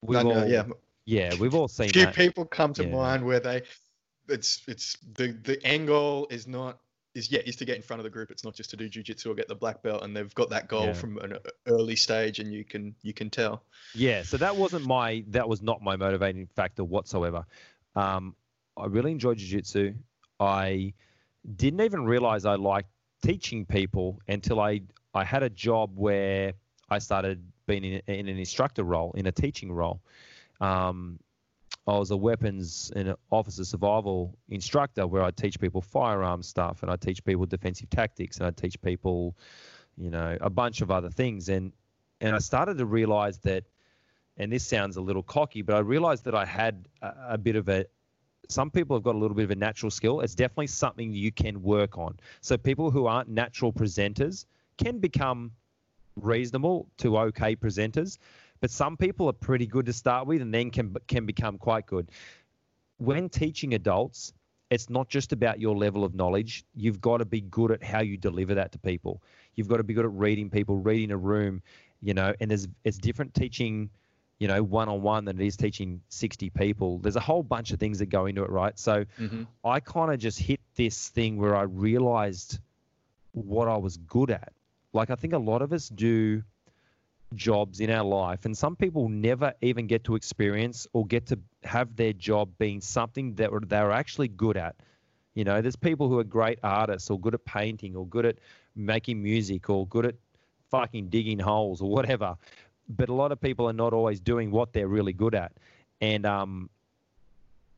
We've 0.01 0.19
I 0.19 0.23
know, 0.23 0.31
uh, 0.31 0.41
all, 0.41 0.47
yeah. 0.47 0.63
Yeah, 1.09 1.33
we've 1.33 1.55
all 1.55 1.67
seen 1.67 1.89
few 1.89 2.05
that. 2.05 2.15
people 2.15 2.45
come 2.45 2.73
to 2.73 2.83
Yeah. 2.83 2.95
mind 2.95 3.25
where 3.25 3.39
they 3.39 3.63
it's 4.27 4.61
it's 4.67 4.95
the 5.15 5.31
the 5.43 5.59
angle 5.65 6.27
is 6.29 6.47
not 6.47 6.79
is 7.15 7.31
yeah 7.31 7.41
is 7.45 7.55
to 7.55 7.65
get 7.65 7.75
in 7.75 7.81
front 7.81 7.99
of 7.99 8.03
the 8.03 8.09
group 8.09 8.29
it's 8.29 8.43
not 8.43 8.53
just 8.53 8.69
to 8.69 8.77
do 8.77 8.87
jiu-jitsu 8.87 9.31
or 9.31 9.33
get 9.33 9.47
the 9.47 9.55
black 9.55 9.81
belt 9.81 10.03
and 10.03 10.15
they've 10.15 10.35
got 10.35 10.49
that 10.51 10.67
goal 10.67 10.85
Yeah. 10.87 10.93
from 10.93 11.17
an 11.17 11.37
early 11.65 11.95
stage 11.95 12.39
and 12.39 12.53
you 12.53 12.63
can 12.63 12.93
you 13.01 13.13
can 13.13 13.29
tell 13.29 13.63
Yeah, 13.95 14.21
so 14.21 14.37
that 14.37 14.55
wasn't 14.55 14.85
my 14.85 15.23
that 15.29 15.49
was 15.49 15.61
not 15.63 15.81
my 15.81 15.95
motivating 15.95 16.47
factor 16.55 16.83
whatsoever. 16.83 17.43
Um, 17.95 18.35
I 18.77 18.85
really 18.85 19.11
enjoyed 19.11 19.37
jiu-jitsu. 19.37 19.95
I 20.39 20.93
didn't 21.55 21.81
even 21.81 22.05
realize 22.05 22.45
I 22.45 22.55
liked 22.55 22.89
teaching 23.23 23.65
people 23.65 24.19
until 24.27 24.59
I 24.59 24.81
I 25.15 25.23
had 25.23 25.41
a 25.41 25.49
job 25.49 25.91
where 25.95 26.53
I 26.89 26.99
started 26.99 27.43
being 27.65 27.83
in, 27.83 28.01
in 28.07 28.27
an 28.27 28.37
instructor 28.37 28.83
role, 28.83 29.11
in 29.17 29.25
a 29.25 29.31
teaching 29.31 29.71
role. 29.71 30.01
Um, 30.59 31.19
I 31.87 31.97
was 31.97 32.11
a 32.11 32.17
weapons 32.17 32.91
and 32.95 33.15
officer 33.31 33.65
survival 33.65 34.37
instructor 34.49 35.07
where 35.07 35.23
I 35.23 35.31
teach 35.31 35.59
people 35.59 35.81
firearm 35.81 36.43
stuff 36.43 36.83
and 36.83 36.91
I 36.91 36.95
teach 36.95 37.23
people 37.23 37.45
defensive 37.45 37.89
tactics 37.89 38.37
and 38.37 38.45
I 38.45 38.51
teach 38.51 38.79
people, 38.81 39.35
you 39.97 40.11
know, 40.11 40.37
a 40.39 40.49
bunch 40.49 40.81
of 40.81 40.91
other 40.91 41.09
things. 41.09 41.49
And 41.49 41.71
and 42.21 42.35
I 42.35 42.39
started 42.39 42.77
to 42.77 42.85
realize 42.85 43.39
that, 43.39 43.63
and 44.37 44.51
this 44.51 44.67
sounds 44.67 44.97
a 44.97 45.01
little 45.01 45.23
cocky, 45.23 45.61
but 45.61 45.75
I 45.75 45.79
realized 45.79 46.25
that 46.25 46.35
I 46.35 46.45
had 46.45 46.87
a, 47.01 47.13
a 47.29 47.37
bit 47.37 47.55
of 47.55 47.69
a. 47.69 47.85
Some 48.49 48.71
people 48.71 48.95
have 48.95 49.03
got 49.03 49.15
a 49.15 49.17
little 49.17 49.35
bit 49.35 49.43
of 49.43 49.51
a 49.51 49.55
natural 49.55 49.91
skill. 49.91 50.21
It's 50.21 50.35
definitely 50.35 50.67
something 50.67 51.13
you 51.13 51.31
can 51.31 51.61
work 51.61 51.97
on. 51.97 52.17
So 52.41 52.57
people 52.57 52.89
who 52.89 53.05
aren't 53.05 53.29
natural 53.29 53.71
presenters 53.71 54.45
can 54.77 54.97
become 54.97 55.51
reasonable 56.15 56.87
to 56.97 57.17
okay 57.17 57.55
presenters, 57.55 58.17
but 58.61 58.69
some 58.71 58.97
people 58.97 59.27
are 59.29 59.33
pretty 59.33 59.65
good 59.67 59.85
to 59.85 59.93
start 59.93 60.27
with 60.27 60.41
and 60.41 60.53
then 60.53 60.71
can 60.71 60.95
can 61.07 61.25
become 61.25 61.57
quite 61.57 61.85
good. 61.85 62.09
when 62.97 63.29
teaching 63.29 63.73
adults, 63.73 64.33
it's 64.69 64.89
not 64.89 65.07
just 65.09 65.31
about 65.31 65.59
your 65.59 65.75
level 65.75 66.03
of 66.03 66.13
knowledge. 66.13 66.65
You've 66.75 66.99
got 67.01 67.17
to 67.17 67.25
be 67.25 67.41
good 67.41 67.71
at 67.71 67.83
how 67.83 68.01
you 68.01 68.17
deliver 68.17 68.55
that 68.55 68.71
to 68.73 68.79
people. 68.79 69.23
You've 69.55 69.67
got 69.69 69.77
to 69.77 69.83
be 69.83 69.93
good 69.93 70.05
at 70.05 70.11
reading 70.11 70.49
people, 70.49 70.77
reading 70.77 71.11
a 71.11 71.17
room, 71.17 71.61
you 72.01 72.13
know, 72.13 72.33
and 72.39 72.51
there's 72.51 72.67
it's 72.83 72.97
different 72.97 73.33
teaching, 73.33 73.89
you 74.37 74.47
know, 74.47 74.61
one 74.61 74.89
on 74.89 75.01
one 75.01 75.25
than 75.25 75.39
it 75.39 75.45
is 75.45 75.55
teaching 75.57 76.01
60 76.09 76.49
people. 76.51 76.99
There's 76.99 77.15
a 77.15 77.21
whole 77.21 77.41
bunch 77.41 77.71
of 77.71 77.79
things 77.79 77.99
that 77.99 78.07
go 78.07 78.25
into 78.25 78.43
it, 78.43 78.49
right? 78.49 78.77
So 78.77 79.05
Mhm. 79.17 79.47
I 79.63 79.79
kind 79.79 80.13
of 80.13 80.19
just 80.19 80.39
hit 80.39 80.59
this 80.75 81.09
thing 81.09 81.37
where 81.37 81.55
I 81.55 81.63
realized 81.63 82.59
what 83.31 83.67
I 83.67 83.77
was 83.77 83.97
good 83.97 84.29
at. 84.31 84.51
Like 84.93 85.09
I 85.09 85.15
think 85.15 85.33
a 85.33 85.37
lot 85.39 85.61
of 85.61 85.71
us 85.73 85.87
do 85.89 86.43
jobs 87.35 87.79
in 87.79 87.89
our 87.89 88.03
life 88.03 88.45
and 88.45 88.57
some 88.57 88.75
people 88.75 89.07
never 89.09 89.53
even 89.61 89.87
get 89.87 90.03
to 90.03 90.15
experience 90.15 90.87
or 90.93 91.05
get 91.05 91.27
to 91.27 91.39
have 91.63 91.95
their 91.95 92.13
job 92.13 92.49
being 92.57 92.81
something 92.81 93.35
that 93.35 93.51
they're 93.67 93.91
actually 93.91 94.27
good 94.27 94.57
at. 94.57 94.75
You 95.35 95.43
know, 95.43 95.61
there's 95.61 95.75
people 95.75 96.09
who 96.09 96.19
are 96.19 96.23
great 96.23 96.59
artists 96.63 97.09
or 97.09 97.19
good 97.19 97.33
at 97.33 97.45
painting 97.45 97.95
or 97.95 98.05
good 98.07 98.25
at 98.25 98.37
making 98.75 99.21
music 99.21 99.69
or 99.69 99.85
good 99.87 100.05
at 100.05 100.15
fucking 100.71 101.09
digging 101.09 101.39
holes 101.39 101.81
or 101.81 101.89
whatever. 101.89 102.35
But 102.89 103.09
a 103.09 103.13
lot 103.13 103.31
of 103.31 103.39
people 103.39 103.69
are 103.69 103.73
not 103.73 103.93
always 103.93 104.19
doing 104.19 104.51
what 104.51 104.73
they're 104.73 104.87
really 104.87 105.13
good 105.13 105.35
at. 105.35 105.51
And 106.01 106.25
um, 106.25 106.69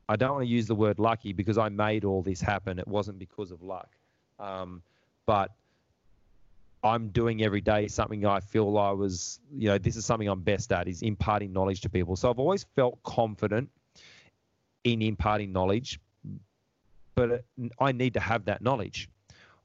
I 0.07 0.15
don't 0.15 0.31
want 0.31 0.43
to 0.43 0.49
use 0.49 0.67
the 0.67 0.75
word 0.75 0.99
lucky 0.99 1.33
because 1.33 1.57
I 1.57 1.69
made 1.69 2.05
all 2.05 2.21
this 2.21 2.39
happen. 2.39 2.79
It 2.79 2.87
wasn't 2.87 3.19
because 3.19 3.51
of 3.51 3.61
luck. 3.61 3.89
Um, 4.39 4.81
but 5.25 5.51
I'm 6.83 7.09
doing 7.09 7.43
every 7.43 7.61
day 7.61 7.87
something 7.87 8.25
I 8.25 8.39
feel 8.39 8.77
I 8.77 8.91
was, 8.91 9.39
you 9.55 9.69
know, 9.69 9.77
this 9.77 9.95
is 9.95 10.05
something 10.05 10.27
I'm 10.27 10.41
best 10.41 10.71
at 10.71 10.87
is 10.87 11.01
imparting 11.01 11.53
knowledge 11.53 11.81
to 11.81 11.89
people. 11.89 12.15
So 12.15 12.29
I've 12.29 12.39
always 12.39 12.65
felt 12.75 13.01
confident 13.03 13.69
in 14.83 15.01
imparting 15.01 15.51
knowledge, 15.51 15.99
but 17.13 17.45
I 17.79 17.91
need 17.91 18.15
to 18.15 18.19
have 18.19 18.45
that 18.45 18.61
knowledge. 18.61 19.09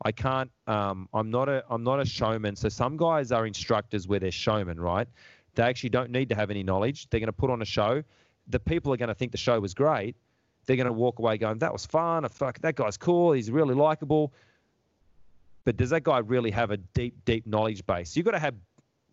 I 0.05 0.13
can't. 0.13 0.51
Um, 0.67 1.09
I'm 1.15 1.31
not 1.31 1.49
a. 1.49 1.65
I'm 1.71 1.83
not 1.83 2.01
a 2.01 2.05
showman. 2.05 2.55
So 2.57 2.69
some 2.69 2.99
guys 2.99 3.33
are 3.33 3.47
instructors 3.47 4.07
where 4.07 4.21
they're 4.21 4.31
showmen, 4.31 4.79
right? 4.79 5.09
They 5.55 5.63
actually 5.63 5.91
don't 5.91 6.11
need 6.11 6.29
to 6.29 6.35
have 6.35 6.51
any 6.51 6.63
knowledge. 6.63 7.09
They're 7.09 7.21
going 7.21 7.29
to 7.29 7.33
put 7.33 7.51
on 7.51 7.63
a 7.63 7.67
show. 7.67 8.03
The 8.49 8.61
people 8.61 8.93
are 8.93 8.99
going 8.99 9.09
to 9.09 9.15
think 9.15 9.33
the 9.33 9.39
show 9.39 9.59
was 9.59 9.73
great. 9.73 10.15
They're 10.67 10.77
going 10.77 10.87
to 10.87 10.93
walk 10.93 11.19
away 11.19 11.39
going, 11.39 11.59
"That 11.59 11.73
was 11.73 11.87
fun. 11.87 12.29
Fuck, 12.29 12.59
that 12.61 12.75
guy's 12.75 12.99
cool. 12.99 13.33
He's 13.33 13.51
really 13.51 13.75
likable." 13.75 14.35
But 15.67 15.77
does 15.77 15.91
that 15.91 16.05
guy 16.05 16.19
really 16.19 16.53
have 16.53 16.71
a 16.71 16.77
deep, 16.77 17.23
deep 17.25 17.45
knowledge 17.45 17.85
base? 17.87 18.17
You've 18.17 18.25
got 18.25 18.31
to 18.33 18.39
have 18.39 18.55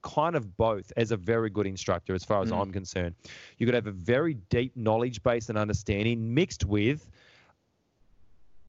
kind 0.04 0.36
of 0.36 0.56
both 0.56 0.94
as 0.96 1.12
a 1.12 1.18
very 1.18 1.50
good 1.50 1.66
instructor, 1.66 2.14
as 2.14 2.24
far 2.24 2.44
as 2.44 2.52
Mm. 2.52 2.62
I'm 2.62 2.72
concerned. 2.72 3.16
You've 3.58 3.68
got 3.68 3.72
to 3.72 3.78
have 3.78 3.88
a 3.88 3.92
very 3.92 4.36
deep 4.50 4.78
knowledge 4.78 5.24
base 5.24 5.50
and 5.50 5.58
understanding 5.58 6.34
mixed 6.34 6.64
with 6.64 7.10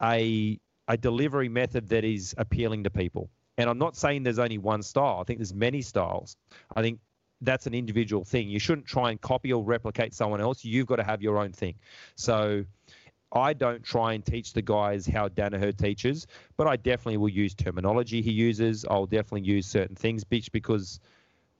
a 0.02 0.58
a 0.88 0.96
delivery 0.96 1.48
method 1.48 1.88
that 1.88 2.04
is 2.04 2.34
appealing 2.36 2.84
to 2.84 2.90
people. 2.90 3.30
And 3.56 3.70
I'm 3.70 3.78
not 3.78 3.96
saying 3.96 4.22
there's 4.22 4.38
only 4.38 4.58
one 4.58 4.82
style. 4.82 5.18
I 5.20 5.24
think 5.24 5.38
there's 5.38 5.54
many 5.54 5.80
styles. 5.80 6.36
I 6.76 6.82
think 6.82 6.98
that's 7.40 7.66
an 7.66 7.74
individual 7.74 8.24
thing. 8.24 8.48
You 8.48 8.58
shouldn't 8.58 8.86
try 8.86 9.10
and 9.10 9.20
copy 9.20 9.52
or 9.52 9.62
replicate 9.62 10.12
someone 10.14 10.40
else. 10.40 10.64
You've 10.64 10.86
got 10.86 10.96
to 10.96 11.04
have 11.04 11.22
your 11.22 11.38
own 11.38 11.52
thing. 11.52 11.74
So 12.16 12.64
I 13.34 13.52
don't 13.52 13.82
try 13.82 14.12
and 14.12 14.24
teach 14.24 14.52
the 14.52 14.62
guys 14.62 15.06
how 15.06 15.28
Danaher 15.28 15.76
teaches, 15.76 16.26
but 16.56 16.66
I 16.66 16.76
definitely 16.76 17.16
will 17.16 17.28
use 17.28 17.54
terminology 17.54 18.22
he 18.22 18.30
uses. 18.32 18.84
I'll 18.88 19.06
definitely 19.06 19.42
use 19.42 19.66
certain 19.66 19.96
things 19.96 20.24
bitch, 20.24 20.52
because 20.52 21.00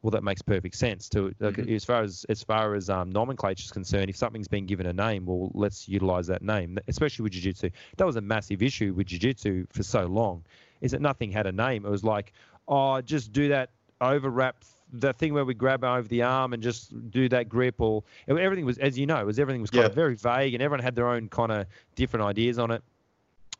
well 0.02 0.10
that 0.10 0.22
makes 0.22 0.42
perfect 0.42 0.76
sense 0.76 1.08
to 1.08 1.32
like, 1.40 1.54
Mhm. 1.56 1.74
as 1.74 1.84
far 1.84 2.02
as 2.02 2.26
as 2.28 2.42
far 2.42 2.74
as 2.74 2.90
um, 2.90 3.08
nomenclature 3.10 3.64
is 3.64 3.70
concerned 3.72 4.10
if 4.10 4.16
something's 4.16 4.48
been 4.48 4.66
given 4.66 4.86
a 4.86 4.92
name 4.92 5.24
well 5.24 5.50
let's 5.54 5.88
utilize 5.88 6.26
that 6.26 6.42
name 6.42 6.78
especially 6.88 7.22
with 7.22 7.32
jiu-jitsu 7.32 7.70
that 7.96 8.04
was 8.04 8.16
a 8.16 8.20
massive 8.20 8.62
issue 8.62 8.92
with 8.92 9.06
jiu-jitsu 9.06 9.66
for 9.72 9.82
so 9.82 10.04
long 10.04 10.44
is 10.82 10.90
that 10.92 11.00
nothing 11.00 11.30
had 11.32 11.46
a 11.46 11.52
name 11.52 11.86
it 11.86 11.88
was 11.90 12.04
like 12.04 12.34
oh 12.68 13.00
just 13.00 13.32
do 13.32 13.48
that 13.48 13.70
overwrap 14.02 14.62
the 14.96 15.12
thing 15.12 15.34
where 15.34 15.44
we 15.44 15.54
grab 15.54 15.82
over 15.82 16.06
the 16.06 16.22
arm 16.22 16.52
and 16.52 16.62
just 16.62 16.92
do 17.10 17.28
that 17.28 17.48
grip 17.48 17.80
or 17.80 18.04
everything 18.28 18.64
was 18.64 18.78
as 18.78 18.96
you 18.96 19.06
know 19.06 19.16
it 19.18 19.26
was 19.26 19.38
everything 19.40 19.60
was 19.60 19.70
kind 19.70 19.82
Yeah. 19.82 19.88
of 19.88 19.94
very 19.94 20.14
vague 20.14 20.54
and 20.54 20.62
everyone 20.62 20.82
had 20.84 20.94
their 20.94 21.08
own 21.08 21.28
kind 21.28 21.50
of 21.50 21.66
different 21.96 22.24
ideas 22.24 22.58
on 22.58 22.70
it. 22.70 22.82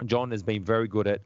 John 0.07 0.31
has 0.31 0.43
been 0.45 0.63
very 0.65 0.87
good 0.87 1.07
at 1.09 1.21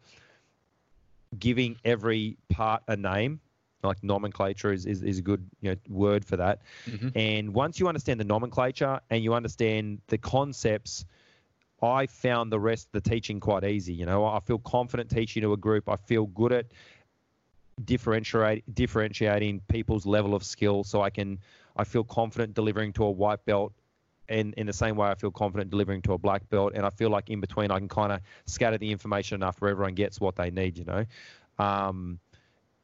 giving 1.38 1.76
every 1.84 2.36
part 2.48 2.82
a 2.88 2.96
name. 2.96 3.40
Like 3.84 4.02
nomenclature 4.02 4.72
is, 4.72 4.86
is, 4.86 5.02
is 5.02 5.18
a 5.18 5.22
good 5.22 5.44
you 5.60 5.70
know 5.70 5.76
word 5.88 6.24
for 6.24 6.36
that. 6.36 6.62
Mhm. 6.86 7.12
and 7.14 7.54
once 7.54 7.78
you 7.78 7.86
understand 7.86 8.18
the 8.18 8.24
nomenclature 8.24 8.98
and 9.10 9.22
you 9.22 9.34
understand 9.34 10.00
the 10.08 10.18
concepts 10.18 11.04
i 11.80 12.06
found 12.06 12.50
the 12.50 12.58
rest 12.58 12.88
of 12.88 12.92
the 13.02 13.08
teaching 13.08 13.38
quite 13.38 13.62
easy 13.62 13.92
you 13.92 14.04
know. 14.04 14.24
I 14.24 14.40
feel 14.40 14.58
confident 14.58 15.10
teaching 15.10 15.42
to 15.42 15.52
a 15.52 15.56
group. 15.56 15.88
I 15.88 15.94
feel 15.96 16.26
good 16.26 16.52
at 16.52 16.66
differentiate 17.84 18.62
differentiating 18.74 19.60
people's 19.68 20.06
level 20.06 20.34
of 20.34 20.42
skill 20.42 20.84
so 20.84 21.00
i 21.02 21.10
can 21.10 21.38
i 21.76 21.84
feel 21.84 22.04
confident 22.04 22.54
delivering 22.54 22.92
to 22.92 23.04
a 23.04 23.10
white 23.10 23.44
belt 23.44 23.72
and 24.28 24.54
in 24.54 24.66
the 24.66 24.72
same 24.72 24.96
way 24.96 25.08
i 25.08 25.14
feel 25.14 25.30
confident 25.30 25.70
delivering 25.70 26.02
to 26.02 26.12
a 26.12 26.18
black 26.18 26.48
belt. 26.50 26.72
And 26.74 26.84
i 26.84 26.90
feel 26.90 27.10
like 27.10 27.30
in 27.30 27.40
between 27.40 27.70
i 27.70 27.78
can 27.78 27.88
kind 27.88 28.12
of 28.12 28.20
scatter 28.46 28.78
the 28.78 28.90
information 28.90 29.36
enough 29.36 29.60
where 29.60 29.70
everyone 29.70 29.94
gets 29.94 30.20
what 30.20 30.36
they 30.36 30.50
need 30.50 30.78
you 30.78 30.84
know? 30.84 31.04
Um, 31.58 32.20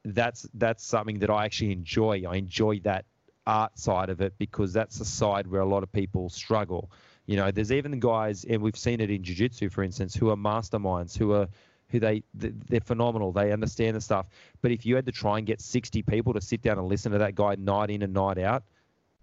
that's 0.04 0.46
that's 0.54 0.84
something 0.84 1.20
that 1.20 1.30
i 1.30 1.44
actually 1.44 1.72
enjoy. 1.72 2.24
I 2.28 2.36
enjoy 2.36 2.80
that 2.80 3.04
art 3.46 3.78
side 3.78 4.10
of 4.10 4.20
it 4.20 4.34
because 4.38 4.72
that's 4.72 4.98
the 4.98 5.04
side 5.04 5.46
where 5.46 5.60
a 5.60 5.66
lot 5.66 5.82
of 5.82 5.92
people 5.92 6.28
struggle. 6.28 6.90
You 7.26 7.36
know 7.36 7.50
there's 7.50 7.72
even 7.72 8.00
guys 8.00 8.44
and 8.44 8.60
we've 8.60 8.76
seen 8.76 9.00
it 9.00 9.10
in 9.10 9.22
jiu-jitsu 9.22 9.70
for 9.70 9.82
instance 9.82 10.14
who 10.14 10.30
are 10.30 10.36
masterminds 10.36 11.16
who 11.16 11.32
are 11.32 11.48
who 11.94 12.00
they 12.00 12.22
they're 12.34 12.80
phenomenal. 12.80 13.30
They 13.30 13.52
understand 13.52 13.96
the 13.96 14.00
stuff. 14.00 14.26
But 14.62 14.72
if 14.72 14.84
you 14.84 14.96
had 14.96 15.06
to 15.06 15.12
try 15.12 15.38
and 15.38 15.46
get 15.46 15.60
60 15.60 16.02
people 16.02 16.34
to 16.34 16.40
sit 16.40 16.60
down 16.60 16.78
and 16.78 16.88
listen 16.88 17.12
to 17.12 17.18
that 17.18 17.36
guy 17.36 17.54
night 17.54 17.90
in 17.90 18.02
and 18.02 18.12
night 18.12 18.38
out 18.38 18.64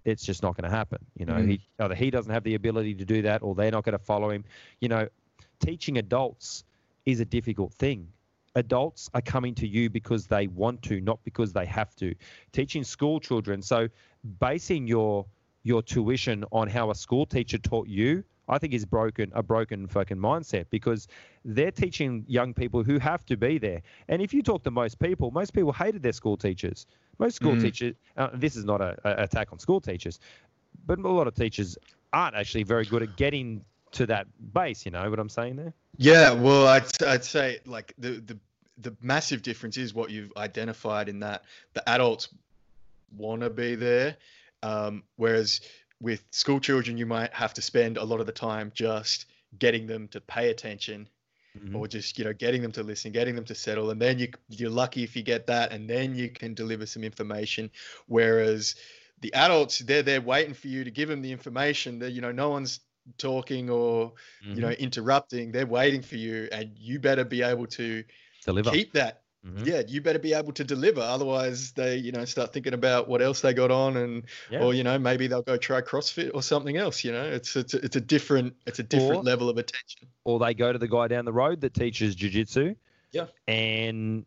it's 0.03 0.23
just 0.23 0.41
not 0.41 0.57
going 0.57 0.68
to 0.68 0.76
happen 0.76 0.98
you 1.15 1.27
know? 1.27 1.35
Mm. 1.35 1.48
he 1.48 1.61
either 1.80 1.93
he 1.93 2.10
doesn't 2.10 2.31
have 2.31 2.43
the 2.43 2.56
ability 2.56 2.95
to 2.95 3.06
do 3.06 3.22
that 3.22 3.43
or 3.43 3.53
they're 3.53 3.72
not 3.72 3.84
going 3.84 3.98
to 3.98 4.03
follow 4.03 4.30
him. 4.31 4.43
You 4.80 4.89
know 4.89 5.07
teaching 5.60 5.98
adults 5.98 6.64
is 7.06 7.19
a 7.19 7.26
difficult 7.26 7.73
thing. 7.73 8.07
Adults 8.56 9.10
are 9.14 9.22
coming 9.22 9.53
to 9.56 9.68
you 9.68 9.89
because 9.89 10.26
they 10.27 10.48
want 10.48 10.81
to 10.84 11.02
not 11.02 11.19
because 11.23 11.53
they 11.53 11.65
have 11.65 11.95
to. 11.98 12.15
Teaching 12.52 12.84
school 12.84 13.19
children 13.19 13.61
so 13.61 13.89
basing 14.39 14.88
your 14.88 15.26
your 15.64 15.84
tuition 15.84 16.45
on 16.52 16.68
how 16.68 16.89
a 16.89 16.95
school 16.95 17.26
teacher 17.26 17.57
taught 17.57 17.88
you 17.88 18.23
i 18.52 18.57
think 18.57 18.73
is 18.73 18.86
broken 18.86 19.32
a 19.34 19.41
broken 19.41 19.88
fucking 19.88 20.18
mindset 20.18 20.65
because 20.69 21.07
they're 21.44 21.72
teaching 21.72 22.23
young 22.28 22.53
people 22.53 22.84
who 22.84 22.99
have 22.99 23.26
to 23.26 23.36
be 23.36 23.57
there. 23.57 23.82
And 24.07 24.22
if 24.22 24.32
you 24.34 24.44
talk 24.44 24.64
to 24.64 24.72
most 24.72 24.99
people 24.99 25.32
most 25.32 25.53
people 25.53 25.73
hated 25.73 26.03
their 26.03 26.14
school 26.14 26.38
teachers. 26.38 26.86
Most 27.18 27.36
school 27.36 27.56
Mm. 27.56 27.61
teachers 27.61 27.95
uh, 28.18 28.30
this 28.34 28.56
is 28.56 28.65
not 28.65 28.82
a, 28.82 28.98
a 29.03 29.23
attack 29.23 29.52
on 29.52 29.60
school 29.60 29.82
teachers 29.82 30.19
but 30.86 30.99
a 30.99 31.07
lot 31.07 31.28
of 31.28 31.36
teachers 31.36 31.78
aren't 32.14 32.36
actually 32.36 32.64
very 32.64 32.86
good 32.86 33.03
at 33.03 33.15
getting 33.18 33.64
to 33.91 34.06
that 34.06 34.28
base 34.53 34.86
you 34.86 34.91
know 34.91 35.10
what 35.10 35.19
i'm 35.19 35.30
saying 35.30 35.56
there? 35.56 35.73
Yeah, 35.98 36.32
well, 36.34 36.68
I'd, 36.68 37.03
I'd 37.03 37.23
say 37.23 37.60
like 37.65 37.94
the, 37.98 38.11
the 38.22 38.38
the 38.78 38.95
massive 39.02 39.44
difference 39.44 39.78
is 39.78 39.94
what 39.94 40.10
you've 40.10 40.32
identified 40.36 41.10
in 41.10 41.19
that 41.19 41.44
the 41.73 41.88
adults 41.88 42.30
want 43.15 43.41
to 43.41 43.49
be 43.49 43.76
there, 43.76 44.18
um, 44.64 45.03
whereas 45.18 45.61
with 46.02 46.26
school 46.32 46.60
children 46.60 46.98
you 46.98 47.06
might 47.06 47.34
have 47.34 47.53
to 47.56 47.61
spend 47.61 47.98
a 47.98 48.03
lot 48.03 48.19
of 48.19 48.26
the 48.26 48.32
time 48.34 48.72
just 48.76 49.28
getting 49.60 49.88
them 49.88 50.07
to 50.10 50.22
pay 50.22 50.49
attention 50.49 51.10
Mhm. 51.56 51.76
or 51.76 51.88
just 51.88 52.18
you 52.18 52.23
know 52.26 52.34
getting 52.34 52.61
them 52.61 52.72
to 52.72 52.84
listen 52.84 53.11
getting 53.11 53.36
them 53.36 53.45
to 53.45 53.56
settle. 53.56 53.91
And 53.91 54.02
then 54.02 54.19
you 54.19 54.30
you're 54.49 54.69
lucky 54.69 55.03
if 55.03 55.15
you 55.15 55.23
get 55.23 55.48
that 55.48 55.72
and 55.72 55.90
then 55.90 56.15
you 56.15 56.30
can 56.30 56.53
deliver 56.53 56.86
some 56.86 57.03
information. 57.03 57.72
Whereas 58.07 58.76
the 59.22 59.34
adults 59.34 59.80
they're 59.80 60.03
there 60.03 60.22
waiting 60.22 60.53
for 60.53 60.68
you 60.68 60.84
to 60.84 60.91
give 60.91 61.10
them 61.10 61.22
the 61.22 61.32
information 61.32 61.99
that 61.99 62.11
you 62.11 62.22
know 62.22 62.32
no 62.32 62.49
one's 62.49 62.82
talking 63.18 63.69
or 63.69 64.14
you 64.53 64.61
know 64.61 64.72
interrupting. 64.72 65.52
They're 65.52 65.65
waiting 65.68 66.02
for 66.02 66.15
you 66.18 66.48
and 66.52 66.78
you 66.78 66.99
better 66.99 67.26
be 67.26 67.41
able 67.41 67.68
to 67.68 68.03
deliver. 68.45 68.72
keep 68.72 68.94
that 68.94 69.20
Mhm. 69.46 69.66
yeah 69.66 69.82
you 69.88 70.02
better 70.02 70.20
be 70.20 70.34
able 70.34 70.52
to 70.54 70.64
deliver 70.64 71.02
otherwise 71.02 71.72
they 71.72 71.96
you 71.98 72.12
know 72.12 72.26
start 72.26 72.54
thinking 72.54 72.74
about 72.76 73.08
what 73.08 73.24
else 73.24 73.42
they 73.42 73.54
got 73.56 73.72
on 73.72 73.98
and 73.98 74.24
Yeah. 74.52 74.64
or 74.64 74.74
you 74.76 74.84
know 74.84 75.00
maybe 75.00 75.26
they'll 75.26 75.42
go 75.42 75.58
try 75.58 75.82
crossfit 75.82 76.30
or 76.36 76.44
something 76.44 76.78
else 76.78 77.04
you 77.04 77.12
know 77.12 77.24
it's 77.24 77.56
it's 77.56 77.74
a, 77.74 77.78
it's 77.84 77.96
a 77.96 78.02
different 78.02 78.56
it's 78.68 78.78
a 78.78 78.84
different 78.84 79.22
Or- 79.22 79.24
level 79.24 79.50
of 79.50 79.58
attention 79.58 80.08
or 80.26 80.38
they 80.38 80.54
go 80.54 80.72
to 80.72 80.78
the 80.78 80.88
guy 80.88 81.08
down 81.08 81.26
the 81.26 81.34
road 81.34 81.62
that 81.62 81.74
teaches 81.74 82.14
jiu-jitsu 82.16 82.76
Yeah. 83.12 83.26
and 83.48 84.26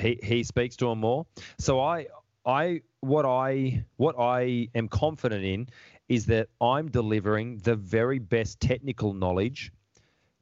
he 0.00 0.18
he 0.20 0.42
speaks 0.42 0.74
to 0.78 0.86
them 0.88 0.98
more 0.98 1.26
so 1.58 1.80
i 1.80 2.06
i 2.44 2.82
what 3.02 3.24
i 3.24 3.84
what 3.98 4.18
i 4.18 4.68
am 4.74 4.88
confident 4.88 5.44
in 5.44 5.68
is 6.08 6.26
that 6.26 6.48
i'm 6.60 6.90
delivering 6.90 7.58
the 7.58 7.76
very 7.76 8.18
best 8.18 8.58
technical 8.58 9.12
knowledge 9.14 9.70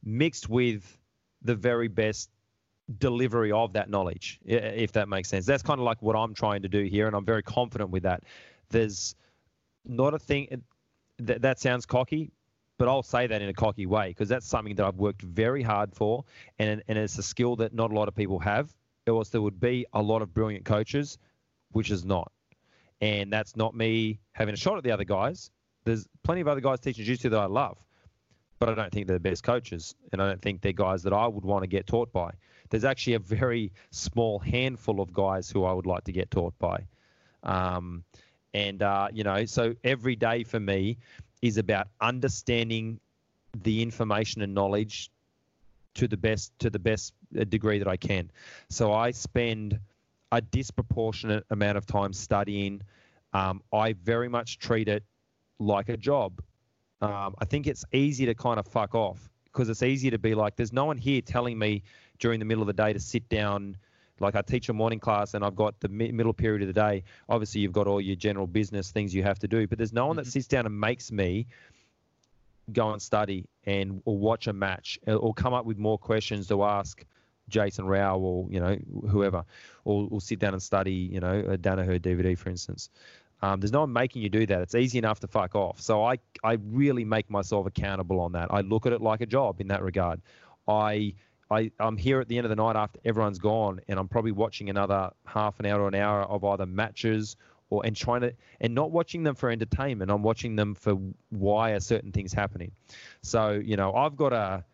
mixed 0.03 0.49
with 0.49 0.99
the 1.43 1.55
very 1.55 1.89
best 1.89 2.31
delivery 2.99 3.51
of 3.51 3.73
that 3.73 3.89
knowledge 3.89 4.39
if 4.45 4.93
that 4.93 5.09
makes 5.09 5.29
sense 5.29 5.47
that's 5.47 5.63
kind 5.63 5.81
of 5.81 5.85
like 5.85 6.01
what 6.03 6.15
i'm 6.15 6.35
trying 6.35 6.61
to 6.61 6.69
do 6.69 6.85
here 6.85 7.07
and 7.07 7.17
i'm 7.17 7.25
very 7.25 7.43
confident 7.43 7.89
with 7.89 8.03
that 8.03 8.23
there's 8.69 9.15
not 9.87 10.13
a 10.13 10.19
thing 10.19 10.63
that, 11.19 11.41
that 11.41 11.59
sounds 11.59 11.87
cocky 11.87 12.31
but 12.79 12.89
I'll 12.89 13.03
say 13.03 13.27
that 13.27 13.41
in 13.41 13.49
a 13.49 13.55
cocky 13.55 13.87
way 13.87 14.09
because 14.09 14.29
that's 14.29 14.47
something 14.47 14.75
that 14.77 14.87
I've 14.87 14.97
worked 14.97 15.23
very 15.23 15.63
hard 15.63 15.95
for, 15.95 16.25
and 16.59 16.83
and 16.89 16.99
it's 16.99 17.19
a 17.19 17.23
skill 17.23 17.57
that 17.57 17.73
not 17.73 17.91
a 17.91 17.95
lot 17.95 18.09
of 18.09 18.15
people 18.15 18.39
have. 18.41 18.75
Or 19.07 19.19
else 19.19 19.29
there 19.29 19.43
would 19.43 19.61
be 19.61 19.85
a 19.93 20.01
lot 20.01 20.23
of 20.23 20.33
brilliant 20.33 20.65
coaches, 20.65 21.19
which 21.73 21.91
is 21.91 22.07
not, 22.07 22.33
and 23.03 23.31
that's 23.31 23.55
not 23.55 23.75
me 23.75 24.19
having 24.33 24.55
a 24.55 24.57
shot 24.57 24.79
at 24.79 24.83
the 24.83 24.91
other 24.91 25.05
guys. 25.05 25.51
There's 25.85 26.09
plenty 26.23 26.41
of 26.41 26.49
other 26.49 26.63
guys 26.63 26.81
teaching 26.81 27.05
jiu-jitsu 27.05 27.29
that 27.29 27.39
I 27.39 27.45
love, 27.45 27.77
but 28.59 28.71
I 28.71 28.75
don't 28.75 28.91
think 28.91 29.07
they're 29.07 29.17
the 29.17 29.21
best 29.21 29.43
coaches, 29.43 29.95
and 30.13 30.23
I 30.23 30.27
don't 30.27 30.41
think 30.41 30.63
they're 30.63 30.73
guys 30.73 31.03
that 31.03 31.13
I 31.13 31.27
would 31.27 31.45
want 31.45 31.65
to 31.65 31.67
get 31.67 31.87
taught 31.87 32.13
by. 32.13 32.31
There's 32.75 32.85
actually 32.85 33.15
a 33.15 33.21
very 33.21 33.71
small 33.93 34.41
handful 34.41 35.01
of 35.01 35.13
guys 35.13 35.49
who 35.49 35.63
I 35.63 35.73
would 35.73 35.87
like 35.87 36.03
to 36.07 36.13
get 36.13 36.29
taught 36.33 36.59
by. 36.59 36.85
Um, 37.45 38.03
and 38.53 38.83
uh, 38.83 39.07
you 39.13 39.23
know, 39.23 39.45
so 39.45 39.77
every 39.85 40.17
day 40.17 40.43
for 40.43 40.59
me 40.59 40.99
is 41.41 41.57
about 41.57 41.87
understanding 42.01 42.99
the 43.63 43.81
information 43.81 44.43
and 44.43 44.53
knowledge 44.53 45.13
to 45.95 46.09
the 46.09 46.17
best 46.17 46.51
to 46.59 46.69
the 46.69 46.81
best 46.81 47.15
uh, 47.39 47.45
degree 47.45 47.79
that 47.79 47.87
I 47.87 47.97
can. 47.97 48.29
So 48.71 48.93
I 48.93 49.13
spend 49.13 49.79
a 50.33 50.41
disproportionate 50.41 51.45
amount 51.51 51.79
of 51.79 51.87
time 51.87 52.13
studying. 52.13 52.83
Um, 53.35 53.63
I 53.73 53.93
very 53.93 54.29
much 54.29 54.59
treat 54.59 54.89
it 54.89 55.05
like 55.61 55.91
a 55.91 55.97
job. 55.97 56.43
Um, 57.01 57.37
I 57.39 57.45
think 57.45 57.69
it's 57.69 57.85
easy 57.93 58.27
to 58.27 58.35
kind 58.35 58.59
of 58.59 58.67
fuck 58.67 58.97
off 58.97 59.31
because 59.45 59.69
it's 59.69 59.85
easy 59.85 60.11
to 60.11 60.19
be 60.19 60.35
like, 60.35 60.57
there's 60.57 60.73
no 60.73 60.87
one 60.87 60.99
here 60.99 61.21
telling 61.21 61.57
me 61.57 61.85
during 62.19 62.39
the 62.39 62.45
middle 62.45 62.63
of 62.63 62.67
the 62.67 62.73
day 62.73 62.93
to 62.93 63.01
sit 63.01 63.29
down 63.29 63.77
like 64.21 64.37
I 64.37 64.43
teach 64.43 64.69
a 64.69 64.73
morning 64.73 65.01
class 65.01 65.35
and 65.35 65.45
I've 65.45 65.57
got 65.57 65.79
the 65.81 65.89
middle 65.89 66.33
period 66.33 66.63
of 66.63 66.69
the 66.69 66.81
day. 66.81 67.03
Obviously, 67.29 67.61
you've 67.61 67.73
got 67.73 67.87
all 67.87 68.01
your 68.01 68.17
general 68.17 68.47
business 68.47 68.91
things 68.91 69.15
you 69.15 69.23
have 69.25 69.39
to 69.41 69.49
do, 69.49 69.67
but 69.67 69.79
there's 69.79 69.93
no 69.93 70.07
one 70.07 70.17
mm-hmm. 70.17 70.25
that 70.25 70.31
sits 70.31 70.47
down 70.47 70.67
and 70.67 70.79
makes 70.79 71.11
me 71.11 71.47
go 72.73 72.93
and 72.93 73.03
study 73.03 73.45
and 73.67 74.01
or 74.05 74.17
watch 74.17 74.47
a 74.47 74.53
match 74.53 74.99
or 75.07 75.35
come 75.35 75.53
up 75.53 75.67
with 75.67 75.79
more 75.79 75.99
questions 75.99 76.49
to 76.49 76.65
ask 76.65 77.05
Jason 77.49 77.85
Rao 77.85 78.19
or 78.19 78.47
you 78.49 78.61
know 78.61 78.79
whoever, 79.09 79.45
or, 79.85 80.09
or 80.11 80.21
sit 80.21 80.39
down 80.39 80.55
and 80.55 80.63
study 80.63 80.93
you 80.93 81.21
know 81.21 81.41
a 81.41 81.59
Danaher 81.59 82.01
DVD 82.01 82.39
for 82.39 82.51
instance. 82.51 82.89
Um, 83.43 83.61
there's 83.61 83.73
no 83.73 83.81
one 83.81 83.93
making 83.93 84.23
you 84.23 84.31
do 84.31 84.47
that. 84.47 84.63
It's 84.63 84.75
easy 84.75 84.97
enough 84.97 85.21
to 85.21 85.27
fuck 85.27 85.55
off. 85.55 85.81
So 85.81 86.05
I 86.05 86.19
I 86.43 86.59
really 86.71 87.05
make 87.05 87.29
myself 87.29 87.67
accountable 87.67 88.21
on 88.21 88.33
that. 88.33 88.49
I 88.51 88.61
look 88.61 88.87
at 88.87 88.93
it 88.93 89.03
like 89.03 89.21
a 89.21 89.27
job 89.27 89.61
in 89.61 89.69
that 89.69 89.83
regard. 89.83 90.23
I 90.67 91.15
I, 91.51 91.71
I'm 91.79 91.97
here 91.97 92.21
at 92.21 92.29
the 92.29 92.39
end 92.39 92.47
of 92.47 92.51
the 92.51 92.57
night 92.57 92.77
after 92.77 92.99
everyone's 93.05 93.39
gone, 93.39 93.81
and 93.89 93.99
I'm 93.99 94.09
probably 94.09 94.33
watching 94.33 94.71
another 94.71 95.11
half 95.27 95.61
an 95.61 95.67
hour 95.67 95.83
or 95.83 95.89
an 95.89 95.95
hour 95.95 96.23
of 96.23 96.45
either 96.45 96.67
matches 96.67 97.37
or 97.71 97.85
and 97.85 97.97
trying 97.97 98.23
to 98.23 98.33
and 98.61 98.75
not 98.75 98.91
watching 98.91 99.23
them 99.23 99.35
for 99.35 99.51
entertainment. 99.51 100.11
I'm 100.11 100.23
watching 100.23 100.57
them 100.57 100.75
for 100.75 100.99
why 101.31 101.73
are 101.73 101.81
certain 101.81 102.13
things 102.13 102.33
happening. 102.33 102.73
So 103.23 103.53
you 103.53 103.77
know, 103.77 103.95
I've 103.95 104.17
got 104.17 104.33
a 104.33 104.65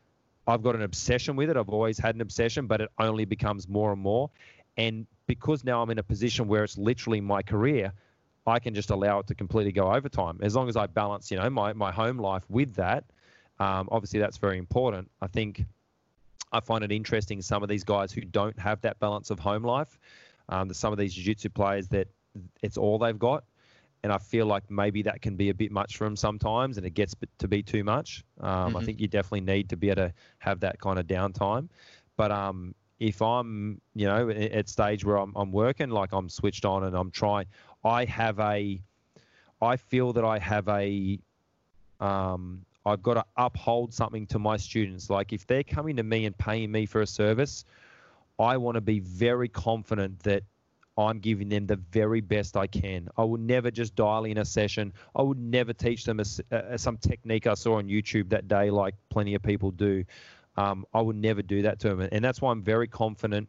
I've 0.46 0.62
got 0.62 0.74
an 0.74 0.82
obsession 0.82 1.36
with 1.36 1.50
it. 1.50 1.56
I've 1.56 1.68
always 1.68 1.98
had 1.98 2.14
an 2.14 2.20
obsession, 2.20 2.66
but 2.66 2.80
it 2.80 2.90
only 2.98 3.24
becomes 3.24 3.68
more 3.68 3.92
and 3.92 4.00
more. 4.00 4.30
And 4.76 5.06
because 5.26 5.64
now 5.64 5.82
I'm 5.82 5.90
in 5.90 5.98
a 5.98 6.02
position 6.02 6.48
where 6.48 6.64
it's 6.64 6.78
literally 6.78 7.20
my 7.20 7.42
career, 7.42 7.92
I 8.46 8.58
can 8.58 8.74
just 8.74 8.90
allow 8.90 9.20
it 9.20 9.26
to 9.28 9.34
completely 9.34 9.72
go 9.72 9.92
overtime 9.92 10.38
as 10.42 10.56
long 10.56 10.68
as 10.68 10.76
I 10.76 10.86
balance, 10.86 11.30
you 11.30 11.38
know, 11.38 11.48
my 11.50 11.72
my 11.72 11.92
home 11.92 12.18
life 12.18 12.44
with 12.48 12.74
that. 12.76 13.04
Um, 13.58 13.88
obviously, 13.92 14.20
that's 14.20 14.38
very 14.38 14.58
important. 14.58 15.10
I 15.20 15.26
think 15.26 15.66
I 16.52 16.60
find 16.60 16.82
it 16.84 16.92
interesting 16.92 17.42
some 17.42 17.62
of 17.62 17.68
these 17.68 17.84
guys 17.84 18.12
who 18.12 18.22
don't 18.22 18.58
have 18.58 18.80
that 18.82 18.98
balance 18.98 19.30
of 19.30 19.38
home 19.38 19.62
life. 19.62 19.98
Um, 20.48 20.72
some 20.74 20.92
of 20.92 20.98
these 20.98 21.14
jiu-jitsu 21.14 21.50
players 21.50 21.88
that 21.88 22.08
it's 22.62 22.76
all 22.76 22.98
they've 22.98 23.18
got, 23.18 23.44
and 24.02 24.12
I 24.12 24.18
feel 24.18 24.46
like 24.46 24.68
maybe 24.70 25.02
that 25.02 25.22
can 25.22 25.36
be 25.36 25.50
a 25.50 25.54
bit 25.54 25.70
much 25.70 25.96
for 25.96 26.04
them 26.04 26.16
sometimes, 26.16 26.76
and 26.76 26.86
it 26.86 26.94
gets 26.94 27.14
to 27.38 27.48
be 27.48 27.62
too 27.62 27.84
much. 27.84 28.24
Um, 28.40 28.50
mm-hmm. 28.50 28.76
I 28.78 28.84
think 28.84 29.00
you 29.00 29.08
definitely 29.08 29.42
need 29.42 29.68
to 29.68 29.76
be 29.76 29.90
able 29.90 30.08
to 30.08 30.14
have 30.38 30.60
that 30.60 30.80
kind 30.80 30.98
of 30.98 31.06
downtime. 31.06 31.68
But 32.16 32.32
um, 32.32 32.74
if 32.98 33.22
I'm, 33.22 33.80
you 33.94 34.06
know, 34.06 34.28
at 34.30 34.68
stage 34.68 35.04
where 35.04 35.16
I'm, 35.16 35.32
I'm 35.36 35.52
working, 35.52 35.90
like 35.90 36.12
I'm 36.12 36.28
switched 36.28 36.64
on 36.64 36.84
and 36.84 36.96
I'm 36.96 37.10
trying, 37.10 37.46
I 37.84 38.04
have 38.06 38.40
a, 38.40 38.80
I 39.62 39.76
feel 39.76 40.12
that 40.14 40.24
I 40.24 40.38
have 40.38 40.68
a, 40.68 41.18
um, 42.00 42.64
I've 42.86 43.02
got 43.02 43.14
to 43.14 43.24
uphold 43.36 43.92
something 43.92 44.26
to 44.28 44.38
my 44.38 44.56
students. 44.56 45.10
Like 45.10 45.32
if 45.32 45.46
they're 45.46 45.62
coming 45.62 45.96
to 45.96 46.02
me 46.02 46.26
and 46.26 46.36
paying 46.36 46.70
me 46.72 46.86
for 46.86 47.02
a 47.02 47.06
service, 47.06 47.64
I 48.38 48.56
want 48.56 48.76
to 48.76 48.80
be 48.80 49.00
very 49.00 49.48
confident 49.48 50.20
that 50.20 50.44
I'm 50.96 51.18
giving 51.18 51.48
them 51.48 51.66
the 51.66 51.76
very 51.76 52.20
best 52.20 52.56
I 52.56 52.66
can. 52.66 53.08
I 53.16 53.24
will 53.24 53.38
never 53.38 53.70
just 53.70 53.94
dial 53.94 54.24
in 54.24 54.38
a 54.38 54.44
session. 54.44 54.92
I 55.14 55.22
would 55.22 55.38
never 55.38 55.72
teach 55.72 56.04
them 56.04 56.20
a, 56.20 56.24
a, 56.50 56.78
some 56.78 56.96
technique 56.96 57.46
I 57.46 57.54
saw 57.54 57.76
on 57.76 57.86
YouTube 57.86 58.28
that 58.30 58.48
day, 58.48 58.70
like 58.70 58.94
plenty 59.08 59.34
of 59.34 59.42
people 59.42 59.70
do. 59.70 60.04
Um, 60.56 60.84
I 60.92 61.00
would 61.00 61.16
never 61.16 61.42
do 61.42 61.62
that 61.62 61.78
to 61.80 61.88
them, 61.88 62.08
and 62.12 62.24
that's 62.24 62.42
why 62.42 62.50
I'm 62.50 62.62
very 62.62 62.88
confident 62.88 63.48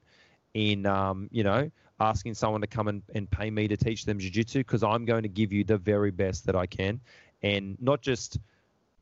in, 0.53 0.85
um, 0.85 1.29
you 1.31 1.43
know, 1.43 1.69
asking 1.99 2.35
someone 2.35 2.61
to 2.61 2.67
come 2.67 2.87
and, 2.87 3.01
and 3.15 3.29
pay 3.29 3.49
me 3.49 3.67
to 3.67 3.75
teach 3.75 4.05
them 4.05 4.19
jiu-jitsu 4.19 4.59
because 4.59 4.83
I'm 4.83 5.05
going 5.05 5.23
to 5.23 5.29
give 5.29 5.51
you 5.51 5.63
the 5.63 5.77
very 5.77 6.11
best 6.11 6.45
that 6.45 6.55
I 6.55 6.67
can, 6.67 7.01
and 7.41 7.75
not 7.81 8.01
just 8.01 8.39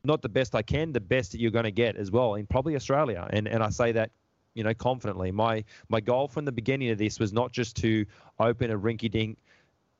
not 0.04 0.22
the 0.22 0.28
best 0.28 0.54
I 0.54 0.62
can, 0.62 0.92
the 0.92 1.00
best 1.00 1.32
that 1.32 1.40
you're 1.40 1.50
going 1.50 1.64
to 1.64 1.70
get 1.70 1.96
as 1.96 2.10
well 2.10 2.34
in 2.34 2.46
probably 2.46 2.76
Australia. 2.76 3.26
And 3.30 3.46
and 3.48 3.62
I 3.62 3.70
say 3.70 3.92
that 3.92 4.10
you 4.54 4.64
know 4.64 4.74
confidently. 4.74 5.30
My 5.30 5.64
my 5.88 6.00
goal 6.00 6.28
from 6.28 6.44
the 6.44 6.52
beginning 6.52 6.90
of 6.90 6.98
this 6.98 7.18
was 7.18 7.32
not 7.32 7.52
just 7.52 7.76
to 7.76 8.06
open 8.38 8.70
a 8.70 8.78
rinky-dink 8.78 9.38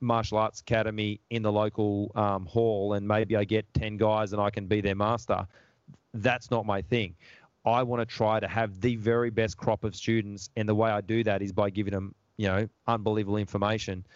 martial 0.00 0.38
arts 0.38 0.60
academy 0.60 1.20
in 1.30 1.42
the 1.42 1.52
local 1.52 2.10
um, 2.14 2.46
hall 2.46 2.94
and 2.94 3.06
maybe 3.06 3.36
I 3.36 3.44
get 3.44 3.66
10 3.74 3.98
guys 3.98 4.32
and 4.32 4.40
I 4.40 4.48
can 4.48 4.66
be 4.66 4.80
their 4.80 4.94
master. 4.94 5.46
That's 6.14 6.50
not 6.50 6.64
my 6.64 6.80
thing. 6.80 7.14
I 7.64 7.82
want 7.82 8.00
to 8.00 8.06
try 8.06 8.40
to 8.40 8.48
have 8.48 8.80
the 8.80 8.96
very 8.96 9.30
best 9.30 9.56
crop 9.56 9.84
of 9.84 9.94
students, 9.94 10.48
and 10.56 10.68
the 10.68 10.74
way 10.74 10.90
I 10.90 11.02
do 11.02 11.22
that 11.24 11.42
is 11.42 11.52
by 11.52 11.68
giving 11.68 11.92
them, 11.92 12.14
you 12.38 12.48
know, 12.48 12.68
unbelievable 12.86 13.36
information, 13.36 14.06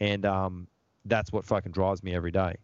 and 0.00 0.26
um, 0.26 0.66
that's 1.04 1.32
what 1.32 1.44
fucking 1.44 1.72
drives 1.72 2.02
me 2.02 2.12
every 2.12 2.32
day. 2.32 2.56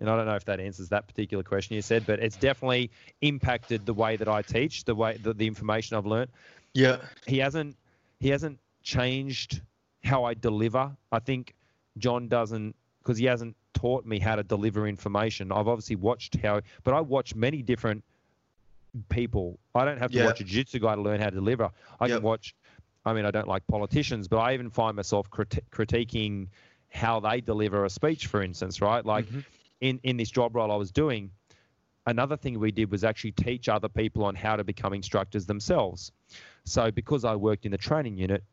And 0.00 0.08
I 0.08 0.16
don't 0.16 0.26
know 0.26 0.34
if 0.34 0.46
that 0.46 0.60
answers 0.60 0.88
that 0.88 1.06
particular 1.06 1.44
question 1.44 1.76
you 1.76 1.82
said, 1.82 2.06
but 2.06 2.20
it's 2.20 2.36
definitely 2.36 2.90
impacted 3.20 3.84
the 3.84 3.94
way 3.94 4.16
that 4.16 4.28
I 4.28 4.42
teach, 4.42 4.84
the 4.84 4.94
way 4.94 5.18
the, 5.22 5.34
the 5.34 5.46
information 5.46 5.96
I've 5.96 6.06
learned. 6.06 6.30
Yeah. 6.72 6.98
He 7.26 7.38
hasn't 7.38 7.76
he 8.18 8.30
hasn't 8.30 8.58
changed 8.82 9.60
how 10.02 10.24
I 10.24 10.34
deliver. 10.34 10.90
I 11.12 11.18
think 11.18 11.54
John 11.98 12.28
doesn't 12.28 12.74
because 13.02 13.18
he 13.18 13.26
hasn't 13.26 13.56
taught 13.74 14.04
me 14.06 14.18
how 14.18 14.36
to 14.36 14.42
deliver 14.42 14.88
information. 14.88 15.52
I've 15.52 15.68
obviously 15.68 15.96
watched 15.96 16.36
how, 16.36 16.60
but 16.82 16.94
I 16.94 17.00
watch 17.00 17.34
many 17.34 17.62
different 17.62 18.02
people. 19.08 19.58
I 19.74 19.84
don't 19.84 19.98
have 19.98 20.10
to 20.12 20.18
yeah. 20.18 20.26
watch 20.26 20.40
a 20.40 20.44
jiu-jitsu 20.44 20.80
guy 20.80 20.94
to 20.94 21.00
learn 21.00 21.20
how 21.20 21.30
to 21.30 21.36
deliver. 21.36 21.70
I 22.00 22.06
yep. 22.06 22.16
can 22.16 22.22
watch. 22.22 22.54
I 23.04 23.12
mean, 23.12 23.24
I 23.24 23.30
don't 23.30 23.48
like 23.48 23.66
politicians, 23.66 24.28
but 24.28 24.38
I 24.38 24.52
even 24.52 24.68
find 24.68 24.96
myself 24.96 25.30
crit- 25.30 25.64
critiquing 25.70 26.48
how 26.90 27.20
they 27.20 27.40
deliver 27.40 27.84
a 27.84 27.90
speech, 27.90 28.26
for 28.28 28.42
instance, 28.42 28.80
right? 28.80 29.04
Like. 29.04 29.26
Mm-hmm 29.26 29.40
in 29.80 30.00
in 30.02 30.16
this 30.16 30.30
job 30.30 30.54
role 30.54 30.70
I 30.70 30.76
was 30.76 30.90
doing, 30.90 31.30
another 32.06 32.36
thing 32.36 32.58
we 32.58 32.70
did 32.70 32.90
was 32.90 33.04
actually 33.04 33.32
teach 33.32 33.68
other 33.68 33.88
people 33.88 34.24
on 34.24 34.34
how 34.34 34.56
to 34.56 34.64
become 34.64 34.92
instructors 34.92 35.46
themselves. 35.46 36.12
So 36.64 36.90
because 36.90 37.24
I 37.24 37.34
worked 37.36 37.64
in 37.64 37.72
the 37.72 37.78
training 37.78 38.16
unit, 38.18 38.44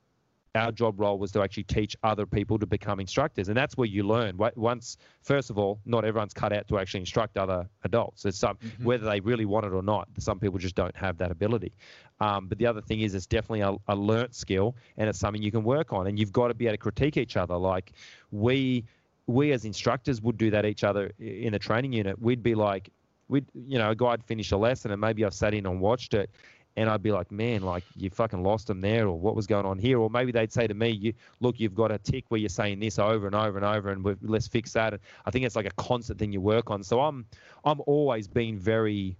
our 0.55 0.71
job 0.71 0.99
role 0.99 1.19
was 1.19 1.31
to 1.33 1.41
actually 1.41 1.63
teach 1.63 1.95
other 2.03 2.25
people 2.25 2.57
to 2.59 2.65
become 2.65 2.99
instructors, 2.99 3.47
and 3.47 3.55
that's 3.55 3.77
where 3.77 3.87
you 3.87 4.03
learn. 4.03 4.37
Once, 4.55 4.97
first 5.21 5.49
of 5.49 5.57
all, 5.57 5.79
not 5.85 6.03
everyone's 6.03 6.33
cut 6.33 6.51
out 6.51 6.67
to 6.67 6.79
actually 6.79 7.01
instruct 7.01 7.37
other 7.37 7.67
adults. 7.83 8.25
It's 8.25 8.39
some 8.39 8.55
mm-hmm. 8.55 8.83
whether 8.83 9.05
they 9.05 9.19
really 9.19 9.45
want 9.45 9.65
it 9.65 9.73
or 9.73 9.83
not. 9.83 10.07
Some 10.17 10.39
people 10.39 10.57
just 10.57 10.75
don't 10.75 10.95
have 10.95 11.17
that 11.19 11.31
ability. 11.31 11.73
Um, 12.19 12.47
but 12.47 12.57
the 12.57 12.65
other 12.65 12.81
thing 12.81 13.01
is, 13.01 13.13
it's 13.13 13.27
definitely 13.27 13.61
a, 13.61 13.75
a 13.87 13.95
learnt 13.95 14.33
skill, 14.33 14.75
and 14.97 15.07
it's 15.07 15.19
something 15.19 15.41
you 15.41 15.51
can 15.51 15.63
work 15.63 15.93
on. 15.93 16.07
And 16.07 16.17
you've 16.17 16.31
got 16.31 16.47
to 16.47 16.55
be 16.55 16.65
able 16.65 16.73
to 16.73 16.77
critique 16.77 17.17
each 17.17 17.37
other. 17.37 17.55
Like 17.55 17.91
we 18.31 18.85
we 19.27 19.51
as 19.51 19.65
instructors 19.65 20.21
would 20.21 20.37
do 20.37 20.49
that 20.51 20.65
each 20.65 20.83
other 20.83 21.11
in 21.19 21.53
a 21.53 21.59
training 21.59 21.93
unit. 21.93 22.19
We'd 22.21 22.41
be 22.41 22.55
like, 22.55 22.89
we'd, 23.27 23.45
you 23.53 23.77
know, 23.77 23.91
a 23.91 23.95
guy'd 23.95 24.23
finish 24.23 24.51
a 24.51 24.57
lesson 24.57 24.91
and 24.91 25.01
maybe 25.01 25.25
I've 25.25 25.33
sat 25.33 25.53
in 25.53 25.65
and 25.65 25.79
watched 25.81 26.13
it 26.13 26.29
and 26.77 26.91
I'd 26.91 27.01
be 27.01 27.11
like, 27.11 27.31
man, 27.31 27.63
like 27.63 27.83
you 27.95 28.11
fucking 28.11 28.43
lost 28.43 28.67
them 28.67 28.81
there, 28.81 29.07
or 29.07 29.19
what 29.19 29.35
was 29.35 29.47
going 29.47 29.65
on 29.65 29.79
here, 29.79 29.99
or 29.99 30.11
maybe 30.11 30.31
they'd 30.31 30.53
say 30.53 30.67
to 30.67 30.75
me, 30.75 30.89
you, 30.89 31.13
look, 31.39 31.59
you've 31.59 31.73
got 31.73 31.91
a 31.91 31.97
tick 31.97 32.25
where 32.29 32.39
you're 32.39 32.49
saying 32.49 32.79
this 32.79 32.99
over 32.99 33.25
and 33.25 33.35
over 33.35 33.57
and 33.57 33.65
over, 33.65 33.89
and 33.89 34.17
let's 34.21 34.47
fix 34.47 34.73
that. 34.73 34.93
And 34.93 35.01
I 35.25 35.31
think 35.31 35.43
it's 35.43 35.55
like 35.55 35.65
a 35.65 35.71
constant 35.71 36.19
thing 36.19 36.31
you 36.31 36.39
work 36.39 36.69
on. 36.69 36.83
So 36.83 37.01
I'm, 37.01 37.25
I'm 37.65 37.81
always 37.87 38.27
being 38.27 38.59
very, 38.59 39.17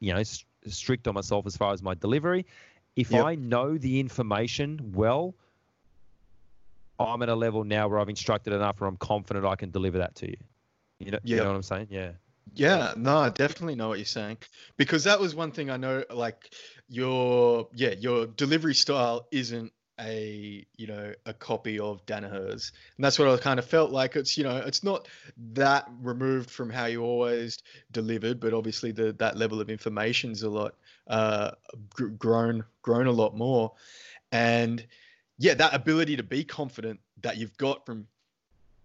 you 0.00 0.12
know, 0.12 0.22
strict 0.66 1.08
on 1.08 1.14
myself 1.14 1.46
as 1.46 1.56
far 1.56 1.72
as 1.72 1.82
my 1.82 1.94
delivery. 1.94 2.44
If 2.96 3.12
yep. 3.12 3.24
I 3.24 3.34
know 3.36 3.78
the 3.78 3.98
information 3.98 4.92
well, 4.94 5.34
I'm 6.98 7.22
at 7.22 7.28
a 7.28 7.34
level 7.34 7.64
now 7.64 7.88
where 7.88 7.98
I've 7.98 8.08
instructed 8.08 8.52
enough 8.52 8.80
where 8.80 8.88
I'm 8.88 8.96
confident 8.96 9.46
I 9.46 9.56
can 9.56 9.70
deliver 9.70 9.98
that 9.98 10.14
to 10.16 10.28
you. 10.28 10.36
You 10.98 11.12
know, 11.12 11.18
yep. 11.22 11.22
you 11.24 11.36
know 11.36 11.50
what 11.50 11.56
I'm 11.56 11.62
saying? 11.62 11.88
Yeah. 11.90 12.12
Yeah, 12.54 12.94
no, 12.96 13.18
I 13.18 13.28
definitely 13.28 13.74
know 13.74 13.88
what 13.88 13.98
you're 13.98 14.06
saying 14.06 14.38
because 14.78 15.04
that 15.04 15.20
was 15.20 15.34
one 15.34 15.52
thing 15.52 15.70
I 15.70 15.76
know. 15.76 16.02
Like 16.10 16.50
your, 16.88 17.68
yeah, 17.74 17.94
your 17.98 18.26
delivery 18.26 18.74
style 18.74 19.26
isn't 19.30 19.70
a 20.00 20.64
you 20.76 20.86
know 20.86 21.12
a 21.26 21.34
copy 21.34 21.78
of 21.78 22.04
Danaher's, 22.06 22.72
and 22.96 23.04
that's 23.04 23.18
what 23.18 23.28
I 23.28 23.36
kind 23.36 23.58
of 23.58 23.66
felt 23.66 23.90
like. 23.90 24.16
It's 24.16 24.38
you 24.38 24.44
know 24.44 24.58
it's 24.58 24.84
not 24.84 25.08
that 25.54 25.88
removed 26.00 26.50
from 26.50 26.70
how 26.70 26.86
you 26.86 27.02
always 27.02 27.58
delivered, 27.90 28.40
but 28.40 28.54
obviously 28.54 28.92
the 28.92 29.12
that 29.14 29.36
level 29.36 29.60
of 29.60 29.70
information's 29.70 30.42
a 30.42 30.50
lot 30.50 30.74
uh, 31.08 31.50
grown 32.18 32.64
grown 32.82 33.06
a 33.06 33.12
lot 33.12 33.36
more, 33.36 33.72
and 34.32 34.86
yeah, 35.38 35.54
that 35.54 35.74
ability 35.74 36.16
to 36.16 36.22
be 36.22 36.44
confident 36.44 37.00
that 37.22 37.36
you've 37.36 37.56
got 37.56 37.86
from 37.86 38.06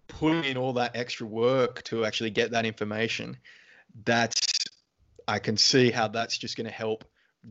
putting 0.07 0.43
in 0.43 0.57
all 0.57 0.73
that 0.73 0.95
extra 0.95 1.25
work 1.25 1.81
to 1.83 2.05
actually 2.05 2.29
get 2.29 2.51
that 2.51 2.65
information, 2.65 3.37
that's 4.05 4.35
I 5.27 5.39
can 5.39 5.57
see 5.57 5.89
how 5.89 6.07
that's 6.09 6.37
just 6.37 6.57
going 6.57 6.65
to 6.65 6.73
help, 6.73 7.05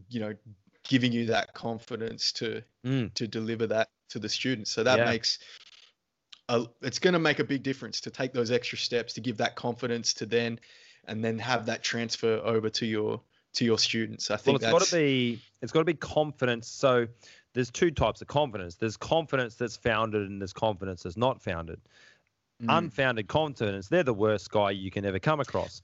you 0.08 0.20
know, 0.20 0.34
giving 0.84 1.12
you 1.12 1.26
that 1.26 1.54
confidence 1.54 2.32
to 2.32 2.62
Mm. 2.84 3.14
to 3.14 3.28
deliver 3.28 3.66
that 3.68 3.90
to 4.10 4.18
the 4.18 4.28
students. 4.28 4.70
So 4.70 4.82
that 4.82 4.98
Yeah. 4.98 5.04
makes 5.04 5.38
a, 6.48 6.66
it's 6.80 6.98
going 6.98 7.14
to 7.14 7.20
make 7.20 7.38
a 7.38 7.44
big 7.44 7.62
difference 7.62 8.00
to 8.02 8.10
take 8.10 8.32
those 8.32 8.50
extra 8.50 8.76
steps 8.76 9.14
to 9.14 9.20
give 9.20 9.36
that 9.36 9.54
confidence 9.54 10.14
to 10.14 10.26
then 10.26 10.58
and 11.06 11.24
then 11.24 11.38
have 11.38 11.66
that 11.66 11.82
transfer 11.82 12.40
over 12.44 12.68
to 12.70 12.86
your 12.86 13.20
to 13.54 13.64
your 13.64 13.78
students. 13.78 14.30
I 14.30 14.36
think 14.36 14.60
Well, 14.62 14.72
think 14.72 14.72
it's 14.72 14.90
got 14.90 14.90
to 14.90 14.96
be 14.96 15.40
it's 15.62 15.72
got 15.72 15.80
to 15.80 15.84
be 15.84 15.94
confidence. 15.94 16.68
So 16.68 17.06
there's 17.54 17.70
two 17.70 17.90
types 17.90 18.22
of 18.22 18.28
confidence. 18.28 18.76
There's 18.76 18.96
confidence 18.96 19.54
that's 19.56 19.76
founded, 19.76 20.28
and 20.28 20.40
there's 20.40 20.52
confidence 20.52 21.02
that's 21.02 21.16
not 21.16 21.40
founded. 21.42 21.80
Mm. 22.62 22.78
Unfounded 22.78 23.28
confidence, 23.28 23.88
they're 23.88 24.02
the 24.04 24.14
worst 24.14 24.50
guy 24.50 24.70
you 24.70 24.90
can 24.90 25.04
ever 25.04 25.18
come 25.18 25.40
across. 25.40 25.82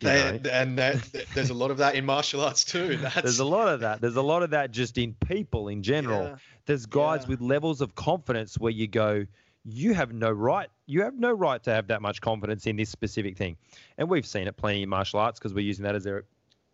They- 0.00 0.38
and 0.52 0.76
that, 0.78 1.08
there's 1.34 1.48
a 1.48 1.54
lot 1.54 1.70
of 1.70 1.78
that 1.78 1.94
in 1.94 2.04
martial 2.04 2.42
arts 2.42 2.64
too. 2.66 2.96
That's 3.00 3.14
There's 3.22 3.38
a 3.38 3.46
lot 3.46 3.68
of 3.68 3.80
that. 3.80 4.02
There's 4.02 4.16
a 4.16 4.22
lot 4.22 4.42
of 4.42 4.50
that 4.50 4.70
just 4.70 4.98
in 4.98 5.14
people 5.26 5.68
in 5.68 5.82
general. 5.82 6.24
yeah. 6.24 6.36
There's 6.66 6.84
guys 6.84 7.22
Yeah. 7.22 7.28
with 7.28 7.40
levels 7.40 7.80
of 7.80 7.94
confidence 7.94 8.58
where 8.58 8.72
you 8.72 8.88
go, 8.88 9.24
you 9.64 9.94
have 9.94 10.12
no 10.12 10.30
right. 10.30 10.68
You 10.84 11.00
have 11.00 11.14
no 11.18 11.32
right 11.32 11.62
to 11.62 11.70
have 11.72 11.86
that 11.86 12.02
much 12.02 12.20
confidence 12.20 12.66
in 12.66 12.76
this 12.76 12.90
specific 12.90 13.38
thing. 13.38 13.56
And 13.96 14.06
we've 14.10 14.26
seen 14.26 14.46
it 14.48 14.56
plenty 14.58 14.82
in 14.82 14.88
martial 14.90 15.18
arts 15.18 15.38
because 15.38 15.54
we're 15.54 15.64
using 15.64 15.84
that 15.84 15.94
as 15.94 16.06
our 16.06 16.24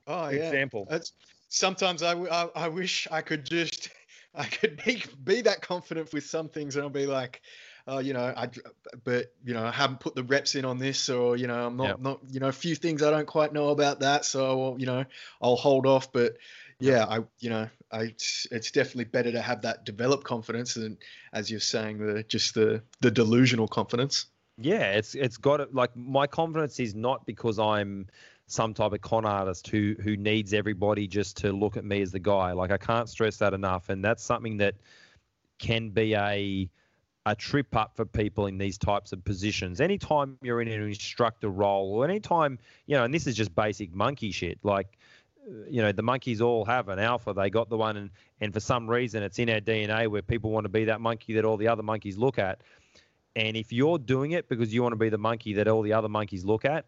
Oh 0.09 0.29
yeah. 0.29 0.41
example. 0.47 0.89
It's, 0.91 1.13
sometimes 1.49 2.03
I, 2.03 2.15
I, 2.15 2.49
I 2.57 2.69
wish 2.69 3.07
I 3.13 3.21
could 3.21 3.45
just 3.47 3.91
I 4.35 4.45
could 4.47 4.83
be 4.85 5.03
be 5.23 5.43
that 5.43 5.61
confident 5.63 6.13
with 6.13 6.25
some 6.25 6.49
things 6.49 6.77
and 6.77 6.85
I'll 6.85 6.91
be 6.91 7.07
like, 7.07 7.43
oh, 7.87 7.99
you 7.99 8.15
know, 8.15 8.33
I 8.37 8.49
but 9.05 9.33
you 9.45 9.55
know 9.55 9.65
I 9.65 9.71
haven't 9.71 10.01
put 10.01 10.15
the 10.15 10.23
reps 10.25 10.55
in 10.55 10.65
on 10.65 10.79
this 10.79 11.09
or 11.09 11.37
you 11.37 11.47
know 11.47 11.67
I'm 11.67 11.77
not 11.77 11.89
Yep. 11.89 12.01
not 12.01 12.21
you 12.31 12.41
know 12.41 12.49
a 12.49 12.53
few 12.53 12.75
things 12.75 13.03
I 13.03 13.11
don't 13.11 13.27
quite 13.27 13.53
know 13.53 13.69
about 13.69 14.01
that 14.01 14.25
so 14.25 14.77
you 14.79 14.87
know 14.87 15.05
I'll 15.41 15.57
hold 15.57 15.87
off. 15.87 16.13
But 16.13 16.37
yeah, 16.81 17.05
I 17.05 17.21
you 17.41 17.51
know 17.51 17.69
I 17.91 18.01
it's, 18.03 18.47
it's 18.51 18.71
definitely 18.71 19.05
better 19.05 19.33
to 19.33 19.41
have 19.43 19.63
that 19.63 19.85
developed 19.85 20.25
confidence 20.25 20.75
than 20.75 20.99
as 21.33 21.51
you're 21.51 21.61
saying 21.61 21.99
the 21.99 22.23
just 22.23 22.55
the 22.55 22.83
the 23.01 23.11
delusional 23.11 23.69
confidence. 23.69 24.27
Yeah, 24.59 24.93
it's 24.93 25.15
it's 25.15 25.39
got 25.39 25.61
it. 25.61 25.75
Like 25.75 25.97
my 25.97 26.27
confidence 26.27 26.79
is 26.79 26.95
not 26.95 27.27
because 27.27 27.59
I'm 27.59 28.07
some 28.53 28.75
type 28.75 28.93
of 28.93 29.01
con 29.01 29.25
artist 29.25 29.69
who 29.69 29.95
who 30.03 30.17
needs 30.17 30.53
everybody 30.53 31.07
just 31.07 31.37
to 31.39 31.53
look 31.53 31.77
at 31.77 31.85
me 31.85 32.03
as 32.03 32.13
the 32.13 32.19
guy. 32.19 32.53
Like 32.53 32.71
I 32.71 32.77
can't 32.77 33.09
stress 33.09 33.39
that 33.39 33.55
enough, 33.55 33.89
and 33.89 34.05
that's 34.05 34.23
something 34.23 34.59
that 34.59 34.75
can 35.59 35.91
be 35.91 36.15
a 36.15 36.71
a 37.25 37.37
trip 37.37 37.75
up 37.77 37.95
for 37.95 38.05
people 38.05 38.47
in 38.47 38.59
these 38.59 38.77
types 38.77 39.13
of 39.13 39.25
positions. 39.25 39.81
Anytime 39.81 40.37
you're 40.43 40.61
in 40.61 40.69
an 40.69 40.83
instructor 40.83 41.49
role, 41.49 41.95
or 41.95 42.05
anytime 42.05 42.59
you 42.87 42.97
know, 42.97 43.05
and 43.05 43.15
this 43.15 43.27
is 43.27 43.35
just 43.35 43.55
basic 43.55 43.95
monkey 43.95 44.31
shit. 44.31 44.59
Like 44.63 44.99
you 45.69 45.83
know, 45.83 45.93
the 45.93 46.03
monkeys 46.03 46.41
all 46.41 46.65
have 46.65 46.89
an 46.89 46.99
alpha. 46.99 47.33
They 47.33 47.51
got 47.51 47.69
the 47.69 47.77
one, 47.77 47.97
and 47.97 48.11
and 48.41 48.53
for 48.53 48.61
some 48.61 48.89
reason, 48.89 49.23
it's 49.23 49.39
in 49.39 49.51
our 49.51 49.61
DNA 49.61 50.09
where 50.09 50.23
people 50.23 50.51
want 50.51 50.65
to 50.65 50.69
be 50.69 50.85
that 50.85 51.01
monkey 51.01 51.35
that 51.35 51.45
all 51.45 51.57
the 51.57 51.69
other 51.69 51.83
monkeys 51.83 52.19
look 52.19 52.39
at. 52.39 52.63
And 53.35 53.57
if 53.57 53.73
you're 53.73 53.99
doing 53.99 54.33
it 54.33 54.49
because 54.49 54.75
you 54.75 54.83
want 54.83 54.93
to 54.93 54.99
be 54.99 55.09
the 55.09 55.19
monkey 55.19 55.55
that 55.55 55.67
all 55.67 55.81
the 55.81 55.95
other 55.95 56.09
monkeys 56.09 56.45
look 56.45 56.67
at, 56.67 56.85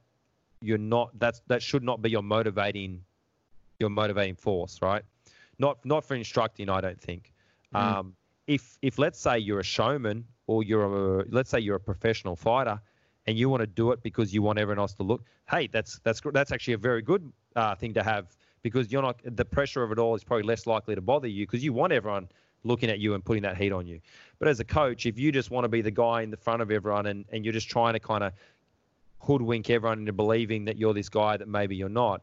you're 0.65 0.79
not. 0.79 1.11
That's 1.19 1.43
that 1.47 1.63
should 1.63 1.83
not 1.83 2.03
be 2.03 2.11
your 2.11 2.23
motivating, 2.23 3.03
your 3.79 3.91
motivating 3.91 4.37
force, 4.37 4.81
right? 4.83 5.03
Not 5.59 5.85
not 5.85 6.05
for 6.05 6.15
instructing, 6.15 6.69
I 6.69 6.81
don't 6.81 7.01
think. 7.01 7.33
Mm. 7.75 7.81
Um, 7.81 8.17
if 8.47 8.79
if 8.83 8.99
let's 8.99 9.21
say 9.21 9.39
you're 9.39 9.61
a 9.61 9.65
showman 9.65 10.25
or 10.47 10.63
you're 10.63 11.21
a 11.21 11.25
let's 11.29 11.51
say 11.51 11.61
you're 11.61 11.77
a 11.77 11.81
professional 11.81 12.37
fighter, 12.37 12.81
and 13.27 13.39
you 13.39 13.49
want 13.49 13.61
to 13.61 13.67
do 13.67 13.93
it 13.93 14.03
because 14.03 14.35
you 14.35 14.43
want 14.43 14.59
everyone 14.59 14.81
else 14.81 14.95
to 14.95 15.03
look, 15.03 15.25
hey, 15.51 15.67
that's 15.67 16.01
that's 16.05 16.21
that's 16.33 16.53
actually 16.53 16.75
a 16.75 16.79
very 16.79 17.03
good 17.03 17.33
uh, 17.57 17.75
thing 17.75 17.95
to 17.95 18.03
have 18.03 18.37
because 18.63 18.91
you're 18.91 19.03
not 19.03 19.21
the 19.25 19.45
pressure 19.45 19.83
of 19.83 19.93
it 19.93 19.99
all 19.99 20.15
is 20.15 20.25
probably 20.25 20.45
less 20.45 20.67
likely 20.67 20.95
to 20.95 21.01
bother 21.01 21.29
you 21.29 21.47
because 21.47 21.63
you 21.63 21.73
want 21.73 21.93
everyone 21.93 22.29
looking 22.65 22.91
at 22.91 22.99
you 22.99 23.15
and 23.15 23.25
putting 23.25 23.43
that 23.43 23.57
heat 23.57 23.73
on 23.73 23.87
you. 23.87 24.01
But 24.39 24.49
as 24.49 24.59
a 24.59 24.65
coach, 24.65 25.07
if 25.07 25.19
you 25.19 25.31
just 25.31 25.51
want 25.51 25.65
to 25.65 25.69
be 25.69 25.83
the 25.83 25.91
guy 25.91 26.23
in 26.23 26.31
the 26.31 26.37
front 26.37 26.63
of 26.63 26.71
everyone 26.71 27.07
and, 27.07 27.25
and 27.31 27.45
you're 27.45 27.53
just 27.53 27.69
trying 27.69 27.93
to 27.93 28.01
kind 28.01 28.25
of 28.25 28.33
hoodwink 29.25 29.71
everyone 29.71 30.01
into 30.01 30.13
believing 30.13 30.65
that 30.67 30.77
you're 30.77 30.95
this 30.95 31.09
guy 31.09 31.37
that 31.37 31.49
maybe 31.49 31.75
you're 31.77 31.89
not, 31.89 32.23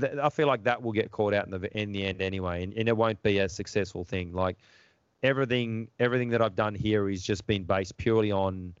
th- 0.00 0.14
I 0.22 0.28
feel 0.28 0.46
like 0.46 0.64
that 0.64 0.82
will 0.82 0.92
get 0.92 1.10
caught 1.10 1.34
out 1.34 1.44
in 1.46 1.50
the 1.50 1.78
in 1.80 1.92
the 1.92 2.04
end 2.04 2.22
anyway, 2.22 2.62
and, 2.62 2.72
and 2.74 2.88
it 2.88 2.96
won't 2.96 3.22
be 3.22 3.38
a 3.38 3.48
successful 3.48 4.04
thing. 4.04 4.32
Like 4.32 4.56
everything 5.22 5.88
everything 5.98 6.30
that 6.30 6.42
I've 6.42 6.56
done 6.56 6.74
here 6.74 7.08
is 7.08 7.22
just 7.22 7.46
been 7.46 7.64
based 7.64 7.96
purely 7.96 8.30
on 8.32 8.74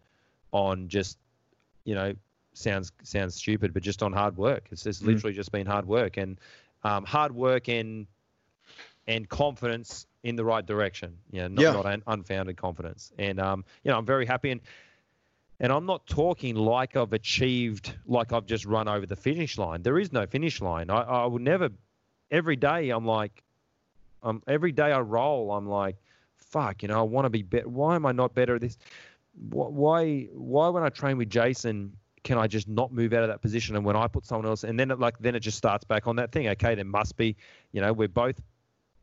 on 0.52 0.88
just 0.88 1.18
you 1.84 1.94
know 1.94 2.14
sounds 2.52 2.92
sounds 3.02 3.34
stupid, 3.34 3.74
but 3.74 3.82
just 3.82 4.02
on 4.02 4.12
hard 4.12 4.36
work. 4.36 4.68
It's 4.70 4.84
just 4.84 5.02
Mm. 5.02 5.06
literally 5.08 5.34
just 5.34 5.50
been 5.52 5.66
hard 5.66 5.86
work 5.86 6.16
and 6.16 6.38
um, 6.84 7.04
hard 7.04 7.32
work 7.34 7.68
and 7.68 8.06
and 9.06 9.28
confidence 9.28 10.06
in 10.22 10.36
the 10.36 10.44
right 10.44 10.64
direction. 10.64 11.16
You 11.30 11.42
know, 11.42 11.48
not, 11.48 11.62
Yeah. 11.62 11.72
not 11.82 12.02
unfounded 12.06 12.56
confidence. 12.56 13.12
And 13.18 13.38
um, 13.38 13.64
you 13.82 13.90
know, 13.90 13.98
I'm 13.98 14.06
very 14.06 14.24
happy 14.26 14.50
and 14.50 14.60
and 15.60 15.72
I'm 15.72 15.86
not 15.86 16.06
talking 16.06 16.56
like 16.56 16.96
I've 16.96 17.12
achieved, 17.12 17.94
like 18.06 18.32
I've 18.32 18.46
just 18.46 18.64
run 18.64 18.88
over 18.88 19.06
the 19.06 19.16
finish 19.16 19.56
line. 19.58 19.82
There 19.82 19.98
is 19.98 20.12
no 20.12 20.26
finish 20.26 20.60
line. 20.60 20.90
I, 20.90 21.02
I 21.02 21.26
would 21.26 21.42
never. 21.42 21.70
Every 22.30 22.56
day 22.56 22.90
I'm 22.90 23.06
like, 23.06 23.42
um, 24.22 24.42
every 24.46 24.72
day 24.72 24.90
I 24.90 25.00
roll, 25.00 25.52
I'm 25.52 25.68
like, 25.68 25.96
fuck, 26.36 26.82
you 26.82 26.88
know, 26.88 26.98
I 26.98 27.02
want 27.02 27.26
to 27.26 27.30
be 27.30 27.42
better. 27.42 27.68
Why 27.68 27.94
am 27.94 28.06
I 28.06 28.12
not 28.12 28.34
better 28.34 28.56
at 28.56 28.60
this? 28.60 28.78
Why, 29.50 30.28
why 30.32 30.68
when 30.68 30.82
I 30.82 30.88
train 30.88 31.18
with 31.18 31.28
Jason, 31.30 31.96
can 32.22 32.38
I 32.38 32.46
just 32.46 32.68
not 32.68 32.92
move 32.92 33.12
out 33.12 33.22
of 33.22 33.28
that 33.28 33.42
position? 33.42 33.76
And 33.76 33.84
when 33.84 33.96
I 33.96 34.06
put 34.08 34.24
someone 34.24 34.46
else, 34.46 34.64
and 34.64 34.80
then 34.80 34.90
it 34.90 34.98
like, 34.98 35.18
then 35.18 35.34
it 35.34 35.40
just 35.40 35.58
starts 35.58 35.84
back 35.84 36.06
on 36.06 36.16
that 36.16 36.32
thing. 36.32 36.48
Okay, 36.48 36.74
there 36.74 36.84
must 36.84 37.16
be, 37.16 37.36
you 37.72 37.80
know, 37.80 37.92
we're 37.92 38.08
both 38.08 38.40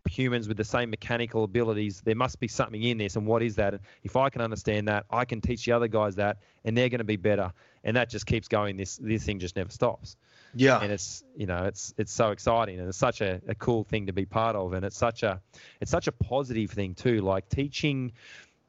humans 0.07 0.47
with 0.47 0.57
the 0.57 0.63
same 0.63 0.89
mechanical 0.89 1.43
abilities. 1.43 2.01
There 2.01 2.15
must 2.15 2.39
be 2.39 2.47
something 2.47 2.81
in 2.81 2.97
this, 2.97 3.15
and 3.15 3.25
what 3.25 3.41
is 3.43 3.55
that? 3.55 3.73
And 3.73 3.83
if 4.03 4.15
I 4.15 4.29
can 4.29 4.41
understand 4.41 4.87
that, 4.87 5.05
I 5.09 5.25
can 5.25 5.41
teach 5.41 5.65
the 5.65 5.71
other 5.71 5.87
guys 5.87 6.15
that, 6.15 6.37
and 6.65 6.77
they're 6.77 6.89
going 6.89 6.99
to 6.99 7.03
be 7.05 7.17
better. 7.17 7.51
And 7.83 7.95
that 7.97 8.09
just 8.09 8.25
keeps 8.25 8.47
going. 8.47 8.77
This 8.77 8.97
this 8.97 9.23
thing 9.23 9.39
just 9.39 9.55
never 9.55 9.71
stops 9.71 10.15
Yeah. 10.53 10.79
and 10.81 10.91
it's 10.91 11.23
you 11.35 11.47
know 11.47 11.63
it's 11.65 11.93
it's 11.97 12.11
so 12.11 12.29
exciting 12.31 12.79
and 12.79 12.87
it's 12.87 12.97
such 12.97 13.21
a, 13.21 13.41
a 13.47 13.55
cool 13.55 13.83
thing 13.83 14.05
to 14.07 14.13
be 14.13 14.25
part 14.25 14.55
of 14.55 14.73
and 14.73 14.85
it's 14.85 14.97
such 14.97 15.23
a 15.23 15.41
it's 15.79 15.89
such 15.89 16.07
a 16.07 16.11
positive 16.11 16.69
thing 16.69 16.93
too 16.93 17.21
like 17.21 17.49
teaching 17.49 18.11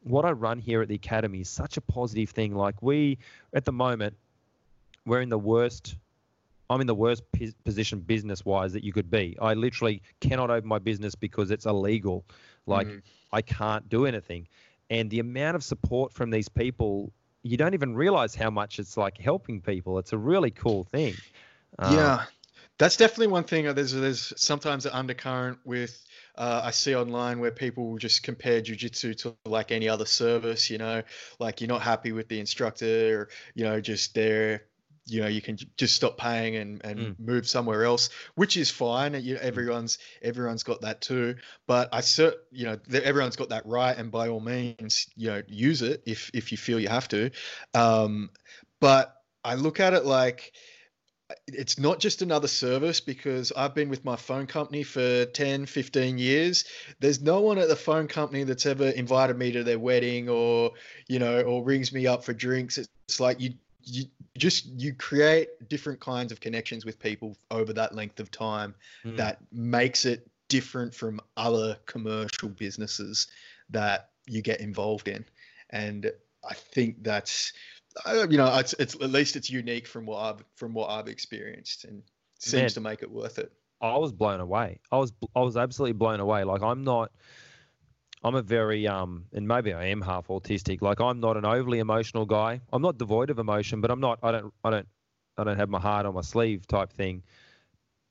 what 0.05 0.25
i 0.25 0.31
run 0.31 0.59
here 0.59 0.81
at 0.81 0.89
the 0.89 0.95
academy 0.95 1.41
is 1.41 1.49
such 1.51 1.77
a 1.77 1.81
positive 1.81 2.31
thing 2.31 2.55
like 2.55 2.81
we 2.83 3.19
at 3.53 3.65
the 3.65 3.73
moment 3.73 4.17
we're 5.05 5.21
in 5.21 5.29
the 5.29 5.39
worst 5.39 5.97
i'm 6.73 6.81
in 6.81 6.87
the 6.87 6.95
worst 6.95 7.23
pos- 7.33 7.55
position 7.65 8.01
business 8.01 8.45
wise 8.45 8.73
that 8.73 8.85
you 8.85 8.93
could 8.93 9.11
be 9.11 9.37
i 9.41 9.55
literally 9.55 10.03
cannot 10.21 10.51
open 10.51 10.69
my 10.69 10.79
business 10.79 11.15
because 11.15 11.51
it's 11.51 11.67
illegal 11.67 12.25
like 12.67 12.89
Mhm. 12.89 13.03
i 13.33 13.43
can't 13.43 13.89
do 13.89 14.07
anything 14.07 14.47
and 14.91 15.11
the 15.11 15.21
amount 15.21 15.57
of 15.57 15.65
support 15.65 16.13
from 16.13 16.31
these 16.31 16.49
people 16.49 17.13
you 17.43 17.57
don't 17.57 17.75
even 17.75 17.95
realize 17.95 18.35
how 18.35 18.51
much 18.51 18.79
it's 18.79 18.97
like 18.97 19.19
helping 19.19 19.61
people 19.61 19.99
it's 19.99 20.13
a 20.13 20.19
really 20.19 20.51
cool 20.51 20.85
thing 20.85 21.21
Um, 21.79 22.21
yeah, 22.21 22.27
that's 22.79 22.97
definitely 22.97 23.29
one 23.29 23.45
thing. 23.45 23.67
uh, 23.67 23.73
There's 23.73 23.93
there's 23.93 24.33
sometimes 24.41 24.87
an 24.87 24.93
undercurrent 24.93 25.59
with 25.65 26.05
uh, 26.37 26.63
I 26.65 26.71
see 26.71 26.95
online 26.95 27.41
where 27.41 27.51
people 27.51 27.91
will 27.91 27.99
just 27.99 28.23
compare 28.23 28.61
jujitsu 28.63 29.17
to 29.19 29.37
like 29.45 29.73
any 29.73 29.89
other 29.89 30.07
service. 30.07 30.71
You 30.71 30.79
know, 30.79 31.03
like 31.41 31.61
you're 31.61 31.69
not 31.69 31.83
happy 31.83 32.13
with 32.13 32.29
the 32.29 32.41
instructor, 32.41 33.21
or 33.23 33.29
you 33.55 33.65
know, 33.65 33.81
just 33.81 34.15
there. 34.15 34.67
You 35.07 35.23
know, 35.23 35.29
you 35.29 35.41
can 35.41 35.59
just 35.77 35.97
stop 35.97 36.17
paying 36.17 36.57
and, 36.57 36.81
and 36.85 36.99
Mm. 36.99 37.19
move 37.19 37.49
somewhere 37.49 37.85
else, 37.85 38.11
which 38.35 38.57
is 38.57 38.71
fine. 38.71 39.15
You 39.23 39.37
everyone's 39.37 39.99
everyone's 40.23 40.63
got 40.63 40.83
that 40.83 41.01
too. 41.01 41.37
But 41.67 41.89
I 41.93 42.01
cert, 42.01 42.35
you 42.51 42.67
know, 42.67 42.79
everyone's 42.93 43.37
got 43.37 43.49
that 43.51 43.67
right, 43.67 43.97
and 43.97 44.11
by 44.11 44.29
all 44.29 44.41
means, 44.41 45.09
you 45.17 45.29
know, 45.29 45.43
use 45.49 45.83
it 45.83 46.03
if 46.07 46.31
if 46.35 46.53
you 46.53 46.59
feel 46.59 46.79
you 46.79 46.89
have 46.89 47.09
to. 47.09 47.31
Um, 47.75 48.31
but 48.81 49.17
I 49.45 49.57
look 49.57 49.81
at 49.81 49.93
it 49.95 50.05
like 50.05 50.53
it's 51.47 51.79
not 51.79 51.99
just 51.99 52.23
another 52.23 52.49
service 52.49 53.01
because 53.01 53.53
I've 53.53 53.75
been 53.75 53.89
with 53.89 54.05
my 54.05 54.17
phone 54.17 54.47
company 54.47 54.83
for 54.83 55.25
10, 55.27 55.67
15 55.67 56.19
years. 56.19 56.65
There's 57.01 57.21
no 57.21 57.41
one 57.41 57.59
at 57.59 57.69
the 57.69 57.77
phone 57.77 58.07
company 58.09 58.45
that's 58.45 58.67
ever 58.67 58.89
invited 58.89 59.37
me 59.39 59.53
to 59.53 59.65
their 59.65 59.79
wedding 59.79 60.29
or, 60.29 60.73
you 61.09 61.19
know, 61.19 61.43
or 61.43 61.65
rings 61.65 61.93
me 61.93 62.07
up 62.07 62.25
for 62.25 62.33
drinks. 62.33 62.79
It's 62.79 63.21
like 63.21 63.41
you 63.41 63.55
you 63.85 64.05
just 64.37 64.67
you 64.67 64.95
create 64.95 65.49
different 65.69 66.01
kinds 66.01 66.33
of 66.33 66.41
connections 66.41 66.85
with 66.85 66.99
people 66.99 67.37
over 67.51 67.73
that 67.73 67.95
length 67.95 68.21
of 68.21 68.31
time 68.31 68.75
Mm. 69.05 69.17
that 69.17 69.39
makes 69.51 70.05
it 70.05 70.29
different 70.49 70.95
from 70.95 71.21
other 71.37 71.77
commercial 71.87 72.49
businesses 72.49 73.27
that 73.71 74.11
you 74.27 74.43
get 74.43 74.61
involved 74.61 75.09
in, 75.09 75.25
and 75.71 76.11
I 76.49 76.55
think 76.55 77.03
that's 77.03 77.53
you 78.07 78.37
know 78.37 78.57
it's, 78.59 78.75
it's 78.75 78.95
at 78.95 79.11
least 79.11 79.37
it's 79.37 79.51
unique 79.51 79.87
from 79.87 80.07
what 80.07 80.19
I've 80.19 80.45
from 80.57 80.73
what 80.75 80.91
I've 80.91 81.09
experienced 81.09 81.85
and 81.85 82.03
seems 82.39 82.63
Man, 82.63 82.71
to 82.71 82.81
make 82.81 83.03
it 83.03 83.11
worth 83.11 83.39
it. 83.39 83.53
I 83.81 83.97
was 83.97 84.13
blown 84.13 84.41
away. 84.41 84.79
I 84.91 84.99
was 84.99 85.13
I 85.35 85.41
was 85.41 85.57
absolutely 85.57 85.95
blown 85.95 86.21
away. 86.21 86.45
Like 86.45 86.63
I'm 86.63 86.85
not. 86.85 87.11
I'm 88.25 88.35
a 88.35 88.43
very 88.43 88.87
um, 88.87 89.27
and 89.33 89.47
maybe 89.47 89.73
I 89.73 89.87
am 89.87 90.01
half 90.01 90.29
autistic. 90.29 90.81
Like 90.81 91.01
I'm 91.01 91.21
not 91.21 91.37
an 91.37 91.45
overly 91.45 91.81
emotional 91.81 92.25
guy. 92.25 92.61
I'm 92.73 92.83
not 92.83 92.99
devoid 92.99 93.31
of 93.31 93.39
emotion, 93.39 93.81
but 93.81 93.91
I'm 93.91 94.01
not. 94.01 94.21
I 94.23 94.33
don't. 94.33 94.55
I 94.65 94.71
don't. 94.71 94.89
I 95.39 95.45
don't 95.45 95.57
have 95.57 95.69
my 95.69 95.81
heart 95.81 96.07
on 96.07 96.15
my 96.15 96.21
sleeve 96.21 96.67
type 96.67 96.93
thing. 96.93 97.23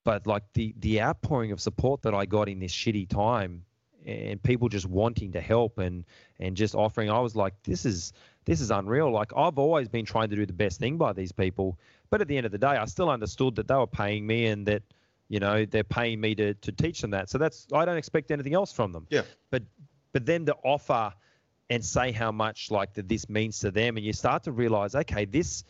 But 0.04 0.28
like 0.28 0.44
the 0.54 0.74
the 0.80 1.02
outpouring 1.02 1.52
of 1.52 1.62
support 1.62 2.02
that 2.02 2.14
I 2.14 2.26
got 2.26 2.50
in 2.50 2.60
this 2.60 2.74
shitty 2.74 3.08
time, 3.08 3.64
and 4.06 4.42
people 4.42 4.68
just 4.68 4.86
wanting 4.86 5.32
to 5.34 5.42
help 5.42 5.78
and 5.78 6.04
and 6.40 6.58
just 6.58 6.76
offering, 6.76 7.10
I 7.10 7.20
was 7.20 7.36
like, 7.36 7.54
this 7.64 7.86
is 7.86 8.12
this 8.46 8.60
is 8.60 8.72
unreal. 8.72 9.12
Like 9.12 9.32
I've 9.38 9.60
always 9.60 9.88
been 9.88 10.06
trying 10.06 10.30
to 10.30 10.36
do 10.36 10.46
the 10.46 10.54
best 10.54 10.80
thing 10.80 10.98
by 10.98 11.14
these 11.14 11.32
people, 11.32 11.80
but 12.10 12.20
at 12.20 12.28
the 12.28 12.36
end 12.36 12.46
of 12.46 12.52
the 12.52 12.58
day, 12.58 12.68
I 12.68 12.86
still 12.86 13.10
understood 13.10 13.56
that 13.56 13.68
they 13.68 13.76
were 13.76 13.88
paying 13.88 14.26
me 14.28 14.48
and 14.48 14.66
that 14.68 14.84
you 15.30 15.40
know 15.40 15.66
they're 15.66 15.84
paying 15.84 16.20
me 16.20 16.36
to 16.36 16.54
to 16.56 16.72
teach 16.72 17.00
them 17.00 17.12
that. 17.12 17.30
So 17.30 17.38
that's 17.38 17.68
I 17.72 17.86
don't 17.86 17.98
expect 17.98 18.32
anything 18.32 18.56
else 18.56 18.74
from 18.74 18.92
them. 18.92 19.08
Yeah. 19.10 19.22
But 19.52 19.64
but 20.14 20.26
then 20.26 20.46
to 20.46 20.56
offer 20.64 21.14
and 21.70 21.84
say 21.84 22.12
how 22.12 22.32
much 22.32 22.70
like 22.70 22.94
that 22.96 23.08
this 23.08 23.30
means 23.30 23.60
to 23.60 23.72
them, 23.72 23.98
and 23.98 24.06
you 24.06 24.14
start 24.14 24.44
to 24.44 24.52
realize, 24.52 24.94
okay, 24.96 25.26
this 25.26 25.64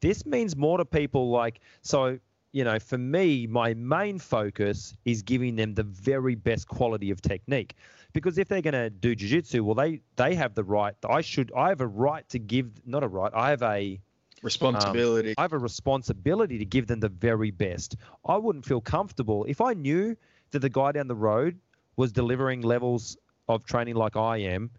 this 0.00 0.24
means 0.24 0.56
more 0.56 0.78
to 0.78 0.84
people. 0.84 1.30
Like 1.30 1.60
so, 1.82 2.18
you 2.52 2.64
know, 2.64 2.78
for 2.78 2.98
me, 2.98 3.46
my 3.46 3.74
main 3.74 4.18
focus 4.18 4.94
is 5.04 5.22
giving 5.22 5.56
them 5.56 5.74
the 5.74 5.82
very 5.82 6.34
best 6.34 6.68
quality 6.68 7.10
of 7.10 7.20
technique. 7.20 7.74
Because 8.12 8.36
if 8.36 8.48
they're 8.48 8.60
going 8.60 8.74
to 8.74 8.90
do 8.90 9.14
jiu-jitsu, 9.14 9.64
well, 9.64 9.74
they 9.74 10.00
they 10.16 10.34
have 10.34 10.54
the 10.54 10.64
right. 10.64 10.94
I 11.08 11.22
should. 11.22 11.50
I 11.56 11.68
have 11.70 11.80
a 11.80 11.86
right 11.86 12.28
to 12.30 12.38
give. 12.38 12.70
Not 12.86 13.02
a 13.02 13.08
right. 13.08 13.32
I 13.34 13.50
have 13.50 13.62
a 13.62 14.00
responsibility. 14.42 15.30
Um, 15.30 15.34
I 15.38 15.42
have 15.42 15.52
a 15.52 15.58
responsibility 15.58 16.58
to 16.58 16.64
give 16.64 16.86
them 16.86 17.00
the 17.00 17.08
very 17.08 17.50
best. 17.50 17.96
I 18.24 18.36
wouldn't 18.36 18.66
feel 18.66 18.80
comfortable 18.80 19.44
if 19.44 19.60
I 19.60 19.72
knew 19.74 20.16
that 20.50 20.58
the 20.58 20.68
guy 20.68 20.92
down 20.92 21.08
the 21.08 21.14
road 21.14 21.58
was 21.96 22.12
delivering 22.12 22.62
levels 22.62 23.16
of 23.48 23.64
training 23.64 23.96
like 23.96 24.16
I 24.16 24.38
am, 24.38 24.70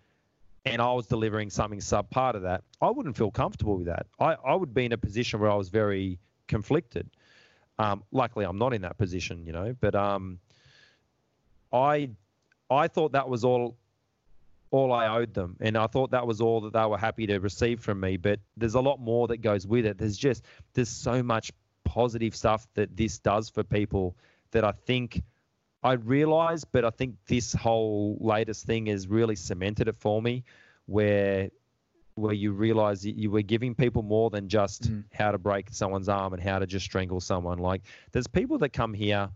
and 0.66 0.82
I 0.82 0.92
was 0.94 1.08
delivering 1.08 1.50
something 1.50 1.80
subpart 1.80 2.36
of 2.36 2.44
that. 2.44 2.64
I 2.82 2.90
wouldn't 2.90 3.18
feel 3.18 3.32
comfortable 3.32 3.78
with 3.78 3.88
that. 3.88 4.06
I, 4.20 4.36
I 4.46 4.56
would 4.56 4.74
be 4.74 4.86
in 4.86 4.94
a 4.94 4.98
position 4.98 5.40
where 5.40 5.52
I 5.52 5.56
was 5.56 5.70
very 5.70 6.20
conflicted. 6.48 7.10
Um, 7.80 8.04
luckily, 8.12 8.46
I'm 8.46 8.58
not 8.58 8.74
in 8.74 8.82
that 8.84 8.98
position, 8.98 9.46
you 9.46 9.52
know. 9.52 9.76
But 9.80 9.96
um, 9.96 10.40
I 11.72 12.10
I 12.70 12.88
thought 12.88 13.14
that 13.14 13.28
was 13.28 13.44
all 13.44 13.76
all 14.72 14.92
I 14.92 15.08
owed 15.08 15.34
them, 15.34 15.58
and 15.60 15.78
I 15.78 15.88
thought 15.88 16.12
that 16.12 16.26
was 16.26 16.42
all 16.42 16.62
that 16.62 16.74
they 16.74 16.86
were 16.86 16.98
happy 16.98 17.28
to 17.28 17.40
receive 17.40 17.80
from 17.80 18.00
me. 18.00 18.18
But 18.18 18.40
there's 18.58 18.76
a 18.76 18.82
lot 18.82 19.00
more 19.00 19.28
that 19.28 19.38
goes 19.38 19.68
with 19.68 19.86
it. 19.86 19.98
There's 19.98 20.18
just 20.18 20.44
there's 20.74 20.90
so 20.90 21.22
much 21.22 21.52
positive 21.84 22.36
stuff 22.36 22.68
that 22.76 22.96
this 22.96 23.20
does 23.20 23.50
for 23.50 23.64
people 23.64 24.16
that 24.52 24.64
I 24.64 24.72
think 24.72 25.22
I 25.84 25.94
realize, 25.94 26.64
but 26.64 26.86
I 26.86 26.90
think 26.90 27.16
this 27.28 27.54
whole 27.54 28.18
latest 28.22 28.66
thing 28.66 28.86
has 28.86 29.08
really 29.08 29.36
cemented 29.36 29.88
it 29.88 29.98
for 29.98 30.22
me, 30.22 30.44
where 30.86 31.50
where 32.16 32.34
you 32.34 32.52
realize 32.52 33.04
you 33.04 33.32
were 33.32 33.42
giving 33.42 33.74
people 33.74 34.04
more 34.04 34.30
than 34.30 34.48
just 34.48 34.84
mm. 34.84 35.04
how 35.12 35.32
to 35.32 35.40
break 35.40 35.68
someone's 35.72 36.08
arm 36.08 36.32
and 36.34 36.44
how 36.44 36.60
to 36.60 36.68
just 36.68 36.86
strangle 36.86 37.20
someone. 37.20 37.58
Like 37.58 37.82
there's 38.12 38.28
people 38.28 38.60
that 38.60 38.70
come 38.70 38.94
here 38.94 39.30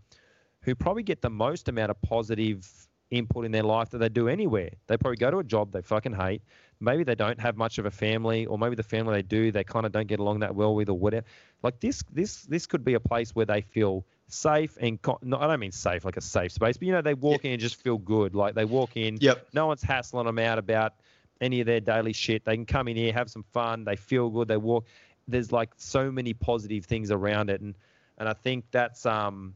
who 0.60 0.76
probably 0.76 1.02
get 1.02 1.20
the 1.20 1.30
most 1.30 1.68
amount 1.68 1.90
of 1.90 2.00
positive 2.02 2.68
input 3.10 3.44
in 3.44 3.52
their 3.52 3.62
life 3.62 3.90
that 3.90 3.98
they 3.98 4.08
do 4.08 4.28
anywhere. 4.28 4.70
They 4.86 4.96
probably 4.96 5.16
go 5.16 5.30
to 5.30 5.38
a 5.38 5.44
job 5.44 5.72
they 5.72 5.82
fucking 5.82 6.12
hate. 6.12 6.42
Maybe 6.80 7.02
they 7.02 7.14
don't 7.14 7.40
have 7.40 7.56
much 7.56 7.78
of 7.78 7.86
a 7.86 7.90
family, 7.90 8.46
or 8.46 8.58
maybe 8.58 8.76
the 8.76 8.82
family 8.82 9.14
they 9.14 9.22
do 9.22 9.50
they 9.50 9.64
kind 9.64 9.84
of 9.84 9.92
don't 9.92 10.06
get 10.06 10.20
along 10.20 10.40
that 10.40 10.54
well 10.54 10.74
with, 10.74 10.88
or 10.88 10.98
whatever. 10.98 11.26
Like 11.62 11.80
this, 11.80 12.04
this, 12.12 12.42
this 12.42 12.66
could 12.66 12.84
be 12.84 12.94
a 12.94 13.00
place 13.00 13.34
where 13.34 13.46
they 13.46 13.62
feel 13.62 14.04
safe 14.28 14.76
and 14.80 14.98
no, 15.22 15.38
I 15.38 15.46
don't 15.46 15.60
mean 15.60 15.72
safe 15.72 16.04
like 16.04 16.16
a 16.16 16.20
safe 16.20 16.52
space, 16.52 16.76
but 16.76 16.86
you 16.86 16.92
know 16.92 17.02
they 17.02 17.14
walk 17.14 17.44
in 17.44 17.52
and 17.52 17.60
just 17.60 17.76
feel 17.76 17.98
good. 17.98 18.34
Like 18.34 18.54
they 18.54 18.64
walk 18.64 18.96
in, 18.96 19.18
yep. 19.20 19.46
no 19.52 19.66
one's 19.66 19.82
hassling 19.82 20.26
them 20.26 20.38
out 20.38 20.58
about 20.58 20.94
any 21.40 21.60
of 21.60 21.66
their 21.66 21.80
daily 21.80 22.12
shit. 22.12 22.44
They 22.44 22.54
can 22.54 22.66
come 22.66 22.88
in 22.88 22.96
here, 22.96 23.12
have 23.12 23.30
some 23.30 23.44
fun. 23.52 23.84
They 23.84 23.96
feel 23.96 24.28
good. 24.30 24.48
They 24.48 24.56
walk. 24.56 24.86
There's 25.26 25.52
like 25.52 25.70
so 25.76 26.10
many 26.10 26.34
positive 26.34 26.84
things 26.84 27.10
around 27.10 27.50
it, 27.50 27.60
and 27.60 27.74
and 28.18 28.28
I 28.28 28.34
think 28.34 28.64
that's 28.70 29.06
um, 29.06 29.54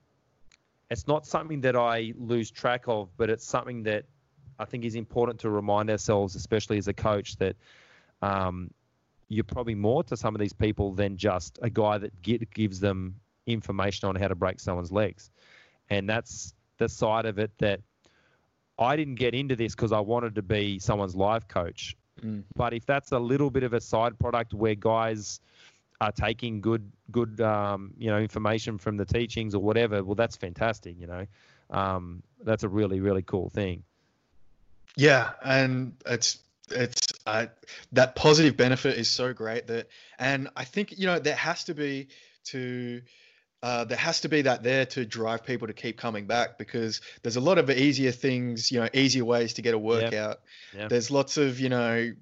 it's 0.90 1.06
not 1.06 1.26
something 1.26 1.60
that 1.62 1.76
I 1.76 2.12
lose 2.16 2.50
track 2.50 2.84
of, 2.86 3.08
but 3.16 3.30
it's 3.30 3.44
something 3.44 3.82
that 3.84 4.04
I 4.58 4.64
think 4.64 4.84
is 4.84 4.94
important 4.94 5.40
to 5.40 5.50
remind 5.50 5.90
ourselves, 5.90 6.34
especially 6.34 6.78
as 6.78 6.88
a 6.88 6.92
coach, 6.92 7.36
that 7.36 7.56
um, 8.20 8.70
you're 9.28 9.44
probably 9.44 9.74
more 9.74 10.04
to 10.04 10.16
some 10.16 10.34
of 10.34 10.40
these 10.40 10.52
people 10.52 10.92
than 10.92 11.16
just 11.16 11.58
a 11.62 11.70
guy 11.70 11.98
that 11.98 12.22
get, 12.22 12.50
gives 12.52 12.78
them 12.78 13.16
information 13.46 14.08
on 14.08 14.16
how 14.16 14.28
to 14.28 14.34
break 14.34 14.60
someone's 14.60 14.92
legs, 14.92 15.30
and 15.90 16.08
that's 16.08 16.54
the 16.78 16.88
side 16.88 17.26
of 17.26 17.38
it 17.38 17.50
that 17.58 17.80
I 18.78 18.96
didn't 18.96 19.16
get 19.16 19.34
into 19.34 19.56
this 19.56 19.74
because 19.74 19.92
I 19.92 20.00
wanted 20.00 20.34
to 20.36 20.42
be 20.42 20.78
someone's 20.78 21.14
life 21.14 21.46
coach. 21.48 21.96
Mm. 22.22 22.44
But 22.54 22.72
if 22.72 22.86
that's 22.86 23.12
a 23.12 23.18
little 23.18 23.50
bit 23.50 23.62
of 23.62 23.72
a 23.72 23.80
side 23.80 24.18
product 24.18 24.54
where 24.54 24.74
guys 24.74 25.40
are 26.00 26.12
taking 26.12 26.60
good 26.60 26.90
good 27.10 27.40
um, 27.40 27.92
you 27.96 28.10
know 28.10 28.18
information 28.18 28.78
from 28.78 28.96
the 28.96 29.04
teachings 29.04 29.54
or 29.54 29.62
whatever, 29.62 30.02
well, 30.02 30.14
that's 30.14 30.36
fantastic. 30.36 30.96
You 30.98 31.06
know, 31.06 31.26
um, 31.70 32.22
that's 32.42 32.64
a 32.64 32.68
really 32.68 33.00
really 33.00 33.22
cool 33.22 33.48
thing. 33.48 33.84
Yeah, 34.96 35.30
and 35.44 35.94
it's 36.06 36.38
it's 36.70 37.00
uh, 37.26 37.46
that 37.92 38.14
positive 38.14 38.56
benefit 38.56 38.98
is 38.98 39.08
so 39.08 39.32
great 39.32 39.66
that, 39.68 39.88
and 40.18 40.48
I 40.56 40.64
think 40.64 40.98
you 40.98 41.06
know 41.06 41.18
there 41.18 41.36
has 41.36 41.64
to 41.64 41.74
be 41.74 42.08
to 42.44 43.02
uh, 43.62 43.84
there 43.84 43.98
has 43.98 44.20
to 44.22 44.28
be 44.28 44.42
that 44.42 44.62
there 44.62 44.86
to 44.86 45.04
drive 45.04 45.44
people 45.44 45.68
to 45.68 45.72
keep 45.72 45.96
coming 45.96 46.26
back 46.26 46.58
because 46.58 47.00
there's 47.22 47.36
a 47.36 47.40
lot 47.40 47.58
of 47.58 47.70
easier 47.70 48.10
things, 48.10 48.72
you 48.72 48.80
know, 48.80 48.88
easier 48.92 49.24
ways 49.24 49.54
to 49.54 49.62
get 49.62 49.74
a 49.74 49.78
workout. 49.78 50.12
Yep. 50.12 50.44
Yep. 50.74 50.88
There's 50.88 51.10
lots 51.10 51.36
of, 51.36 51.60
you 51.60 51.68
know, 51.68 52.12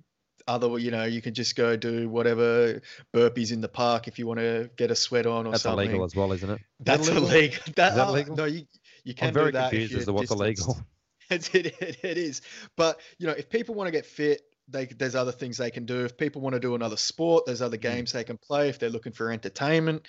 other, 0.47 0.79
you 0.79 0.91
know, 0.91 1.05
you 1.05 1.23
can 1.23 1.33
just 1.33 1.57
go 1.57 1.77
do 1.77 2.09
whatever 2.09 2.83
burpees 3.15 3.53
in 3.53 3.63
the 3.63 3.69
park 3.69 4.07
if 4.07 4.19
you 4.19 4.27
want 4.27 4.41
to 4.41 4.71
get 4.77 4.91
a 4.91 4.95
sweat 4.95 5.27
on 5.27 5.47
or 5.47 5.53
That's 5.53 5.63
something. 5.63 5.79
That's 5.79 5.89
illegal 5.89 6.05
as 6.05 6.17
well, 6.17 6.33
isn't 6.33 6.51
it? 6.51 6.61
That's 6.81 7.09
illegal. 7.09 7.31
illegal. 7.31 7.63
That, 7.77 7.91
Is 7.93 7.97
that 7.97 8.09
illegal? 8.09 8.37
No, 8.37 8.45
you, 8.45 8.67
you 9.05 9.15
can 9.15 9.29
I'm 9.29 9.35
very 9.35 9.47
do 9.47 9.53
that. 9.53 9.71
confused 9.71 9.95
as 9.95 10.05
to 10.07 10.13
what's 10.13 10.31
illegal. 10.31 10.79
it, 11.31 11.55
it, 11.55 11.99
it 12.03 12.19
is. 12.19 12.43
But, 12.77 13.01
you 13.19 13.27
know, 13.27 13.33
if 13.33 13.49
people 13.49 13.75
want 13.75 13.89
to 13.89 13.93
get 13.93 14.05
fit, 14.05 14.43
they, 14.71 14.87
there's 14.87 15.15
other 15.15 15.33
things 15.33 15.57
they 15.57 15.71
can 15.71 15.85
do. 15.85 16.05
If 16.05 16.17
people 16.17 16.43
want 16.43 16.55
to 16.55 16.61
do 16.61 16.75
another 16.75 16.97
sport, 16.97 17.47
there's 17.47 17.63
other 17.63 17.77
mm. 17.77 17.83
games 17.83 18.13
they 18.13 18.25
can 18.25 18.37
play. 18.37 18.69
If 18.69 18.79
they're 18.79 18.91
looking 18.91 19.13
for 19.13 19.31
entertainment, 19.31 20.07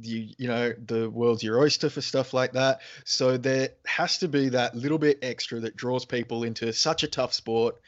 you 0.00 0.28
you 0.38 0.48
know 0.48 0.72
the 0.84 1.10
world's 1.10 1.42
your 1.42 1.58
oyster 1.58 1.90
for 1.90 2.00
stuff 2.00 2.32
like 2.32 2.52
that. 2.52 2.80
So 3.04 3.36
there 3.36 3.70
has 3.86 4.18
to 4.18 4.28
be 4.28 4.50
that 4.50 4.74
little 4.74 4.98
bit 4.98 5.18
extra 5.22 5.60
that 5.60 5.76
draws 5.76 6.04
people 6.04 6.44
into 6.44 6.72
such 6.72 7.02
a 7.02 7.08
tough 7.08 7.32
sport. 7.34 7.80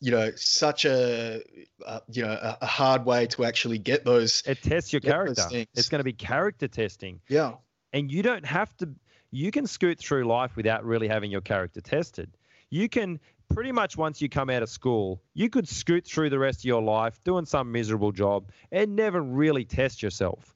You 0.00 0.10
know, 0.10 0.32
such 0.36 0.84
a 0.84 1.42
uh, 1.84 2.00
you 2.10 2.22
know 2.22 2.32
a, 2.32 2.58
a, 2.62 2.66
hard 2.66 3.06
way 3.06 3.26
to 3.28 3.44
actually 3.44 3.78
get 3.78 4.04
those. 4.04 4.42
It 4.46 4.62
tests 4.62 4.92
your 4.92 5.00
character. 5.00 5.42
It's 5.74 5.88
going 5.88 6.00
to 6.00 6.04
be 6.04 6.12
character 6.12 6.68
testing. 6.68 7.20
Yeah, 7.28 7.54
and 7.92 8.10
you 8.10 8.22
don't 8.22 8.44
have 8.44 8.76
to. 8.78 8.90
You 9.30 9.50
can 9.50 9.66
scoot 9.66 9.98
through 9.98 10.24
life 10.24 10.56
without 10.56 10.84
really 10.84 11.08
having 11.08 11.30
your 11.30 11.40
character 11.40 11.80
tested. 11.80 12.36
You 12.70 12.88
can 12.88 13.18
pretty 13.48 13.72
much 13.72 13.96
once 13.96 14.20
you 14.20 14.28
come 14.28 14.50
out 14.50 14.62
of 14.62 14.68
school, 14.68 15.22
you 15.34 15.48
could 15.48 15.68
scoot 15.68 16.06
through 16.06 16.30
the 16.30 16.38
rest 16.38 16.60
of 16.60 16.64
your 16.64 16.82
life 16.82 17.22
doing 17.24 17.44
some 17.44 17.72
miserable 17.72 18.12
job 18.12 18.50
and 18.72 18.96
never 18.96 19.20
really 19.20 19.64
test 19.64 20.02
yourself. 20.02 20.54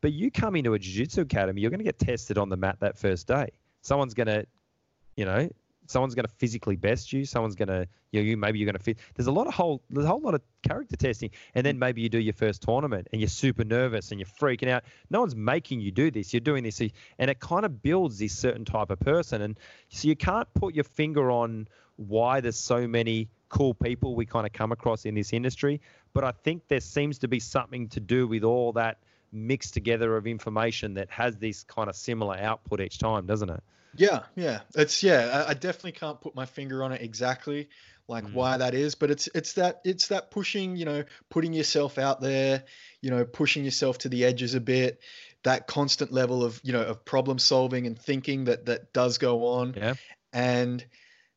But 0.00 0.12
you 0.12 0.30
come 0.30 0.56
into 0.56 0.74
a 0.74 0.78
jiu-jitsu 0.78 1.22
academy, 1.22 1.62
you're 1.62 1.70
going 1.70 1.78
to 1.78 1.84
get 1.84 1.98
tested 1.98 2.36
on 2.36 2.48
the 2.50 2.56
mat 2.56 2.78
that 2.80 2.98
first 2.98 3.26
day. 3.26 3.50
Someone's 3.80 4.14
going 4.14 4.26
to, 4.26 4.46
you 5.16 5.24
know, 5.24 5.48
someone's 5.86 6.14
going 6.14 6.26
to 6.26 6.32
physically 6.36 6.76
best 6.76 7.12
you. 7.12 7.24
Someone's 7.24 7.54
going 7.54 7.68
to, 7.68 7.86
you 8.10 8.20
know, 8.20 8.26
you 8.26 8.36
maybe 8.36 8.58
you're 8.58 8.66
going 8.66 8.76
to 8.76 8.82
fit. 8.82 8.98
There's 9.14 9.26
a 9.26 9.32
lot 9.32 9.46
of 9.46 9.54
whole, 9.54 9.82
there's 9.90 10.06
a 10.06 10.08
whole 10.08 10.20
lot 10.20 10.34
of 10.34 10.42
character 10.62 10.96
testing, 10.96 11.30
and 11.54 11.64
then 11.64 11.78
maybe 11.78 12.00
you 12.00 12.08
do 12.08 12.18
your 12.18 12.32
first 12.32 12.62
tournament 12.62 13.08
and 13.12 13.20
you're 13.20 13.28
super 13.28 13.64
nervous 13.64 14.10
and 14.10 14.20
you're 14.20 14.26
freaking 14.26 14.68
out. 14.68 14.84
No 15.10 15.20
one's 15.20 15.36
making 15.36 15.80
you 15.80 15.90
do 15.90 16.10
this. 16.10 16.32
You're 16.32 16.40
doing 16.40 16.64
this, 16.64 16.80
and 16.80 17.30
it 17.30 17.40
kind 17.40 17.64
of 17.64 17.82
builds 17.82 18.18
this 18.18 18.36
certain 18.36 18.64
type 18.64 18.90
of 18.90 19.00
person. 19.00 19.42
And 19.42 19.58
so 19.88 20.08
you 20.08 20.16
can't 20.16 20.48
put 20.54 20.74
your 20.74 20.84
finger 20.84 21.30
on 21.30 21.68
why 21.96 22.40
there's 22.40 22.58
so 22.58 22.86
many 22.86 23.28
cool 23.48 23.74
people 23.74 24.16
we 24.16 24.26
kind 24.26 24.46
of 24.46 24.52
come 24.52 24.72
across 24.72 25.04
in 25.04 25.14
this 25.14 25.32
industry, 25.32 25.80
but 26.12 26.24
I 26.24 26.32
think 26.32 26.68
there 26.68 26.80
seems 26.80 27.18
to 27.20 27.28
be 27.28 27.40
something 27.40 27.88
to 27.90 28.00
do 28.00 28.26
with 28.26 28.44
all 28.44 28.72
that 28.72 28.98
mixed 29.32 29.74
together 29.74 30.16
of 30.16 30.26
information 30.26 30.94
that 30.94 31.10
has 31.10 31.36
this 31.36 31.64
kind 31.64 31.88
of 31.88 31.96
similar 31.96 32.36
output 32.36 32.80
each 32.80 32.98
time, 32.98 33.26
doesn't 33.26 33.50
it? 33.50 33.62
Yeah, 33.96 34.20
yeah. 34.34 34.60
It's 34.74 35.02
yeah, 35.02 35.44
I, 35.46 35.50
I 35.50 35.54
definitely 35.54 35.92
can't 35.92 36.20
put 36.20 36.34
my 36.34 36.46
finger 36.46 36.82
on 36.82 36.92
it 36.92 37.02
exactly 37.02 37.68
like 38.08 38.24
mm. 38.24 38.34
why 38.34 38.56
that 38.58 38.74
is, 38.74 38.94
but 38.94 39.10
it's 39.10 39.28
it's 39.34 39.54
that 39.54 39.80
it's 39.84 40.08
that 40.08 40.30
pushing, 40.30 40.76
you 40.76 40.84
know, 40.84 41.04
putting 41.30 41.52
yourself 41.52 41.98
out 41.98 42.20
there, 42.20 42.64
you 43.00 43.10
know, 43.10 43.24
pushing 43.24 43.64
yourself 43.64 43.98
to 43.98 44.08
the 44.08 44.24
edges 44.24 44.54
a 44.54 44.60
bit, 44.60 45.00
that 45.42 45.66
constant 45.66 46.12
level 46.12 46.44
of, 46.44 46.60
you 46.64 46.72
know, 46.72 46.82
of 46.82 47.04
problem 47.04 47.38
solving 47.38 47.86
and 47.86 47.98
thinking 47.98 48.44
that 48.44 48.66
that 48.66 48.92
does 48.92 49.18
go 49.18 49.46
on. 49.46 49.74
Yeah. 49.76 49.94
And 50.32 50.84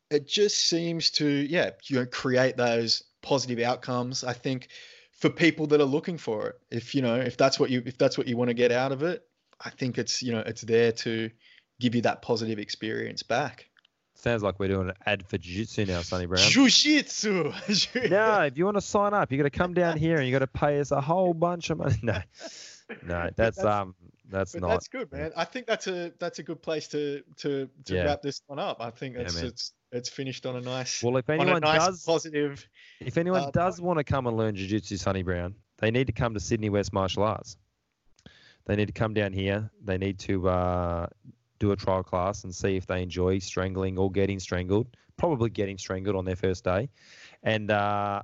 it 0.10 0.28
just 0.28 0.58
seems 0.66 1.12
to 1.12 1.28
yeah 1.28 1.72
you 1.86 1.98
know 2.00 2.06
create 2.06 2.58
those 2.58 3.04
positive 3.22 3.60
outcomes. 3.60 4.24
I 4.24 4.34
think 4.34 4.70
for 5.14 5.30
people 5.30 5.68
that 5.68 5.82
are 5.82 5.86
looking 5.86 6.18
for 6.18 6.48
it, 6.50 6.56
if 6.72 6.94
you 6.96 7.02
know 7.02 7.16
if 7.16 7.38
that's 7.38 7.60
what 7.60 7.70
you 7.70 7.82
if 7.86 7.98
that's 7.98 8.18
what 8.18 8.28
you 8.28 8.38
want 8.38 8.50
to 8.50 8.54
get 8.54 8.72
out 8.72 8.92
of 8.92 9.04
it, 9.04 9.24
I 9.64 9.70
think 9.70 9.98
it's 9.98 10.22
you 10.24 10.32
know 10.32 10.40
it's 10.46 10.62
there 10.62 10.92
to 10.92 11.30
give 11.80 11.96
you 11.96 12.02
that 12.02 12.22
positive 12.22 12.60
experience 12.60 13.24
back. 13.24 13.68
Sounds 14.16 14.42
like 14.42 14.60
we're 14.60 14.68
doing 14.70 14.90
an 14.90 14.96
ad 15.06 15.28
for 15.28 15.38
jiu-jitsu 15.38 15.86
now, 15.86 16.02
Sonny 16.02 16.26
Brown. 16.26 16.42
Jiu-jitsu. 16.42 17.52
no, 18.10 18.42
if 18.42 18.58
you 18.58 18.66
want 18.66 18.76
to 18.76 18.82
sign 18.82 19.14
up, 19.14 19.32
you 19.32 19.38
got 19.38 19.44
to 19.44 19.52
come 19.52 19.76
down 19.76 19.96
here 19.96 20.18
and 20.18 20.26
you 20.26 20.32
got 20.32 20.40
to 20.40 20.48
pay 20.48 20.80
us 20.80 20.90
a 20.90 21.00
whole 21.00 21.36
bunch 21.36 21.70
of 21.70 21.78
money. 21.78 21.96
No, 22.04 22.20
no, 23.06 23.30
that's, 23.36 23.58
That's- 23.58 23.64
um, 23.66 23.94
that's 24.30 24.56
not. 24.56 24.70
that's 24.70 24.88
good, 24.88 25.12
man. 25.12 25.32
I 25.38 25.46
think 25.46 25.68
that's 25.68 25.86
a 25.88 26.12
that's 26.20 26.40
a 26.40 26.44
good 26.44 26.62
place 26.62 26.88
to 26.90 27.22
to 27.38 27.70
to 27.86 27.94
Yeah. 27.94 28.06
wrap 28.06 28.22
this 28.24 28.42
one 28.48 28.60
up. 28.60 28.78
I 28.82 28.90
think 28.90 29.16
Yeah, 29.16 29.22
it's. 29.22 29.74
It's 29.92 30.10
finished 30.10 30.46
on 30.46 30.56
a 30.56 30.62
nice 30.62 31.02
Well, 31.02 31.18
if 31.18 31.30
anyone 31.30 31.62
nice 31.62 31.86
does, 31.86 32.04
positive. 32.04 32.68
if 33.00 33.18
anyone 33.18 33.44
uh, 33.44 33.52
does 33.52 33.80
want 33.80 33.98
to 33.98 34.04
come 34.04 34.28
and 34.28 34.36
learn 34.38 34.56
jiu-jitsu, 34.56 34.98
Sonny 34.98 35.24
Brown, 35.24 35.56
they 35.78 35.92
need 35.92 36.08
to 36.08 36.14
come 36.14 36.34
to 36.34 36.40
Sydney 36.40 36.70
West 36.70 36.94
Martial 36.94 37.24
Arts. 37.24 37.58
They 38.66 38.76
need 38.76 38.88
to 38.88 38.94
come 38.94 39.14
down 39.14 39.32
here. 39.32 39.70
They 39.84 39.98
need 39.98 40.20
to 40.20 40.50
uh, 40.50 41.08
do 41.60 41.72
a 41.72 41.76
trial 41.76 42.04
class 42.04 42.44
and 42.44 42.54
see 42.54 42.76
if 42.76 42.86
they 42.86 43.02
enjoy 43.02 43.40
strangling 43.40 43.98
or 43.98 44.12
getting 44.12 44.40
strangled. 44.40 44.88
Probably 45.18 45.50
getting 45.50 45.78
strangled 45.78 46.16
on 46.16 46.26
their 46.26 46.36
first 46.36 46.64
day, 46.64 46.90
and 47.42 47.72
uh, 47.72 48.22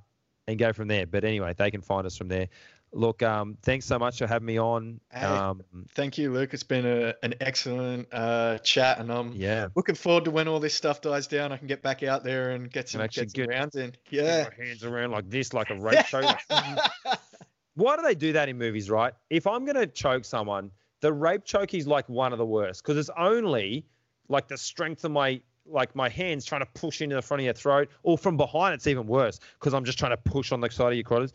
and 0.48 0.60
go 0.60 0.74
from 0.74 0.88
there. 0.88 1.08
But 1.08 1.24
anyway, 1.24 1.54
they 1.58 1.72
can 1.72 1.82
find 1.82 2.06
us 2.06 2.16
from 2.16 2.28
there. 2.28 2.50
Look, 2.96 3.24
um, 3.24 3.58
thanks 3.64 3.86
so 3.88 3.98
much 3.98 4.20
for 4.20 4.28
having 4.28 4.46
me 4.46 4.60
on. 4.60 5.00
Hey. 5.12 5.22
Um, 5.22 5.64
Thank 5.96 6.18
you, 6.20 6.32
Luke. 6.32 6.54
It's 6.54 6.62
been 6.64 6.86
a, 6.86 7.16
an 7.24 7.34
excellent 7.42 8.08
uh, 8.12 8.60
chat, 8.60 9.00
and 9.00 9.12
I'm 9.12 9.34
yeah, 9.34 9.68
looking 9.76 9.96
forward 9.96 10.26
to 10.26 10.32
when 10.32 10.48
all 10.48 10.60
this 10.60 10.76
stuff 10.76 11.02
dies 11.02 11.26
down. 11.26 11.52
I 11.52 11.58
can 11.58 11.66
get 11.68 11.82
back 11.82 12.04
out 12.04 12.24
there 12.24 12.52
and 12.52 12.72
get 12.72 12.90
some, 12.90 13.02
get 13.02 13.14
some 13.16 13.26
get- 13.28 13.50
rounds 13.50 13.76
in. 13.76 13.94
Get 14.12 14.26
Yeah. 14.26 14.48
my 14.58 14.66
hands 14.66 14.84
around 14.84 15.12
like 15.12 15.28
this, 15.30 15.54
like 15.54 15.72
a 15.72 15.76
rape 15.76 16.06
choke. 16.06 16.38
Why 17.76 17.96
do 17.96 18.04
they 18.04 18.16
do 18.16 18.34
that 18.34 18.50
in 18.50 18.58
movies, 18.58 18.90
right? 18.90 19.14
If 19.32 19.48
I'm 19.48 19.66
going 19.66 19.76
to 19.78 19.88
choke 19.88 20.26
someone, 20.26 20.70
the 21.02 21.12
rape 21.12 21.44
choke 21.44 21.74
is 21.74 21.88
like 21.88 22.08
one 22.08 22.32
of 22.32 22.38
the 22.38 22.46
worst 22.46 22.84
because 22.84 22.98
it's 22.98 23.10
only 23.18 23.86
like 24.30 24.48
the 24.48 24.58
strength 24.58 25.04
of 25.04 25.12
my 25.12 25.42
like 25.66 25.96
my 25.96 26.10
hands 26.10 26.44
trying 26.46 26.62
to 26.62 26.68
push 26.76 27.02
into 27.02 27.16
the 27.16 27.22
front 27.22 27.42
of 27.42 27.46
your 27.46 27.54
throat, 27.54 27.90
or 28.04 28.18
from 28.18 28.38
behind 28.38 28.74
it's 28.76 28.86
even 28.86 29.08
worse 29.08 29.40
because 29.60 29.74
I'm 29.74 29.86
just 29.86 29.98
trying 29.98 30.12
to 30.12 30.18
push 30.18 30.52
on 30.52 30.62
the 30.62 30.70
side 30.70 30.90
of 30.90 30.94
your 30.94 31.04
carotids. 31.06 31.32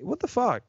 What 0.00 0.18
the 0.18 0.26
fuck? 0.26 0.62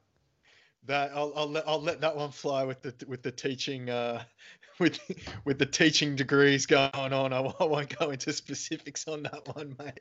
That 0.88 1.12
I'll, 1.14 1.32
I'll 1.36 1.48
let 1.50 1.68
I'll 1.68 1.80
let 1.80 2.00
that 2.00 2.16
one 2.16 2.30
fly 2.32 2.64
with 2.64 2.82
the 2.82 2.92
with 3.06 3.22
the 3.22 3.30
teaching 3.30 3.88
uh, 3.88 4.22
with 4.80 4.98
with 5.44 5.58
the 5.58 5.66
teaching 5.66 6.16
degrees 6.16 6.66
going 6.66 6.90
on. 6.94 7.32
I, 7.32 7.40
won't- 7.40 7.56
I 7.60 7.64
won't 7.64 7.96
go 7.98 8.10
into 8.10 8.32
specifics 8.32 9.06
on 9.08 9.22
that 9.24 9.46
one, 9.56 9.76
mate. 9.78 10.00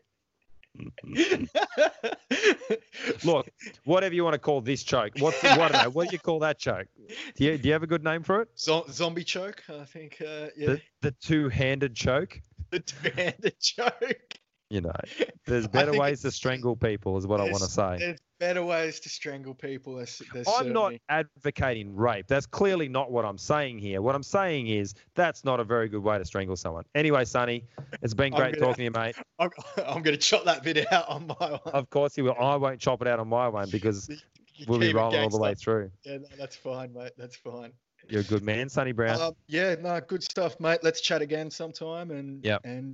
Look, 3.23 3.49
whatever 3.85 4.13
you 4.13 4.23
want 4.23 4.33
to 4.35 4.39
call 4.39 4.61
this 4.61 4.83
choke, 4.83 5.13
what, 5.19 5.33
know, 5.43 5.89
what 5.91 6.09
do 6.09 6.13
you 6.15 6.19
call 6.19 6.39
that 6.39 6.59
choke? 6.59 6.87
Do 7.35 7.43
you, 7.45 7.57
do 7.57 7.67
you 7.67 7.73
have 7.73 7.83
a 7.83 7.87
good 7.87 8.03
name 8.03 8.21
for 8.23 8.41
it? 8.41 8.49
Zo- 8.59 8.85
zombie 8.89 9.23
choke, 9.23 9.63
I 9.69 9.85
think. 9.85 10.21
Uh, 10.21 10.47
yeah, 10.55 10.67
The, 10.67 10.81
the 11.01 11.11
two-handed 11.11 11.95
choke. 11.95 12.39
the 12.69 12.79
two-handed 12.79 13.59
choke. 13.59 14.33
You 14.69 14.81
know, 14.81 14.91
there's 15.45 15.67
better 15.67 15.93
ways 15.97 16.21
to 16.23 16.31
strangle 16.31 16.75
people, 16.75 17.17
is 17.17 17.25
what 17.25 17.39
I 17.39 17.43
want 17.43 17.59
to 17.59 17.69
say. 17.69 17.97
There's 17.99 18.19
better 18.39 18.63
ways 18.63 18.99
to 19.01 19.09
strangle 19.09 19.53
people. 19.53 19.95
There's, 19.95 20.21
there's 20.33 20.47
I'm 20.47 20.73
not 20.73 20.93
advocating 21.09 21.95
rape. 21.95 22.27
That's 22.27 22.45
clearly 22.45 22.89
not 22.89 23.11
what 23.11 23.23
I'm 23.23 23.37
saying 23.37 23.79
here. 23.79 24.01
What 24.01 24.13
I'm 24.13 24.23
saying 24.23 24.67
is 24.67 24.93
that's 25.15 25.45
not 25.45 25.59
a 25.59 25.63
very 25.63 25.87
good 25.87 26.03
way 26.03 26.17
to 26.17 26.25
strangle 26.25 26.57
someone. 26.57 26.83
Anyway, 26.95 27.23
Sonny, 27.23 27.63
it's 28.01 28.13
been 28.13 28.33
great 28.33 28.55
gonna- 28.55 28.67
talking 28.67 28.75
to 28.75 28.83
you, 28.83 28.91
mate. 28.91 29.15
I'm, 29.39 29.49
I'm 29.77 30.01
going 30.03 30.15
to 30.15 30.17
chop 30.17 30.43
that 30.45 30.63
bit 30.63 30.91
out 30.91 31.07
on 31.07 31.27
my 31.27 31.59
one. 31.63 31.73
Of 31.73 31.89
course 31.89 32.17
you 32.17 32.25
will. 32.25 32.35
I 32.39 32.55
won't 32.57 32.79
chop 32.79 33.01
it 33.01 33.07
out 33.07 33.19
on 33.19 33.29
my 33.29 33.47
one 33.47 33.69
because 33.69 34.09
You 34.09 34.65
we'll 34.67 34.79
be 34.79 34.93
rolling 34.93 35.21
all 35.21 35.29
the 35.29 35.39
way 35.39 35.55
through. 35.55 35.91
Yeah, 36.03 36.17
no, 36.17 36.27
that's 36.37 36.55
fine, 36.57 36.93
mate. 36.93 37.11
That's 37.17 37.35
fine. 37.37 37.71
You're 38.09 38.21
a 38.21 38.25
good 38.25 38.43
man, 38.43 38.69
Sonny 38.69 38.93
Brown. 38.93 39.19
Um, 39.19 39.33
yeah, 39.47 39.75
no, 39.75 39.99
good 39.99 40.23
stuff, 40.23 40.59
mate. 40.59 40.79
Let's 40.81 41.01
chat 41.01 41.21
again 41.21 41.51
sometime 41.51 42.11
and 42.11 42.43
yeah, 42.43 42.57
and 42.63 42.85